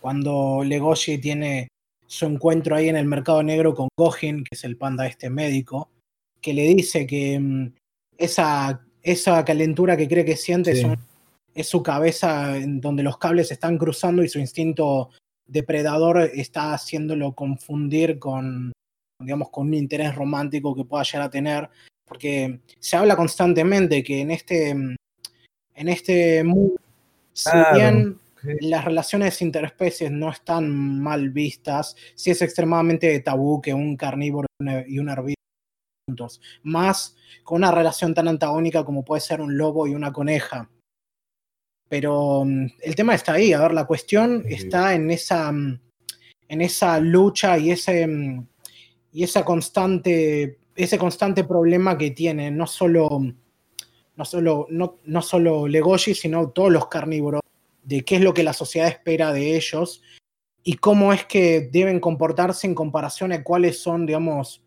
[0.00, 1.68] cuando Legoshi tiene
[2.06, 5.88] su encuentro ahí en el mercado negro con Gohin, que es el panda este médico,
[6.40, 7.72] que le dice que mm,
[8.16, 10.98] esa, esa calentura que cree que siente es un
[11.58, 15.10] es su cabeza en donde los cables están cruzando y su instinto
[15.44, 18.72] depredador está haciéndolo confundir con,
[19.20, 21.68] digamos, con un interés romántico que pueda llegar a tener,
[22.06, 26.76] porque se habla constantemente que en este, en este mundo,
[27.32, 28.18] si bien
[28.60, 34.46] las relaciones interespecies no están mal vistas, sí es extremadamente tabú que un carnívoro
[34.86, 35.37] y un herbívoro
[36.08, 37.14] juntos, más
[37.44, 40.70] con una relación tan antagónica como puede ser un lobo y una coneja.
[41.88, 45.80] Pero mm, el tema está ahí, a ver, la cuestión está en esa, mm,
[46.48, 48.46] en esa lucha y ese, mm,
[49.12, 53.08] y esa constante, ese constante problema que tiene no solo,
[54.16, 57.42] no solo, no, no solo Legoshi, sino todos los carnívoros,
[57.82, 60.02] de qué es lo que la sociedad espera de ellos
[60.62, 64.62] y cómo es que deben comportarse en comparación a cuáles son, digamos,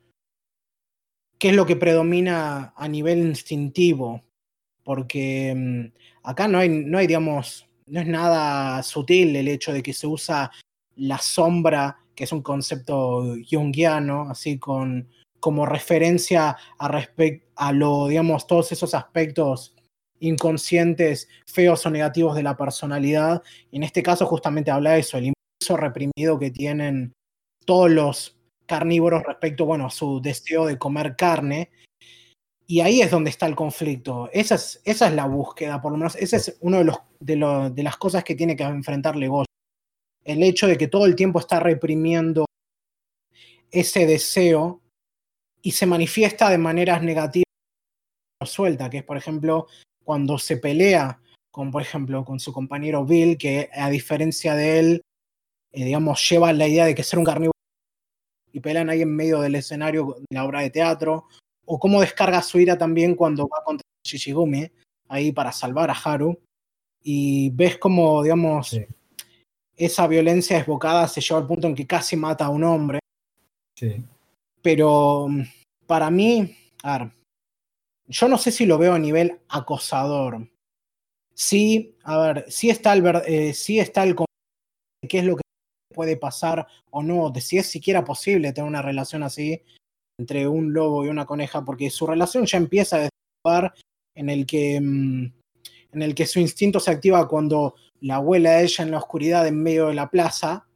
[1.41, 4.23] qué es lo que predomina a nivel instintivo.
[4.83, 9.91] Porque acá no hay, no hay, digamos, no es nada sutil el hecho de que
[9.91, 10.51] se usa
[10.95, 17.07] la sombra, que es un concepto junguiano, así con como referencia a,
[17.55, 19.75] a lo, digamos, todos esos aspectos
[20.19, 23.41] inconscientes, feos o negativos de la personalidad.
[23.71, 27.13] Y en este caso justamente habla de eso, el impulso reprimido que tienen
[27.65, 28.40] todos los
[28.71, 31.69] carnívoros respecto, bueno, a su deseo de comer carne
[32.71, 34.29] y ahí es donde está el conflicto.
[34.31, 36.15] Esa es, esa es la búsqueda, por lo menos.
[36.15, 37.35] Esa es una de, los, de,
[37.73, 39.43] de las cosas que tiene que enfrentar Legoshi.
[40.23, 42.45] El hecho de que todo el tiempo está reprimiendo
[43.71, 44.79] ese deseo
[45.61, 47.43] y se manifiesta de maneras negativas
[48.45, 49.67] suelta, que es, por ejemplo,
[50.05, 51.19] cuando se pelea
[51.51, 55.01] con, por ejemplo, con su compañero Bill, que a diferencia de él,
[55.73, 57.50] eh, digamos, lleva la idea de que ser un carnívoro
[58.53, 61.27] y pelean ahí en medio del escenario de la obra de teatro,
[61.65, 64.69] o cómo descarga su ira también cuando va contra Shishigumi,
[65.07, 66.37] ahí para salvar a Haru,
[67.03, 68.79] y ves como, digamos,
[69.75, 72.99] esa violencia desbocada se lleva al punto en que casi mata a un hombre.
[73.75, 74.03] Sí.
[74.61, 75.41] Pero mm,
[75.87, 77.11] para mí, a ver,
[78.07, 80.47] yo no sé si lo veo a nivel acosador.
[81.33, 84.15] Sí, a ver, sí está el, eh, sí está el
[85.07, 85.40] qué es lo que
[85.91, 89.61] puede pasar o no, de si es siquiera posible tener una relación así,
[90.19, 93.09] entre un lobo y una coneja, porque su relación ya empieza desde
[93.45, 93.71] un
[94.15, 95.33] en el que, mm,
[95.93, 99.47] en el que su instinto se activa cuando la abuela de ella en la oscuridad
[99.47, 100.67] en medio de la plaza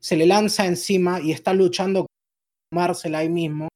[0.00, 2.06] se le lanza encima y está luchando con
[2.70, 3.68] tomársela ahí mismo.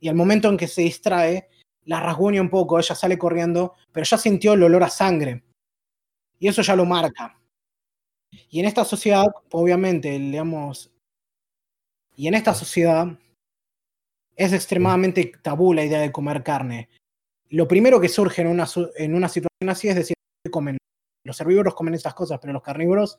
[0.00, 1.48] Y al momento en que se distrae,
[1.84, 5.42] la rasguña un poco, ella sale corriendo, pero ya sintió el olor a sangre.
[6.38, 7.37] Y eso ya lo marca.
[8.30, 10.90] Y en esta sociedad, obviamente, digamos,
[12.16, 13.18] y en esta sociedad,
[14.36, 16.88] es extremadamente tabú la idea de comer carne.
[17.50, 18.66] Lo primero que surge en una,
[18.96, 20.14] en una situación así es decir,
[20.50, 20.78] comen.
[21.24, 23.18] Los herbívoros comen esas cosas, pero los carnívoros,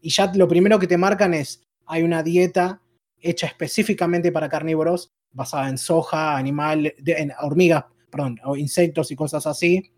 [0.00, 2.82] y ya lo primero que te marcan es, hay una dieta
[3.18, 6.94] hecha específicamente para carnívoros, basada en soja, animal,
[7.40, 9.92] hormigas, perdón, o insectos y cosas así,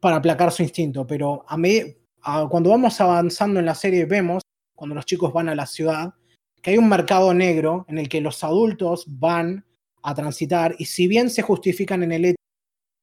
[0.00, 1.06] para aplacar su instinto.
[1.06, 1.80] Pero a mí,
[2.22, 4.42] cuando vamos avanzando en la serie vemos,
[4.74, 6.14] cuando los chicos van a la ciudad,
[6.62, 9.64] que hay un mercado negro en el que los adultos van
[10.02, 12.38] a transitar y si bien se justifican en el hecho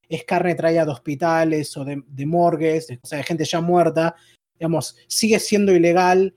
[0.08, 4.14] es carne traída de hospitales o de, morgues, o sea, de gente ya muerta,
[4.58, 6.34] digamos, sigue siendo ilegal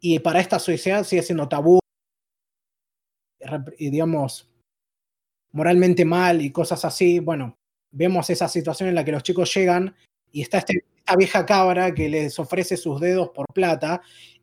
[0.00, 1.80] y para esta sociedad sigue siendo tabú,
[3.78, 4.48] digamos,
[5.52, 7.18] moralmente mal y cosas así.
[7.18, 7.56] Bueno,
[7.90, 9.94] vemos esa situación en la que los chicos llegan
[10.32, 14.00] y está este, esta vieja cabra que les ofrece sus dedos por plata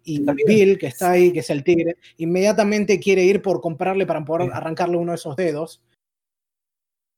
[0.08, 4.24] y Bill, que está ahí, que es el tigre, inmediatamente quiere ir por comprarle para
[4.24, 5.82] poder arrancarle uno de esos dedos.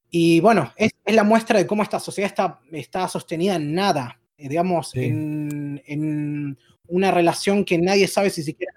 [0.10, 4.50] Y bueno, es, la muestra de cómo esta sociedad está, está sostenida en nada, eh,
[4.50, 6.58] digamos, en,
[6.88, 8.74] una relación que nadie sabe si siquiera...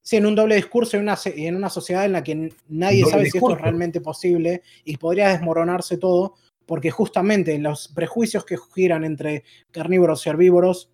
[0.00, 3.28] Sí, en un doble discurso, en una, en una sociedad en la que nadie sabe
[3.30, 6.34] si esto es realmente posible y podría desmoronarse todo,
[6.66, 10.90] porque justamente los prejuicios que giran entre carnívoros y herbívoros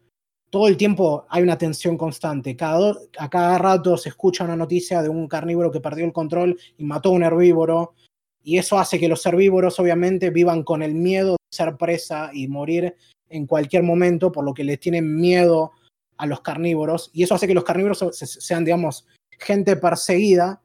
[0.51, 2.57] todo el tiempo hay una tensión constante.
[2.57, 6.59] Cada, a cada rato se escucha una noticia de un carnívoro que perdió el control
[6.77, 7.95] y mató a un herbívoro.
[8.43, 12.49] Y eso hace que los herbívoros obviamente vivan con el miedo de ser presa y
[12.49, 12.97] morir
[13.29, 15.71] en cualquier momento, por lo que les tienen miedo
[16.17, 17.11] a los carnívoros.
[17.13, 19.07] Y eso hace que los carnívoros sean, digamos,
[19.39, 20.61] gente perseguida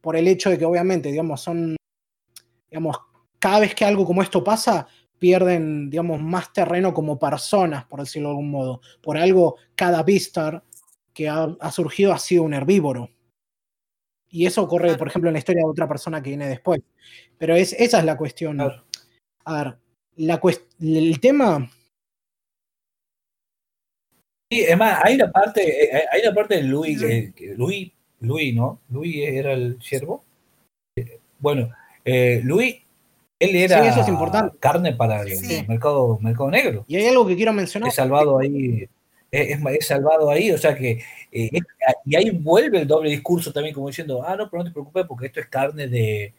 [0.00, 1.76] por el hecho de que obviamente, digamos, son,
[2.70, 2.98] digamos,
[3.44, 8.30] cada vez que algo como esto pasa, pierden, digamos, más terreno como personas, por decirlo
[8.30, 8.80] de algún modo.
[9.02, 10.62] Por algo, cada Beastar
[11.12, 13.10] que ha, surgido ha sido un herbívoro.
[14.30, 16.80] Y eso ocurre, por ejemplo, en la historia de otra persona que viene después.
[17.36, 18.62] Pero es, esa es la cuestión.
[18.62, 19.76] A ver,
[20.16, 20.40] la
[20.80, 21.70] el tema.
[24.50, 26.98] Sí, es más, hay una parte, eh, hay una parte de Louis,
[27.58, 28.80] Louis, Louis, ¿no?
[28.88, 30.24] Louis era el siervo.
[31.40, 31.68] Bueno,
[32.06, 32.83] eh, Louis
[33.38, 34.56] él era eso es importante.
[34.58, 36.84] carne para el mercado, mercado negro.
[36.86, 37.88] Y hay algo que quiero mencionar.
[37.88, 38.88] Es salvado ahí,
[39.30, 41.50] es, salvado ahí, o sea que, eh,
[42.04, 45.04] y ahí vuelve el doble discurso también, como diciendo, ah, no, pero no te preocupes
[45.06, 46.32] porque esto es carne de,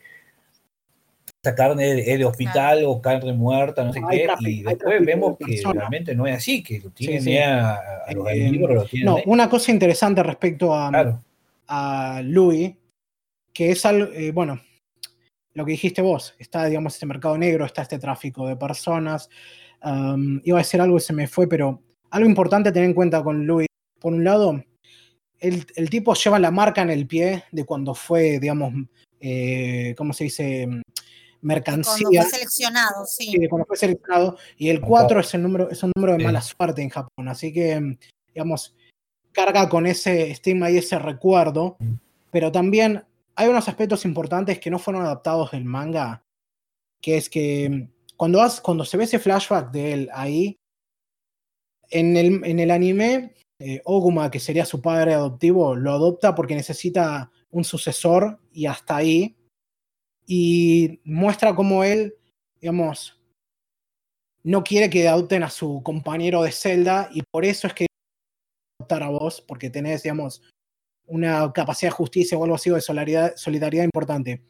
[1.46, 5.62] esta carne es de hospital o carne muerta, no sé qué, y después vemos que
[5.74, 7.80] realmente no es así, que lo tienen A,
[8.14, 11.20] los eh, libros, No, una cosa interesante respecto a,
[11.68, 12.74] a Louis,
[13.54, 14.60] que es algo, eh, bueno,
[15.56, 19.30] lo que dijiste vos, está, digamos, este mercado negro, está este tráfico de personas.
[20.44, 23.48] iba a decir algo y se me fue, pero algo importante tener en cuenta con
[23.48, 23.68] Louis.
[24.00, 24.62] Por un lado,
[25.40, 28.74] el, tipo lleva la marca en el pie de cuando fue, digamos,
[29.20, 30.68] eh, ¿cómo se dice?
[31.42, 32.04] Mercancía.
[32.04, 33.48] Cuando fue seleccionado, sí.
[33.50, 34.38] Cuando fue seleccionado.
[34.58, 37.30] Y el 4 es, el número, es un número de mala suerte en Japón.
[37.30, 37.98] Así que,
[38.34, 38.76] digamos,
[39.32, 41.78] carga con ese estigma y ese recuerdo.
[42.32, 46.26] Pero también hay unos aspectos importantes que no fueron adaptados del manga,
[47.02, 50.58] que es que mm, cuando, cuando se ve ese flashback de él ahí,
[51.90, 57.64] en el, anime, eh, Oguma, que sería su padre adoptivo, lo adopta porque necesita un
[57.64, 59.38] sucesor y hasta ahí.
[60.26, 62.16] Y muestra cómo él,
[62.60, 63.22] digamos,
[64.44, 67.86] no quiere que adopten a su compañero de celda y por eso es que
[68.80, 70.42] adoptar a vos, porque tenés, digamos,
[71.08, 74.44] una capacidad de justicia o algo así de solidaridad, importante.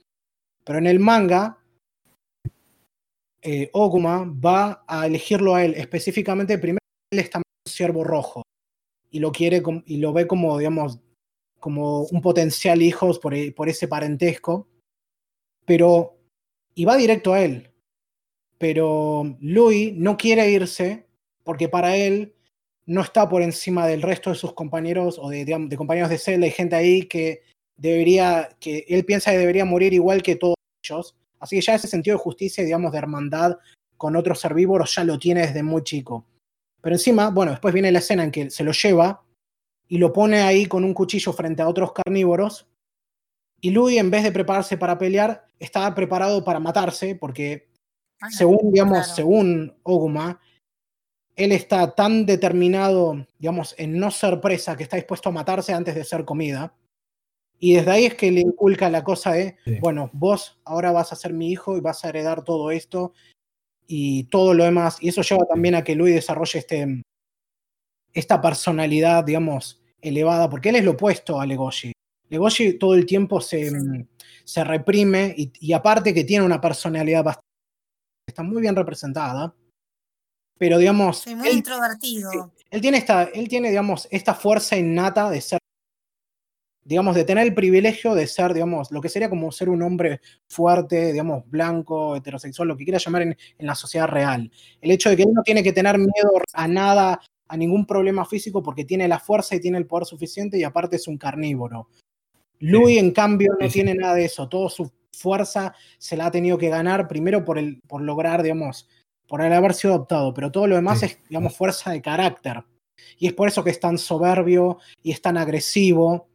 [0.64, 1.58] Pero en el manga,
[3.42, 6.58] eh, Oguma va a elegirlo a él específicamente.
[6.58, 6.80] Primero,
[7.12, 8.42] él está un ciervo rojo
[9.12, 11.00] y lo quiere y lo ve como, digamos,
[11.60, 14.68] como un potencial hijo por, por ese parentesco.
[15.66, 16.18] Pero,
[16.74, 17.72] y va directo a él.
[18.58, 21.08] Pero Louis no quiere irse
[21.44, 22.35] porque para él
[22.86, 26.52] no está por encima del resto de sus compañeros o de, compañeros de celda y
[26.52, 27.42] gente ahí que
[27.78, 31.16] debería, que él piensa que debería morir igual que todos ellos.
[31.40, 33.58] Así que ya ese sentido de justicia, digamos, de hermandad
[33.98, 36.26] con otros herbívoros ya lo tiene desde muy chico.
[36.82, 39.24] Pero encima, bueno, después viene la escena en que se lo lleva
[39.88, 42.68] y lo pone ahí con un cuchillo frente a otros carnívoros.
[43.62, 47.68] Y Louis, en vez de prepararse para pelear, está preparado para matarse, porque
[48.22, 50.40] ah, según, digamos, según Oguma,
[51.36, 55.96] él está tan determinado, digamos, en no ser presa que está dispuesto a matarse antes
[55.96, 56.74] de ser comida.
[57.60, 61.16] Y desde ahí es que le inculca la cosa de, bueno, vos ahora vas a
[61.16, 63.14] ser mi hijo y vas a heredar todo esto
[63.88, 64.98] y todo lo demás.
[65.02, 67.02] Y eso lleva también a que Luis desarrolle este,
[68.14, 71.92] esta personalidad, digamos, elevada, porque él es lo opuesto a Legoshi.
[72.30, 73.72] Legoshi todo el tiempo se,
[74.44, 77.48] se reprime y, y, aparte que tiene una personalidad bastante,
[78.28, 79.56] está muy bien representada
[80.58, 81.26] pero digamos...
[81.28, 82.52] muy él, introvertido.
[82.70, 85.60] Él tiene, esta, él tiene, digamos, esta fuerza innata de ser,
[86.84, 90.22] digamos, de tener el privilegio de ser, digamos, lo que sería como ser un hombre
[90.48, 94.52] fuerte, digamos, blanco, heterosexual, lo que quiera llamar en, la sociedad real.
[94.82, 98.26] El hecho de que él no tiene que tener miedo a nada, a ningún problema
[98.26, 101.90] físico, porque tiene la fuerza y tiene el poder suficiente y aparte es un carnívoro.
[102.60, 104.48] Louis, en cambio, no tiene nada de eso.
[104.48, 108.88] Toda su fuerza se la ha tenido que ganar primero por, el, por lograr, digamos,
[109.28, 112.64] por el haber sido adoptado, pero todo lo demás es, digamos, fuerza de carácter.
[113.18, 116.28] Y es por eso que es tan soberbio y es tan agresivo,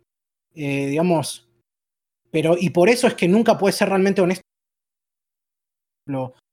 [0.55, 1.49] eh, digamos.
[2.31, 4.43] Pero, y por eso es que nunca puede ser realmente honesto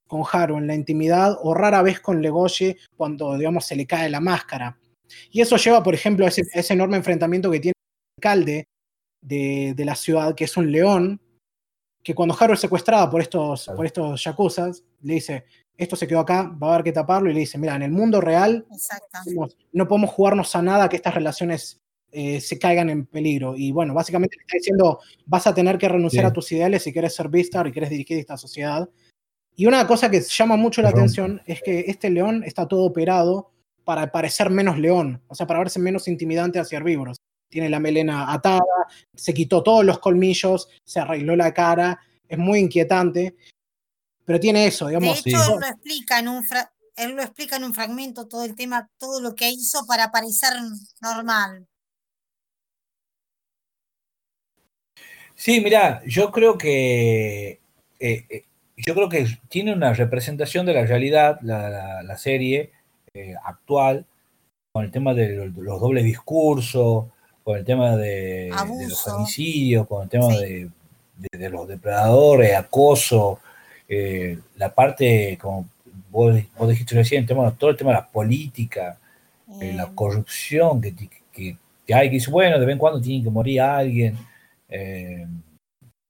[0.07, 4.09] con Haru en la intimidad o rara vez con Legoshi cuando, digamos, se le cae
[4.09, 4.79] la máscara.
[5.31, 8.67] Y eso lleva, por ejemplo, a ese, enorme enfrentamiento que tiene el alcalde
[9.21, 11.21] de, de, la ciudad, que es un león,
[12.03, 15.45] que cuando Haru es secuestrada por estos, por estos yakuzas, le dice,
[15.77, 17.91] esto se quedó acá, va a haber que taparlo y le dice, mira, en el
[17.91, 18.65] mundo real
[19.71, 21.79] no podemos jugarnos a nada que estas relaciones
[22.11, 23.55] eh, se caigan en peligro.
[23.55, 26.91] Y bueno, básicamente le está diciendo, vas a tener que renunciar a tus ideales si
[26.91, 28.89] quieres ser Vistar y quieres dirigir esta sociedad.
[29.55, 33.51] Y una cosa que llama mucho la atención es que este león está todo operado
[33.83, 37.17] para parecer menos león, o sea, para verse menos intimidante hacia herbívoros.
[37.49, 38.61] Tiene la melena atada,
[39.15, 43.35] se quitó todos los colmillos, se arregló la cara, es muy inquietante
[44.27, 45.23] pero tiene eso, digamos.
[45.23, 46.45] De hecho, él, lo explica en un
[46.97, 50.51] él lo explica en un fragmento, todo el tema, todo lo que hizo para parecer
[50.99, 51.65] normal.
[55.33, 57.61] Sí, mira, yo creo que
[58.01, 58.43] eh, eh,
[58.75, 62.73] yo creo que tiene una representación de la realidad, la, serie
[63.13, 64.05] eh, actual,
[64.73, 67.05] con el tema de los, dobles discursos,
[67.45, 68.51] con el tema de,
[68.89, 70.69] los homicidios, con el tema de,
[71.15, 73.39] de, los depredadores, acoso,
[73.87, 75.67] eh, la parte, como
[76.09, 76.35] vos,
[76.67, 78.97] dijiste recién, tema, todo el tema de la política,
[79.61, 80.93] eh, la corrupción que,
[81.93, 84.17] hay, que dice, bueno, de vez en cuando tiene que morir alguien.
[84.69, 85.25] Eh,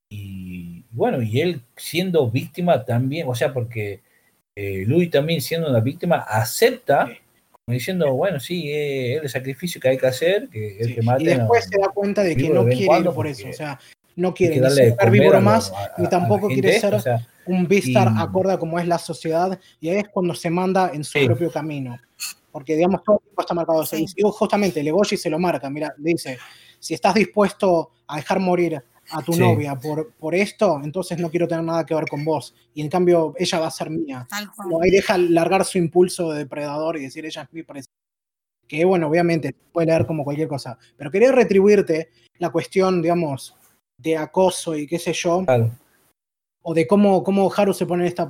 [0.09, 4.01] y bueno, y él siendo víctima también, o sea, porque
[4.56, 7.09] eh, Louis también siendo una víctima acepta,
[7.67, 11.23] diciendo, bueno, sí, eh, es el sacrificio que hay que hacer, que el que mate,
[11.23, 13.80] Y después se da cuenta de que no quiere ir por eso, o sea,
[14.18, 17.02] no quiere ni ser herbívoro más, ni tampoco quiere ser
[17.46, 21.24] un Vistar acorde como es la sociedad, y ahí es cuando se manda en su
[21.26, 21.98] propio camino.
[22.52, 23.86] Porque, digamos, todo el tiempo está marcado.
[23.86, 24.06] Sí.
[24.16, 26.38] Y justamente Legoshi se lo marca, mira, le dice,
[26.80, 31.48] si estás dispuesto a dejar morir a tu novia por, por esto, entonces no quiero
[31.48, 32.56] tener nada que ver con vos.
[32.74, 34.28] Y en cambio, ella va a ser mía.
[34.84, 37.64] ahí deja largar su impulso de depredador y decir, ella es mi.
[38.68, 40.78] Que bueno, obviamente puede leer como cualquier cosa.
[40.98, 43.56] Pero quería retribuirte la cuestión, digamos,
[43.98, 45.43] de acoso y qué sé yo.
[46.61, 48.30] O de cómo, cómo Haru se pone en esta,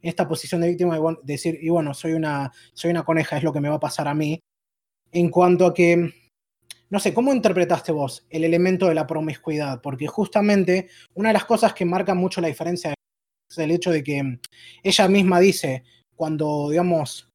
[0.00, 3.52] esta posición de víctima de decir, y bueno, soy una, soy una coneja, es lo
[3.52, 4.40] que me va a pasar a mí.
[5.12, 6.12] En cuanto a que
[6.88, 9.80] no sé, ¿cómo interpretaste vos el elemento de la promiscuidad?
[9.80, 12.94] Porque justamente una de las cosas que marca mucho la diferencia
[13.50, 14.38] es el hecho de que
[14.82, 15.82] ella misma dice,
[16.14, 17.28] cuando, digamos,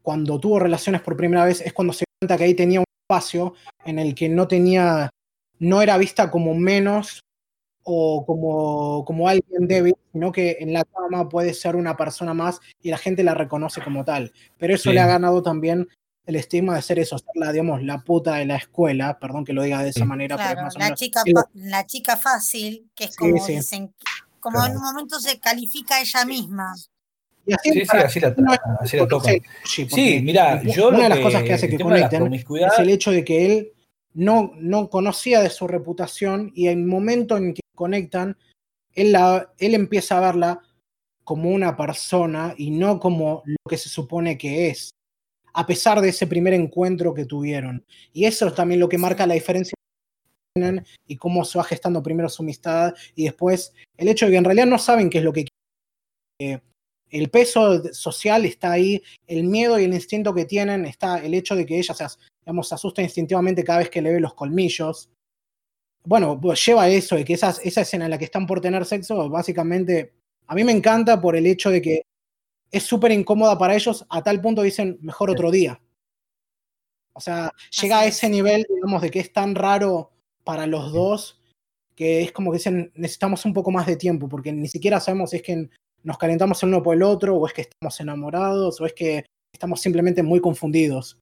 [0.00, 3.54] cuando tuvo relaciones por primera vez, es cuando se cuenta que ahí tenía un espacio
[3.84, 5.10] en el que no tenía,
[5.58, 7.24] no era vista como menos
[7.84, 12.60] o como, como alguien débil, sino que en la cama puede ser una persona más
[12.82, 14.32] y la gente la reconoce como tal.
[14.58, 15.88] Pero eso le ha ganado también
[16.26, 19.52] el estigma de ser eso, ser la, digamos, la puta de la escuela, perdón que
[19.52, 20.36] lo diga de esa manera.
[20.36, 23.94] pero más la, chica, la chica fácil, que es como dicen,
[24.40, 26.74] como en un momento se califica ella misma.
[27.46, 28.34] Y así, sí, sí, así la,
[28.80, 29.30] así la toca.
[29.64, 33.22] Sí, mira, yo una de las cosas que hace que conecten es el hecho de
[33.22, 33.72] que él
[34.14, 38.36] no, no conocía de su reputación y en el momento en que conectan,
[38.94, 40.60] él, la, él empieza a verla
[41.24, 44.90] como una persona y no como lo que se supone que es
[45.54, 47.84] a pesar de ese primer encuentro que tuvieron.
[48.12, 49.74] Y eso es también lo que marca la diferencia
[51.06, 54.44] y cómo se va gestando primero su amistad y después el hecho de que en
[54.44, 55.46] realidad no saben qué es lo que
[56.38, 56.62] quieren.
[57.10, 61.54] El peso social está ahí, el miedo y el instinto que tienen está el hecho
[61.54, 62.04] de que ella se,
[62.44, 65.10] digamos, asusta instintivamente cada vez que le ve los colmillos.
[66.04, 69.30] Bueno, pues lleva eso, de que esa escena en la que están por tener sexo,
[69.30, 70.12] básicamente,
[70.46, 72.02] a mí me encanta por el hecho de que
[72.70, 75.80] es súper incómoda para ellos, a tal punto dicen, mejor otro día.
[77.14, 80.10] O sea, llega a ese nivel, digamos, de que es tan raro
[80.42, 81.40] para los dos,
[81.94, 85.30] que es como que dicen, necesitamos un poco más de tiempo, porque ni siquiera sabemos
[85.30, 85.70] si es que
[86.02, 89.24] nos calentamos el uno por el otro, o es que estamos enamorados, o es que
[89.52, 91.18] estamos simplemente muy confundidos.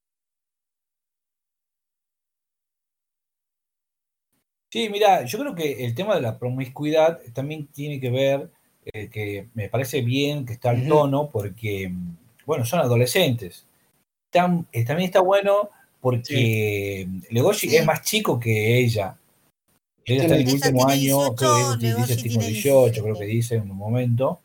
[4.73, 8.49] Sí, mira, yo creo que el tema de la promiscuidad también tiene que ver
[8.87, 11.93] eh, que me parece bien que está al tono porque,
[12.47, 13.67] bueno, son adolescentes.
[14.33, 15.69] Eh, también está bueno
[16.01, 19.15] porque Legoshi es más chico que ella.
[20.07, 23.71] Ella está en el último año, creo que dice tipo 18, creo que dice en
[23.71, 24.41] un momento.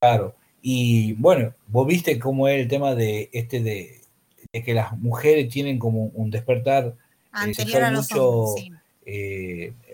[0.00, 0.36] Claro.
[0.62, 4.02] Y bueno, vos viste cómo es el tema de este de,
[4.52, 6.94] que las mujeres tienen como un despertar
[7.44, 8.54] eh, mucho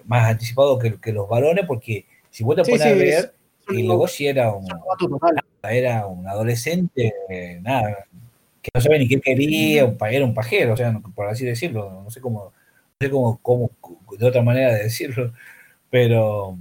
[0.04, 3.34] más anticipado que, que, los varones, porque si vos te pones a ver,
[3.68, 4.66] y luego si era un,
[5.62, 7.12] era un adolescente,
[7.60, 8.06] nada,
[8.62, 12.10] que no sabía ni qué quería, era un pajero, o sea, por así decirlo, no
[12.10, 12.52] sé cómo,
[13.00, 13.70] no sé cómo, cómo
[14.18, 15.32] de otra manera de decirlo,
[15.90, 16.56] pero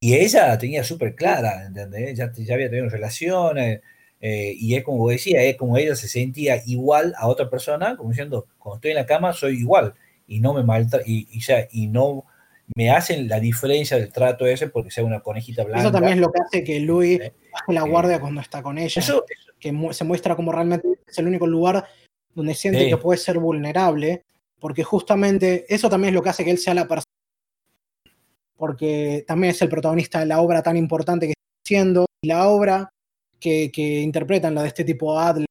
[0.00, 2.18] y ella tenía súper clara, ¿entendés?
[2.18, 3.82] Ya, ya, había tenido relaciones,
[4.20, 8.10] eh, y es como decía, es como ella se sentía igual a otra persona, como
[8.10, 9.94] diciendo, cuando estoy en la cama soy igual,
[10.32, 12.24] y no me malta, y, y, ya, y no
[12.74, 15.80] me hacen la diferencia del trato ese porque sea una conejita blanca.
[15.80, 19.00] Eso también es lo que hace que Louis baje la guardia cuando está con ella.
[19.00, 19.24] Eso,
[19.58, 21.86] que se muestra como realmente es el único lugar
[22.34, 24.24] donde siente que puede ser vulnerable,
[24.58, 27.04] porque justamente eso también es lo que hace que él sea la persona.
[28.56, 32.06] Porque también es el protagonista de la obra tan importante que está haciendo.
[32.22, 32.90] Y la obra
[33.38, 33.70] que,
[34.02, 35.46] interpretan, la de este tipo Adler,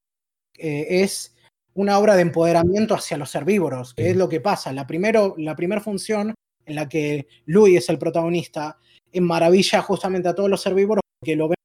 [0.58, 1.31] eh, es
[1.74, 4.74] una obra de empoderamiento hacia los herbívoros, que es lo que pasa.
[4.74, 6.34] La primera la primer función
[6.66, 8.78] en la que Louis es el protagonista,
[9.12, 11.56] en maravilla justamente a todos los herbívoros porque lo ven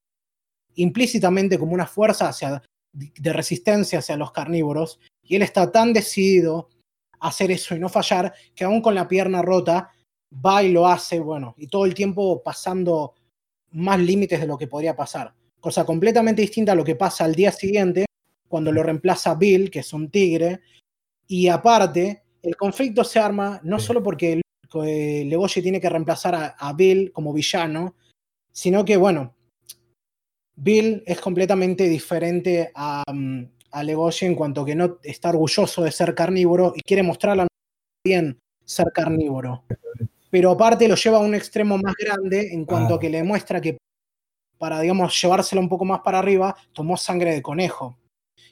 [0.75, 2.62] implícitamente como una fuerza hacia,
[2.93, 6.68] de resistencia hacia los carnívoros, y él está tan decidido
[7.18, 9.91] a hacer eso y no fallar, que aún con la pierna rota,
[10.33, 13.15] va y lo hace, bueno, y todo el tiempo pasando
[13.73, 15.35] más límites de lo que podría pasar.
[15.60, 18.06] Cosa completamente distinta a lo que pasa al día siguiente,
[18.49, 20.60] cuando lo reemplaza Bill, que es un tigre,
[21.26, 24.41] y aparte, el conflicto se arma no solo porque
[24.84, 27.94] eh, Legoshi tiene que reemplazar a, Bill como villano,
[28.52, 29.34] sino que, bueno,
[30.55, 35.92] Bill es completamente diferente a, mm, a Legoshi en cuanto que no está orgulloso de
[35.92, 37.47] ser carnívoro y quiere mostrarle a
[38.05, 39.65] bien ser carnívoro.
[40.31, 43.60] pero aparte lo lleva a un extremo más grande en cuanto a que le demuestra
[43.60, 43.78] que
[44.58, 47.99] para, digamos, llevárselo un poco más para arriba, tomó sangre de conejo.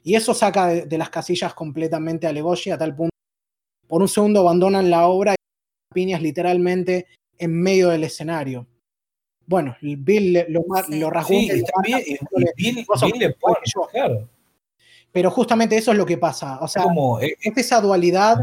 [0.05, 3.15] Y eso saca de, las casillas completamente a Legoshi a tal punto
[3.89, 7.07] por un segundo abandonan la obra y piñas literalmente
[7.39, 8.67] en medio del escenario.
[9.47, 11.35] Bueno, Bill lo, lo rasgó.
[11.35, 11.51] Sí,
[12.57, 12.87] Bill,
[13.19, 13.57] le pone,
[13.93, 14.29] claro.
[15.13, 16.59] Pero justamente eso es lo que pasa.
[16.61, 16.85] O sea,
[17.21, 18.39] eh, es esa dualidad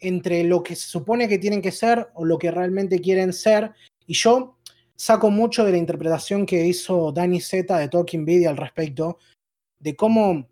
[0.00, 3.72] entre lo que se supone que tienen que ser o lo que realmente quieren ser.
[4.06, 4.58] Y yo
[4.96, 9.18] saco mucho de la interpretación que hizo Danny Z de Talking Video al respecto,
[9.78, 10.49] de cómo,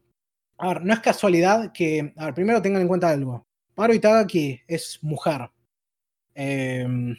[0.59, 4.61] a ver, no es casualidad que, a ver, primero tengan en cuenta algo, Paro Itagaki
[4.67, 5.51] es mujer.
[6.35, 7.17] Em,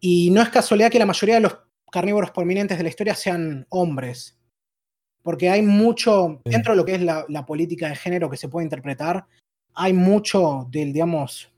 [0.00, 1.58] y no es casualidad que la mayoría de los
[1.90, 4.38] carnívoros prominentes de la historia sean hombres.
[5.22, 8.48] Porque hay mucho, dentro de lo que es la, la política de género que se
[8.48, 9.26] puede interpretar,
[9.74, 11.52] hay mucho del, digamos,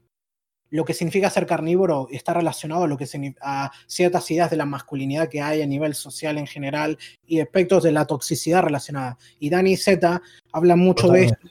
[0.71, 3.07] lo que significa ser carnívoro está relacionado a, lo que
[3.41, 7.83] a ciertas ideas de la masculinidad que hay a nivel social en general y aspectos
[7.83, 9.19] de la toxicidad relacionada.
[9.39, 10.21] Y Dani Z
[10.53, 11.49] habla mucho de esto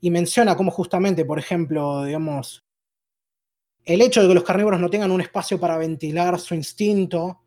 [0.00, 2.64] y menciona cómo justamente, por ejemplo, digamos,
[3.84, 7.40] el hecho de que los carnívoros no tengan un espacio para ventilar su instinto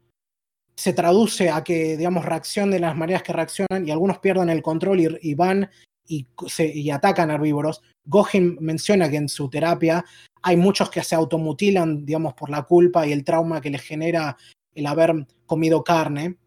[0.76, 4.64] se traduce a que, digamos, reaccionen de las maneras que reaccionan y algunos pierdan el
[4.64, 5.70] control y, van
[6.08, 6.28] y,
[6.58, 7.82] y atacan herbívoros.
[8.06, 10.04] Gohin menciona que en su terapia
[10.44, 14.38] hay muchos que se automutilan, digamos, por la culpa y el trauma que les genera
[14.76, 16.38] el haber comido carne.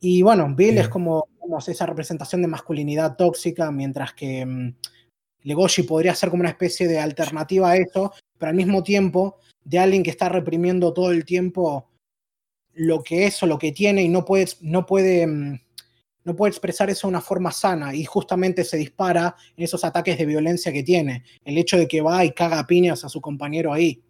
[0.00, 1.28] Y bueno, Bill es como
[1.66, 4.74] esa representación de masculinidad tóxica, mientras que mm,
[5.42, 9.78] Legoshi podría ser como una especie de alternativa a eso, pero al mismo tiempo de
[9.78, 11.88] alguien que está reprimiendo todo el tiempo
[12.74, 15.60] lo que es o lo que tiene y no puede, no puede mm,
[16.24, 20.18] no puede expresar eso de una forma sana y justamente se dispara en esos ataques
[20.18, 21.22] de violencia que tiene.
[21.44, 24.02] El hecho de que va y caga piñas a su compañero ahí.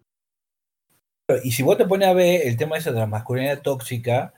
[1.43, 4.33] Y si vos te pones a ver el tema ese de la masculinidad tóxica,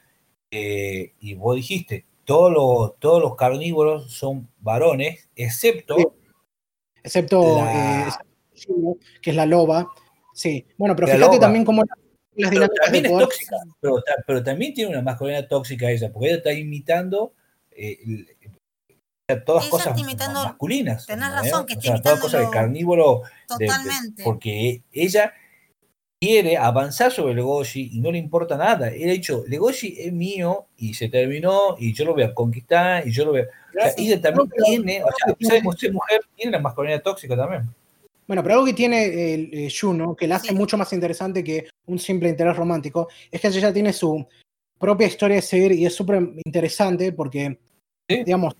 [0.50, 6.16] eh, y vos dijiste, todos los, todos los carnívoros son varones, excepto...
[7.04, 8.06] Excepto eh,
[9.22, 9.88] que es la loba.
[10.34, 11.84] Sí, bueno, pero fíjate también cómo
[12.36, 16.38] las dinámicas también es tóxica, pero, pero, también tiene una masculinidad tóxica ella, porque ella
[16.38, 17.34] está imitando
[17.78, 19.98] eh, todas cosas
[20.34, 21.06] masculinas.
[21.06, 23.24] Tenés razón, que todas cosas de carnívoro.
[23.48, 24.24] Totalmente.
[24.24, 25.34] porque ella
[26.20, 28.90] quiere avanzar sobre Legoshi y no le importa nada.
[28.90, 33.08] Él ha dicho, Legoshi es mío y se terminó y yo lo voy a conquistar
[33.08, 33.48] y yo lo voy a...
[33.98, 35.36] ella también tiene, o sea,
[35.78, 37.70] ser mujer, tiene la masculinidad tóxica también.
[38.26, 41.70] Bueno, pero algo que tiene el eh, Juno, que la hace mucho más interesante que
[41.86, 44.26] un simple interés romántico, es que ella tiene su
[44.78, 47.58] propia historia de seguir y es súper interesante porque
[48.10, 48.56] Digamos,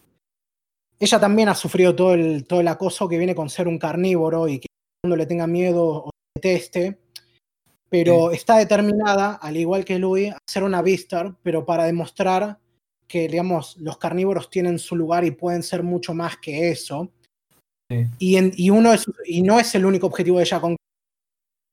[1.00, 4.48] ella también ha sufrido todo el, todo el acoso que viene con ser un carnívoro
[4.48, 6.98] y que todo el mundo le tenga miedo o deteste,
[7.90, 12.60] pero está determinada, al igual que Louis, a ser una Vistar, pero para demostrar
[13.08, 17.10] que, digamos, los carnívoros tienen su lugar y pueden ser mucho más que eso.
[18.20, 20.76] Y, y, uno es, y no es el único objetivo de ella con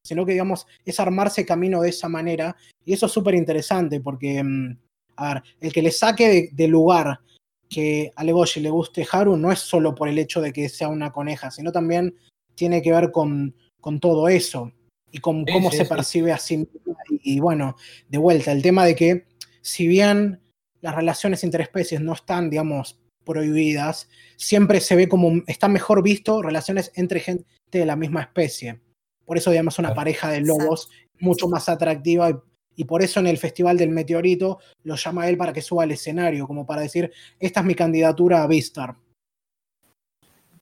[0.06, 2.54] sino que, digamos, es armarse camino de esa manera.
[2.84, 4.78] Y eso es súper interesante porque, mm,
[5.16, 7.18] a ver, el que le saque de lugar
[7.68, 10.88] que a Legoshi le guste Haru no es solo por el hecho de que sea
[10.88, 12.14] una coneja, sino también
[12.54, 14.72] tiene que ver con, con todo eso
[15.10, 16.96] y con cómo se percibe a sí misma.
[17.08, 17.76] Y, bueno,
[18.08, 19.26] de vuelta, el tema de que
[19.60, 20.40] si bien
[20.80, 26.92] las relaciones interespecies no están, digamos, prohibidas, siempre se ve como, está mejor visto relaciones
[26.94, 28.80] entre gente de la misma especie.
[29.24, 32.34] Por eso, digamos, una pareja de lobos mucho más atractiva y
[32.76, 35.90] y por eso en el Festival del Meteorito lo llama él para que suba al
[35.90, 38.94] escenario, como para decir, esta es mi candidatura a Vistar.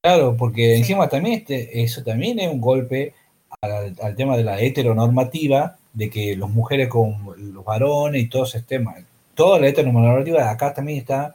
[0.02, 3.14] Claro, porque encima también este, eso también es un golpe
[3.60, 7.14] al, tema de la heteronormativa, de que las mujeres con
[7.54, 8.96] los varones y todo ese tema,
[9.34, 11.34] toda la heteronormativa acá también está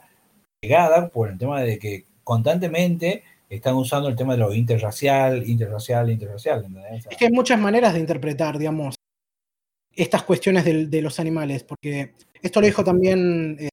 [0.60, 6.10] pegada por el tema de que constantemente están usando el tema de lo interracial, interracial,
[6.10, 6.66] interracial.
[7.08, 8.97] Es que hay muchas maneras de interpretar, digamos,
[9.94, 13.68] estas cuestiones de, los animales, porque esto lo dijo también eh,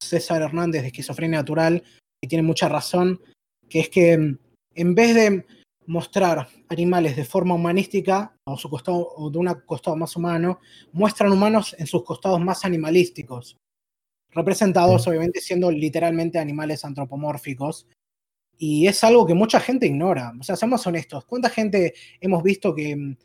[0.00, 1.82] César Hernández de Esquizofrenia Natural,
[2.22, 3.20] y tiene mucha razón,
[3.68, 4.38] que es que mm,
[4.76, 5.46] en vez de
[5.86, 10.60] mostrar animales de forma humanística o, su costado, o de un costado más humano,
[10.92, 13.56] muestran humanos en sus costados más animalísticos,
[14.30, 17.86] representados obviamente siendo literalmente animales antropomórficos.
[18.56, 20.32] Y es algo que mucha gente ignora.
[20.38, 23.16] O sea, seamos honestos, ¿cuánta gente hemos visto que mm,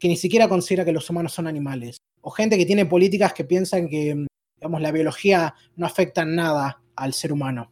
[0.00, 1.98] que ni siquiera considera que los humanos son animales.
[2.22, 6.82] O gente que tiene políticas que piensan que, digamos, la biología no afecta en nada
[6.96, 7.70] al ser humano.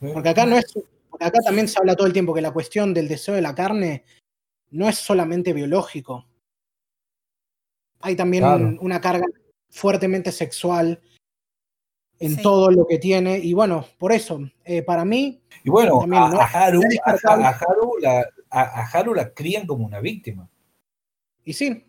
[0.00, 0.72] Porque acá no es.
[1.18, 4.04] acá también se habla todo el tiempo que la cuestión del deseo de la carne
[4.70, 6.26] no es solamente biológico.
[8.00, 9.26] hay también una carga
[9.68, 11.00] fuertemente sexual
[12.20, 13.38] en todo lo que tiene.
[13.38, 15.42] Y bueno, por eso, eh, para mí.
[15.64, 16.82] Y bueno, a, Haru,
[18.00, 20.48] la, a, Haru la crían como una víctima.
[21.44, 21.84] Y sí,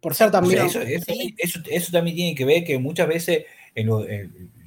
[0.00, 0.66] por ser también.
[0.66, 4.06] eso, eso, también tiene que ver que muchas veces, en yo,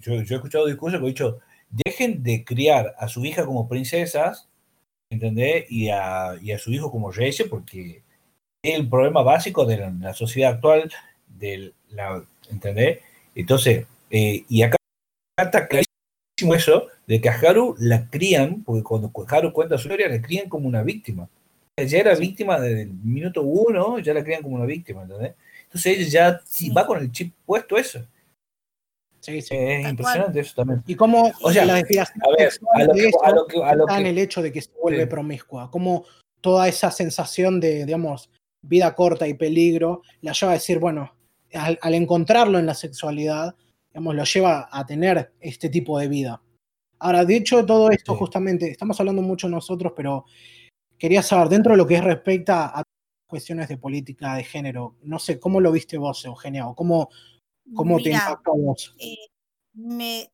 [0.02, 1.40] yo, he escuchado discursos que he dicho,
[1.70, 4.48] dejen de criar a su hija como princesas,
[5.10, 5.66] ¿entendés?
[5.70, 8.02] Y a, y a su hijo como reyes, porque
[8.64, 10.92] es el problema básico de la, sociedad actual,
[11.28, 13.00] de la, ¿entendés?
[13.36, 14.78] Entonces, eh, y acá
[15.38, 20.08] está clarísimo eso, de que a Haru la crían, porque cuando Haru cuenta su historia,
[20.08, 21.28] la crían como una víctima.
[21.78, 25.36] Ya era víctima desde el minuto uno, ya la crían como una víctima, ¿entendés?
[25.64, 28.00] Entonces ella ya va con el chip puesto eso.
[29.20, 29.56] Sí, sí.
[29.56, 30.84] Es impresionante eso también.
[30.88, 32.50] Y cómo o sea, la desviación a ver,
[33.24, 36.06] a lo que, está en el hecho de que se vuelve promiscua, como
[36.40, 38.30] toda esa sensación de, digamos,
[38.62, 41.14] vida corta y peligro, la lleva a decir, bueno,
[41.52, 43.54] al, encontrarlo en la sexualidad,
[43.92, 46.42] digamos, lo lleva a tener este tipo de vida.
[47.00, 50.26] Ahora, dicho todo esto, justamente, estamos hablando mucho nosotros, pero
[50.98, 52.84] quería saber, dentro de lo que es respecta a
[53.28, 56.68] cuestiones de política de género, no sé, ¿cómo lo viste vos, Eugenia?
[56.68, 57.10] ¿O cómo,
[57.74, 58.96] ¿Cómo te impactó a vos?
[59.00, 59.16] Eh,
[59.74, 60.32] me,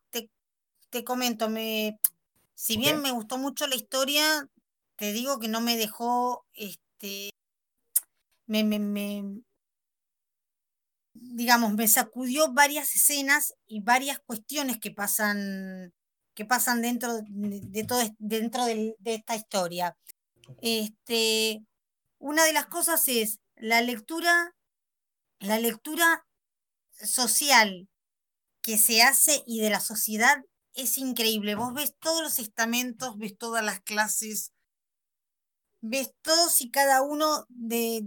[0.90, 2.00] te, comento, me,
[2.54, 4.50] si bien me gustó mucho la historia,
[4.98, 7.30] te digo que no me dejó, este,
[8.46, 9.42] me, me,
[11.14, 15.94] digamos, me sacudió varias escenas y varias cuestiones que pasan,
[16.34, 19.98] que pasan dentro de, todo, dentro de, de, esta historia.
[20.62, 21.64] Este,
[22.20, 24.56] una de las cosas es la lectura,
[25.40, 26.26] la lectura
[26.94, 27.88] social
[28.62, 31.56] que se hace y de la sociedad es increíble.
[31.56, 34.52] Vos ves todos los estamentos, ves todas las clases,
[35.82, 38.04] ves todos y cada uno de,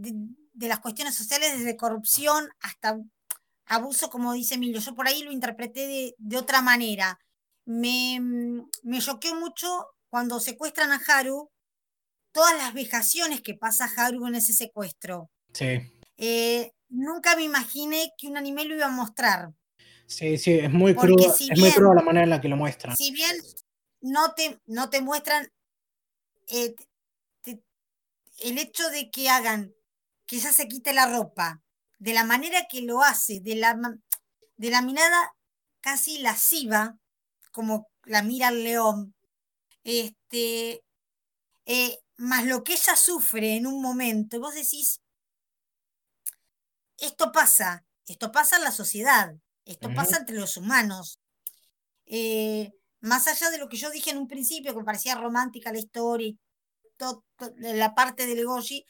[0.54, 2.98] las cuestiones sociales, desde corrupción hasta
[3.66, 4.80] abuso, como dice Emilio.
[4.80, 7.18] Yo por ahí lo interpreté de, otra manera.
[7.66, 8.20] Me,
[8.82, 11.50] me choqueó mucho cuando secuestran a Haru,
[12.34, 15.30] todas las vejaciones que pasa Haru en ese secuestro.
[15.52, 15.80] Sí.
[16.16, 19.54] Eh, nunca me imaginé que un anime lo iba a mostrar.
[20.06, 22.96] Sí, sí, es muy crudo, es muy crudo la manera en la que lo muestran.
[22.96, 23.36] Si bien
[24.00, 25.48] no te, no te muestran
[26.48, 26.74] eh,
[28.40, 29.72] el hecho de que hagan
[30.26, 31.62] que ella se quite la ropa,
[31.98, 33.78] de la manera que lo hace, de la,
[34.56, 35.34] de la mirada
[35.80, 36.98] casi lasciva,
[37.52, 39.14] como la mira el león,
[39.84, 40.82] este,
[41.66, 45.00] eh, más lo que ella sufre en un momento, vos decís,
[46.98, 49.34] esto pasa, esto pasa en la sociedad,
[49.64, 51.18] esto pasa entre los humanos.
[52.06, 55.72] Eh, más allá de lo que yo dije en un principio, que me parecía romántica
[55.72, 56.38] la historia y
[57.58, 58.86] la parte del Legoshi,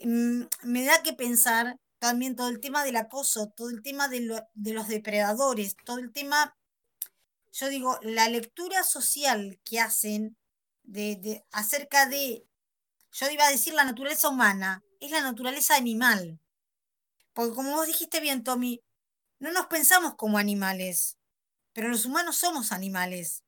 [0.00, 4.20] mm, me da que pensar también todo el tema del acoso, todo el tema de,
[4.20, 6.56] los depredadores, todo el tema,
[7.52, 10.36] yo digo, la lectura social que hacen
[10.84, 12.44] de, acerca de,
[13.12, 16.38] yo iba a decir la naturaleza humana, es la naturaleza animal.
[17.32, 18.82] Porque como vos dijiste bien, Tommy,
[19.38, 21.16] no nos pensamos como animales,
[21.72, 23.42] pero los humanos somos animales.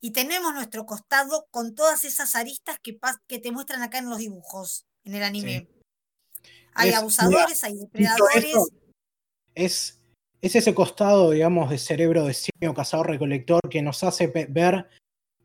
[0.00, 4.18] Y tenemos nuestro costado con todas esas aristas que, que te muestran acá en los
[4.18, 5.68] dibujos, en el anime.
[6.74, 8.54] Hay abusadores, hay depredadores.
[9.56, 9.98] es,
[10.40, 14.88] es ese costado, digamos, de cerebro de simio cazador recolector que nos hace ver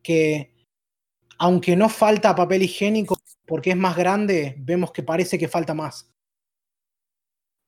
[0.04, 0.54] que
[1.38, 3.16] aunque no falta papel higiénico
[3.46, 6.08] porque es más grande, vemos que parece que falta más.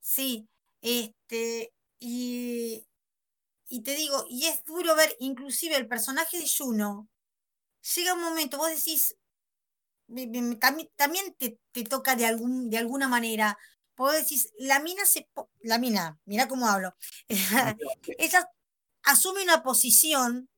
[0.00, 0.48] Sí,
[0.80, 2.86] este, y,
[3.68, 7.08] y te digo, y es duro ver inclusive el personaje de Juno,
[7.94, 9.16] llega un momento, vos decís,
[10.96, 13.58] también, te, te, toca de, algún, de alguna manera,
[13.96, 15.28] vos decís, la mina se,
[15.62, 16.94] la mina, mira cómo hablo,
[18.18, 18.48] ella
[19.02, 20.48] asume una posición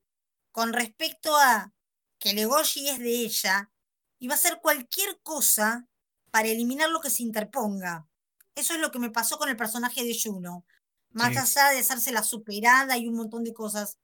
[0.51, 1.73] con respecto a
[2.19, 3.71] que Legoshi es de ella
[4.19, 5.87] y va a hacer cualquier cosa
[6.31, 8.07] para eliminar lo que se interponga.
[8.55, 10.65] Eso es lo que me pasó con el personaje de Juno.
[11.11, 13.97] Más allá de hacerse la superada y un montón de cosas.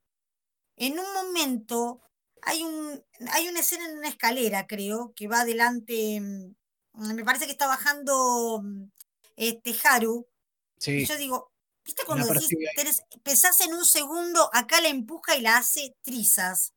[0.76, 2.02] En un momento
[2.42, 6.20] hay, un, hay una escena en una escalera, creo, que va adelante.
[6.22, 6.56] Mm,
[7.14, 8.86] me parece que está bajando mm,
[9.36, 10.28] este Haru.
[10.86, 11.52] Y yo digo,
[11.86, 16.74] ¿viste cuando decís, pesás en un segundo, acá la empuja y la hace trizas?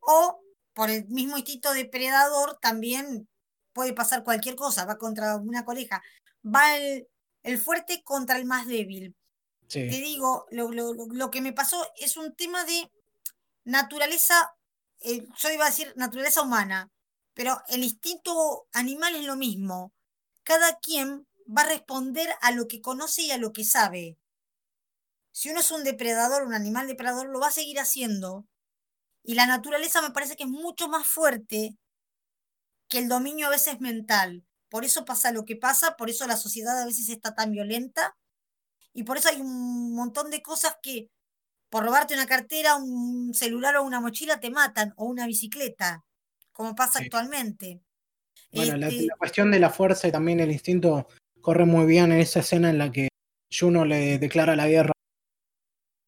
[0.00, 0.40] O
[0.74, 3.28] por el mismo instinto depredador también
[3.72, 6.02] puede pasar cualquier cosa, va contra una coleja
[6.44, 9.14] va el, fuerte contra el más débil.
[9.68, 12.90] Te digo, lo, que me pasó es un tema de
[13.64, 14.54] naturaleza,
[15.00, 16.90] eh, yo iba a decir naturaleza humana,
[17.32, 19.92] pero el instinto animal es lo mismo.
[20.42, 24.18] Cada quien va a responder a lo que conoce y a lo que sabe.
[25.32, 28.46] Si uno es un depredador, un animal depredador, lo va a seguir haciendo.
[29.24, 31.76] Y la naturaleza me parece que es mucho más fuerte
[32.88, 34.44] que el dominio a veces mental.
[34.68, 38.16] Por eso pasa lo que pasa, por eso la sociedad a veces está tan violenta
[38.94, 41.08] y por eso hay un montón de cosas que
[41.70, 46.04] por robarte una cartera, un celular o una mochila te matan o una bicicleta,
[46.52, 47.80] como pasa actualmente.
[48.52, 51.08] Bueno, la, este cuestión de la fuerza y también el instinto
[51.40, 53.08] corre muy bien en esa escena en la que
[53.50, 54.92] Juno le declara la guerra.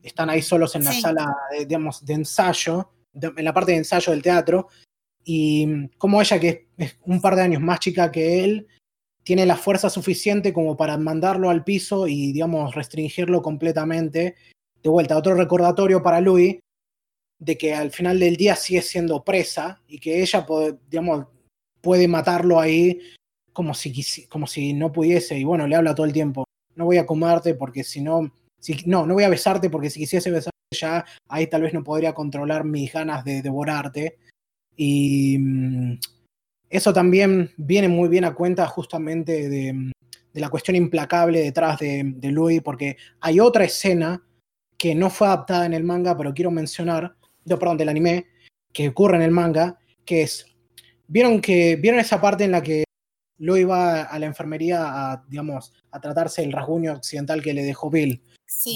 [0.05, 4.13] Están ahí solos en la sala, de, digamos, de ensayo, en la parte de ensayo
[4.13, 4.69] del teatro,
[5.25, 8.69] y como ella, que es un par de años más chica que él,
[9.23, 14.35] tiene la fuerza suficiente como para mandarlo al piso y, digamos, restringirlo completamente.
[14.83, 16.59] De vuelta, otro recordatorio para Louis
[17.39, 21.27] de que al final del día sigue siendo presa y que ella, puede, digamos,
[21.81, 23.01] puede matarlo ahí
[23.53, 25.39] como si, como si no pudiese.
[25.39, 26.45] Y bueno, le habla todo el tiempo.
[26.75, 28.31] No voy a comerte porque si no,
[28.65, 31.85] si, no, no voy a besarte porque si quisiese besarte ya, ahí tal vez no
[31.85, 34.17] podría controlar mis ganas de devorarte.
[34.75, 35.99] Y mm,
[36.71, 39.93] eso también viene muy bien a cuenta justamente de,
[40.33, 44.23] la cuestión implacable detrás de, de, Louis, porque hay otra escena
[44.79, 48.29] que no fue adaptada en el manga, pero quiero mencionar, no, perdón, del anime,
[48.73, 50.47] que ocurre en el manga, que es,
[51.07, 52.85] ¿vieron, que, ¿vieron esa parte en la que
[53.37, 57.91] Louis va a la enfermería a, digamos, a tratarse el rasguño accidental que le dejó
[57.91, 58.23] Bill?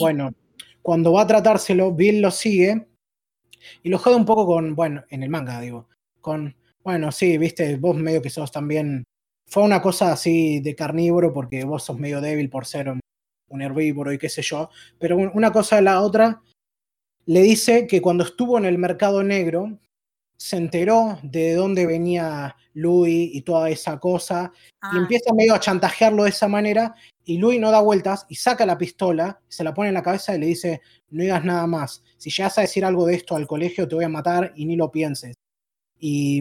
[0.00, 0.32] Bueno,
[0.82, 2.88] cuando va a tratárselo, Bill lo sigue
[3.82, 5.88] y lo jode un poco con, bueno, en el manga, digo,
[6.20, 9.04] con, bueno, sí, viste, vos medio que sos también.
[9.46, 12.92] Fue una cosa así de carnívoro porque vos sos medio débil por ser
[13.48, 14.70] un herbívoro y qué sé yo.
[14.98, 16.42] Pero una cosa de la otra,
[17.26, 19.78] le dice que cuando estuvo en el mercado negro,
[20.38, 24.90] se enteró de dónde venía Louis y toda esa cosa, y ah.
[24.96, 26.94] empieza medio a chantajearlo de esa manera,
[27.24, 30.34] y Louis no da vueltas y saca la pistola, se la pone en la cabeza
[30.34, 33.46] y le dice, no digas nada más, si llegas a decir algo de esto al
[33.46, 35.34] colegio te voy a matar y ni lo pienses.
[35.98, 36.40] Y,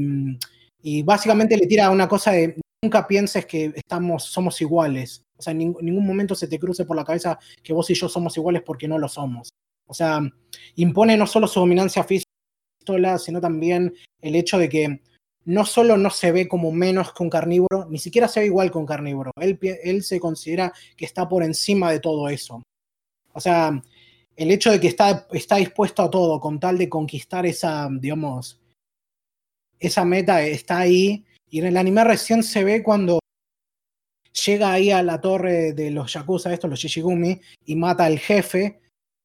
[1.03, 5.24] básicamente le tira una cosa de nunca pienses que estamos, somos iguales.
[5.35, 8.08] O sea, en ningún momento se te cruce por la cabeza que vos y yo
[8.08, 9.50] somos iguales porque no lo somos.
[9.88, 10.22] O sea,
[10.76, 12.26] impone no solo su dominancia física,
[13.19, 15.01] sino también el hecho de que
[15.45, 18.69] no solo no se ve como menos que un carnívoro, ni siquiera se ve igual
[18.69, 19.32] que un carnívoro.
[19.40, 22.61] Él, él se considera que está por encima de todo eso.
[23.33, 23.82] O sea,
[24.35, 28.59] el hecho de que está, está dispuesto a todo con tal de conquistar esa, digamos,
[29.80, 31.25] esa meta está ahí.
[31.49, 33.19] Y en el anime recién se ve cuando
[34.45, 38.80] llega ahí a la torre de los Yakuza, estos, los Shishigumi, y mata al jefe.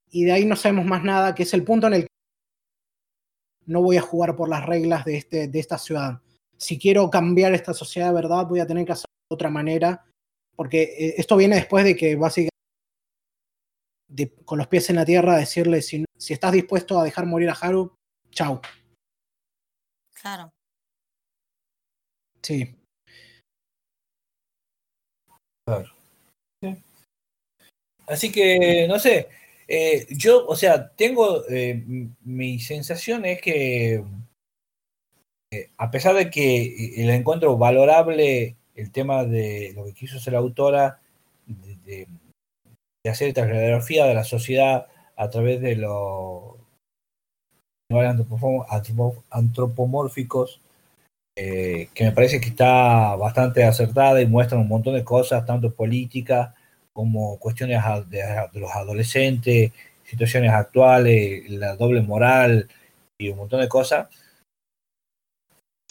[0.09, 2.07] Y de ahí no sabemos más nada, que es el punto en el
[3.65, 6.21] no voy a jugar por las reglas de, este, de esta ciudad.
[6.57, 10.05] Si quiero cambiar esta sociedad de verdad, voy a tener que hacerlo de otra manera.
[10.55, 12.53] Porque eh, esto viene después de que básicamente
[14.45, 17.53] con los pies en la tierra decirle si, si estás dispuesto a dejar morir a
[17.53, 17.95] Haru,
[18.29, 18.61] chau.
[20.21, 20.49] Claro.
[22.41, 22.75] Sí.
[25.65, 25.89] Claro.
[28.05, 29.29] Así que, no sé,
[29.67, 31.83] eh, yo, o sea, tengo, eh,
[32.23, 34.03] mi sensación es que,
[35.51, 40.33] eh, a pesar de que el encuentro valorable el tema de lo que quiso hacer
[40.33, 40.99] la autora,
[41.45, 42.07] de,
[43.05, 46.55] hacer esta radiografía de la sociedad a través de los
[49.29, 50.61] antropomórficos,
[51.35, 55.73] eh, que me parece que está bastante acertada y muestra un montón de cosas, tanto
[55.73, 56.53] políticas
[56.93, 58.23] como cuestiones de,
[58.53, 59.71] los adolescentes,
[60.03, 62.69] situaciones actuales, la doble moral
[63.17, 64.07] y un montón de cosas.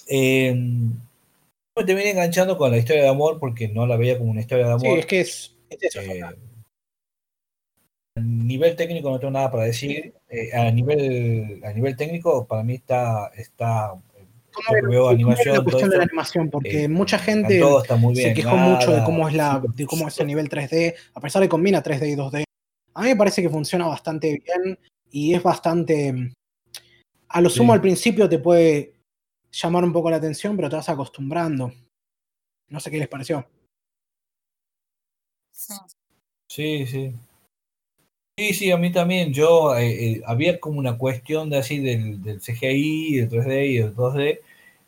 [0.08, 4.40] Eh, me terminé enganchando con la historia de amor porque no la veía como una
[4.40, 4.94] historia de amor.
[4.94, 5.56] Sí, es que es,
[5.96, 6.22] eh,
[8.14, 10.14] a nivel técnico no tengo nada para decir.
[10.28, 13.30] Eh, a, nivel, a nivel técnico, para mí está.
[13.36, 13.94] está
[14.88, 17.62] veo animación, la cuestión de la animación, porque eh, mucha gente
[18.14, 21.40] se quejó mucho de cómo es la, de cómo es el nivel 3D, a pesar
[21.40, 22.44] de que combina 3D y 2D.
[22.94, 24.78] A mí me parece que funciona bastante bien
[25.10, 26.32] y es bastante.
[27.28, 28.94] A lo sumo al principio te puede
[29.50, 31.72] llamar un poco la atención, pero te vas acostumbrando.
[32.68, 33.46] No sé qué les pareció.
[36.48, 37.14] Sí, sí.
[38.38, 39.32] Sí, sí, a mí también.
[39.32, 43.78] Yo eh, eh, había como una cuestión de así del, del CGI, del 3D y
[43.78, 44.40] del 2D,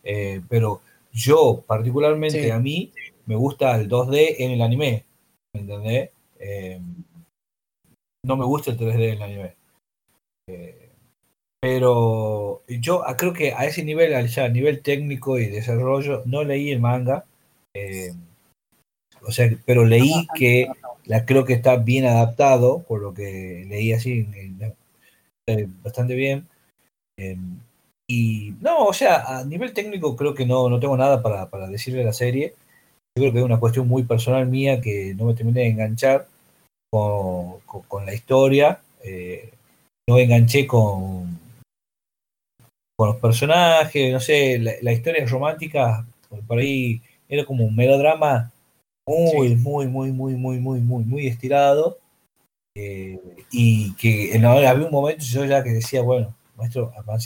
[0.03, 0.81] eh, pero
[1.13, 2.91] yo particularmente a mí
[3.27, 5.05] me gusta el 2D en el anime,
[5.53, 6.11] ¿entendés?
[8.27, 9.55] no me gusta el 3D en el anime.
[11.61, 16.71] pero yo ah, creo que a ese nivel, a nivel técnico y desarrollo, no leí
[16.71, 17.25] el manga.
[19.23, 20.69] o sea, pero leí que
[21.07, 24.27] la creo que está bien adaptado, por lo que leí así,
[25.83, 26.47] bastante bien.
[27.17, 27.59] Em,
[28.09, 31.69] y no, o sea, a nivel técnico creo que no, no tengo nada para, para
[31.69, 32.55] decirle a la serie.
[33.17, 36.27] Yo creo que es una cuestión muy personal mía que no me terminé de enganchar
[36.91, 38.81] con, con, la historia.
[39.03, 39.53] Eh,
[40.09, 41.39] no enganché con,
[42.97, 46.07] con los personajes, no sé, la, historia romántica,
[46.47, 48.53] por ahí era como un melodrama
[49.07, 51.99] muy, muy, muy, muy, muy, muy, muy, muy estirado.
[52.77, 53.21] Eh,
[53.53, 57.21] y que en, había un momento yo ya que decía, bueno, maestro, o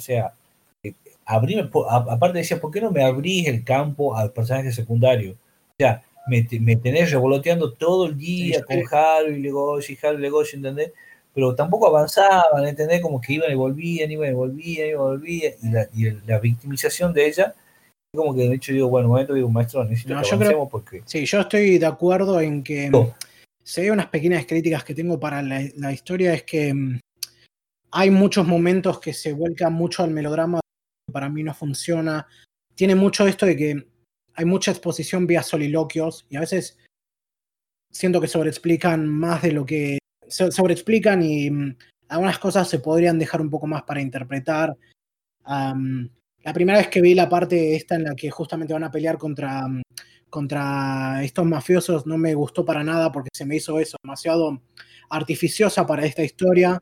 [0.00, 0.34] sea,
[0.82, 0.94] eh,
[1.26, 5.32] aparte decía, ¿por qué no me abrís el campo al personaje secundario?
[5.32, 10.92] O sea, me, me tenés revoloteando todo el día con Harry, Legoshi, Harry, Legoshi, ¿entendés?
[11.34, 13.00] Pero tampoco avanzaban, ¿entendés?
[13.00, 16.38] Como que iban y volvían, iban y volvían, iban y volvían, y la, y la
[16.38, 17.54] victimización de ella
[18.14, 21.02] como que de hecho digo, bueno, momento digo, maestro, necesito que yo porque...
[21.04, 22.90] Sí, yo estoy de acuerdo en que
[23.62, 27.00] si hay unas pequeñas críticas que tengo para la, historia es que mm,
[27.92, 30.60] hay muchos momentos que se vuelcan mucho al melodrama,
[31.10, 32.26] para mí no funciona.
[32.74, 33.86] Tiene mucho esto de que
[34.34, 36.78] hay mucha exposición vía soliloquios y a veces
[37.90, 41.76] siento que sobreexplican más de lo que sobreexplican y mm,
[42.08, 44.76] algunas cosas se podrían dejar un poco más para interpretar.
[46.44, 49.18] La primera vez que vi la parte esta en la que justamente van a pelear
[49.18, 49.82] contra, mm,
[50.30, 54.62] contra estos mafiosos no me gustó para nada porque se me hizo eso demasiado
[55.10, 56.78] artificiosa para esta historia.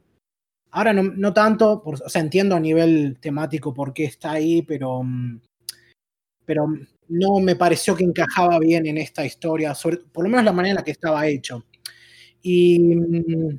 [0.72, 5.02] Ahora no, no tanto, o sea, entiendo a nivel temático por qué está ahí, pero,
[5.04, 5.40] mm,
[6.44, 6.66] pero
[7.08, 9.74] no me pareció que encajaba bien en esta historia,
[10.12, 11.64] por lo menos la manera en la que estaba hecho.
[12.42, 12.78] Y.
[12.80, 13.58] Mm,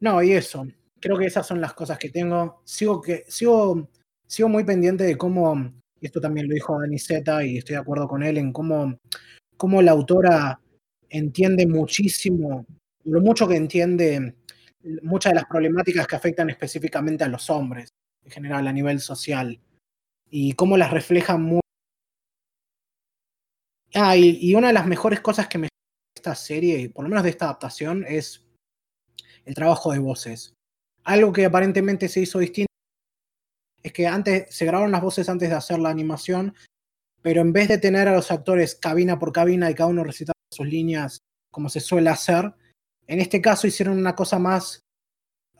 [0.00, 0.66] no, y eso.
[1.02, 2.62] Creo que esas son las cosas que tengo.
[2.64, 3.90] Sigo, que, sigo,
[4.24, 7.80] sigo muy pendiente de cómo, y esto también lo dijo Dani Zeta, y estoy de
[7.80, 8.96] acuerdo con él, en cómo,
[9.56, 10.60] cómo la autora
[11.10, 12.64] entiende muchísimo,
[13.04, 14.36] lo mucho que entiende
[15.02, 17.88] muchas de las problemáticas que afectan específicamente a los hombres,
[18.24, 19.60] en general a nivel social,
[20.30, 21.60] y cómo las refleja muy...
[23.92, 25.68] Ah, y, una de las mejores cosas que me
[26.16, 28.46] esta serie, por lo menos de esta adaptación, es
[29.44, 30.54] el trabajo de voces.
[31.04, 32.72] Algo que aparentemente se hizo distinto
[33.82, 36.54] es que antes se grabaron las voces antes de hacer la animación,
[37.20, 40.32] pero en vez de tener a los actores cabina por cabina y cada uno recitando
[40.52, 41.18] sus líneas
[41.50, 42.52] como se suele hacer,
[43.06, 44.80] en este caso hicieron una cosa más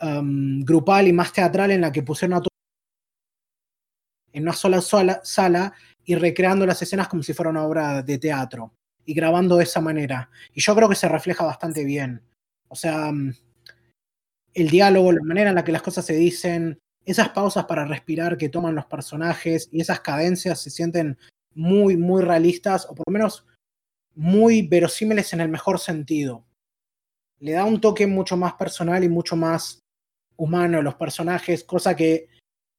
[0.00, 2.48] um, grupal y más teatral en la que pusieron a todos
[4.32, 8.18] en una sola, sola sala y recreando las escenas como si fuera una obra de
[8.18, 8.72] teatro
[9.04, 10.30] y grabando de esa manera.
[10.54, 12.22] Y yo creo que se refleja bastante bien.
[12.68, 13.32] O sea, um,
[14.54, 18.36] el diálogo, la manera en la que las cosas se dicen, esas pausas para respirar
[18.36, 21.18] que toman los personajes y esas cadencias se sienten
[21.54, 23.46] muy, muy realistas o por lo menos
[24.14, 26.44] muy verosímiles en el mejor sentido
[27.42, 29.80] le da un toque mucho más personal y mucho más
[30.36, 32.28] humano a los personajes, cosa que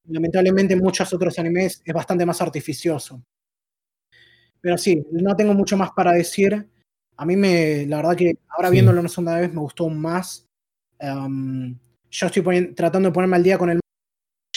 [0.08, 3.22] lamentablemente en muchos otros animes es bastante más artificioso.
[4.61, 6.69] Pero sí, no tengo mucho más para decir.
[7.18, 10.45] A mí me, la verdad que ahora viéndolo una segunda vez me gustó más.
[11.03, 11.77] Em,
[12.09, 13.80] yo estoy tratando de ponerme al día con el...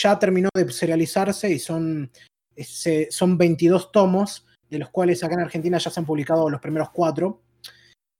[0.00, 2.10] Ya terminó de serializarse y son,
[3.10, 6.91] son 22 tomos, de los cuales acá en Argentina ya se han publicado los primeros
[6.91, 7.42] cuatro.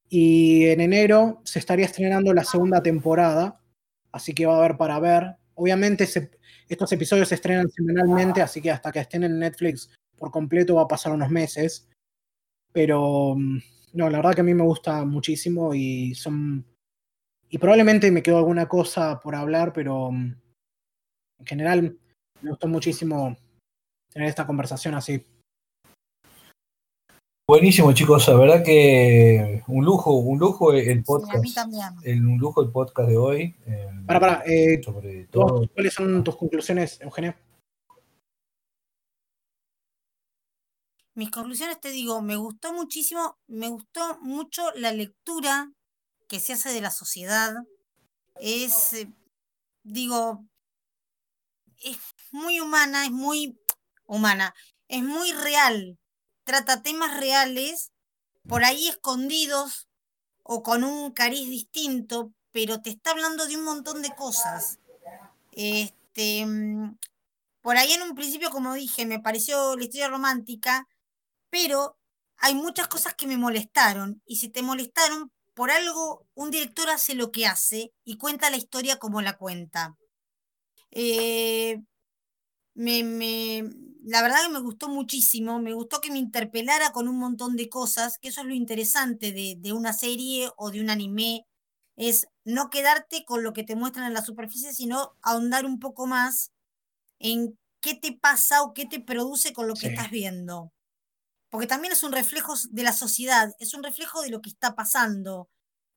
[0.08, 3.60] Y en enero se estaría estrenando la segunda temporada,
[4.10, 5.36] así que va a haber para ver.
[5.55, 6.08] Obviamente
[6.68, 10.82] estos episodios se estrenan semanalmente, así que hasta que estén en Netflix por completo va
[10.82, 11.88] a pasar unos meses.
[12.72, 13.58] Pero mm,
[13.92, 16.64] no, la verdad que a mí me gusta muchísimo y son...
[17.49, 20.34] Y probablemente me quedó alguna cosa por hablar, pero mm,
[21.39, 21.99] en general
[22.42, 23.36] me gustó muchísimo
[24.12, 25.25] tener esta conversación así.
[27.49, 28.26] Buenísimo, chicos.
[28.26, 31.44] La verdad que un lujo, un lujo el podcast.
[32.02, 33.55] El, un lujo el podcast de hoy.
[34.05, 34.42] para, para.
[34.47, 34.81] Eh,
[35.73, 37.36] ¿Cuáles son tus conclusiones, Eugenio?
[41.15, 45.73] Mis conclusiones te digo, me gustó muchísimo, me gustó mucho la lectura
[46.28, 47.55] que se hace de la sociedad.
[48.40, 49.12] Es, eh,
[49.82, 50.44] digo,
[51.82, 51.98] es
[52.30, 53.58] muy humana, es muy
[54.06, 54.55] humana,
[54.88, 55.98] es muy real
[56.46, 57.90] trata temas reales,
[58.48, 59.88] por ahí escondidos
[60.44, 64.78] o con un cariz distinto, pero te está hablando de un montón de cosas.
[65.50, 66.96] Este, mm,
[67.62, 70.86] por ahí en un principio, como dije, me pareció la historia romántica,
[71.50, 71.98] pero
[72.36, 74.22] hay muchas cosas que me molestaron.
[74.24, 78.59] Y si te molestaron, por algo un director hace lo que hace y cuenta la
[78.59, 79.97] historia como la cuenta.
[80.91, 81.83] Eh,
[82.75, 83.62] me,
[84.05, 87.70] la verdad que me gustó muchísimo, me gustó que me interpelara con un montón de
[87.70, 91.47] cosas, que eso es lo interesante de, de una serie o de un anime,
[91.97, 96.07] es no quedarte con lo que te muestran en la superficie, sino ahondar un poco
[96.07, 96.52] más
[97.18, 100.73] en qué te pasa o qué te produce con lo que estás viendo.
[101.50, 104.75] Porque también es un reflejo de la sociedad, es un reflejo de lo que está
[104.75, 105.49] pasando.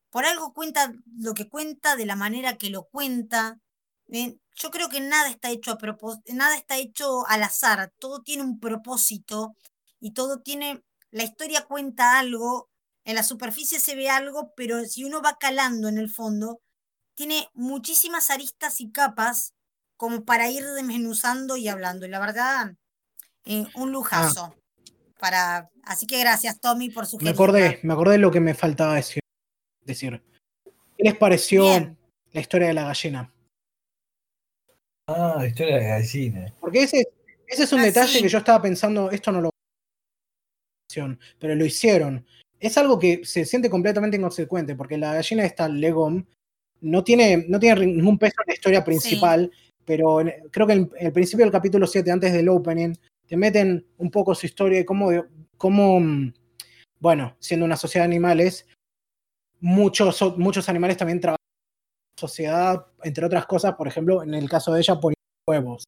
[0.09, 3.59] Por algo cuenta lo que cuenta, de la manera que lo cuenta.
[4.07, 5.77] Eh, yo creo que nada está hecho a
[6.33, 9.55] nada está hecho al azar, todo tiene un propósito
[9.99, 12.69] y todo tiene, la historia cuenta algo,
[13.05, 16.59] en la superficie se ve algo, pero si uno va calando en el fondo,
[17.15, 19.53] tiene muchísimas aristas y capas
[19.97, 22.05] como para ir desmenuzando y hablando.
[22.05, 22.75] Y la verdad,
[23.45, 24.53] eh, un lujazo.
[24.55, 24.58] Ah.
[25.19, 25.69] Para...
[25.83, 28.95] Así que gracias, Tommy, por su Me acordé, me acordé de lo que me faltaba
[28.95, 29.21] decir.
[29.85, 30.21] decir.
[30.97, 31.65] ¿Qué les pareció
[32.31, 33.31] la historia de la gallina?
[35.07, 36.53] Ah, la historia de la gallina.
[36.59, 37.07] Porque ese,
[37.47, 39.49] ese es un ah, detalle que yo estaba pensando, esto no lo
[41.37, 42.25] pero lo hicieron.
[42.59, 46.25] Es algo que se siente completamente inconsecuente, porque la gallina esta Legom
[46.81, 49.51] no tiene, no tiene ningún peso en la historia principal,
[49.85, 50.19] pero
[50.51, 52.93] creo que en el principio del capítulo 7, antes del opening,
[53.29, 55.11] te meten un poco su historia y cómo,
[55.55, 56.01] cómo
[56.99, 58.65] bueno, siendo una sociedad de animales,
[59.59, 64.49] muchos, muchos animales también trabajan en la sociedad, entre otras cosas, por ejemplo, en el
[64.49, 65.15] caso de ella, poniendo
[65.47, 65.83] huevos.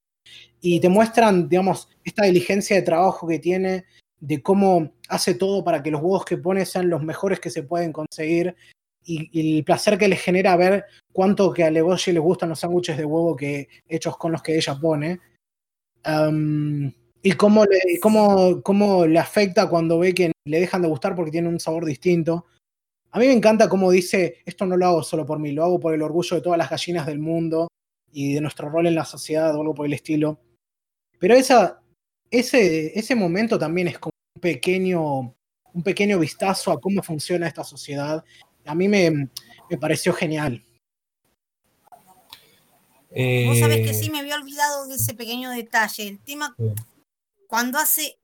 [0.61, 3.85] Y te muestran, digamos, esta diligencia de trabajo que tiene,
[4.19, 7.63] de cómo hace todo para que los huevos que pone sean los mejores que se
[7.63, 8.55] pueden conseguir
[9.03, 12.97] y, el placer que le genera ver cuánto que a Legoshi le gustan los sándwiches
[12.97, 15.19] de huevo que, hechos con los que ella pone.
[17.21, 21.31] Y cómo le, cómo, cómo le afecta cuando ve que le dejan de gustar porque
[21.31, 22.45] tiene un sabor distinto.
[23.11, 25.79] A mí me encanta cómo dice, esto no lo hago solo por mí, lo hago
[25.79, 27.67] por el orgullo de todas las gallinas del mundo
[28.11, 30.39] y de nuestro rol en la sociedad o algo por el estilo.
[31.19, 31.81] Pero esa,
[32.29, 35.35] ese, ese momento también es como un pequeño,
[35.73, 38.23] un pequeño vistazo a cómo funciona esta sociedad
[38.65, 39.29] a mí me,
[39.79, 40.63] pareció genial.
[43.45, 46.07] Vos sabés que sí, me había olvidado de ese pequeño detalle.
[46.07, 46.55] El tema,
[47.51, 48.17] cuando hace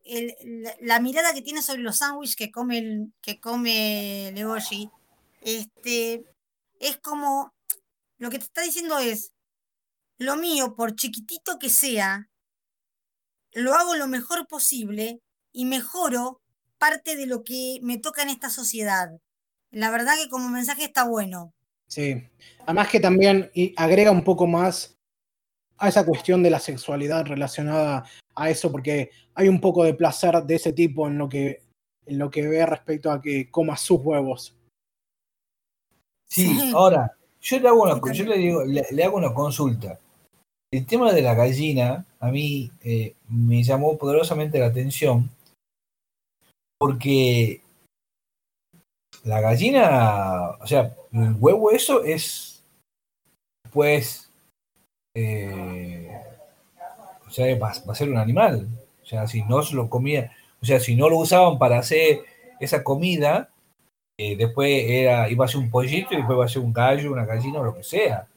[0.79, 4.29] la, mirada que tiene sobre los sándwiches que come, el, que come
[5.41, 6.23] este,
[6.79, 7.53] es como,
[8.19, 9.33] lo que te está diciendo es,
[10.17, 12.29] lo mío, por chiquitito que sea,
[13.51, 15.19] lo hago lo mejor posible
[15.51, 16.39] y mejoro
[16.77, 19.09] parte de lo que me toca en esta sociedad.
[19.71, 21.53] La verdad que como mensaje está bueno.
[21.87, 22.29] Sí,
[22.61, 24.96] además que también agrega un poco más
[25.77, 30.43] a esa cuestión de la sexualidad relacionada a eso, porque hay un poco de placer
[30.43, 31.61] de ese tipo en lo que,
[32.05, 34.55] en lo que ve respecto a que coma sus huevos.
[36.29, 39.99] Sí, ahora, yo le hago una, yo le, digo, le, hago una consulta.
[40.71, 45.29] El tema de la gallina a mí eh, me llamó poderosamente la atención
[46.77, 47.61] porque
[49.23, 52.63] la gallina, o sea, el huevo eso es,
[53.71, 54.26] pues,
[55.19, 56.11] eh,
[57.27, 58.67] o sea, va, a ser un animal.
[59.01, 60.31] O sea, si no lo comía,
[60.61, 62.19] o sea, si no lo usaban para hacer
[62.59, 63.49] esa comida,
[64.17, 67.11] eh, después era, iba a ser un pollito y después va a ser un gallo,
[67.11, 68.27] una gallina o lo que sea.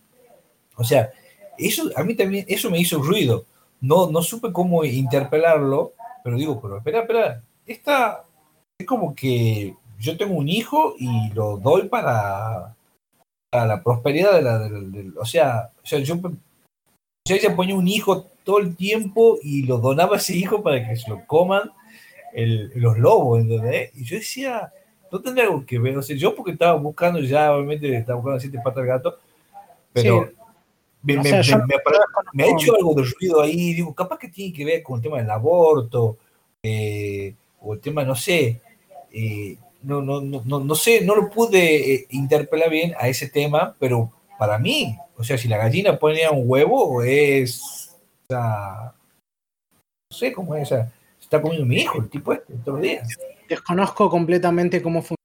[0.76, 1.10] O sea,
[1.58, 3.44] eso a mí también, eso me hizo ruido.
[3.82, 5.92] No, no supe cómo interpelarlo,
[6.24, 8.24] pero digo, pero espera, espera, esta
[8.78, 12.74] es como que yo tengo un hijo y lo doy para,
[13.52, 15.20] la prosperidad de la...
[15.20, 16.18] o, sea, o sea, yo,
[17.28, 20.96] ella ponía un hijo todo el tiempo y lo donaba a ese hijo para que
[20.96, 21.70] se lo coman
[22.34, 23.90] los lobos, ¿entendés?
[23.94, 24.72] Y yo decía,
[25.10, 28.40] no tendría algo que ver, o sea, yo porque estaba buscando ya, obviamente estaba buscando
[28.40, 29.18] siete patas de gato,
[29.92, 30.30] pero
[31.02, 31.40] me, ha
[32.46, 35.30] hecho algo de ruido ahí, digo, capaz que tiene que ver con el tema del
[35.30, 36.18] aborto,
[36.62, 38.60] eh, o el tema, no sé,
[39.12, 43.74] eh, no, no, no, no sé, no lo pude eh, interpelar bien a ese tema,
[43.78, 47.94] pero para mí, o sea, si la gallina ponía un huevo, es.
[48.22, 48.94] O sea,
[50.10, 52.80] no sé cómo es, o sea, está comiendo mi hijo, el tipo este, todos los
[52.80, 53.06] días.
[53.46, 55.16] Desconozco completamente cómo funciona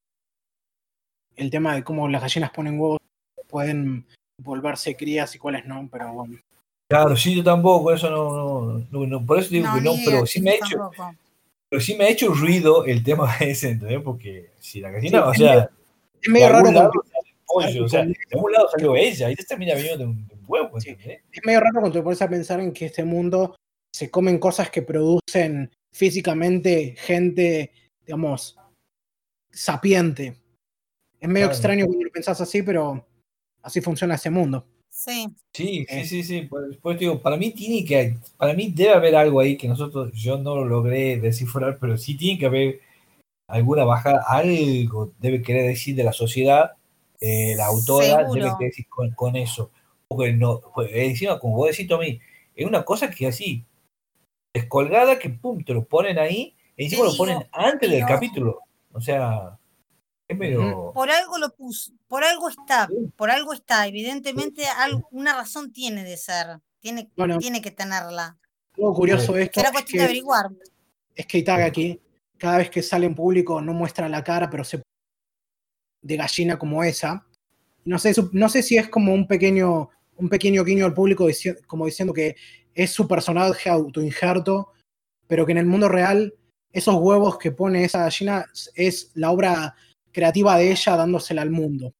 [1.34, 2.98] el tema de cómo las gallinas ponen huevos,
[3.48, 4.04] pueden
[4.42, 6.38] volverse crías y cuáles no, pero bueno.
[6.90, 10.50] Claro, sí, yo tampoco, eso no, no, por eso digo que no, pero sí me
[10.50, 10.90] ha hecho,
[11.70, 14.02] pero sí me ha hecho ruido el tema ese, ¿entendés?
[14.02, 15.70] Porque si la gallina, o sea.
[16.20, 16.70] Es medio raro.
[16.70, 16.90] Lado,
[17.62, 20.80] pollo, o sea, de un lado salió ella y esta termina viniendo de un, huevo.
[20.80, 20.96] Sí.
[21.00, 23.56] Es medio raro cuando te pones a pensar en que este mundo
[23.92, 27.72] se comen cosas que producen físicamente gente,
[28.04, 28.56] digamos,
[29.50, 30.36] sapiente.
[31.18, 33.06] Es medio extraño cuando lo pensás así, pero
[33.62, 34.66] así funciona ese mundo.
[34.90, 35.26] Sí.
[35.52, 36.48] Sí, sí, sí, sí.
[36.82, 40.38] Pues, digo, para mí tiene que, para mí debe haber algo ahí que nosotros, yo
[40.38, 42.80] no lo logré descifrar, pero sí tiene que haber
[43.48, 46.72] alguna bajada, algo debe querer decir de la sociedad,
[47.20, 49.70] eh, la autora debe querer decir con, eso.
[50.08, 52.20] Porque no, pues, encima, como vos decís, Tommy,
[52.54, 53.64] es una cosa que así,
[54.54, 58.60] descolgada, que pum, te lo ponen ahí, y encima lo ponen antes del capítulo.
[58.92, 59.58] O sea,
[60.94, 63.86] por algo lo puso, por algo está, por algo está.
[63.86, 64.62] Evidentemente,
[65.12, 68.36] una razón tiene de ser, tiene, tiene que tenerla.
[68.76, 69.60] Lo curioso es que.
[69.60, 70.50] Era cuestión de averiguar.
[71.14, 72.00] Es que aquí
[72.38, 74.82] cada vez que sale en público, no muestra la cara, pero se.
[76.06, 77.26] De gallina como esa.
[77.84, 81.26] No sé, no sé si es como un pequeño, un pequeño guiño al público,
[81.66, 82.36] como diciendo que
[82.74, 84.72] es su personaje autoinjerto,
[85.26, 86.34] pero que en el mundo real,
[86.72, 89.74] esos huevos que pone esa gallina es la obra
[90.12, 91.92] creativa de ella dándosela al mundo.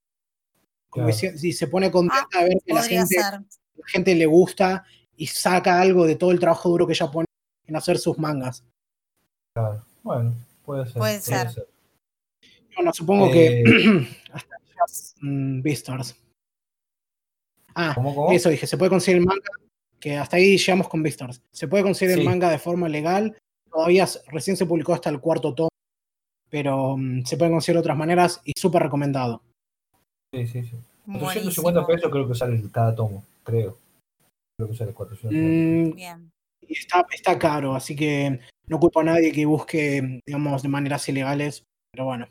[0.90, 4.84] Como si, se pone contenta ah, de ver que la gente, la gente le gusta
[5.16, 7.26] y saca algo de todo el trabajo duro que ella pone
[7.66, 8.64] en hacer sus mangas.
[9.54, 10.94] Claro, bueno, puede ser.
[10.94, 11.68] Puede, ser.
[12.76, 13.64] Bueno, supongo que eh,
[14.32, 14.56] hasta
[15.20, 16.16] mm, Beastars.
[17.74, 17.94] Ah,
[18.32, 19.50] eso dije, se puede conseguir el manga,
[20.00, 21.42] que hasta ahí llegamos con Beastars.
[21.50, 23.36] Se puede conseguir el manga de forma legal,
[23.70, 25.68] todavía recién se publicó hasta el cuarto tomo
[26.48, 29.42] pero mm, se pueden conseguir otras maneras y súper recomendado.
[30.32, 30.76] Sí, sí, sí.
[31.06, 33.76] 450 pesos creo que sale cada tomo, creo.
[34.56, 35.36] Creo que sale 450.
[35.36, 36.32] Mm, Bien.
[36.68, 41.62] Está, está caro, así que no culpo a nadie que busque, digamos, de maneras ilegales,
[41.92, 42.26] pero bueno.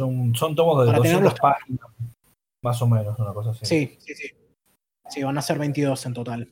[0.00, 1.86] Son, son tomos de Para 200 páginas,
[2.64, 3.66] más o menos, una cosa así.
[3.66, 4.30] Sí, sí, sí.
[5.10, 6.48] Sí, van a ser 22 en total.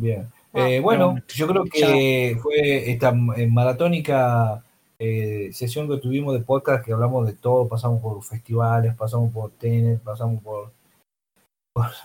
[0.00, 0.28] Bien.
[0.52, 4.62] Ah, eh, bueno, yo creo que fue esta eh, maratónica
[5.04, 9.50] eh, sesión que tuvimos de podcast que hablamos de todo, pasamos por festivales, pasamos por
[9.50, 10.70] tenis, pasamos por,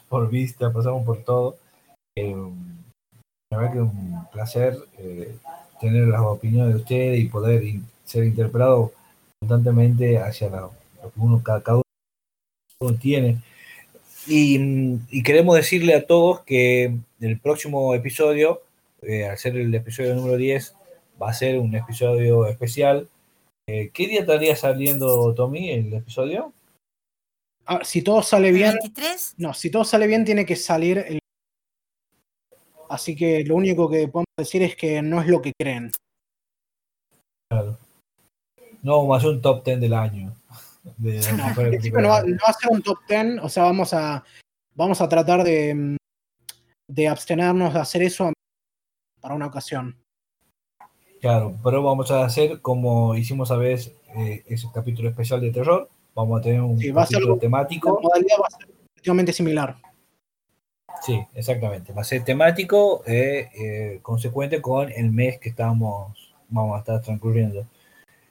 [0.10, 1.58] por, vista, pasamos por todo.
[2.18, 2.36] Eh,
[3.52, 5.36] la verdad que es un placer eh,
[5.80, 7.64] tener las opiniones de ustedes y poder
[8.04, 8.92] ser interpelado
[9.40, 10.72] constantemente hacia lo
[11.14, 11.82] que uno, cada,
[12.80, 13.42] uno tiene.
[14.28, 14.60] Y,
[15.10, 18.62] y, queremos decirle a todos que el próximo episodio,
[19.02, 20.76] al ser el episodio número 10,
[21.22, 23.08] va a ser un episodio especial.
[23.68, 26.54] Eh, ¿Qué día estaría saliendo, Tommy, el episodio?
[27.66, 28.78] Ah, si todo sale bien.
[29.38, 31.20] No, si todo sale bien, tiene que salir el.
[32.90, 35.92] Así que lo único que podemos decir es que no es lo que creen.
[37.50, 37.78] Claro.
[38.82, 40.34] No vamos a hacer un top 10 del año.
[40.98, 41.44] no,
[42.08, 44.24] va, a ser un top 10, o sea, vamos a,
[44.76, 45.98] vamos a tratar de,
[46.88, 48.32] de abstenernos de hacer eso
[49.20, 49.96] para una ocasión.
[51.20, 55.90] Claro, pero vamos a hacer como hicimos a veces eh, ese capítulo especial de terror.
[56.14, 57.96] Vamos a tener un capítulo temático.
[57.96, 59.78] La modalidad va a ser prácticamente similar.
[61.02, 61.94] Sí, exactamente.
[61.94, 67.02] Va a ser temático, eh, eh, consecuente con el mes que estamos, vamos a estar
[67.02, 67.66] transcurriendo.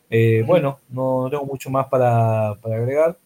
[0.08, 3.18] Bueno, no tengo mucho más para, agregar.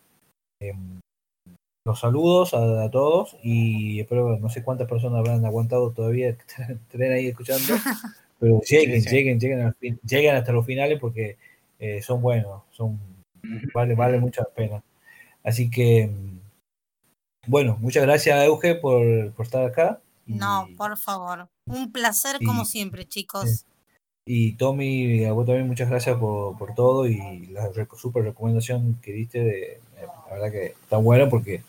[1.84, 6.28] los saludos a, todos y espero, no sé cuántas personas habrán aguantado todavía,
[6.91, 7.75] estén ahí escuchando.
[8.39, 11.36] Pero lleguen, lleguen, lleguen, lleguen, hasta los finales porque
[11.78, 12.99] eh, son buenos, son
[13.75, 14.83] vale, vale mucho la pena.
[15.42, 16.10] Así que,
[17.47, 20.00] bueno, muchas gracias, Euge, por, por estar acá.
[20.26, 21.49] no, por favor.
[21.67, 23.67] Un placer como siempre, chicos.
[24.26, 29.12] Y Tommy, a vos también muchas gracias por, por todo y la super recomendación que
[29.12, 29.81] diste, de,
[30.28, 31.62] la verdad que está buena porque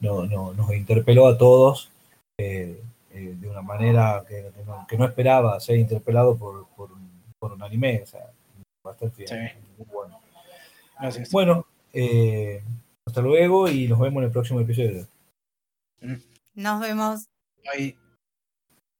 [0.00, 1.90] no, no, nos interpeló a todos.
[2.38, 2.80] Eh,
[3.18, 4.52] eh, de una manera que,
[4.96, 6.90] no, esperaba ser interpelado por, por,
[7.52, 8.02] un anime.
[8.02, 8.30] O sea,
[8.82, 9.26] bastante
[9.76, 10.20] muy bueno.
[11.00, 11.30] Gracias.
[11.30, 12.62] Bueno, eh,
[13.06, 15.06] hasta luego y nos vemos en el próximo episodio.
[16.54, 17.26] Nos vemos.
[17.64, 18.07] Bye.